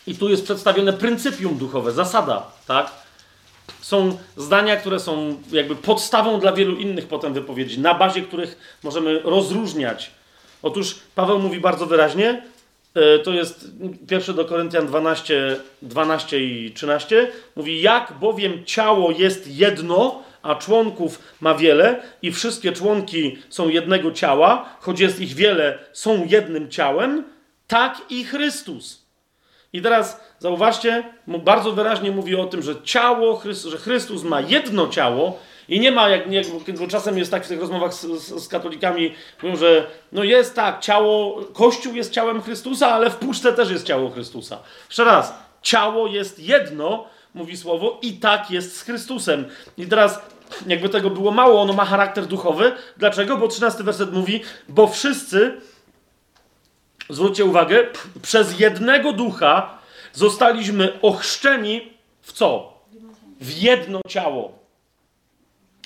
[0.08, 2.92] I tu jest przedstawione pryncypium duchowe, zasada, tak?
[3.82, 9.20] Są zdania, które są jakby podstawą dla wielu innych potem wypowiedzi, na bazie których możemy
[9.20, 10.12] rozróżniać.
[10.62, 12.42] Otóż Paweł mówi bardzo wyraźnie,
[12.94, 13.66] e, to jest
[14.08, 21.20] pierwszy do Koryntian 12, 12 i 13, mówi, jak bowiem ciało jest jedno, a członków
[21.42, 27.24] ma wiele i wszystkie członki są jednego ciała, choć jest ich wiele, są jednym ciałem,
[27.68, 29.08] tak i Chrystus.
[29.74, 35.40] I teraz zauważcie, bardzo wyraźnie mówi o tym, że ciało, że Chrystus ma jedno ciało
[35.70, 36.46] i nie ma, jak, jak
[36.80, 40.56] bo czasem jest tak w tych rozmowach z, z, z, katolikami, mówią, że no jest
[40.56, 44.60] tak, ciało, Kościół jest ciałem Chrystusa, ale w puszce też jest ciało Chrystusa.
[44.88, 49.46] Jeszcze raz, ciało jest jedno, mówi słowo, i tak jest z Chrystusem.
[49.78, 50.22] I teraz
[50.68, 52.72] jakby tego było mało, ono ma charakter duchowy.
[52.98, 53.38] Dlaczego?
[53.38, 55.62] Bo 13 werset mówi, bo wszyscy,
[57.10, 57.88] zwróćcie uwagę,
[58.22, 59.78] przez jednego ducha
[60.14, 62.78] zostaliśmy ochrzczeni w co?
[63.42, 64.58] W jedno ciało.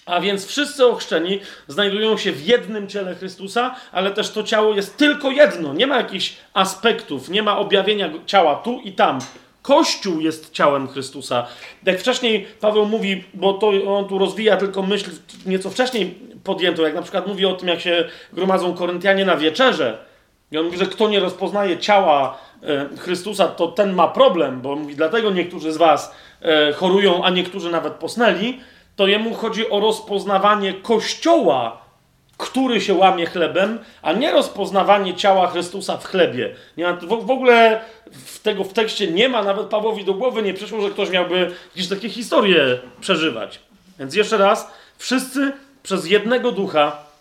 [0.05, 4.97] A więc wszyscy ochrzczeni znajdują się w jednym ciele Chrystusa, ale też to ciało jest
[4.97, 5.73] tylko jedno.
[5.73, 9.19] Nie ma jakichś aspektów, nie ma objawienia ciała tu i tam.
[9.61, 11.47] Kościół jest ciałem Chrystusa.
[11.85, 15.11] Jak wcześniej Paweł mówi, bo to on tu rozwija tylko myśl
[15.45, 19.97] nieco wcześniej podjęto, jak na przykład mówi o tym, jak się gromadzą Koryntianie na wieczerze.
[20.51, 24.75] I on mówi, że kto nie rozpoznaje ciała e, Chrystusa, to ten ma problem, bo
[24.75, 28.59] mówi, dlatego niektórzy z was e, chorują, a niektórzy nawet posnęli.
[28.95, 31.80] To jemu chodzi o rozpoznawanie Kościoła
[32.41, 36.55] który się łamie chlebem, a nie rozpoznawanie ciała Chrystusa w chlebie.
[36.77, 40.41] Nie ma, w, w ogóle w tego w tekście nie ma, nawet Pawłowi do głowy
[40.41, 43.59] nie przyszło, że ktoś miałby jakieś takie historie przeżywać.
[43.99, 45.51] Więc jeszcze raz, wszyscy
[45.83, 47.11] przez jednego ducha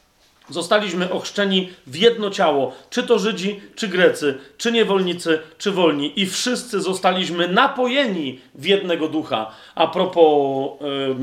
[0.50, 6.26] Zostaliśmy ochrzczeni w jedno ciało, czy to Żydzi, czy Grecy, czy niewolnicy, czy wolni, i
[6.26, 9.50] wszyscy zostaliśmy napojeni w jednego ducha.
[9.74, 10.70] A propos,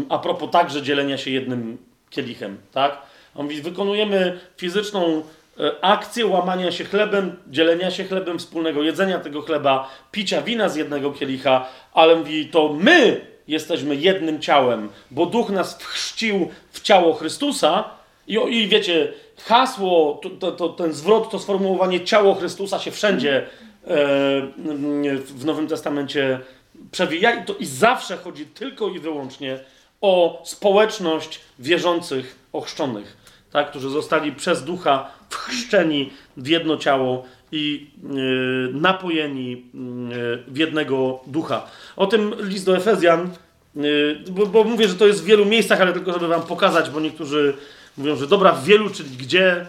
[0.09, 1.77] a propos także dzielenia się jednym
[2.09, 3.01] kielichem, tak?
[3.37, 5.23] On mówi, wykonujemy fizyczną
[5.59, 10.75] e, akcję łamania się chlebem, dzielenia się chlebem, wspólnego jedzenia tego chleba, picia wina z
[10.75, 17.13] jednego kielicha, ale mówi, to my jesteśmy jednym ciałem, bo duch nas wchrzcił w ciało
[17.13, 17.83] Chrystusa,
[18.27, 23.37] i, I wiecie, hasło, to, to, to, ten zwrot, to sformułowanie ciało Chrystusa się wszędzie
[23.37, 23.45] e,
[25.19, 26.39] w Nowym Testamencie
[26.91, 29.59] przewija i, to, i zawsze chodzi tylko i wyłącznie
[30.01, 33.17] o społeczność wierzących, ochrzczonych,
[33.51, 41.19] tak, którzy zostali przez ducha wchrzczeni w jedno ciało i y, napojeni y, w jednego
[41.27, 41.67] ducha.
[41.95, 43.29] O tym list do Efezjan,
[43.77, 46.89] y, bo, bo, mówię, że to jest w wielu miejscach, ale tylko żeby wam pokazać,
[46.89, 47.53] bo niektórzy
[47.97, 49.65] Mówią, że dobra w wielu, czyli gdzie.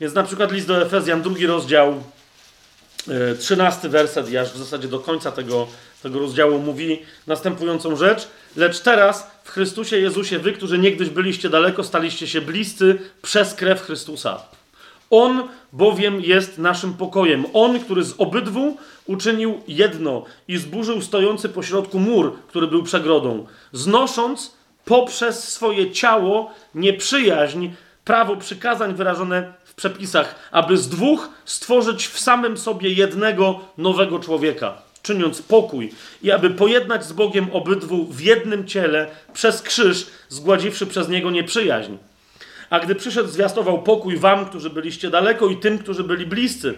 [0.00, 2.02] Jest na przykład list do Efezjan, drugi rozdział,
[3.08, 5.68] e, trzynasty werset, i aż w zasadzie do końca tego,
[6.06, 8.28] tego rozdziału mówi następującą rzecz.
[8.56, 13.82] Lecz teraz w Chrystusie Jezusie wy, którzy niegdyś byliście daleko, staliście się bliscy przez krew
[13.82, 14.42] Chrystusa.
[15.10, 17.44] On bowiem jest naszym pokojem.
[17.52, 18.76] On, który z obydwu
[19.06, 24.54] uczynił jedno i zburzył stojący pośrodku mur, który był przegrodą, znosząc
[24.84, 27.68] poprzez swoje ciało nieprzyjaźń,
[28.04, 34.85] prawo przykazań wyrażone w przepisach, aby z dwóch stworzyć w samym sobie jednego nowego człowieka,
[35.06, 41.08] czyniąc pokój i aby pojednać z Bogiem obydwu w jednym ciele przez krzyż, zgładziwszy przez
[41.08, 41.92] niego nieprzyjaźń.
[42.70, 46.74] A gdy przyszedł, zwiastował pokój wam, którzy byliście daleko i tym, którzy byli bliscy.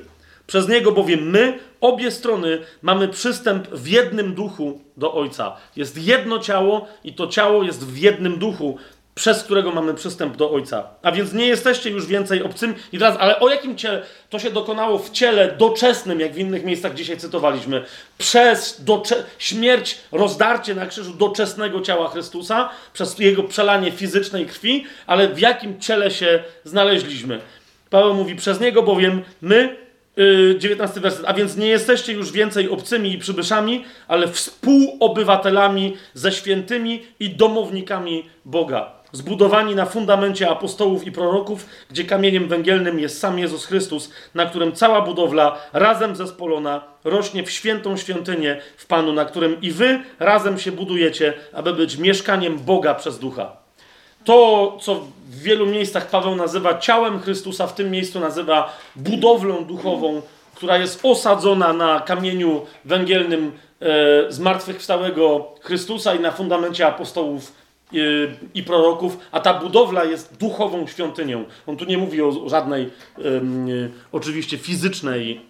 [0.47, 5.57] Przez niego bowiem my, obie strony, mamy przystęp w jednym duchu do Ojca.
[5.77, 8.79] Jest jedno ciało i to ciało jest w jednym duchu,
[9.19, 10.89] przez którego mamy przystęp do Ojca.
[11.03, 12.75] A więc nie jesteście już więcej obcymi.
[12.93, 14.03] I teraz, ale o jakim ciele?
[14.31, 17.85] To się dokonało w ciele doczesnym, jak w innych miejscach dzisiaj cytowaliśmy.
[18.19, 19.25] Przez docze...
[19.39, 25.81] śmierć, rozdarcie na krzyżu doczesnego ciała Chrystusa, przez jego przelanie fizycznej krwi, ale w jakim
[25.81, 27.41] ciele się znaleźliśmy?
[27.91, 29.77] Paweł mówi, przez niego bowiem my
[30.59, 31.25] 19 y, werset.
[31.27, 38.25] A więc nie jesteście już więcej obcymi i przybyszami, ale współobywatelami ze świętymi i domownikami
[38.45, 38.98] Boga.
[39.13, 44.73] Zbudowani na fundamencie apostołów i proroków, gdzie kamieniem węgielnym jest sam Jezus Chrystus, na którym
[44.73, 50.59] cała budowla razem zespolona rośnie w świętą świątynię w Panu, na którym i wy razem
[50.59, 53.57] się budujecie, aby być mieszkaniem Boga przez ducha.
[54.25, 54.95] To, co
[55.31, 60.23] w wielu miejscach Paweł nazywa ciałem Chrystusa, w tym miejscu nazywa budowlą duchową,
[60.55, 67.53] która jest osadzona na kamieniu węgielnym e, zmartwychwstałego Chrystusa i na fundamencie apostołów
[68.55, 71.45] i proroków, a ta budowla jest duchową świątynią.
[71.67, 73.21] On tu nie mówi o żadnej e,
[74.13, 75.41] oczywiście fizycznej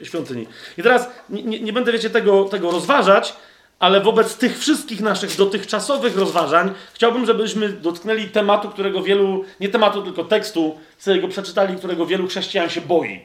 [0.00, 0.46] e, świątyni.
[0.78, 3.34] I teraz nie, nie, będę, wiecie, tego, tego rozważać,
[3.78, 10.02] ale wobec tych wszystkich naszych dotychczasowych rozważań chciałbym, żebyśmy dotknęli tematu, którego wielu, nie tematu,
[10.02, 13.20] tylko tekstu, sobie go przeczytali, którego wielu chrześcijan się boi.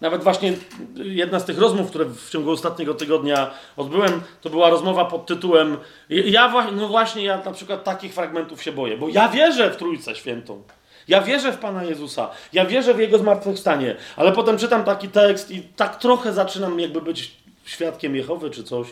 [0.00, 0.52] Nawet właśnie
[0.94, 5.76] jedna z tych rozmów, które w ciągu ostatniego tygodnia odbyłem, to była rozmowa pod tytułem
[6.08, 10.14] Ja no właśnie, ja na przykład takich fragmentów się boję, bo ja wierzę w Trójcę
[10.14, 10.62] Świętą.
[11.08, 12.30] Ja wierzę w Pana Jezusa.
[12.52, 13.96] Ja wierzę w Jego zmartwychwstanie.
[14.16, 18.86] Ale potem czytam taki tekst i tak trochę zaczynam jakby być świadkiem Jehowy czy coś.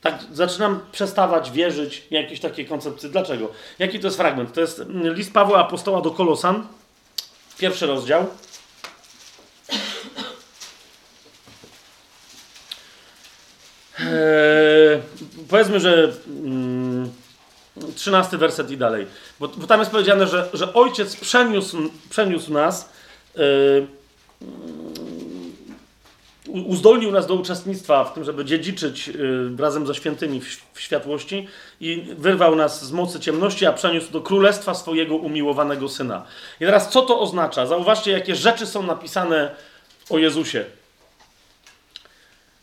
[0.00, 3.08] Tak zaczynam przestawać wierzyć w jakieś takie koncepcje.
[3.08, 3.48] Dlaczego?
[3.78, 4.52] Jaki to jest fragment?
[4.52, 6.66] To jest list Pawła Apostoła do Kolosan,
[7.58, 8.26] pierwszy rozdział.
[15.48, 17.10] Powiedzmy, że mm,
[17.94, 19.06] trzynasty werset i dalej.
[19.40, 21.78] Bo, bo, tam jest powiedziane, że, że ojciec przeniósł,
[22.10, 22.88] przeniósł nas.
[23.36, 23.86] Yy,
[26.48, 29.12] uzdolnił nas do uczestnictwa w tym, żeby dziedziczyć y,
[29.58, 30.40] razem ze świętymi
[30.72, 31.48] w światłości
[31.80, 36.26] i wyrwał nas z mocy ciemności, a przeniósł do królestwa swojego umiłowanego syna.
[36.60, 37.66] I teraz co to oznacza?
[37.66, 39.50] Zauważcie, jakie rzeczy są napisane
[40.10, 40.64] o Jezusie.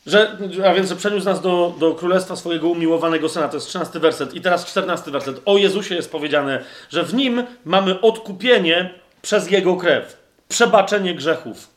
[0.06, 3.48] Że, a więc, że przeniósł nas do, do królestwa swojego umiłowanego syna.
[3.48, 4.34] To jest 13 werset.
[4.34, 5.42] I teraz 14 werset.
[5.46, 10.18] O Jezusie jest powiedziane, że w nim mamy odkupienie przez jego krew,
[10.50, 11.72] przebaczenie grzechów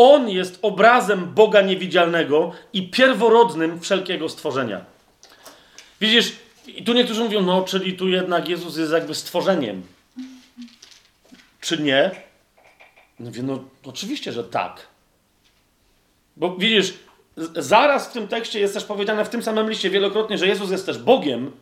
[0.00, 4.84] on jest obrazem Boga niewidzialnego i pierworodnym wszelkiego stworzenia.
[6.00, 6.32] Widzisz,
[6.66, 9.82] I tu niektórzy mówią, no, czyli tu jednak Jezus jest jakby stworzeniem.
[11.60, 12.10] Czy nie?
[13.20, 14.86] No no oczywiście, że tak.
[16.36, 16.94] Bo widzisz,
[17.56, 20.86] zaraz w tym tekście jest też powiedziane w tym samym liście wielokrotnie, że Jezus jest
[20.86, 21.52] też Bogiem,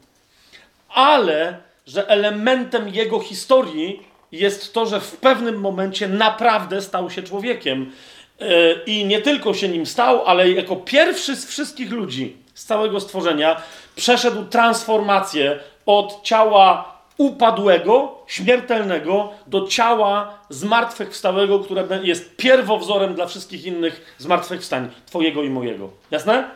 [0.88, 7.92] ale że elementem jego historii jest to, że w pewnym momencie naprawdę stał się człowiekiem.
[8.40, 13.00] E, I nie tylko się nim stał, ale jako pierwszy z wszystkich ludzi, z całego
[13.00, 13.62] stworzenia,
[13.97, 24.14] przeszedł transformację od ciała upadłego, śmiertelnego, do ciała zmartwychwstałego, które jest pierwowzorem dla wszystkich innych
[24.18, 25.90] zmartwychwstań, Twojego i mojego.
[26.10, 26.50] Jasne?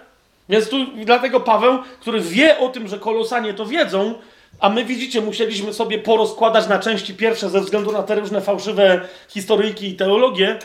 [0.48, 4.14] Więc tu dlatego Paweł, który wie o tym, że kolosanie to wiedzą,
[4.60, 9.00] a my widzicie, musieliśmy sobie porozkładać na części pierwsze ze względu na te różne fałszywe
[9.28, 10.58] historyjki i teologie.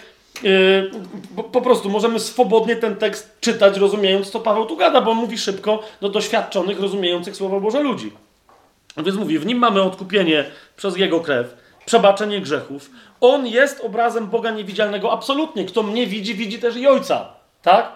[0.44, 0.92] Yy,
[1.36, 5.18] po, po, prostu możemy swobodnie ten tekst czytać, rozumiejąc, co Paweł tu gada, bo on
[5.18, 8.12] mówi szybko do doświadczonych, rozumiejących Słowo Boże ludzi.
[8.98, 10.46] Więc mówi, w nim mamy odkupienie
[10.76, 12.90] przez Jego krew, przebaczenie grzechów.
[13.22, 15.66] On jest obrazem Boga niewidzialnego absolutnie.
[15.66, 17.30] Kto mnie widzi, widzi też i Ojca.
[17.62, 17.92] Tak?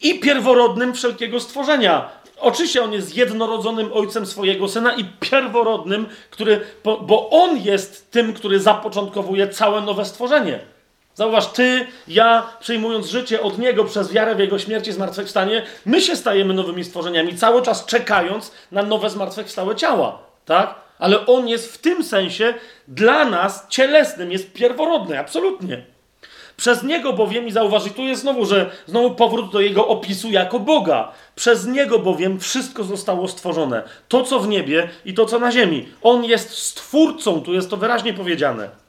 [0.00, 2.08] I pierworodnym wszelkiego stworzenia.
[2.40, 8.60] Oczywiście on jest jednorodzonym ojcem swojego syna i pierworodnym, który, bo on jest tym, który
[8.60, 10.60] zapoczątkowuje całe nowe stworzenie.
[11.18, 16.00] Zauważ, ty, ja, przyjmując życie od Niego przez wiarę w Jego śmierć i zmartwychwstanie, my
[16.00, 20.74] się stajemy nowymi stworzeniami, cały czas czekając na nowe zmartwychwstałe ciała, tak?
[20.98, 22.54] Ale On jest w tym sensie
[22.88, 25.82] dla nas cielesnym, jest pierworodny, absolutnie.
[26.56, 30.60] Przez Niego bowiem, i zauważy, tu jest znowu, że znowu powrót do Jego opisu jako
[30.60, 31.12] Boga.
[31.34, 33.82] Przez Niego bowiem wszystko zostało stworzone.
[34.08, 35.88] To, co w niebie i to, co na ziemi.
[36.02, 38.87] On jest stwórcą, tu jest to wyraźnie powiedziane.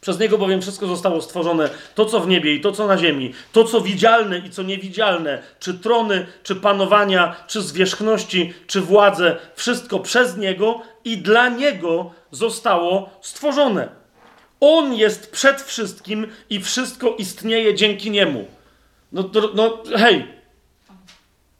[0.00, 3.32] Przez Niego bowiem wszystko zostało stworzone, to co w niebie i to co na ziemi,
[3.52, 9.98] to co widzialne i co niewidzialne, czy trony, czy panowania, czy zwierzchności, czy władze, wszystko
[9.98, 13.88] przez Niego i dla Niego zostało stworzone.
[14.60, 18.44] On jest przed wszystkim i wszystko istnieje dzięki Niemu.
[19.12, 20.26] No, no hej,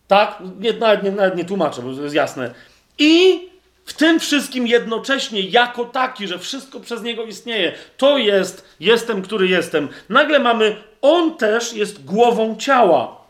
[0.08, 0.42] tak?
[0.60, 2.54] Nie, nawet, nie, nawet nie tłumaczę, bo to jest jasne.
[2.98, 3.47] I
[3.88, 7.72] w tym wszystkim jednocześnie jako taki, że wszystko przez niego istnieje.
[7.96, 9.88] To jest jestem, który jestem.
[10.08, 13.20] Nagle mamy, on też jest głową ciała.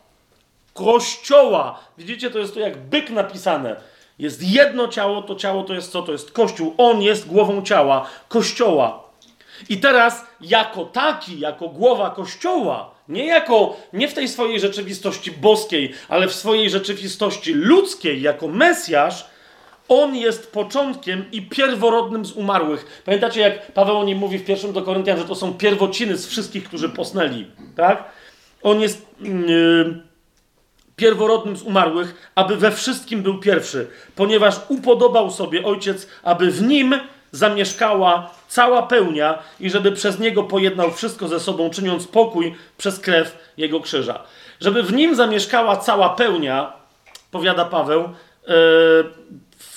[0.74, 1.80] Kościoła.
[1.98, 3.76] Widzicie, to jest to jak byk napisane.
[4.18, 6.02] Jest jedno ciało, to ciało to jest co?
[6.02, 6.74] To jest Kościół.
[6.78, 9.02] On jest głową ciała, Kościoła.
[9.68, 15.94] I teraz jako taki, jako głowa Kościoła, nie jako, nie w tej swojej rzeczywistości boskiej,
[16.08, 19.37] ale w swojej rzeczywistości ludzkiej, jako Mesjasz,
[19.88, 23.02] on jest początkiem i pierworodnym z umarłych.
[23.04, 26.26] Pamiętacie, jak Paweł o nim mówi w pierwszym do Koryntian, że to są pierwociny z
[26.26, 28.04] wszystkich, którzy posnęli, tak?
[28.62, 30.02] On jest yy,
[30.96, 36.94] pierworodnym z umarłych, aby we wszystkim był pierwszy, ponieważ upodobał sobie Ojciec, aby w nim
[37.32, 43.52] zamieszkała cała pełnia i żeby przez niego pojednał wszystko ze sobą, czyniąc pokój przez krew
[43.56, 44.22] jego krzyża.
[44.60, 46.72] Żeby w nim zamieszkała cała pełnia,
[47.30, 48.08] powiada Paweł,
[48.48, 48.54] yy,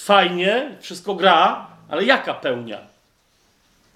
[0.03, 2.91] fajnie, wszystko gra, ale jaka pełnia?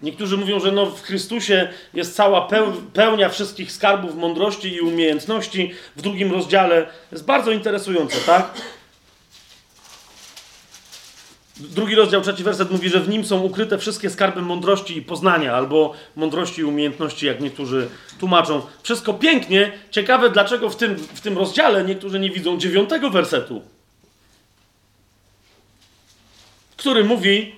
[0.01, 2.49] Niektórzy mówią, że no w Chrystusie jest cała
[2.93, 5.71] pełnia wszystkich skarbów mądrości i umiejętności.
[5.95, 8.53] W drugim rozdziale jest bardzo interesujące, tak?
[11.59, 15.53] Drugi rozdział, trzeci werset mówi, że w nim są ukryte wszystkie skarby mądrości i poznania,
[15.53, 17.87] albo mądrości i umiejętności, jak niektórzy
[18.19, 18.61] tłumaczą.
[18.83, 19.71] Wszystko pięknie.
[19.91, 23.61] Ciekawe, dlaczego w tym, w tym rozdziale niektórzy nie widzą dziewiątego wersetu.
[26.85, 27.55] Który mówi,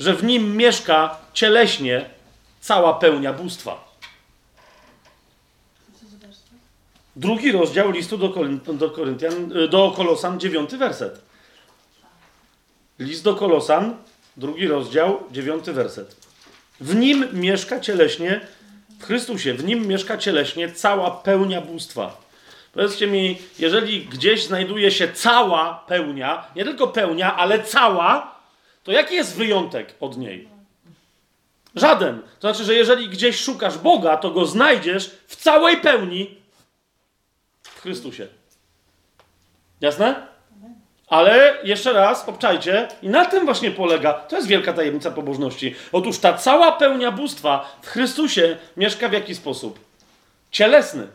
[0.00, 2.10] że w nim mieszka cieleśnie
[2.60, 3.96] cała pełnia bóstwa.
[7.16, 8.28] Drugi rozdział listu do,
[8.72, 11.20] do Koryntian, do Kolosan, dziewiąty werset.
[12.98, 13.96] List do Kolosan,
[14.36, 16.16] drugi rozdział, dziewiąty werset.
[16.80, 18.40] W nim mieszka cieleśnie,
[19.00, 22.25] w Chrystusie, w nim mieszka cieleśnie cała pełnia bóstwa.
[22.76, 28.36] Powiedzcie mi, jeżeli gdzieś znajduje się cała pełnia, nie tylko pełnia, ale cała,
[28.84, 30.48] to jaki jest wyjątek od niej?
[31.74, 32.22] Żaden.
[32.22, 36.34] To znaczy, że jeżeli gdzieś szukasz Boga, to go znajdziesz w całej pełni
[37.62, 38.26] w Chrystusie.
[39.80, 40.26] Jasne?
[41.08, 45.74] Ale jeszcze raz, obczajcie, i na tym właśnie polega, to jest wielka tajemnica pobożności.
[45.92, 49.78] Otóż ta cała pełnia bóstwa w Chrystusie mieszka w jaki sposób?
[50.50, 51.06] Cielesny.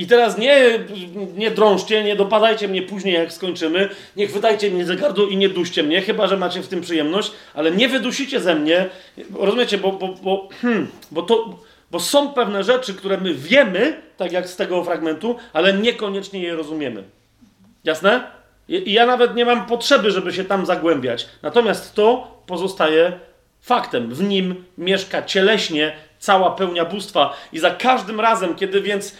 [0.00, 0.78] I teraz nie,
[1.36, 3.88] nie drążcie, nie dopadajcie mnie później, jak skończymy.
[4.16, 7.32] Nie chwytajcie mnie za gardło i nie duście mnie, chyba że macie w tym przyjemność,
[7.54, 8.88] ale nie wydusicie ze mnie.
[9.34, 11.58] Rozumiecie, bo, bo, bo, hmm, bo, to,
[11.90, 16.54] bo są pewne rzeczy, które my wiemy, tak jak z tego fragmentu, ale niekoniecznie je
[16.54, 17.04] rozumiemy.
[17.84, 18.22] Jasne?
[18.68, 21.28] I ja nawet nie mam potrzeby, żeby się tam zagłębiać.
[21.42, 23.12] Natomiast to pozostaje
[23.60, 24.14] faktem.
[24.14, 27.36] W nim mieszka cieleśnie cała pełnia bóstwa.
[27.52, 29.14] I za każdym razem, kiedy więc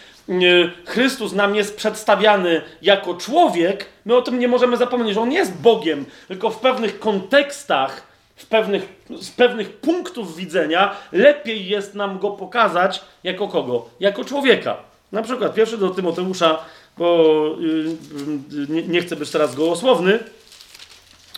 [0.85, 5.53] Chrystus nam jest przedstawiany jako człowiek, my o tym nie możemy zapomnieć, że On jest
[5.53, 8.83] Bogiem, tylko w pewnych kontekstach, w pewnych,
[9.21, 13.89] z pewnych punktów widzenia lepiej jest nam Go pokazać jako kogo?
[13.99, 14.77] Jako człowieka.
[15.11, 16.59] Na przykład pierwszy do Tymoteusza,
[16.97, 20.19] bo yy, nie, nie, chcę być teraz gołosłowny,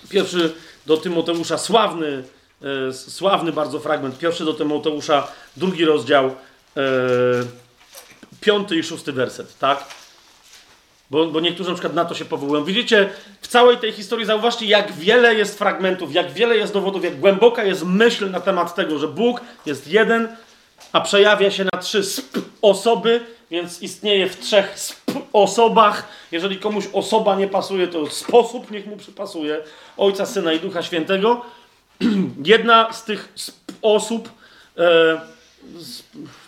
[0.10, 0.54] pierwszy
[0.86, 2.24] do Tymoteusza sławny,
[2.62, 6.26] yy, sławny bardzo fragment, pierwszy do Tymoteusza, drugi rozdział,
[6.76, 6.84] yy,
[8.44, 9.86] piąty i szósty werset, tak?
[11.12, 12.64] Bo, bo niektórzy na przykład na to się powołują.
[12.64, 13.10] Widzicie,
[13.42, 17.64] w całej tej historii zauważcie, jak wiele jest fragmentów, jak wiele jest dowodów, jak głęboka
[17.64, 20.28] jest myśl na temat tego, że Bóg jest jeden,
[20.92, 22.02] a przejawia się na trzy
[22.62, 24.76] osoby, więc istnieje w trzech
[25.34, 26.08] osobach.
[26.32, 29.58] Jeżeli komuś osoba nie pasuje, to sposób niech mu przypasuje.
[29.98, 31.42] Ojca, Syna i Ducha Świętego.
[32.46, 33.34] Jedna z tych
[33.82, 34.30] osób
[34.78, 35.33] e,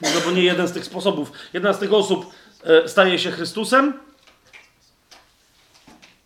[0.01, 2.25] no bo nie jeden z tych sposobów, jedna z tych osób
[2.63, 3.93] e, staje się Chrystusem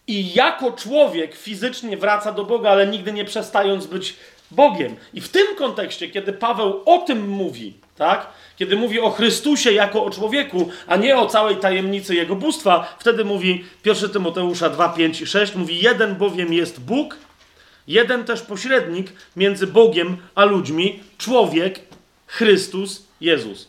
[0.08, 4.16] i jako człowiek fizycznie wraca do Boga, ale nigdy nie przestając być
[4.52, 4.96] Bogiem.
[5.14, 8.28] I w tym kontekście, kiedy Paweł o tym mówi, tak?
[8.58, 13.26] Kiedy mówi o Chrystusie jako o człowieku, a nie o całej tajemnicy Jego bóstwa, wtedy
[13.26, 17.18] mówi 1 Tymoteusza 2, 5 i 6, mówi jeden bowiem jest Bóg,
[17.88, 21.89] jeden też pośrednik między Bogiem a ludźmi, człowiek
[22.30, 23.68] Chrystus Jezus,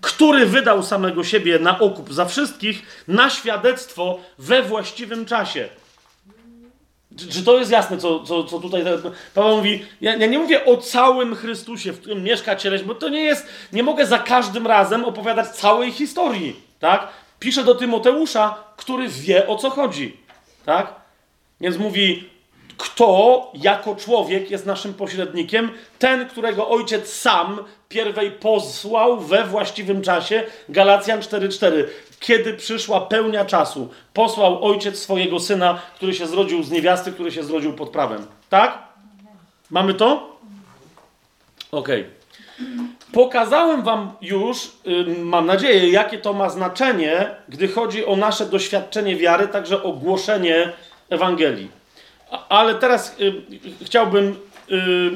[0.00, 5.68] który wydał samego siebie na okup za wszystkich, na świadectwo we właściwym czasie.
[7.18, 8.84] Czy, czy to jest jasne, co, co, co tutaj
[9.34, 9.84] Paweł mówi?
[10.00, 13.46] Ja, ja, nie mówię o całym Chrystusie, w którym mieszka cieleś, bo to nie jest,
[13.72, 17.08] nie mogę za każdym razem opowiadać całej historii, tak?
[17.38, 20.16] Pisze do Tymoteusza, który wie o co chodzi,
[20.64, 20.94] tak?
[21.60, 22.30] Więc mówi,
[22.76, 30.42] kto jako człowiek jest naszym pośrednikiem, ten, którego ojciec sam pierwej posłał we właściwym czasie,
[30.68, 31.84] Galacjan 4:4.
[32.20, 37.44] Kiedy przyszła pełnia czasu, posłał ojciec swojego syna, który się zrodził z niewiasty, który się
[37.44, 38.26] zrodził pod prawem.
[38.50, 38.78] Tak?
[39.70, 40.36] Mamy to?
[41.72, 42.00] Okej.
[42.00, 42.22] Okay.
[43.12, 44.72] Pokazałem Wam już,
[45.18, 50.72] mam nadzieję, jakie to ma znaczenie, gdy chodzi o nasze doświadczenie wiary, także ogłoszenie
[51.10, 51.81] Ewangelii.
[52.48, 53.42] Ale teraz y,
[53.84, 54.36] chciałbym.
[54.70, 55.10] Y,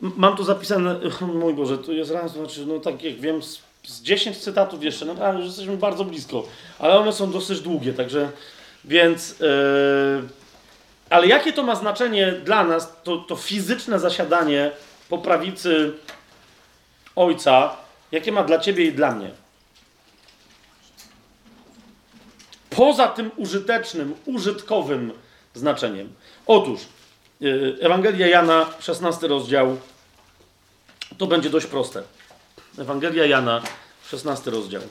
[0.00, 0.96] mam tu zapisane.
[1.40, 5.04] Mój Boże, tu jest raz, znaczy, no tak jak wiem, z, z 10 cytatów jeszcze.
[5.04, 6.46] No, ale jesteśmy bardzo blisko.
[6.78, 8.30] Ale one są dosyć długie, także.
[8.84, 9.40] Więc.
[9.40, 10.44] Y,
[11.10, 14.70] ale jakie to ma znaczenie dla nas, to, to fizyczne zasiadanie
[15.08, 15.92] po prawicy
[17.16, 17.76] Ojca,
[18.12, 19.30] jakie ma dla Ciebie i dla mnie?
[22.70, 25.12] Poza tym użytecznym, użytkowym
[25.54, 26.12] znaczeniem.
[26.46, 26.80] Otóż
[27.42, 29.76] y, Ewangelia Jana, 16 rozdział,
[31.18, 32.02] to będzie dość proste.
[32.78, 33.62] Ewangelia Jana,
[34.08, 34.82] 16 rozdział.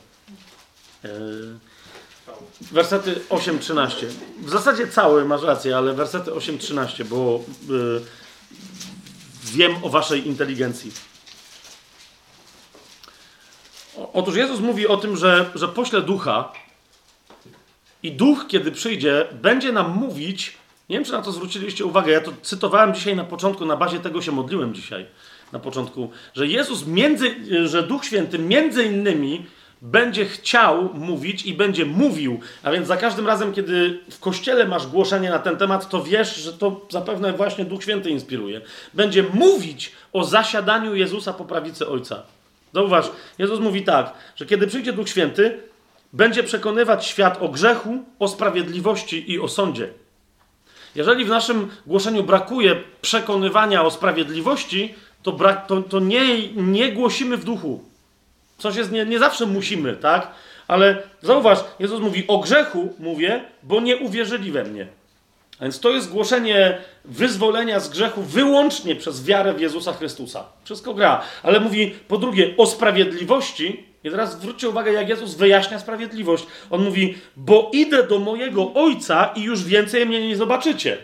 [1.06, 1.10] Y,
[2.62, 4.06] wersety 8-13.
[4.40, 8.02] W zasadzie cały, masz rację, ale wersety 8-13, bo y,
[9.44, 10.92] wiem o waszej inteligencji.
[14.14, 16.54] Otóż Jezus mówi o tym, że, że pośle ducha
[18.04, 20.58] i duch, kiedy przyjdzie, będzie nam mówić
[20.90, 22.12] nie wiem, czy na to zwróciliście uwagę.
[22.12, 25.06] Ja to cytowałem dzisiaj na początku, na bazie tego się modliłem dzisiaj
[25.52, 27.36] na początku, że Jezus między,
[27.68, 29.46] że Duch Święty między innymi
[29.82, 32.40] będzie chciał mówić i będzie mówił.
[32.64, 36.36] A więc za każdym razem, kiedy w kościele masz głoszenie na ten temat, to wiesz,
[36.36, 38.62] że to zapewne właśnie Duch Święty inspiruje.
[38.94, 42.24] Będzie mówić o zasiadaniu Jezusa po prawicy Ojca.
[42.74, 45.60] Zauważ, Jezus mówi tak, że kiedy przyjdzie Duch Święty,
[46.14, 49.90] będzie przekonywać świat o grzechu, o sprawiedliwości i o sądzie.
[50.96, 57.38] Jeżeli w naszym głoszeniu brakuje przekonywania o sprawiedliwości, to, brak, to, to nie, nie głosimy
[57.38, 57.84] w duchu.
[58.58, 60.32] Coś jest, nie, nie zawsze musimy, tak?
[60.68, 64.88] Ale zauważ, Jezus mówi o grzechu, mówię, bo nie uwierzyli we mnie.
[65.60, 70.46] A więc to jest głoszenie wyzwolenia z grzechu wyłącznie przez wiarę w Jezusa Chrystusa.
[70.64, 71.22] Wszystko gra.
[71.44, 76.48] Ale mówi po drugie o sprawiedliwości, i teraz zwróćcie uwagę, jak Jezus wyjaśnia sprawiedliwość.
[76.70, 80.98] On mówi, bo idę do mojego Ojca i już więcej mnie nie zobaczycie.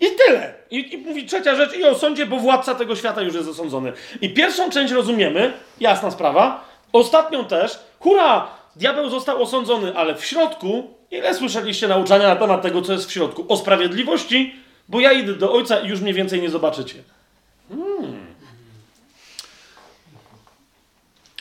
[0.00, 0.54] I tyle.
[0.70, 3.92] I, I, mówi trzecia rzecz, i o sądzie, bo władca tego świata już jest osądzony.
[4.20, 6.68] I pierwszą część rozumiemy, jasna sprawa.
[6.92, 12.82] Ostatnią też, hurra, diabeł został osądzony, ale w środku, ile słyszeliście nauczania na temat tego,
[12.82, 13.44] co jest w środku?
[13.48, 14.54] O sprawiedliwości,
[14.88, 16.94] bo ja idę do Ojca i już mnie więcej nie zobaczycie.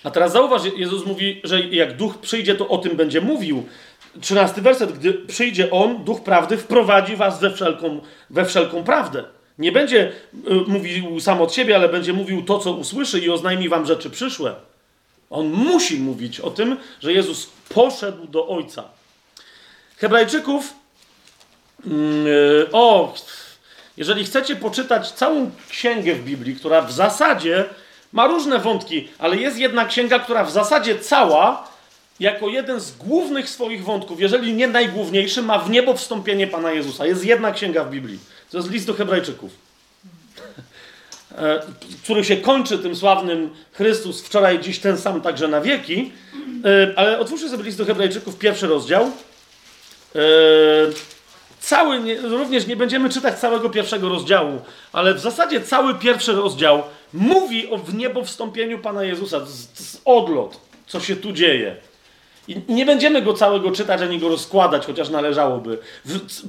[0.03, 3.63] A teraz zauważ, Jezus mówi, że jak duch przyjdzie, to o tym będzie mówił.
[4.21, 4.91] Trzynasty werset.
[4.91, 9.23] Gdy przyjdzie On, Duch Prawdy, wprowadzi was we wszelką, we wszelką prawdę.
[9.59, 13.69] Nie będzie y, mówił sam od siebie, ale będzie mówił to, co usłyszy i oznajmi
[13.69, 14.55] wam rzeczy przyszłe.
[15.29, 18.83] On musi mówić o tym, że Jezus poszedł do Ojca.
[19.97, 20.73] Hebrajczyków,
[21.85, 23.13] yy, o,
[23.97, 27.65] jeżeli chcecie poczytać całą księgę w Biblii, która w zasadzie
[28.13, 31.67] ma różne wątki, ale jest jedna księga, która w zasadzie cała,
[32.19, 37.05] jako jeden z głównych swoich wątków, jeżeli nie najgłówniejszy, ma w niebo wstąpienie Pana Jezusa.
[37.05, 38.19] Jest jedna księga w Biblii.
[38.51, 39.51] To jest list do Hebrajczyków.
[41.37, 41.61] E,
[42.03, 46.11] który się kończy tym sławnym Chrystus wczoraj, dziś ten sam także na wieki.
[46.65, 49.03] E, ale otwórzcie sobie list do Hebrajczyków, pierwszy rozdział.
[50.15, 50.19] E,
[51.59, 54.61] cały, nie, również nie będziemy czytać całego pierwszego rozdziału,
[54.91, 56.83] ale w zasadzie cały pierwszy rozdział
[57.13, 58.23] mówi o w niebo
[58.83, 59.45] Pana Jezusa.
[59.45, 61.75] Z, z odlot, co się tu dzieje.
[62.47, 65.77] I nie będziemy go całego czytać, ani go rozkładać, chociaż należałoby.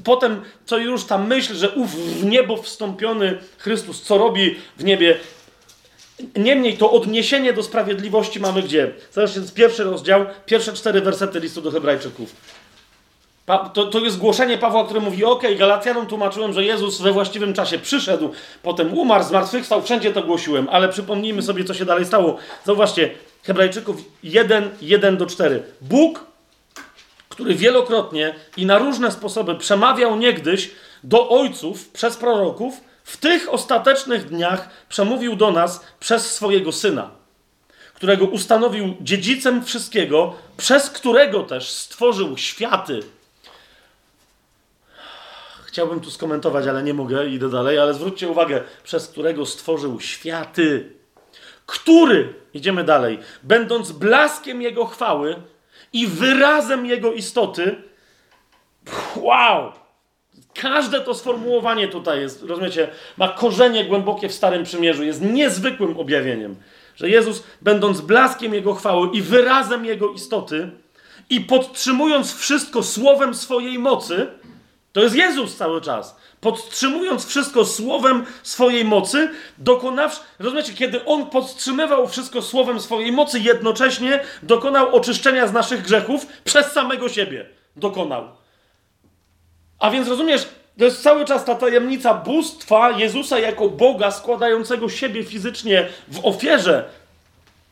[0.05, 5.19] Potem, co już ta myśl, że ów w niebo wstąpiony Chrystus, co robi w niebie.
[6.37, 8.93] Niemniej to odniesienie do sprawiedliwości mamy gdzie?
[9.13, 12.35] Zobaczcie, pierwszy rozdział, pierwsze cztery wersety listu do Hebrajczyków.
[13.47, 17.79] To, to jest głoszenie Pawła, który mówi: OK, Galacjanom tłumaczyłem, że Jezus we właściwym czasie
[17.79, 18.31] przyszedł,
[18.63, 22.37] potem umarł, zmartwychwstał, wszędzie to głosiłem, ale przypomnijmy sobie, co się dalej stało.
[22.65, 23.11] Zauważcie,
[23.43, 25.63] Hebrajczyków 1, 1 do 4.
[25.81, 26.25] Bóg,
[27.29, 30.71] który wielokrotnie i na różne sposoby przemawiał niegdyś
[31.05, 37.11] do ojców przez proroków, w tych ostatecznych dniach przemówił do nas przez swojego syna,
[37.95, 43.01] którego ustanowił dziedzicem wszystkiego, przez którego też stworzył światy.
[45.75, 50.91] Chciałbym tu skomentować, ale nie mogę, idę dalej, ale zwróćcie uwagę, przez którego stworzył światy
[51.67, 55.37] który, idziemy dalej, będąc blaskiem Jego chwały
[55.93, 57.77] i wyrazem Jego istoty,
[59.17, 59.73] wow!
[60.55, 66.57] Każde to sformułowanie tutaj jest, rozumiecie, ma korzenie głębokie w Starym Przymierzu, jest niezwykłym objawieniem,
[66.97, 70.71] że Jezus, będąc blaskiem Jego chwały i wyrazem Jego istoty
[71.31, 74.27] i podtrzymując wszystko słowem swojej mocy,
[74.95, 82.09] to jest Jezus cały czas podtrzymując wszystko słowem swojej mocy, dokonawszy, rozumiecie, kiedy on podtrzymywał
[82.09, 87.47] wszystko słowem swojej mocy, jednocześnie dokonał oczyszczenia z naszych grzechów przez samego siebie.
[87.77, 88.29] Dokonał.
[89.79, 90.49] A więc rozumiesz,
[90.79, 96.85] to jest cały czas ta tajemnica bóstwa Jezusa jako Boga składającego siebie fizycznie w ofierze,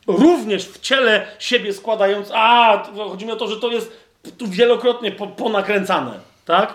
[0.06, 2.30] również w ciele siebie składając.
[2.34, 3.92] A, chodzi mi o to, że to jest
[4.38, 6.74] tu wielokrotnie ponakręcane, tak?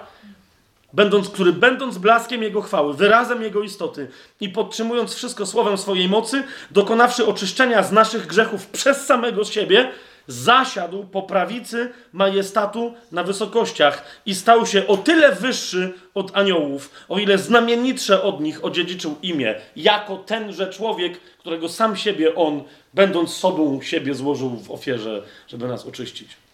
[0.98, 4.08] Będąc, który będąc blaskiem Jego chwały, wyrazem Jego istoty
[4.42, 9.92] i podtrzymując wszystko słowem swojej mocy, dokonawszy oczyszczenia z naszych grzechów przez samego siebie,
[10.28, 17.20] zasiadł po prawicy majestatu na wysokościach i stał się o tyle wyższy od aniołów, o
[17.20, 23.82] ile znamienitsze od nich odziedziczył imię, jako tenże człowiek, którego sam siebie on, będąc sobą
[23.82, 26.47] siebie, złożył w ofierze, żeby nas oczyścić.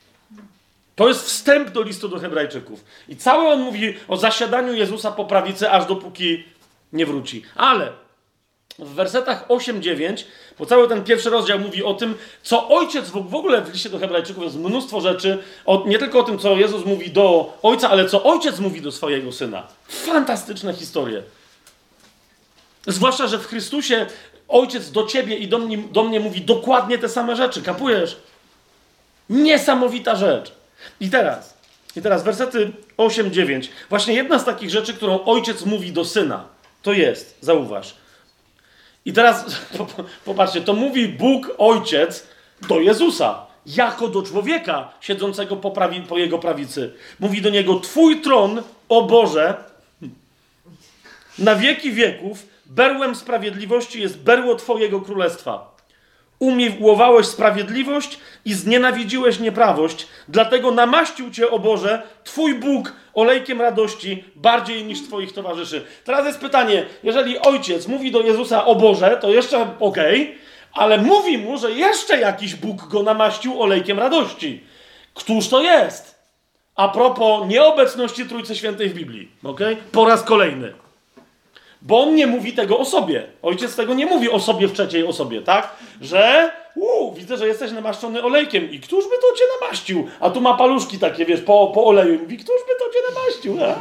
[0.96, 2.86] To jest wstęp do listu do Hebrajczyków.
[3.10, 6.44] I cały on mówi o zasiadaniu Jezusa po prawicy, aż dopóki
[6.94, 7.44] nie wróci.
[7.56, 7.92] Ale
[8.80, 10.24] w wersetach 8-9,
[10.60, 14.00] bo cały ten pierwszy rozdział mówi o tym, co ojciec w ogóle w liście do
[14.00, 18.10] Hebrajczyków jest mnóstwo rzeczy, o, nie tylko o tym, co Jezus mówi do ojca, ale
[18.10, 19.68] co ojciec mówi do swojego syna.
[19.88, 21.24] Fantastyczne historie.
[22.88, 24.06] Zwłaszcza, że w Chrystusie
[24.48, 27.62] ojciec do ciebie i do mnie, do mnie mówi dokładnie te same rzeczy.
[27.62, 28.18] Kapujesz?
[29.30, 30.52] Niesamowita rzecz.
[31.00, 31.58] I teraz,
[31.96, 33.68] i teraz wersety 8-9.
[33.90, 36.46] Właśnie jedna z takich rzeczy, którą ojciec mówi do syna,
[36.82, 37.96] to jest, zauważ.
[39.06, 39.46] I teraz
[40.26, 42.28] popatrzcie, to mówi Bóg Ojciec
[42.68, 46.94] do Jezusa, jako do człowieka siedzącego po, prawi, po jego prawicy.
[47.20, 49.64] Mówi do niego: Twój tron, o Boże,
[51.40, 55.73] na wieki wieków, berłem sprawiedliwości jest berło Twojego królestwa.
[56.44, 64.84] Umiłowałeś sprawiedliwość i znienawidziłeś nieprawość, dlatego namaścił cię, o Boże, Twój Bóg olejkiem radości bardziej
[64.84, 65.86] niż Twoich towarzyszy.
[66.04, 70.36] Teraz jest pytanie, jeżeli ojciec mówi do Jezusa o Boże, to jeszcze okej, okay,
[70.74, 74.64] ale mówi mu, że jeszcze jakiś Bóg go namaścił olejkiem radości.
[75.14, 76.16] Któż to jest?
[76.76, 79.32] A propos nieobecności Trójcy Świętej w Biblii?
[79.44, 79.78] Okay?
[79.92, 80.74] Po raz kolejny.
[81.84, 83.24] Bo on nie mówi tego o sobie.
[83.42, 85.76] Ojciec tego nie mówi o sobie w trzeciej osobie, tak?
[86.02, 90.08] Że uuu, widzę, że jesteś namaszczony olejkiem i któż by to cię namaścił?
[90.20, 92.14] A tu ma paluszki takie, wiesz, po, po oleju.
[92.14, 93.58] I mówi, któż by to cię namaścił?
[93.64, 93.76] A?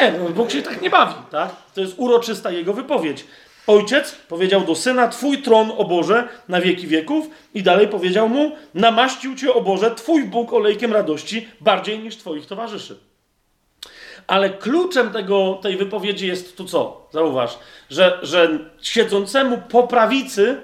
[0.00, 1.50] Nie, no, Bóg się tak nie bawi, tak?
[1.74, 3.24] To jest uroczysta jego wypowiedź.
[3.66, 7.26] Ojciec powiedział do syna: Twój tron, o Boże, na wieki wieków.
[7.54, 12.46] I dalej powiedział mu: Namaścił cię, o Boże, Twój Bóg olejkiem radości bardziej niż Twoich
[12.46, 13.09] towarzyszy.
[14.30, 17.08] Ale kluczem tego, tej wypowiedzi jest tu co?
[17.12, 17.58] Zauważ,
[17.90, 20.56] że, że siedzącemu po prawicy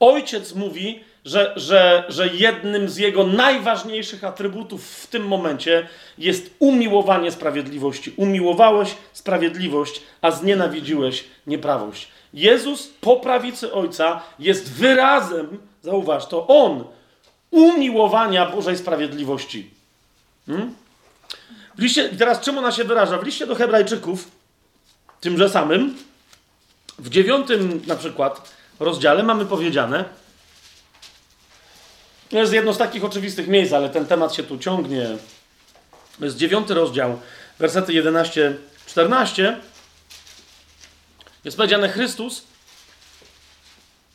[0.00, 5.88] ojciec mówi, że, że, że jednym z jego najważniejszych atrybutów w tym momencie
[6.18, 8.12] jest umiłowanie sprawiedliwości.
[8.16, 12.08] Umiłowałeś sprawiedliwość, a znienawidziłeś nieprawość.
[12.34, 16.84] Jezus po prawicy Ojca jest wyrazem, zauważ to, On
[17.50, 19.70] umiłowania Bożej sprawiedliwości.
[20.46, 20.74] Hmm?
[21.78, 23.18] W liście, teraz czym ona się wyraża?
[23.18, 24.30] W liście do Hebrajczyków,
[25.20, 25.96] tymże samym,
[26.98, 30.04] w dziewiątym na przykład rozdziale mamy powiedziane,
[32.28, 35.18] to jest jedno z takich oczywistych miejsc, ale ten temat się tu ciągnie.
[36.18, 37.20] To jest dziewiąty rozdział,
[37.58, 39.56] wersety 11-14.
[41.44, 42.42] Jest powiedziane Chrystus,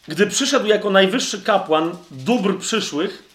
[0.07, 3.28] gdy przyszedł jako najwyższy kapłan dóbr przyszłych,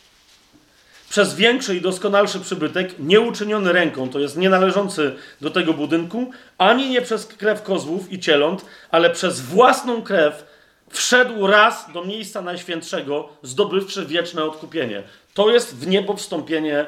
[1.15, 6.31] przez większy i doskonalszy przybytek, nie uczyniony ręką, to jest nie należący do tego budynku,
[6.59, 10.45] ani nie przez krew kozłów i cieląt, ale przez własną krew
[10.89, 15.03] wszedł raz do miejsca najświętszego, zdobywszy wieczne odkupienie.
[15.35, 16.87] To jest w niebo wstąpienie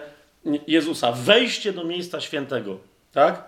[0.67, 2.79] Jezusa, wejście do miejsca świętego.
[3.13, 3.45] Tak?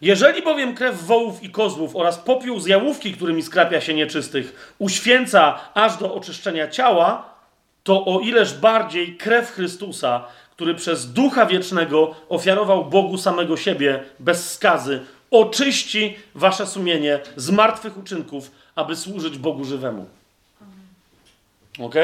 [0.00, 5.58] Jeżeli bowiem krew wołów i kozłów oraz popiół z jałówki, którymi skrapia się nieczystych, uświęca
[5.74, 7.39] aż do oczyszczenia ciała,
[7.84, 14.52] to o ileż bardziej krew Chrystusa, który przez Ducha Wiecznego ofiarował Bogu samego siebie bez
[14.52, 15.00] skazy,
[15.30, 20.06] oczyści wasze sumienie z martwych uczynków, aby służyć Bogu żywemu.
[21.78, 21.94] Ok?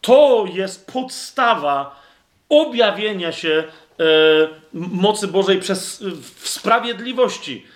[0.00, 2.02] To jest podstawa
[2.48, 3.64] objawienia się
[4.00, 4.04] e,
[4.72, 6.04] mocy Bożej przez,
[6.40, 7.66] w sprawiedliwości.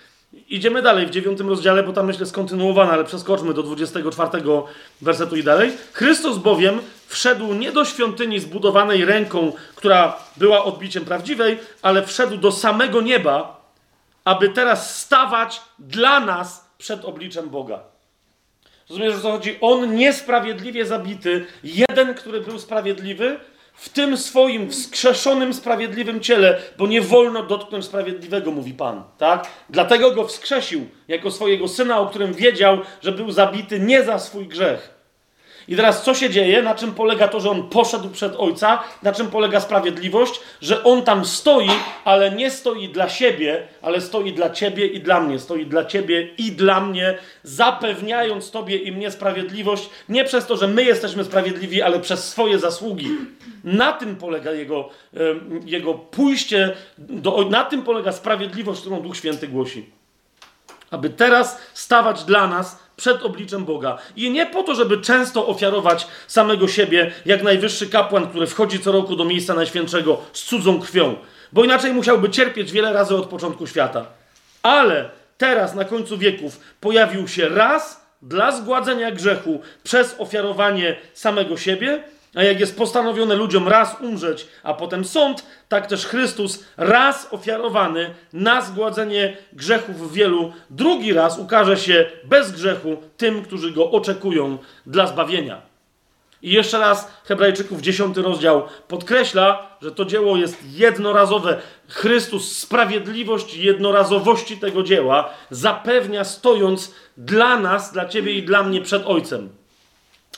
[0.49, 4.43] Idziemy dalej w dziewiątym rozdziale, bo tam myślę skontynuowana, ale przeskoczmy do 24
[5.01, 5.71] wersetu i dalej.
[5.93, 12.51] Chrystus bowiem wszedł nie do świątyni zbudowanej ręką, która była odbiciem prawdziwej, ale wszedł do
[12.51, 13.61] samego nieba,
[14.25, 17.79] aby teraz stawać dla nas przed obliczem Boga.
[18.89, 19.57] Rozumiesz, o co chodzi?
[19.61, 23.39] On niesprawiedliwie zabity, jeden, który był sprawiedliwy,
[23.73, 29.47] w tym swoim wskrzeszonym, sprawiedliwym ciele, bo nie wolno dotknąć sprawiedliwego, mówi Pan, tak?
[29.69, 34.47] Dlatego go wskrzesił jako swojego syna, o którym wiedział, że był zabity nie za swój
[34.47, 34.92] grzech,
[35.67, 36.61] i teraz co się dzieje?
[36.61, 38.83] Na czym polega to, że on poszedł przed ojca?
[39.03, 40.39] Na czym polega sprawiedliwość?
[40.61, 41.69] Że on tam stoi,
[42.05, 45.39] ale nie stoi dla siebie, ale stoi dla ciebie i dla mnie.
[45.39, 49.89] Stoi dla ciebie i dla mnie, zapewniając tobie i mnie sprawiedliwość.
[50.09, 53.07] Nie przez to, że my jesteśmy sprawiedliwi, ale przez swoje zasługi.
[53.63, 54.89] Na tym polega jego,
[55.65, 59.89] jego pójście, do, na tym polega sprawiedliwość, którą Duch Święty głosi.
[60.91, 63.97] Aby teraz stawać dla nas przed obliczem Boga.
[64.15, 68.91] I nie po to, żeby często ofiarować samego siebie, jak najwyższy kapłan, który wchodzi co
[68.91, 71.15] roku do miejsca najświętszego z cudzą krwią,
[71.51, 74.05] bo inaczej musiałby cierpieć wiele razy od początku świata.
[74.63, 82.03] Ale teraz, na końcu wieków, pojawił się raz dla zgładzenia grzechu przez ofiarowanie samego siebie
[82.35, 88.13] a jak jest postanowione ludziom raz umrzeć, a potem sąd, tak też Chrystus raz ofiarowany
[88.33, 95.07] na zgładzenie grzechów wielu, drugi raz ukaże się bez grzechu tym, którzy go oczekują dla
[95.07, 95.73] zbawienia.
[96.41, 101.61] I jeszcze raz Hebrajczyków 10 rozdział podkreśla, że to dzieło jest jednorazowe.
[101.87, 109.05] Chrystus sprawiedliwość jednorazowości tego dzieła zapewnia stojąc dla nas, dla ciebie i dla mnie przed
[109.05, 109.49] Ojcem.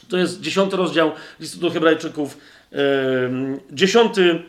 [0.10, 2.38] To jest dziesiąty rozdział listu do Hebrajczyków,
[3.72, 4.44] dziesiąty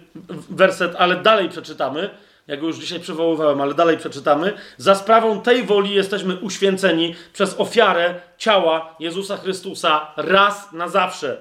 [0.51, 2.11] werset, ale dalej przeczytamy.
[2.47, 4.53] Ja go już dzisiaj przywoływałem, ale dalej przeczytamy.
[4.77, 11.37] Za sprawą tej woli jesteśmy uświęceni przez ofiarę ciała Jezusa Chrystusa raz na zawsze.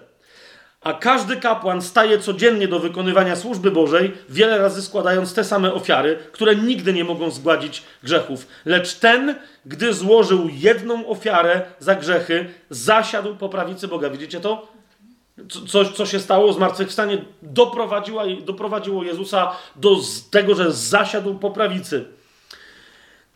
[0.86, 6.20] A każdy kapłan staje codziennie do wykonywania służby Bożej, wiele razy składając te same ofiary,
[6.32, 8.48] które nigdy nie mogą zgładzić grzechów.
[8.66, 14.10] Lecz ten, gdy złożył jedną ofiarę za grzechy, zasiadł po prawicy Boga.
[14.10, 14.68] Widzicie to?
[15.68, 16.54] Co, co się stało?
[16.54, 19.96] Zmartwychwstanie doprowadziło, doprowadziło Jezusa do
[20.32, 22.06] tego, że zasiadł po prawicy.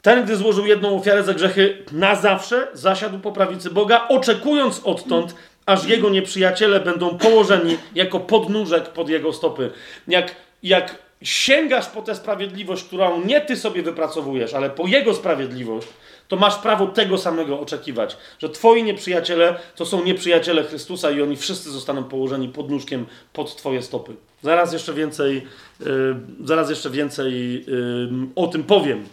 [0.01, 5.35] Ten, gdy złożył jedną ofiarę za grzechy, na zawsze zasiadł po prawicy Boga, oczekując odtąd
[5.69, 9.71] aż jego nieprzyjaciele będą położeni jako podnóżek pod jego stopy.
[10.07, 15.87] Jak, jak sięgasz po tę sprawiedliwość, którą nie ty sobie wypracowujesz, ale po jego sprawiedliwość,
[16.27, 21.37] to masz prawo tego samego oczekiwać, że twoi nieprzyjaciele to są nieprzyjaciele Chrystusa i oni
[21.37, 24.15] wszyscy zostaną położeni podnóżkiem pod twoje stopy.
[24.43, 25.47] Zaraz jeszcze więcej,
[25.79, 29.05] yy, zaraz jeszcze więcej yy, o tym powiem.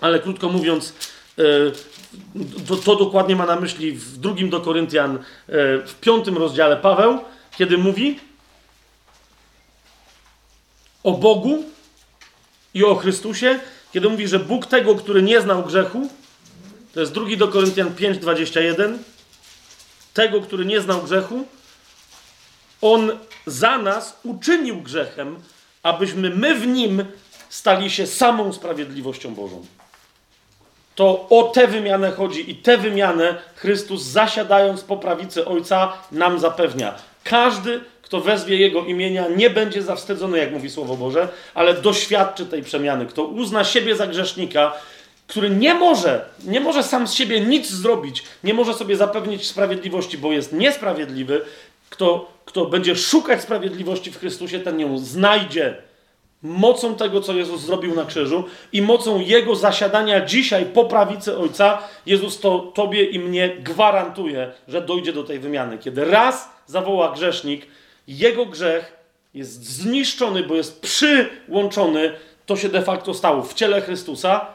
[0.00, 0.94] Ale krótko mówiąc,
[2.68, 5.18] to, to dokładnie ma na myśli w drugim do Koryntian,
[5.86, 7.18] w piątym rozdziale Paweł,
[7.58, 8.20] kiedy mówi
[11.02, 11.64] o Bogu
[12.74, 13.60] i o Chrystusie,
[13.92, 16.08] kiedy mówi, że Bóg tego, który nie znał grzechu,
[16.94, 18.98] to jest drugi do Koryntian 5:21,
[20.14, 21.46] tego, który nie znał grzechu,
[22.80, 23.10] on
[23.46, 25.36] za nas uczynił grzechem,
[25.82, 27.04] abyśmy my w nim
[27.48, 29.66] stali się samą sprawiedliwością Bożą.
[30.94, 36.94] To o tę wymianę chodzi i tę wymianę Chrystus zasiadając po prawicy Ojca nam zapewnia.
[37.24, 42.62] Każdy, kto wezwie Jego imienia, nie będzie zawstydzony, jak mówi Słowo Boże, ale doświadczy tej
[42.62, 43.06] przemiany.
[43.06, 44.72] Kto uzna siebie za grzesznika,
[45.26, 50.18] który nie może, nie może sam z siebie nic zrobić, nie może sobie zapewnić sprawiedliwości,
[50.18, 51.44] bo jest niesprawiedliwy,
[51.90, 55.76] kto, kto będzie szukać sprawiedliwości w Chrystusie, ten ją znajdzie
[56.44, 61.78] mocą tego, co Jezus zrobił na krzyżu i mocą Jego zasiadania dzisiaj po prawicy Ojca,
[62.06, 65.78] Jezus to Tobie i mnie gwarantuje, że dojdzie do tej wymiany.
[65.78, 67.66] Kiedy raz zawoła grzesznik,
[68.08, 68.92] jego grzech
[69.34, 72.12] jest zniszczony, bo jest przyłączony,
[72.46, 74.46] to się de facto stało w ciele Chrystusa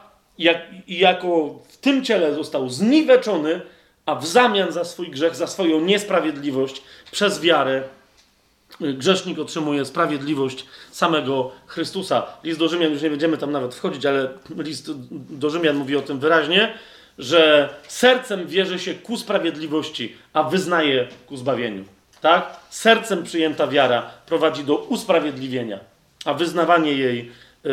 [0.86, 3.60] i jako w tym ciele został zniweczony,
[4.06, 7.82] a w zamian za swój grzech, za swoją niesprawiedliwość, przez wiarę
[8.80, 12.26] grzesznik otrzymuje sprawiedliwość samego Chrystusa.
[12.44, 14.90] List do Rzymian, już nie będziemy tam nawet wchodzić, ale list
[15.30, 16.74] do Rzymian mówi o tym wyraźnie,
[17.18, 21.84] że sercem wierzy się ku sprawiedliwości, a wyznaje ku zbawieniu.
[22.20, 22.56] Tak?
[22.70, 25.78] Sercem przyjęta wiara prowadzi do usprawiedliwienia,
[26.24, 27.30] a wyznawanie jej
[27.64, 27.72] yy,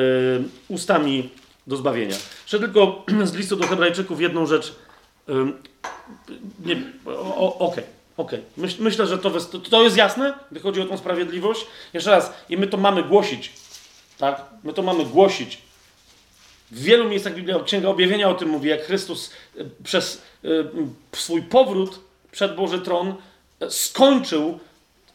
[0.67, 1.29] ustami
[1.67, 2.15] do zbawienia.
[2.41, 4.75] Jeszcze tylko z listu do Hebrajczyków jedną rzecz.
[5.27, 5.53] Yy,
[7.05, 7.57] Okej.
[7.59, 7.96] Okay.
[8.17, 8.51] Okej, okay.
[8.57, 9.31] Myśl, myślę, że to,
[9.69, 11.65] to jest jasne, gdy chodzi o tą sprawiedliwość.
[11.93, 13.53] Jeszcze raz, i my to mamy głosić.
[14.17, 14.41] Tak?
[14.63, 15.61] My to mamy głosić.
[16.71, 20.65] W wielu miejscach Biblia, Księga Objawienia o tym mówi, jak Chrystus e, przez y,
[21.15, 21.99] swój powrót
[22.31, 23.15] przed Boży Tron
[23.59, 24.59] e, skończył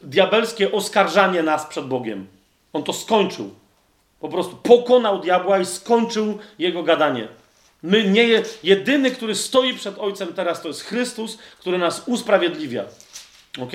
[0.01, 2.27] diabelskie oskarżanie nas przed Bogiem.
[2.73, 3.53] On to skończył.
[4.19, 7.27] Po prostu pokonał diabła i skończył jego gadanie.
[7.83, 12.83] My nie, jedyny, który stoi przed Ojcem teraz, to jest Chrystus, który nas usprawiedliwia.
[13.61, 13.71] Ok?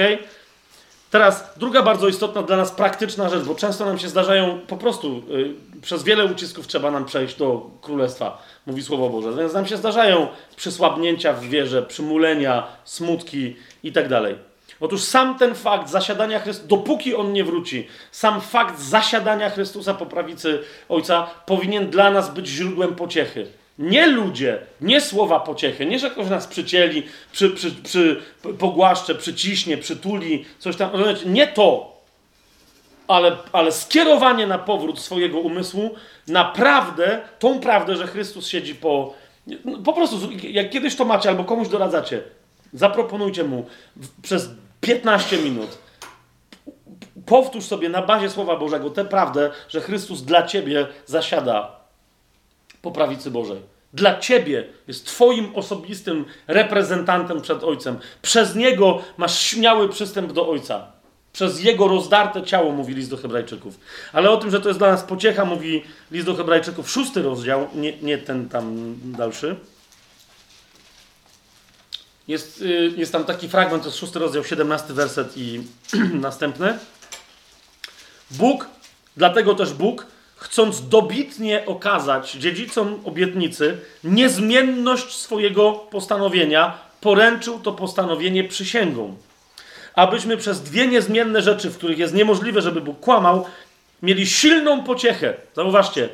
[1.11, 5.23] Teraz druga bardzo istotna dla nas praktyczna rzecz, bo często nam się zdarzają po prostu,
[5.29, 9.33] yy, przez wiele ucisków trzeba nam przejść do Królestwa, mówi Słowo Boże.
[9.37, 14.07] Więc nam się zdarzają przysłabnięcia w wierze, przymulenia, smutki i tak.
[14.81, 20.07] Otóż sam ten fakt zasiadania Chrystusa, dopóki on nie wróci, sam fakt zasiadania Chrystusa po
[20.07, 23.47] prawicy Ojca powinien dla nas być źródłem pociechy.
[23.79, 28.23] Nie ludzie, nie słowa pociechy, nie że ktoś nas przycieli, przy, przy, przy,
[28.59, 30.91] pogłaszcze, przyciśnie, przytuli, coś tam.
[31.27, 31.99] Nie to,
[33.09, 35.95] ale, ale skierowanie na powrót swojego umysłu,
[36.29, 39.15] naprawdę tą prawdę, że Chrystus siedzi po.
[39.85, 42.23] Po prostu, jak kiedyś to macie albo komuś doradzacie,
[42.73, 43.67] zaproponujcie mu
[44.23, 44.49] przez
[44.81, 45.79] 15 minut.
[47.27, 51.78] Powtórz sobie na bazie Słowa Bożego tę prawdę, że Chrystus dla ciebie zasiada
[52.83, 53.61] po prawicy Bożej.
[53.93, 57.99] Dla ciebie jest Twoim osobistym reprezentantem przed Ojcem.
[58.23, 60.93] Przez niego masz śmiały przystęp do Ojca.
[61.33, 63.81] Przez jego rozdarte ciało, mówi list do Hebrajczyków.
[64.13, 67.69] Ale o tym, że to jest dla nas pociecha, mówi list do Hebrajczyków, szósty rozdział,
[67.75, 69.57] nie, nie ten tam dalszy.
[72.29, 75.61] Jest, y, jest tam taki fragment, to jest szósty rozdział, siedemnasty werset i
[76.29, 76.79] następny.
[78.31, 78.69] Bóg,
[79.17, 80.07] dlatego też Bóg,
[80.39, 89.17] chcąc dobitnie okazać dziedzicom obietnicy niezmienność swojego postanowienia, poręczył to postanowienie przysięgą.
[89.95, 93.47] Abyśmy przez dwie niezmienne rzeczy, w których jest niemożliwe, żeby Bóg kłamał,
[94.03, 95.35] mieli silną pociechę.
[95.55, 96.09] Zauważcie,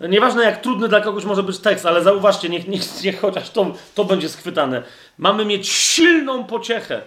[0.00, 3.72] nieważne jak trudny dla kogoś może być tekst, ale zauważcie, niech, niech, niech chociaż to,
[3.94, 4.82] to będzie schwytane.
[5.18, 7.02] Mamy mieć silną pociechę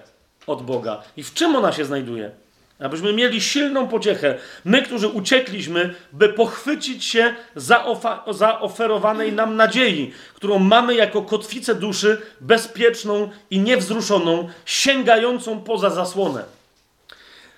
[0.48, 1.01] od Boga.
[1.17, 2.31] I w czym ona się znajduje?
[2.80, 4.35] Abyśmy mieli silną pociechę.
[4.66, 7.35] My, którzy uciekliśmy, by pochwycić się
[8.27, 16.43] zaoferowanej nam nadziei, którą mamy jako kotwicę duszy, bezpieczną i niewzruszoną, sięgającą poza zasłonę.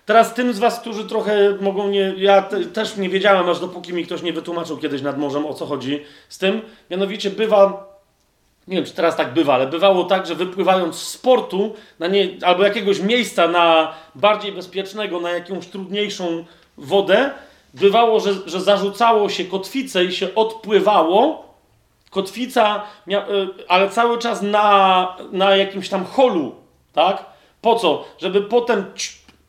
[0.06, 2.14] Teraz tym z was, którzy trochę mogą nie...
[2.17, 5.53] Ja te, też nie wiedziałem, aż dopóki mi ktoś nie wytłumaczył kiedyś nad morzem, o
[5.53, 6.61] co chodzi z tym.
[6.90, 7.91] Mianowicie bywa
[8.67, 12.64] nie wiem, czy teraz tak bywa, ale bywało tak, że wypływając z portu nie, albo
[12.64, 16.45] jakiegoś miejsca na bardziej bezpiecznego, na jakąś trudniejszą
[16.77, 17.31] wodę,
[17.73, 21.51] bywało, że, że zarzucało się kotwicę i się odpływało.
[22.09, 26.56] Kotwica, mia, y, ale cały czas na, na jakimś tam holu,
[26.93, 27.25] tak?
[27.61, 28.06] Po co?
[28.17, 28.85] Żeby potem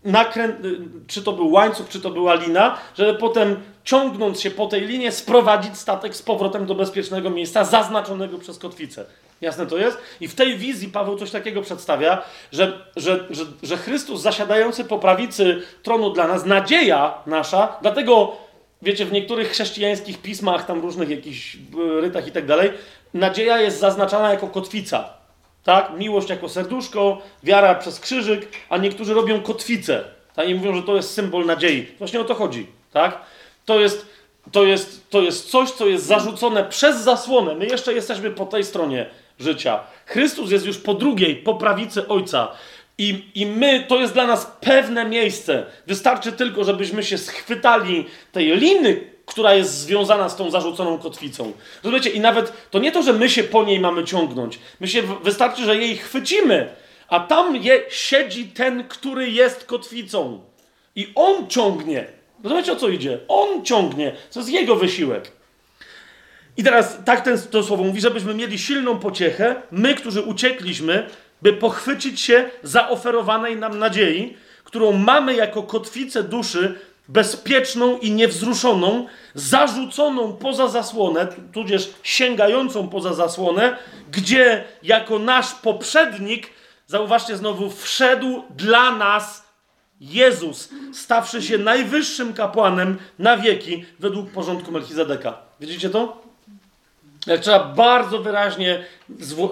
[0.05, 4.67] nakręt, y, czy to był łańcuch, czy to była lina, żeby potem ciągnąc się po
[4.67, 9.05] tej linie sprowadzić statek z powrotem do bezpiecznego miejsca zaznaczonego przez kotwicę.
[9.41, 9.99] Jasne to jest?
[10.21, 14.99] I w tej wizji Paweł coś takiego przedstawia, że, że, że, że Chrystus zasiadający po
[14.99, 18.37] prawicy tronu dla nas, nadzieja nasza, dlatego
[18.83, 22.71] wiecie, w niektórych chrześcijańskich pismach, tam różnych jakichś e, rytach i tak dalej,
[23.15, 25.09] nadzieja jest zaznaczana jako kotwica.
[25.65, 25.91] Tak?
[25.99, 30.05] Miłość jako serduszko, wiara przez krzyżyk, a niektórzy robią kotwicę.
[30.37, 30.49] Tak?
[30.49, 31.87] I mówią, że to jest symbol nadziei.
[31.99, 32.67] Właśnie o to chodzi.
[32.93, 33.21] Tak?
[33.65, 34.07] To jest,
[34.53, 37.55] to jest, to jest coś, co jest zarzucone przez zasłonę.
[37.55, 39.07] My jeszcze jesteśmy po tej stronie
[39.39, 39.81] życia.
[40.07, 42.49] Chrystus jest już po drugiej, po prawicy Ojca.
[42.99, 45.67] I, I my, to jest dla nas pewne miejsce.
[45.87, 51.53] Wystarczy tylko, żebyśmy się schwytali tej liny, która jest związana z tą zarzuconą kotwicą.
[51.83, 52.11] Rozumiecie?
[52.11, 54.59] I nawet to nie to, że my się po niej mamy ciągnąć.
[54.81, 56.69] My się, wystarczy, że jej chwycimy,
[57.09, 60.41] a tam je, siedzi ten, który jest kotwicą.
[60.97, 62.22] I on ciągnie.
[62.43, 63.19] Rozumiecie, o co idzie?
[63.29, 64.13] On ciągnie.
[64.33, 65.33] To jest jego wysiłek.
[66.57, 71.07] I teraz tak ten, to słowo mówi, żebyśmy mieli silną pociechę, my, którzy uciekliśmy,
[71.43, 80.33] by pochwycić się zaoferowanej nam nadziei, którą mamy jako kotwicę duszy bezpieczną i niewzruszoną, zarzuconą
[80.37, 83.77] poza zasłonę, tudzież sięgającą poza zasłonę,
[84.11, 86.51] gdzie jako nasz poprzednik,
[86.87, 89.52] zauważcie znowu, wszedł dla nas
[90.03, 95.39] Jezus, stawszy się najwyższym kapłanem na wieki według porządku Melchizedeka.
[95.61, 96.23] Widzicie to?
[97.27, 98.85] Jak trzeba bardzo wyraźnie,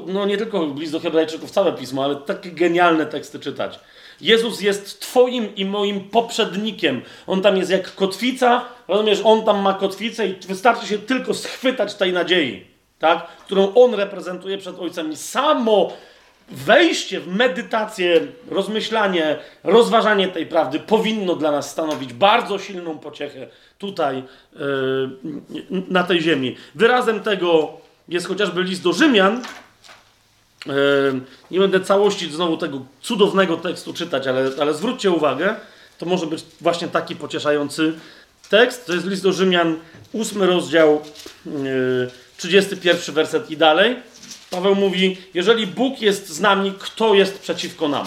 [0.07, 3.81] no nie tylko list do Hebrajczyków, całe pismo, ale takie genialne teksty czytać.
[4.21, 7.03] Jezus jest Twoim i moim poprzednikiem.
[7.27, 11.95] On tam jest jak kotwica, rozumiesz, on tam ma kotwicę i wystarczy się tylko schwytać
[11.95, 12.67] tej nadziei,
[12.99, 13.27] tak?
[13.27, 15.17] którą on reprezentuje przed Ojcem.
[15.17, 15.93] Samo
[16.51, 18.21] wejście w medytację,
[18.51, 23.47] rozmyślanie, rozważanie tej prawdy powinno dla nas stanowić bardzo silną pociechę
[23.79, 24.23] tutaj,
[24.53, 26.57] yy, na tej ziemi.
[26.75, 27.73] Wyrazem tego
[28.09, 29.43] jest chociażby list do Rzymian.
[30.67, 30.73] Yy,
[31.51, 35.57] nie będę całości znowu tego cudownego tekstu czytać, ale, ale zwróćcie uwagę,
[35.99, 37.93] to może być właśnie taki pocieszający
[38.49, 38.87] tekst.
[38.87, 39.77] To jest list do Rzymian,
[40.13, 41.03] ósmy rozdział,
[41.47, 43.97] yy, 31 werset i dalej.
[44.51, 48.07] Paweł mówi: Jeżeli Bóg jest z nami, kto jest przeciwko nam?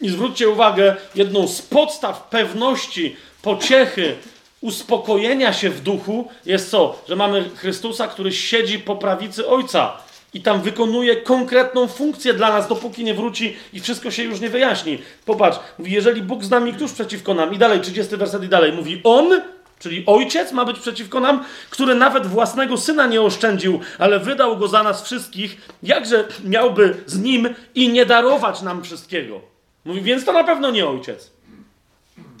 [0.00, 4.16] I zwróćcie uwagę, jedną z podstaw pewności, pociechy,
[4.60, 7.02] uspokojenia się w duchu jest co?
[7.08, 9.96] Że mamy Chrystusa, który siedzi po prawicy Ojca
[10.34, 14.48] i tam wykonuje konkretną funkcję dla nas, dopóki nie wróci i wszystko się już nie
[14.48, 14.98] wyjaśni.
[15.24, 17.54] Popatrz, mówi, jeżeli Bóg z nami, któż przeciwko nam?
[17.54, 19.42] I dalej, 30 werset i dalej, mówi, On
[19.78, 24.68] Czyli ojciec ma być przeciwko nam, który nawet własnego syna nie oszczędził, ale wydał go
[24.68, 29.40] za nas wszystkich, jakże miałby z nim i nie darować nam wszystkiego.
[29.84, 31.30] Mówi, więc to na pewno nie ojciec.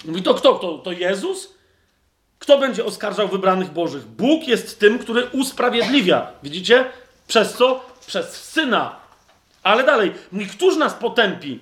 [0.04, 0.54] Mówi, to kto?
[0.54, 1.54] To, to Jezus?
[2.38, 4.06] Kto będzie oskarżał wybranych Bożych?
[4.06, 6.32] Bóg jest tym, który usprawiedliwia.
[6.42, 6.84] Widzicie?
[7.26, 7.84] Przez co?
[8.06, 8.96] Przez syna.
[9.62, 11.60] Ale dalej, mówi, któż nas potępi?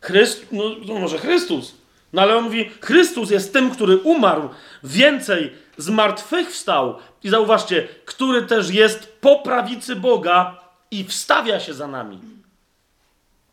[0.00, 1.74] Chryst, no, no może Chrystus.
[2.12, 4.48] No ale on mówi, Chrystus jest tym, który umarł,
[4.84, 10.60] więcej zmartwychwstał i zauważcie, który też jest po prawicy Boga
[10.90, 12.18] i wstawia się za nami.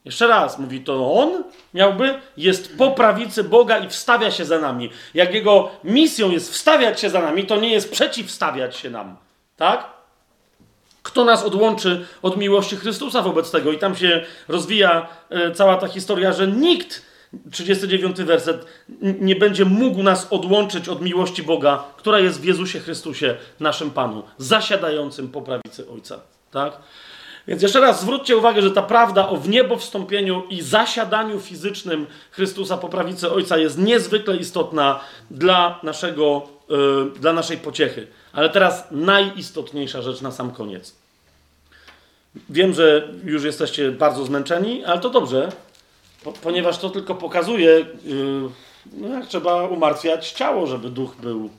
[0.06, 4.90] Jeszcze raz, mówi to on miałby, jest po prawicy Boga i wstawia się za nami.
[5.14, 9.16] Jak jego misją jest wstawiać się za nami, to nie jest przeciwstawiać się nam.
[9.58, 9.86] Tak?
[11.04, 13.72] Kto nas odłączy od miłości Chrystusa wobec tego?
[13.72, 17.02] I tam się rozwija e, cała ta historia, że nikt
[17.52, 18.66] 39 werset,
[19.02, 24.24] nie będzie mógł nas odłączyć od miłości Boga, która jest w Jezusie Chrystusie, naszym Panu,
[24.38, 26.20] zasiadającym po prawicy Ojca.
[26.52, 26.78] Tak?
[27.48, 32.90] Więc jeszcze raz zwróćcie uwagę, że ta prawda o wniebowstąpieniu i zasiadaniu fizycznym Chrystusa po
[32.90, 35.00] prawicy Ojca jest niezwykle istotna
[35.32, 38.08] dla, naszego, yy, dla naszej pociechy.
[38.34, 40.96] Ale teraz najistotniejsza rzecz na sam koniec.
[42.50, 45.50] Wiem, że już jesteście bardzo zmęczeni, ale to dobrze,
[46.28, 48.50] po, ponieważ to tylko pokazuje, yy,
[48.94, 51.50] no jak trzeba umartwiać ciało, żeby duch był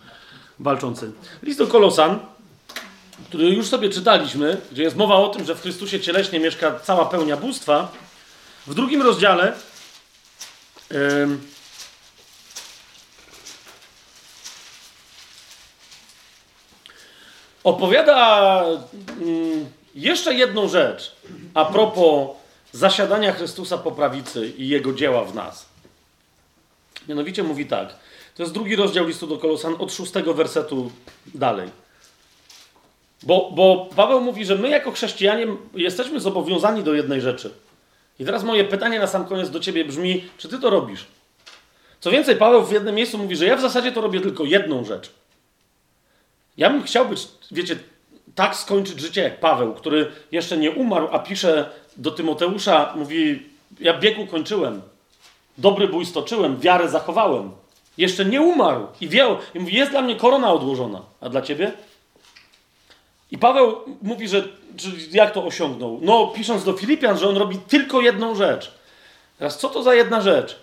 [0.59, 1.13] walczący.
[1.43, 2.19] List do Kolosan,
[3.29, 7.05] który już sobie czytaliśmy, gdzie jest mowa o tym, że w Chrystusie cieleśnie mieszka cała
[7.05, 7.93] pełnia bóstwa,
[8.67, 9.53] w drugim rozdziale
[10.91, 10.99] yy,
[17.65, 18.65] opowiada
[19.21, 21.17] yy, jeszcze jedną rzecz
[21.55, 22.29] a propos
[22.79, 25.67] zasiadania Chrystusa po prawicy i Jego dzieła w nas.
[27.09, 27.89] Mianowicie mówi tak.
[28.35, 30.91] To jest drugi rozdział listu do Kolosan od szóstego wersetu
[31.35, 31.71] dalej.
[33.23, 37.51] Bo, bo Paweł mówi, że my jako chrześcijanie jesteśmy zobowiązani do jednej rzeczy.
[38.19, 41.07] I teraz moje pytanie na sam koniec do ciebie brzmi, czy ty to robisz?
[42.01, 44.85] Co więcej, Paweł w jednym miejscu mówi, że ja w zasadzie to robię tylko jedną
[44.85, 45.11] rzecz.
[46.57, 47.77] Ja bym chciał być, wiecie,
[48.35, 53.43] tak skończyć życie jak Paweł, który jeszcze nie umarł, a pisze do Tymoteusza, mówi,
[53.81, 54.83] ja biegu kończyłem,
[55.59, 57.51] dobry bój stoczyłem, wiarę zachowałem.
[57.99, 61.73] Jeszcze nie umarł i wie, i mówi, jest dla mnie korona odłożona, a dla ciebie?
[63.31, 64.49] I Paweł mówi, że
[65.13, 65.99] jak to osiągnął?
[66.03, 68.73] No, pisząc do Filipian, że on robi tylko jedną rzecz.
[69.39, 70.59] Teraz, co to za jedna rzecz?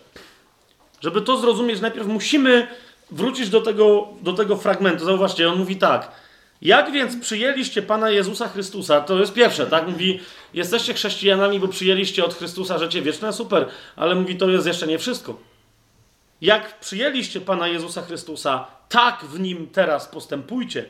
[1.02, 2.68] Żeby to zrozumieć, najpierw musimy
[3.12, 5.06] wrócić do tego, do tego fragmentu.
[5.06, 6.12] Zauważcie, on mówi tak.
[6.62, 9.02] Jak więc przyjęliście Pana Jezusa Chrystusa?
[9.02, 9.88] To jest pierwsze, tak?
[9.88, 10.20] Mówi,
[10.54, 15.00] jesteście chrześcijanami, bo przyjęliście od Chrystusa życie wieczne, super, ale mówi, to jest jeszcze nie
[15.00, 15.38] wszystko.
[16.42, 20.86] Jak przyjęliście Pana Jezusa Chrystusa, tak w nim teraz postępujcie.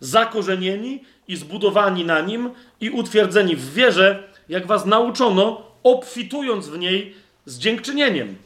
[0.00, 2.50] Zakorzenieni i zbudowani na nim
[2.80, 7.14] i utwierdzeni w wierze, jak was nauczono, obfitując w niej
[7.46, 8.36] z dziękczynieniem.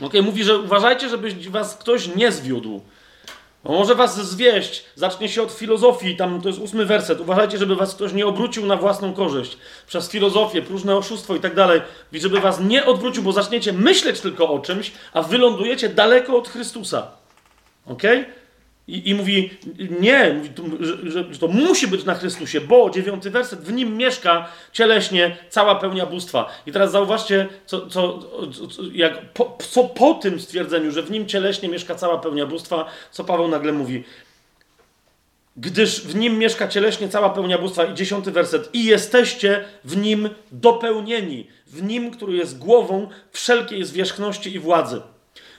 [0.00, 2.82] Ok, mówi, że uważajcie, żeby was ktoś nie zwiódł.
[3.64, 7.20] Bo może was zwieść, zacznie się od filozofii, tam to jest ósmy werset.
[7.20, 11.54] Uważajcie, żeby was ktoś nie obrócił na własną korzyść przez filozofię, próżne oszustwo i tak
[11.54, 11.80] dalej.
[12.12, 16.48] I żeby was nie odwrócił, bo zaczniecie myśleć tylko o czymś, a wylądujecie daleko od
[16.48, 17.06] Chrystusa.
[17.86, 18.02] Ok?
[18.88, 19.50] I, I, mówi,
[20.00, 20.40] nie,
[20.80, 25.74] że, że, to musi być na Chrystusie, bo dziewiąty werset, w nim mieszka cieleśnie cała
[25.74, 26.50] pełnia bóstwa.
[26.66, 28.18] I teraz zauważcie, co, co,
[28.68, 32.86] co, jak, po, co po tym stwierdzeniu, że w nim cieleśnie mieszka cała pełnia bóstwa,
[33.10, 34.04] co Paweł nagle mówi.
[35.56, 37.84] Gdyż w nim mieszka cieleśnie cała pełnia bóstwa.
[37.84, 38.70] I dziesiąty werset.
[38.72, 41.46] I jesteście w nim dopełnieni.
[41.66, 45.00] W nim, który jest głową wszelkiej zwierzchności i władzy.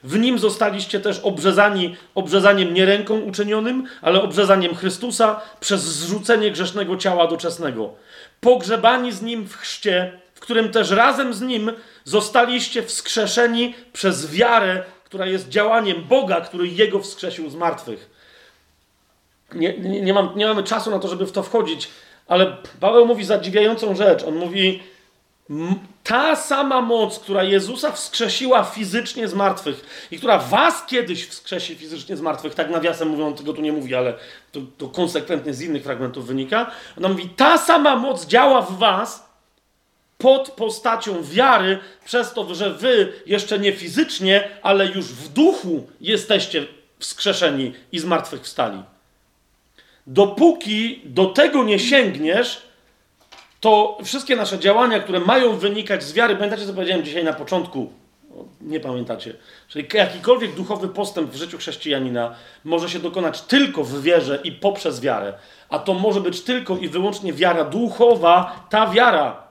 [0.06, 6.98] W nim zostaliście też obrzezani, obrzezaniem nie ręką uczynionym, ale obrzezaniem Chrystusa przez zrzucenie grzesznego
[6.98, 7.94] ciała doczesnego.
[8.42, 11.72] Pogrzebani z nim w chrzcie, w którym też razem z nim
[12.04, 18.10] zostaliście wskrzeszeni przez wiarę, która jest działaniem Boga, który jego wskrzesił z martwych.
[19.54, 21.90] Nie, nie, nie, mam, nie mamy czasu na to, żeby w to wchodzić,
[22.28, 24.24] ale Paweł mówi zadziwiającą rzecz.
[24.24, 24.84] On mówi,
[26.06, 32.18] ta sama moc, która Jezusa wskrzesiła fizycznie z martwych i która was kiedyś wskrzesi fizycznie
[32.18, 34.14] z martwych, tak nawiasem mówią, on tego tu nie mówi, ale
[34.52, 36.72] to, to konsekwentnie z innych fragmentów wynika.
[36.98, 39.30] Ona mówi, ta sama moc działa w was
[40.18, 46.66] pod postacią wiary, przez to, że wy jeszcze nie fizycznie, ale już w duchu jesteście
[47.00, 48.84] wskrzeszeni i z martwych wstali.
[50.08, 52.65] Dopóki do tego nie sięgniesz,
[53.60, 57.90] to wszystkie nasze działania, które mają wynikać z wiary, pamiętacie, co powiedziałem dzisiaj na początku?
[58.62, 59.34] Nie pamiętacie.
[59.68, 65.02] Czyli jakikolwiek duchowy postęp w życiu chrześcijanina może się dokonać tylko w wierze i poprzez
[65.02, 65.34] wiarę.
[65.70, 69.44] A to może być tylko i wyłącznie wiara duchowa, ta wiara.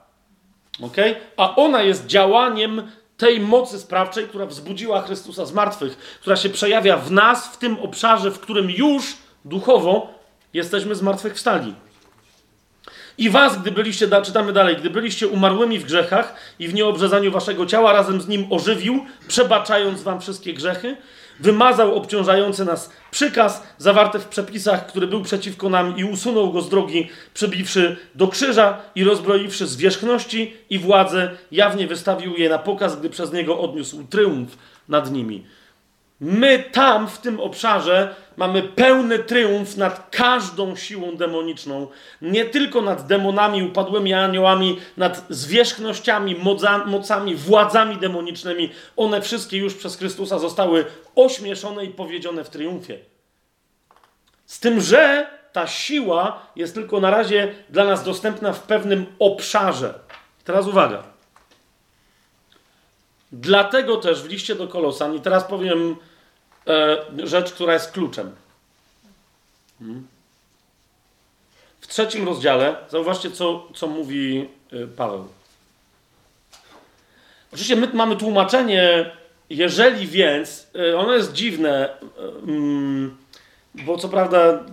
[0.82, 0.96] ok?
[1.36, 6.96] A ona jest działaniem tej mocy sprawczej, która wzbudziła Chrystusa z martwych, która się przejawia
[6.96, 10.08] w nas, w tym obszarze, w którym już duchowo
[10.54, 11.74] jesteśmy zmartwychwstali.
[13.18, 17.66] I was, gdy byliście, czytamy dalej, gdy byliście umarłymi w grzechach i w nieobrzezaniu waszego
[17.66, 20.96] ciała, razem z nim ożywił, przebaczając wam wszystkie grzechy,
[21.40, 26.68] wymazał obciążający nas przykaz zawarty w przepisach, który był przeciwko nam i usunął go z
[26.68, 33.10] drogi, przybiwszy do krzyża i rozbroiwszy zwierzchności i władzę, jawnie wystawił je na pokaz, gdy
[33.10, 35.44] przez niego odniósł tryumf nad nimi.
[36.20, 41.88] My tam, w tym obszarze, mamy pełny triumf nad każdą siłą demoniczną.
[42.22, 46.36] Nie tylko nad demonami, upadłymi aniołami, nad zwierzchnościami,
[46.86, 48.70] mocami, władzami demonicznymi.
[48.96, 52.98] One wszystkie już przez Chrystusa zostały ośmieszone i powiedziane w triumfie.
[54.46, 59.98] Z tym, że ta siła jest tylko na razie dla nas dostępna w pewnym obszarze.
[60.44, 61.02] Teraz uwaga.
[63.32, 65.96] Dlatego też w liście do Kolosan, i teraz powiem
[67.24, 68.34] rzecz, która jest kluczem.
[69.78, 70.06] Hmm.
[71.80, 75.28] W trzecim rozdziale, zauważcie, co, co mówi e, Paweł.
[77.52, 79.10] Oczywiście my mamy tłumaczenie,
[79.50, 81.98] jeżeli więc, e, ono jest dziwne, e,
[82.42, 83.16] mm,
[83.74, 84.64] bo co prawda,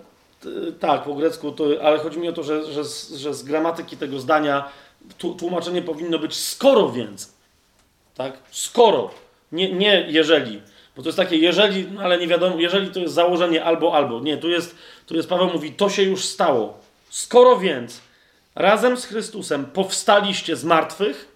[0.80, 2.84] tak, po grecku, to, ale chodzi mi o to, że, że,
[3.18, 4.70] że z gramatyki tego zdania
[5.18, 7.34] tłumaczenie powinno być skoro więc.
[8.16, 8.34] Tak?
[8.52, 9.12] Skoro.
[9.52, 10.62] Nie, nie jeżeli.
[10.96, 14.20] Bo to jest takie, jeżeli, no ale nie wiadomo, jeżeli to jest założenie albo, albo.
[14.20, 16.80] Nie, tu jest, tu jest Paweł mówi, to się już stało.
[17.10, 18.02] Skoro więc
[18.56, 21.32] razem z Chrystusem powstaliście z martwych,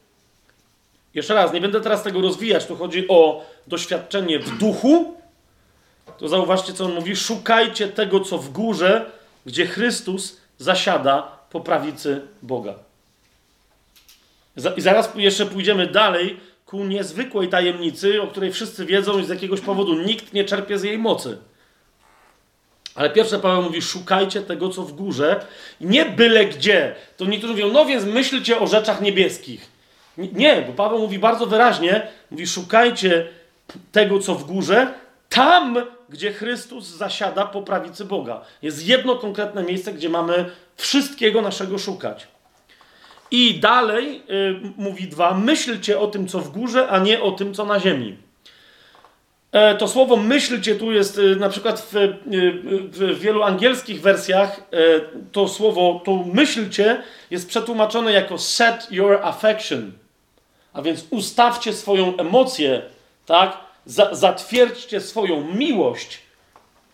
[1.13, 5.17] jeszcze raz, nie będę teraz tego rozwijać, tu chodzi o doświadczenie w duchu,
[6.17, 9.11] to zauważcie, co on mówi, szukajcie tego, co w górze,
[9.45, 12.73] gdzie Chrystus zasiada po prawicy Boga.
[14.77, 19.61] I zaraz jeszcze pójdziemy dalej, ku niezwykłej tajemnicy, o której wszyscy wiedzą i z jakiegoś
[19.61, 21.37] powodu nikt nie czerpie z jej mocy.
[22.95, 25.45] Ale pierwsze Paweł mówi, szukajcie tego, co w górze,
[25.81, 26.95] nie byle gdzie.
[27.17, 29.67] To niektórzy mówią, no więc myślcie o rzeczach niebieskich.
[30.17, 33.27] Nie, bo Paweł mówi bardzo wyraźnie, mówi, szukajcie
[33.91, 34.93] tego, co w górze,
[35.29, 35.77] tam,
[36.09, 38.41] gdzie Chrystus zasiada po prawicy Boga.
[38.61, 42.27] Jest jedno konkretne miejsce, gdzie mamy wszystkiego naszego szukać.
[43.35, 47.53] I dalej y, mówi dwa, myślcie o tym, co w górze, a nie o tym,
[47.53, 48.17] co na ziemi.
[49.51, 52.17] E, to słowo myślcie tu jest y, na przykład w, y,
[52.91, 54.63] w, wielu angielskich wersjach e,
[55.31, 59.91] to słowo, to myślcie jest przetłumaczone jako set your affection.
[60.73, 62.81] A więc ustawcie swoją emocję,
[63.25, 63.57] tak?
[64.11, 66.19] zatwierdźcie swoją miłość.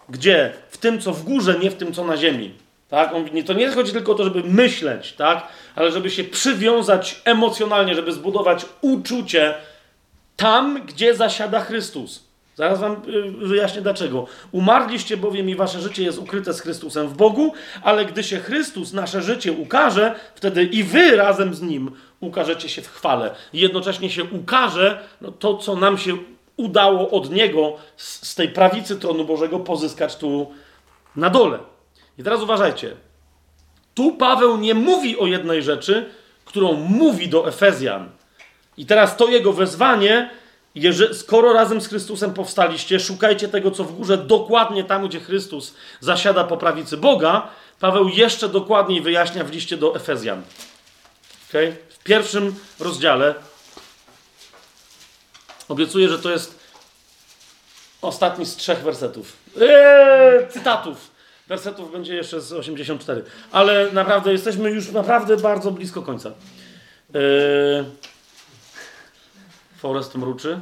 [0.09, 0.53] Gdzie?
[0.69, 2.53] W tym, co w górze, nie w tym, co na ziemi.
[2.91, 3.13] Tak?
[3.13, 5.47] On, to nie chodzi tylko o to, żeby myśleć, tak?
[5.75, 9.53] ale żeby się przywiązać emocjonalnie, żeby zbudować uczucie
[10.35, 12.23] tam, gdzie zasiada Chrystus.
[12.55, 14.25] Zaraz wam y, wyjaśnię dlaczego.
[14.51, 17.53] Umarliście bowiem i wasze życie jest ukryte z Chrystusem w Bogu,
[17.83, 22.81] ale gdy się Chrystus, nasze życie ukaże, wtedy i wy razem z Nim ukażecie się
[22.81, 23.35] w chwale.
[23.53, 26.17] Jednocześnie się ukaże no, to, co nam się
[26.57, 30.51] udało od Niego z, z tej prawicy tronu Bożego pozyskać tu
[31.15, 31.70] na dole.
[32.21, 32.95] I teraz uważajcie.
[33.93, 36.09] Tu Paweł nie mówi o jednej rzeczy,
[36.45, 38.09] którą mówi do Efezjan.
[38.77, 40.29] I teraz to jego wezwanie,
[41.13, 46.43] skoro razem z Chrystusem powstaliście, szukajcie tego, co w górze, dokładnie tam, gdzie Chrystus zasiada
[46.43, 47.47] po prawicy Boga.
[47.79, 50.41] Paweł jeszcze dokładniej wyjaśnia w liście do Efezjan.
[51.49, 51.75] Okay?
[51.89, 53.35] W pierwszym rozdziale
[55.67, 56.59] obiecuję, że to jest
[58.01, 59.33] ostatni z trzech wersetów.
[59.61, 61.11] Eee, cytatów
[61.51, 63.23] wersetów będzie jeszcze z 84.
[63.51, 66.31] Ale naprawdę jesteśmy już naprawdę bardzo blisko końca.
[67.13, 67.85] Yy...
[69.77, 70.59] Forest mruczy.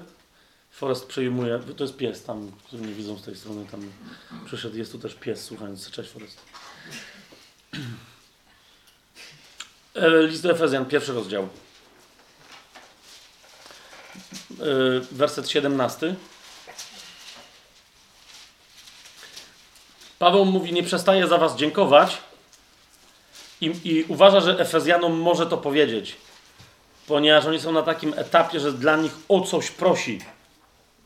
[0.72, 1.60] Forest przejmuje.
[1.78, 3.66] To jest pies tam, który nie widzą z tej strony.
[3.72, 3.92] Tam
[4.46, 4.78] przyszedł.
[4.78, 5.92] Jest tu też pies słuchając.
[5.92, 6.42] Cześć Forest.
[9.96, 11.50] Yy, list do Efezjan, pierwszy rozdział.
[14.60, 16.16] Yy, werset 17.
[20.20, 22.18] Paweł mówi, nie przestaje za was dziękować
[23.62, 26.18] i, i uważa, że Efezjanom może to powiedzieć,
[27.08, 30.20] ponieważ oni są na takim etapie, że dla nich o coś prosi.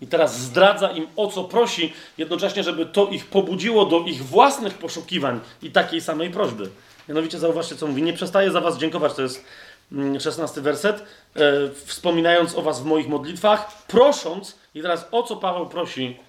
[0.01, 4.77] I teraz zdradza im o co prosi, jednocześnie, żeby to ich pobudziło do ich własnych
[4.77, 6.69] poszukiwań i takiej samej prośby.
[7.09, 8.03] Mianowicie zauważcie, co mówi.
[8.03, 9.45] Nie przestaje za was dziękować, to jest
[10.19, 11.03] 16 mm, werset,
[11.35, 11.42] e,
[11.85, 16.19] wspominając o was w moich modlitwach, prosząc, i teraz o co Paweł prosi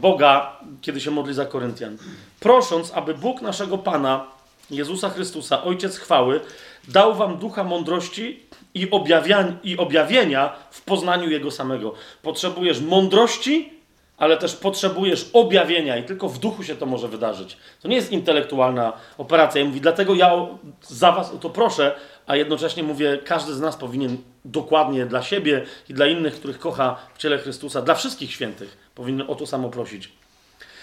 [0.00, 1.96] Boga, kiedy się modli za Koryntian.
[2.40, 4.24] Prosząc, aby Bóg naszego Pana,
[4.70, 6.40] Jezusa Chrystusa, Ojciec chwały,
[6.88, 8.42] dał wam ducha mądrości
[8.74, 11.94] i, objawiania, i objawienia w poznaniu Jego samego.
[12.22, 13.72] Potrzebujesz mądrości,
[14.16, 17.56] ale też potrzebujesz objawienia i tylko w duchu się to może wydarzyć.
[17.82, 19.60] To nie jest intelektualna operacja.
[19.60, 20.46] Ja mówię, dlatego ja
[20.82, 21.94] za was o to proszę,
[22.26, 26.96] a jednocześnie mówię, każdy z nas powinien dokładnie dla siebie i dla innych, których kocha
[27.14, 30.12] w ciele Chrystusa, dla wszystkich świętych, powinien o to samo prosić.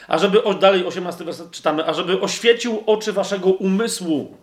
[0.07, 4.37] A żeby, dalej 18 werset czytamy, a żeby oświecił oczy waszego umysłu,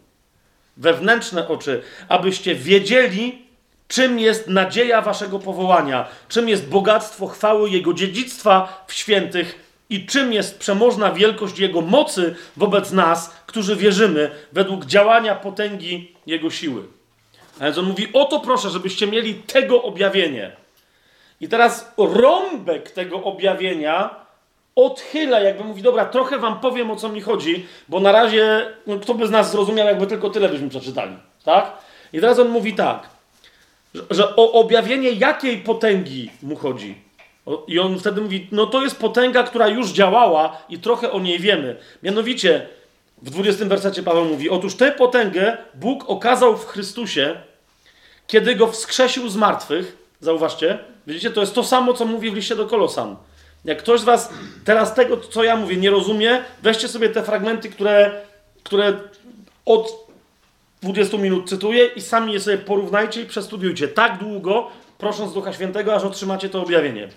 [0.76, 3.44] wewnętrzne oczy, abyście wiedzieli,
[3.88, 10.32] czym jest nadzieja waszego powołania, czym jest bogactwo chwały Jego dziedzictwa w świętych i czym
[10.32, 16.82] jest przemożna wielkość Jego mocy wobec nas, którzy wierzymy, według działania potęgi Jego siły.
[17.60, 20.56] A więc on mówi: Oto proszę, żebyście mieli tego objawienie.
[21.40, 24.14] I teraz rąbek tego objawienia
[24.76, 28.98] odchyla, jakby mówi: Dobra, trochę wam powiem o co mi chodzi, bo na razie no,
[28.98, 31.16] kto by z nas zrozumiał, jakby tylko tyle byśmy przeczytali.
[31.44, 31.72] Tak?
[32.12, 33.08] I teraz on mówi tak,
[33.94, 37.09] że, że o objawienie jakiej potęgi mu chodzi.
[37.66, 41.38] I on wtedy mówi: No to jest potęga, która już działała i trochę o niej
[41.38, 41.76] wiemy.
[42.02, 42.66] Mianowicie
[43.22, 47.40] w 20 wersecie Paweł mówi: Otóż tę potęgę Bóg okazał w Chrystusie,
[48.26, 49.96] kiedy go wskrzesił z martwych.
[50.20, 53.16] Zauważcie, widzicie, to jest to samo, co mówi w liście do Kolosan.
[53.64, 54.30] Jak ktoś z Was
[54.64, 58.10] teraz tego, co ja mówię, nie rozumie, weźcie sobie te fragmenty, które,
[58.62, 58.92] które
[59.66, 60.10] od
[60.82, 65.94] 20 minut cytuję i sami je sobie porównajcie i przestudiujcie tak długo, prosząc Ducha Świętego,
[65.94, 67.08] aż otrzymacie to objawienie.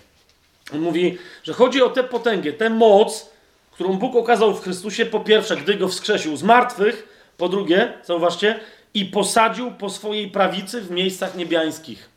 [0.72, 3.30] On mówi, że chodzi o tę potęgę, tę moc,
[3.70, 8.60] którą Bóg okazał w Chrystusie, po pierwsze, gdy go wskrzesił z martwych, po drugie, zauważcie,
[8.94, 12.08] i posadził po swojej prawicy w miejscach niebiańskich.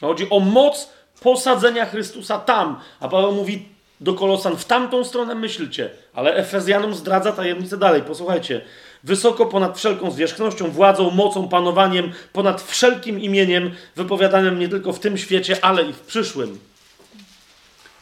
[0.00, 0.88] Chodzi o moc
[1.20, 2.80] posadzenia Chrystusa tam.
[3.00, 3.68] A Paweł mówi
[4.00, 8.02] do Kolosan, w tamtą stronę myślcie, ale Efezjanom zdradza tajemnicę dalej.
[8.02, 8.60] Posłuchajcie.
[9.04, 15.18] Wysoko ponad wszelką zwierzchnością, władzą, mocą, panowaniem, ponad wszelkim imieniem wypowiadanym nie tylko w tym
[15.18, 16.58] świecie, ale i w przyszłym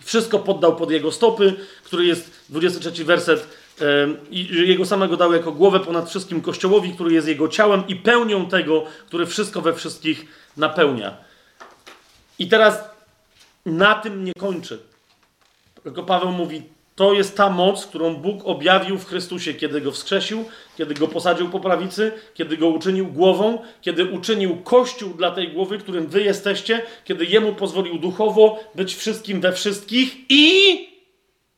[0.06, 1.54] wszystko poddał pod jego stopy,
[1.84, 3.48] który jest 23 werset,
[4.30, 8.48] i jego samego dał jako głowę ponad wszystkim Kościołowi, który jest jego ciałem i pełnią
[8.48, 10.26] tego, który wszystko we wszystkich
[10.56, 11.16] napełnia.
[12.38, 12.78] I teraz
[13.66, 14.78] na tym nie kończy.
[15.82, 16.62] Tylko Paweł mówi,
[16.96, 20.44] to jest ta moc, którą Bóg objawił w Chrystusie, kiedy go wskrzesił,
[20.76, 25.78] kiedy go posadził po prawicy, kiedy go uczynił głową, kiedy uczynił kościół dla tej głowy,
[25.78, 30.96] którym wy jesteście, kiedy jemu pozwolił duchowo być wszystkim we wszystkich i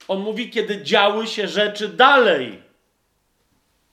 [0.09, 2.63] on mówi, kiedy działy się rzeczy dalej.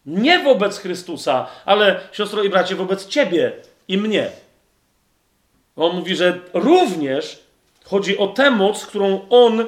[0.06, 3.54] Nie wobec Chrystusa, ale siostro i bracie, wobec ciebie
[3.88, 4.30] i mnie.
[5.76, 7.40] On mówi, że również
[7.84, 9.66] chodzi o tę moc, którą on,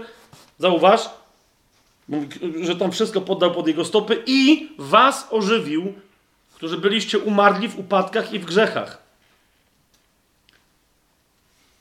[0.60, 1.10] zauważ,
[2.62, 5.94] że tam wszystko poddał pod jego stopy i was ożywił,
[6.56, 9.02] którzy byliście umarli w upadkach i w grzechach.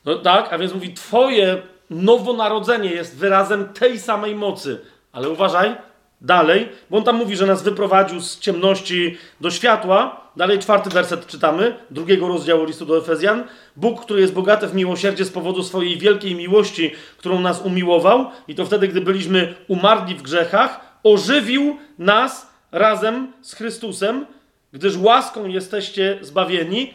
[0.04, 4.80] No tak, a więc mówi, twoje nowonarodzenie jest wyrazem tej samej mocy.
[5.12, 5.76] Ale uważaj,
[6.20, 10.20] dalej, bo on tam mówi, że nas wyprowadził z ciemności do światła.
[10.36, 13.44] Dalej czwarty werset czytamy, drugiego rozdziału listu do Efezjan.
[13.76, 18.54] Bóg, który jest bogaty w miłosierdzie z powodu swojej wielkiej miłości, którą nas umiłował, i
[18.54, 24.26] to wtedy, gdy byliśmy umarli w grzechach, ożywił nas razem z Chrystusem,
[24.72, 26.94] gdyż łaską jesteście zbawieni.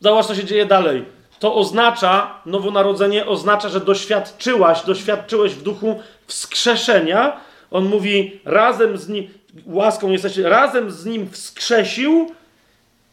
[0.00, 7.40] Zobacz, co się dzieje dalej to oznacza, nowonarodzenie oznacza, że doświadczyłaś, doświadczyłeś w duchu wskrzeszenia.
[7.70, 9.28] On mówi, razem z nim,
[9.66, 12.30] łaską jesteś, razem z nim wskrzesił.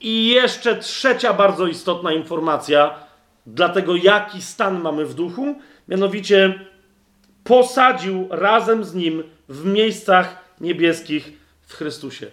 [0.02, 2.96] I jeszcze trzecia bardzo istotna informacja,
[3.46, 5.56] dlatego jaki stan mamy w duchu,
[5.88, 6.60] mianowicie
[7.44, 12.28] posadził razem z nim w miejscach niebieskich w Chrystusie.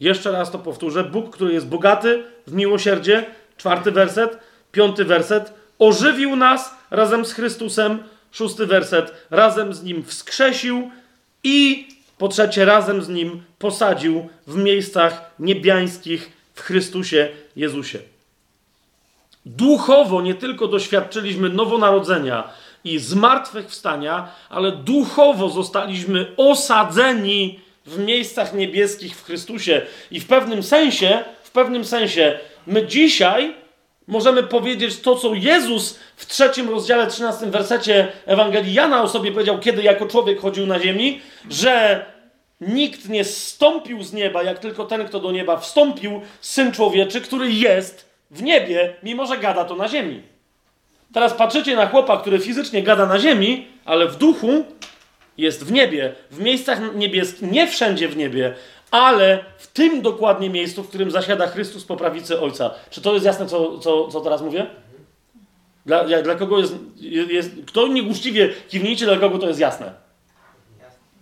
[0.00, 1.04] Jeszcze raz to powtórzę.
[1.04, 3.26] Bóg, który jest bogaty w miłosierdzie,
[3.56, 4.38] czwarty werset,
[4.72, 5.54] Piąty werset.
[5.78, 7.98] Ożywił nas razem z Chrystusem.
[8.32, 9.26] Szósty werset.
[9.30, 10.90] Razem z Nim wskrzesił
[11.48, 17.98] i po trzecie razem z Nim posadził w miejscach niebiańskich w Chrystusie Jezusie.
[19.46, 22.50] Duchowo nie tylko doświadczyliśmy nowonarodzenia
[22.84, 29.82] i zmartwychwstania, ale duchowo zostaliśmy osadzeni w miejscach niebieskich w Chrystusie.
[30.10, 33.54] I w pewnym sensie, w pewnym sensie, my dzisiaj
[34.08, 39.58] możemy powiedzieć to, co Jezus w trzecim rozdziale, trzynastym wersecie Ewangelii Jana o sobie powiedział,
[39.58, 41.20] kiedy jako człowiek chodził na ziemi,
[41.50, 42.04] że
[42.60, 47.52] nikt nie zstąpił z nieba, jak tylko ten, kto do nieba wstąpił, Syn Człowieczy, który
[47.52, 50.22] jest w niebie, mimo że gada to na ziemi.
[51.12, 54.64] Teraz patrzycie na chłopa, który fizycznie gada na ziemi, ale w duchu
[55.38, 58.54] jest w niebie, w miejscach niebieskich, nie wszędzie w niebie,
[58.90, 62.70] ale w tym dokładnie miejscu, w którym zasiada Chrystus po prawicy Ojca.
[62.90, 64.66] Czy to jest jasne, co, co, co teraz mówię?
[65.86, 66.74] Dla, dla kogo jest,
[67.28, 67.50] jest.
[67.66, 69.92] Kto nieuczciwie kiwnijcie, dla kogo to jest jasne?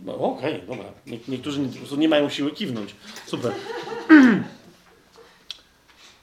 [0.00, 0.84] No okej, okay, dobra.
[1.06, 2.94] Nie, niektórzy nie, po prostu nie mają siły kiwnąć.
[3.26, 3.52] Super.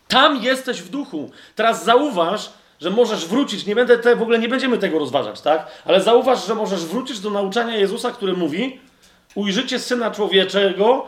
[0.07, 1.31] Tam jesteś w duchu.
[1.55, 5.67] Teraz zauważ, że możesz wrócić, nie będę te, w ogóle nie będziemy tego rozważać, tak?
[5.85, 8.79] Ale zauważ, że możesz wrócić do nauczania Jezusa, który mówi:
[9.35, 11.07] Ujrzycie syna człowieczego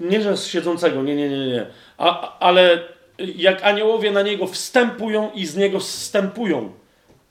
[0.00, 1.66] nie, że z siedzącego, nie, nie, nie, nie.
[1.98, 2.82] A, ale
[3.18, 6.72] jak aniołowie na niego wstępują i z niego zstępują.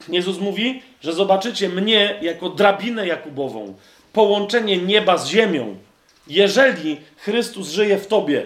[0.10, 3.74] Jezus mówi, że zobaczycie mnie jako drabinę Jakubową,
[4.14, 5.76] połączenie nieba z ziemią.
[6.28, 8.46] Jeżeli Chrystus żyje w tobie,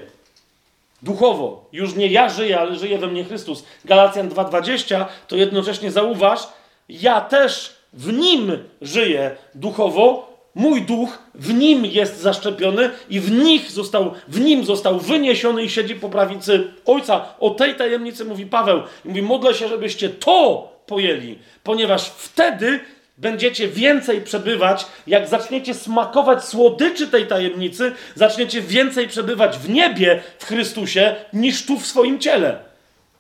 [1.02, 3.64] duchowo, już nie ja żyję, ale żyje we mnie Chrystus.
[3.86, 6.48] Galacjan 2:20 to jednocześnie zauważ,
[6.90, 13.72] ja też w nim żyję duchowo, Mój duch w nim jest zaszczepiony i w nich
[13.72, 17.26] został, w nim został wyniesiony i siedzi po prawicy Ojca.
[17.40, 18.82] O tej tajemnicy mówi Paweł.
[19.06, 22.80] I mówi, modlę się, żebyście to pojęli, ponieważ wtedy
[23.18, 30.46] będziecie więcej przebywać, jak zaczniecie smakować słodyczy tej tajemnicy, zaczniecie więcej przebywać w niebie w
[30.46, 32.73] Chrystusie niż tu w swoim ciele.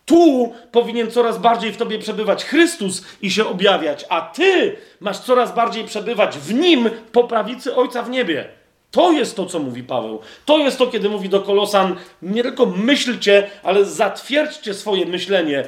[0.05, 5.55] Tu powinien coraz bardziej w tobie przebywać Chrystus i się objawiać, a ty masz coraz
[5.55, 8.49] bardziej przebywać w nim po prawicy Ojca w niebie.
[8.91, 10.19] To jest to, co mówi Paweł.
[10.45, 15.67] To jest to, kiedy mówi do Kolosan: nie tylko myślcie, ale zatwierdźcie swoje myślenie.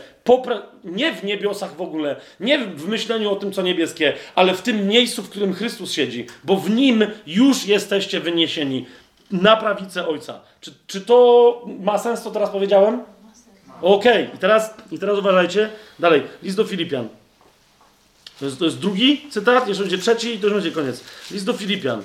[0.83, 4.88] nie w niebiosach w ogóle, nie w myśleniu o tym, co niebieskie, ale w tym
[4.88, 8.85] miejscu, w którym Chrystus siedzi, bo w nim już jesteście wyniesieni
[9.31, 10.41] na prawicę Ojca.
[10.61, 13.15] Czy, czy to ma sens, co teraz powiedziałem?
[13.85, 14.35] Okej, okay.
[14.35, 15.69] I, teraz, i teraz uważajcie.
[15.99, 17.07] Dalej, list do Filipian.
[18.39, 21.03] To jest, to jest drugi cytat, jeszcze będzie trzeci i to już będzie koniec.
[21.31, 22.03] List do Filipian.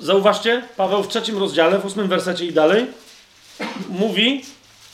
[0.00, 2.86] Zauważcie, Paweł w trzecim rozdziale, w ósmym wersecie i dalej,
[3.88, 4.44] mówi,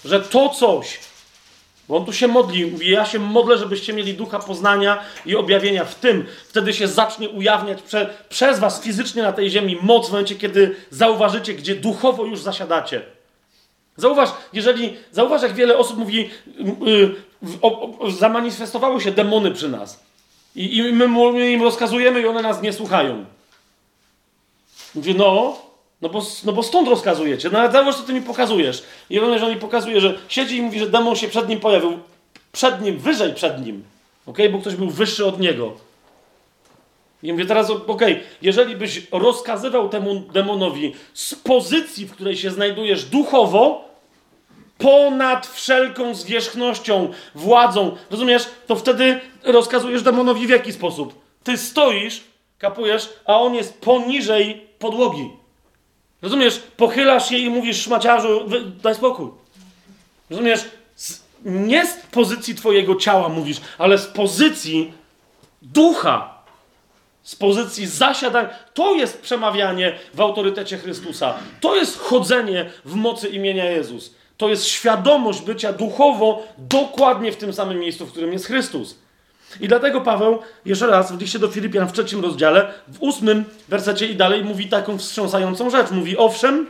[0.04, 0.98] że to coś,
[1.88, 5.84] Bo on tu się modli, mówi, ja się modlę, żebyście mieli ducha poznania i objawienia
[5.84, 6.26] w tym.
[6.48, 10.76] Wtedy się zacznie ujawniać prze, przez was fizycznie na tej ziemi moc w momencie, kiedy
[10.90, 13.19] zauważycie, gdzie duchowo już zasiadacie.
[14.00, 16.30] Zauważ, jeżeli, zauważ, jak wiele osób mówi,
[16.86, 17.14] yy,
[17.62, 20.04] o, o, zamanifestowały się demony przy nas.
[20.56, 23.24] I, i my, im rozkazujemy i one nas nie słuchają.
[24.94, 25.56] Mówię, no,
[26.02, 27.50] no bo, no bo stąd rozkazujecie.
[27.50, 28.82] No ale zauważ, co ty mi pokazujesz.
[29.10, 31.98] I on, mi pokazuje, że siedzi i mówi, że demon się przed nim pojawił.
[32.52, 33.84] Przed nim, wyżej przed nim.
[34.26, 34.38] ok?
[34.52, 35.72] Bo ktoś był wyższy od niego.
[37.22, 38.02] I mówię teraz, ok,
[38.42, 43.89] jeżeli byś rozkazywał temu demonowi z pozycji, w której się znajdujesz duchowo,
[44.80, 51.14] ponad wszelką zwierzchnością, władzą, rozumiesz, to wtedy rozkazujesz demonowi w jaki sposób?
[51.44, 52.20] Ty stoisz,
[52.58, 55.30] kapujesz, a on jest poniżej podłogi.
[56.22, 56.62] Rozumiesz?
[56.76, 58.48] Pochylasz się i mówisz szmaciarzu,
[58.82, 59.30] daj spokój.
[60.30, 60.64] Rozumiesz?
[60.96, 64.92] Z, nie z pozycji twojego ciała mówisz, ale z pozycji
[65.62, 66.40] ducha.
[67.22, 68.48] Z pozycji zasiadania.
[68.74, 71.34] To jest przemawianie w autorytecie Chrystusa.
[71.60, 74.14] To jest chodzenie w mocy imienia Jezus.
[74.40, 78.98] To jest świadomość bycia duchowo dokładnie w tym samym miejscu, w którym jest Chrystus.
[79.60, 84.06] I dlatego Paweł, jeszcze raz, w liście do Filipian w trzecim rozdziale, w ósmym wersecie
[84.06, 85.90] i dalej mówi taką wstrząsającą rzecz.
[85.90, 86.66] Mówi, owszem,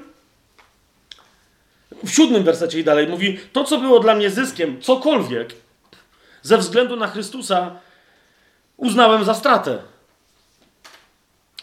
[2.05, 5.55] w siódmym wersecie i dalej mówi, to co było dla mnie zyskiem, cokolwiek,
[6.43, 7.77] ze względu na Chrystusa,
[8.77, 9.79] uznałem za stratę.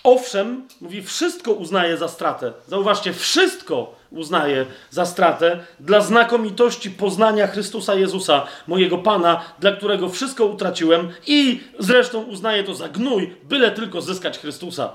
[0.03, 2.53] Owszem, mówi, wszystko uznaje za stratę.
[2.67, 10.45] Zauważcie, wszystko uznaję za stratę dla znakomitości poznania Chrystusa Jezusa, mojego Pana, dla którego wszystko
[10.45, 14.89] utraciłem i zresztą uznaję to za gnój, byle tylko zyskać Chrystusa.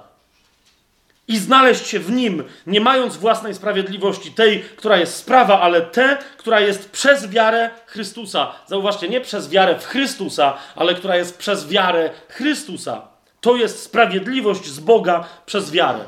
[1.29, 6.19] I znaleźć się w nim, nie mając własnej sprawiedliwości, tej, która jest sprawa, ale tę,
[6.37, 8.53] która jest przez wiarę Chrystusa.
[8.67, 13.03] Zauważcie, nie przez wiarę w Chrystusa, ale która jest przez wiarę Chrystusa.
[13.41, 16.05] To jest sprawiedliwość z Boga przez wiarę.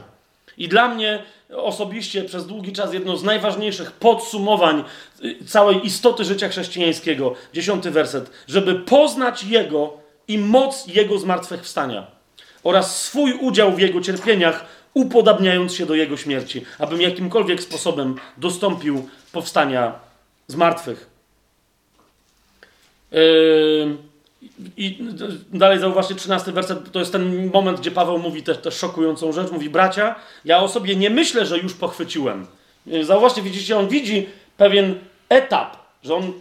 [0.58, 1.23] I dla mnie
[1.57, 4.84] osobiście przez długi czas jedno z najważniejszych podsumowań
[5.24, 9.92] y, całej istoty życia chrześcijańskiego, dziesiąty werset, żeby poznać Jego
[10.28, 12.07] i moc Jego zmartwychwstania
[12.62, 19.08] oraz swój udział w Jego cierpieniach, upodabniając się do Jego śmierci, abym jakimkolwiek sposobem dostąpił
[19.33, 19.92] powstania
[20.49, 21.10] z martwych.
[23.12, 24.14] Yy...
[24.77, 24.99] I
[25.53, 29.51] dalej zauważcie, 13 werset, to jest ten moment, gdzie Paweł mówi też, też szokującą rzecz.
[29.51, 30.15] Mówi, bracia,
[30.45, 32.47] ja o sobie nie myślę, że już pochwyciłem.
[33.03, 34.99] Zauważcie, widzicie, on widzi pewien
[35.29, 36.33] etap, że on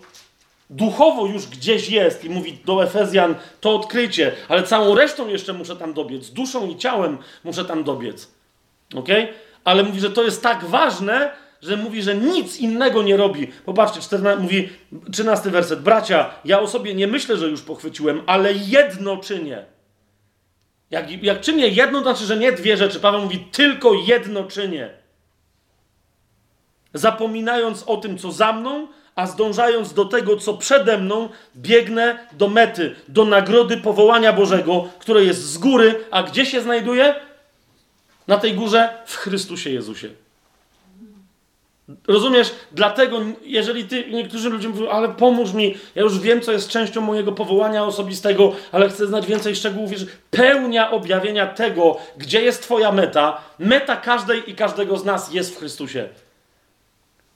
[0.70, 5.76] duchowo już gdzieś jest i mówi do Efezjan, to odkrycie, ale całą resztą jeszcze muszę
[5.76, 6.30] tam dobiec.
[6.30, 8.32] Duszą i ciałem muszę tam dobiec.
[8.96, 9.10] ok?
[9.64, 11.32] Ale mówi, że to jest tak ważne,
[11.64, 13.48] że mówi, że nic innego nie robi.
[13.48, 14.70] Popatrzcie, 14, mówi
[15.12, 15.82] 13 werset.
[15.82, 19.66] Bracia, ja o sobie nie myślę, że już pochwyciłem, ale jedno czynię.
[20.92, 23.00] Jak, jak czynię jedno, to znaczy, że nie dwie rzeczy.
[23.00, 24.90] Paweł mówi, tylko jedno czynię.
[26.94, 32.48] Zapominając o tym, co za mną, a zdążając do tego, co przede mną, biegnę do
[32.48, 37.16] mety, do nagrody powołania Bożego, które jest z góry, a gdzie się znajduje?
[38.28, 40.23] Na tej górze w Chrystusie Jezusie.
[42.08, 42.52] Rozumiesz?
[42.72, 47.02] Dlatego, jeżeli ty, niektórzy ludzie mówią, ale pomóż mi, ja już wiem, co jest częścią
[47.02, 49.92] mojego powołania osobistego, ale chcę znać więcej szczegółów.
[49.92, 55.56] Wiesz, pełnia objawienia tego, gdzie jest Twoja meta, meta każdej i każdego z nas jest
[55.56, 56.10] w Chrystusie.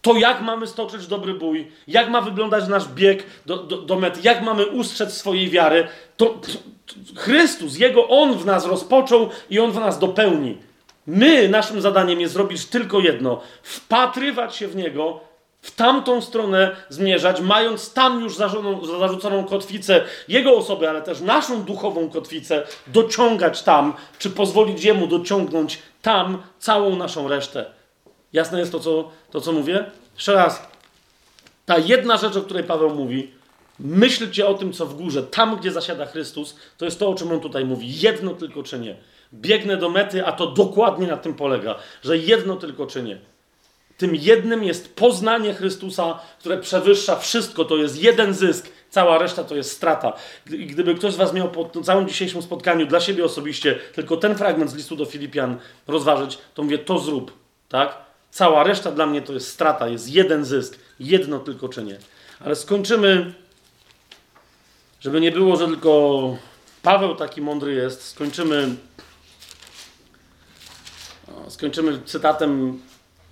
[0.01, 4.19] To, jak mamy stoczyć dobry bój, jak ma wyglądać nasz bieg do, do, do mety,
[4.24, 6.48] jak mamy ustrzec swojej wiary, to, to
[7.16, 10.58] Chrystus, Jego On w nas rozpoczął i On w nas dopełni.
[11.08, 15.19] My, naszym zadaniem jest zrobić tylko jedno: wpatrywać się w niego,
[15.61, 18.36] w tamtą stronę zmierzać, mając tam już
[19.00, 25.80] zarzuconą kotwicę jego osoby, ale też naszą duchową kotwicę, dociągać tam, czy pozwolić jemu dociągnąć
[26.02, 27.66] tam całą naszą resztę.
[28.34, 29.86] Jasne jest to, co, to, co mówię?
[30.16, 30.68] Jeszcze raz.
[31.66, 33.32] Ta jedna rzecz, o której Paweł mówi,
[33.80, 37.32] myślcie o tym, co w górze, tam, gdzie zasiada Chrystus, to jest to, o czym
[37.32, 38.00] on tutaj mówi.
[38.00, 38.95] Jedno tylko czynię
[39.33, 43.17] biegnę do mety, a to dokładnie na tym polega, że jedno tylko czynię.
[43.97, 47.65] Tym jednym jest poznanie Chrystusa, które przewyższa wszystko.
[47.65, 50.14] To jest jeden zysk, cała reszta to jest strata.
[50.45, 54.72] Gdyby ktoś z Was miał po całym dzisiejszym spotkaniu dla siebie osobiście tylko ten fragment
[54.72, 55.57] z listu do Filipian
[55.88, 57.31] rozważyć, to mówię, to zrób,
[57.69, 57.97] tak?
[58.31, 61.97] Cała reszta dla mnie to jest strata, jest jeden zysk, jedno tylko czynię.
[62.39, 63.33] Ale skończymy,
[64.99, 66.38] żeby nie było, że tylko
[66.81, 68.75] Paweł taki mądry jest, skończymy
[71.50, 72.82] skończymy cytatem,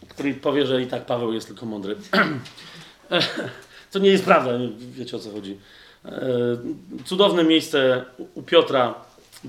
[0.08, 1.96] który powie, że i tak Paweł jest tylko mądry.
[3.92, 4.52] To nie jest prawda,
[4.92, 5.58] wiecie o co chodzi.
[6.06, 6.22] E,
[7.06, 8.94] cudowne miejsce u Piotra,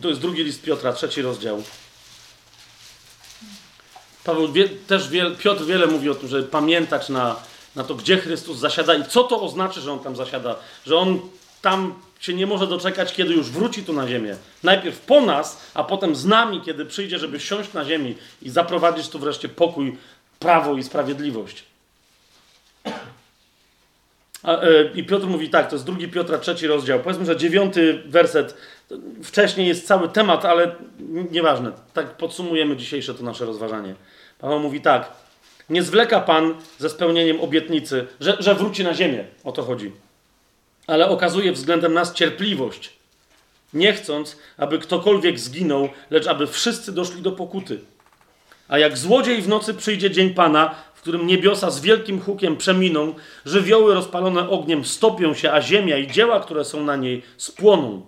[0.03, 1.63] to jest drugi list Piotra, trzeci rozdział.
[4.25, 7.37] Paweł wie, też wie, Piotr wiele mówi o tym, żeby pamiętać na,
[7.77, 11.21] na to, gdzie Chrystus zasiada i co to oznacza, że on tam zasiada, że on
[11.63, 11.95] tam
[12.27, 14.37] się nie może doczekać, kiedy już wróci tu na ziemię.
[14.63, 19.09] Najpierw po nas, a potem z nami, kiedy przyjdzie, żeby siąść na ziemi i zaprowadzić
[19.09, 19.99] tu wreszcie pokój,
[20.39, 21.65] prawo i sprawiedliwość.
[24.45, 27.01] E, I Piotr mówi tak, to jest drugi Piotra, trzeci rozdział.
[27.01, 28.57] Powiedzmy, że dziewiąty werset,
[29.23, 30.75] wcześniej jest cały temat, ale
[31.31, 31.73] nieważne.
[31.95, 33.95] Tak podsumujemy dzisiejsze to nasze rozważanie.
[34.39, 35.13] Paweł mówi tak,
[35.71, 39.93] nie zwleka Pan ze spełnieniem obietnicy, że, że wróci na ziemię, o to chodzi.
[40.87, 42.93] Ale okazuje względem nas cierpliwość,
[43.75, 47.81] nie chcąc, aby ktokolwiek zginął, lecz aby wszyscy doszli do pokuty.
[48.69, 53.15] A jak złodziej w nocy przyjdzie dzień Pana, w którym niebiosa z wielkim hukiem przeminą,
[53.45, 58.07] żywioły rozpalone ogniem stopią się, a ziemia i dzieła, które są na niej, spłoną.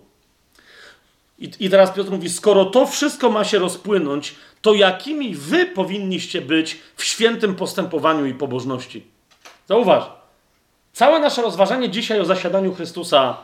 [1.39, 6.41] I, I teraz Piotr mówi: Skoro to wszystko ma się rozpłynąć, to jakimi wy powinniście
[6.41, 9.05] być w świętym postępowaniu i pobożności?
[9.69, 10.05] Zauważ,
[10.99, 13.37] całe nasze rozważanie dzisiaj o zasiadaniu Chrystusa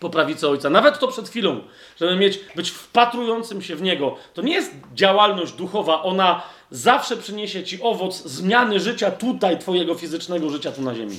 [0.00, 1.60] po prawicy Ojca, nawet to przed chwilą,
[2.00, 7.64] żeby mieć, być wpatrującym się w Niego, to nie jest działalność duchowa, ona zawsze przyniesie
[7.64, 11.18] Ci owoc zmiany życia tutaj, Twojego fizycznego życia tu na ziemi.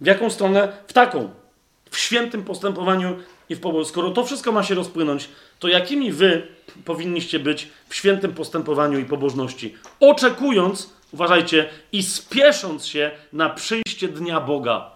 [0.00, 0.72] W jaką stronę?
[0.86, 1.30] W taką.
[1.90, 3.16] W świętym postępowaniu
[3.48, 3.92] i w pobożności.
[3.92, 6.46] Skoro to wszystko ma się rozpłynąć, to jakimi Wy
[6.84, 9.74] powinniście być w świętym postępowaniu i pobożności?
[10.00, 14.90] Oczekując, uważajcie, i spiesząc się na przyjście Dnia Boga.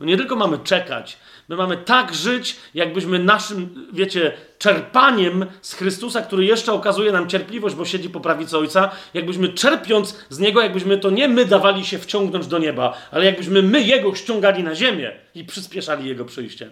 [0.00, 6.22] No nie tylko mamy czekać, My mamy tak żyć, jakbyśmy naszym, wiecie, czerpaniem z Chrystusa,
[6.22, 10.98] który jeszcze okazuje nam cierpliwość, bo siedzi po prawicy Ojca, jakbyśmy czerpiąc z Niego, jakbyśmy
[10.98, 15.12] to nie my dawali się wciągnąć do nieba, ale jakbyśmy my Jego ściągali na ziemię
[15.34, 16.70] i przyspieszali Jego przyjście.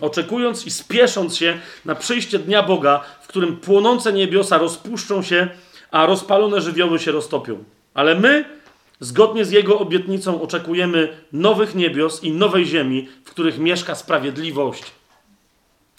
[0.00, 5.48] Oczekując i spiesząc się na przyjście Dnia Boga, w którym płonące niebiosa rozpuszczą się,
[5.90, 7.64] a rozpalone żywioły się roztopią.
[7.94, 8.56] Ale my
[9.00, 14.84] Zgodnie z Jego obietnicą oczekujemy nowych niebios i nowej ziemi, w których mieszka sprawiedliwość.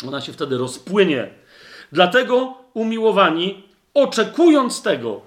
[0.07, 1.30] Ona się wtedy rozpłynie.
[1.91, 5.22] Dlatego, umiłowani, oczekując tego,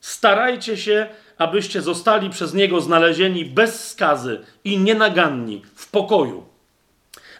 [0.00, 1.06] starajcie się,
[1.38, 6.44] abyście zostali przez Niego znalezieni bez skazy i nienaganni, w pokoju.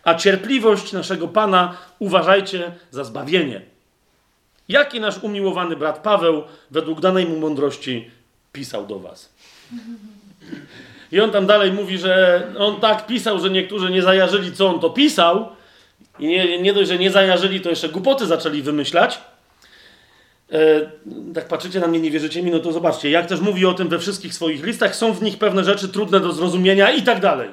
[0.04, 3.73] A cierpliwość naszego Pana uważajcie za zbawienie.
[4.68, 8.10] Jaki nasz umiłowany brat Paweł, według danej mu mądrości,
[8.52, 9.32] pisał do was.
[11.12, 14.80] I on tam dalej mówi, że on tak pisał, że niektórzy nie zajarzyli, co on
[14.80, 15.48] to pisał.
[16.18, 19.20] I nie, nie dość, że nie zajarzyli, to jeszcze głupoty zaczęli wymyślać.
[20.52, 20.58] E,
[21.34, 23.10] tak patrzycie na mnie, nie wierzycie mi, no to zobaczcie.
[23.10, 26.20] Jak też mówi o tym we wszystkich swoich listach, są w nich pewne rzeczy trudne
[26.20, 27.50] do zrozumienia i tak dalej.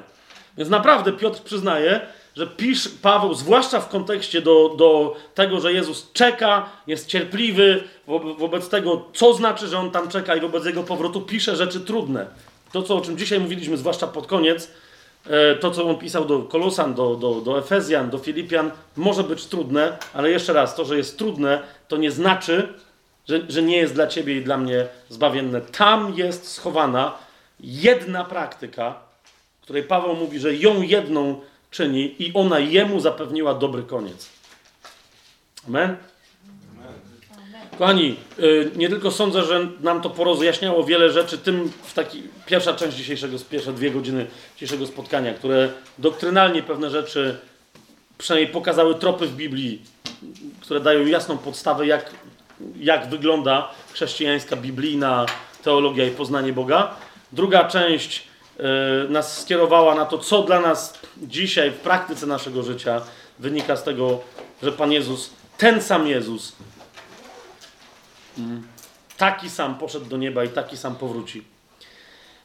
[0.58, 2.00] Więc naprawdę Piotr przyznaje,
[2.36, 8.18] że pisz Paweł, zwłaszcza w kontekście do, do tego, że Jezus czeka, jest cierpliwy wo,
[8.18, 12.26] wobec tego, co znaczy, że on tam czeka i wobec jego powrotu pisze rzeczy trudne.
[12.72, 14.70] To, co, o czym dzisiaj mówiliśmy, zwłaszcza pod koniec,
[15.26, 19.46] e, to, co on pisał do Kolosan, do, do, do Efezjan, do Filipian, może być
[19.46, 22.68] trudne, ale jeszcze raz, to, że jest trudne, to nie znaczy,
[23.28, 25.60] że, że nie jest dla ciebie i dla mnie zbawienne.
[25.60, 27.14] Tam jest schowana
[27.60, 28.94] jedna praktyka,
[29.60, 31.40] której Paweł mówi, że ją jedną
[31.72, 34.28] czyni i ona jemu zapewniła dobry koniec.
[35.68, 35.96] Amen?
[37.78, 42.74] Kochani, y, nie tylko sądzę, że nam to porozjaśniało wiele rzeczy, tym w taki pierwsza
[42.74, 47.36] część dzisiejszego, pierwsze dwie godziny dzisiejszego spotkania, które doktrynalnie pewne rzeczy
[48.18, 49.82] przynajmniej pokazały tropy w Biblii,
[50.60, 52.10] które dają jasną podstawę, jak,
[52.80, 55.26] jak wygląda chrześcijańska, biblijna
[55.62, 56.94] teologia i poznanie Boga.
[57.32, 58.31] Druga część
[59.08, 63.00] nas skierowała na to, co dla nas dzisiaj w praktyce naszego życia
[63.38, 64.20] wynika z tego,
[64.62, 66.52] że Pan Jezus, ten sam Jezus,
[68.38, 68.62] mm,
[69.16, 71.44] taki sam poszedł do nieba i taki sam powróci.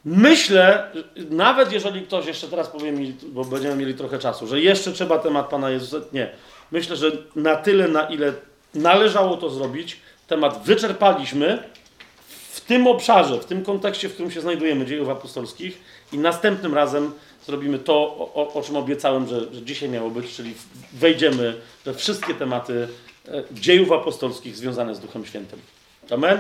[0.06, 0.92] Myślę,
[1.30, 5.20] nawet jeżeli ktoś, jeszcze teraz powiem mi, bo będziemy mieli trochę czasu, że jeszcze trzeba
[5.20, 6.30] temat Pana Jezusa, nie.
[6.72, 8.34] Myślę, że na tyle, na ile
[8.76, 11.64] należało to zrobić, temat wyczerpaliśmy
[12.52, 17.12] w tym obszarze, w tym kontekście, w którym się znajdujemy, dziejów apostolskich i następnym razem
[17.46, 17.94] zrobimy to,
[18.34, 20.54] o, o czym obiecałem, że, że dzisiaj miało być, czyli
[20.94, 22.88] wejdziemy we wszystkie tematy
[23.28, 25.60] e, dziejów apostolskich związane z Duchem Świętym.
[26.12, 26.38] Amen?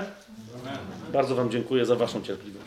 [0.61, 0.77] Amen.
[1.13, 2.66] Bardzo Wam dziękuję za Waszą cierpliwość.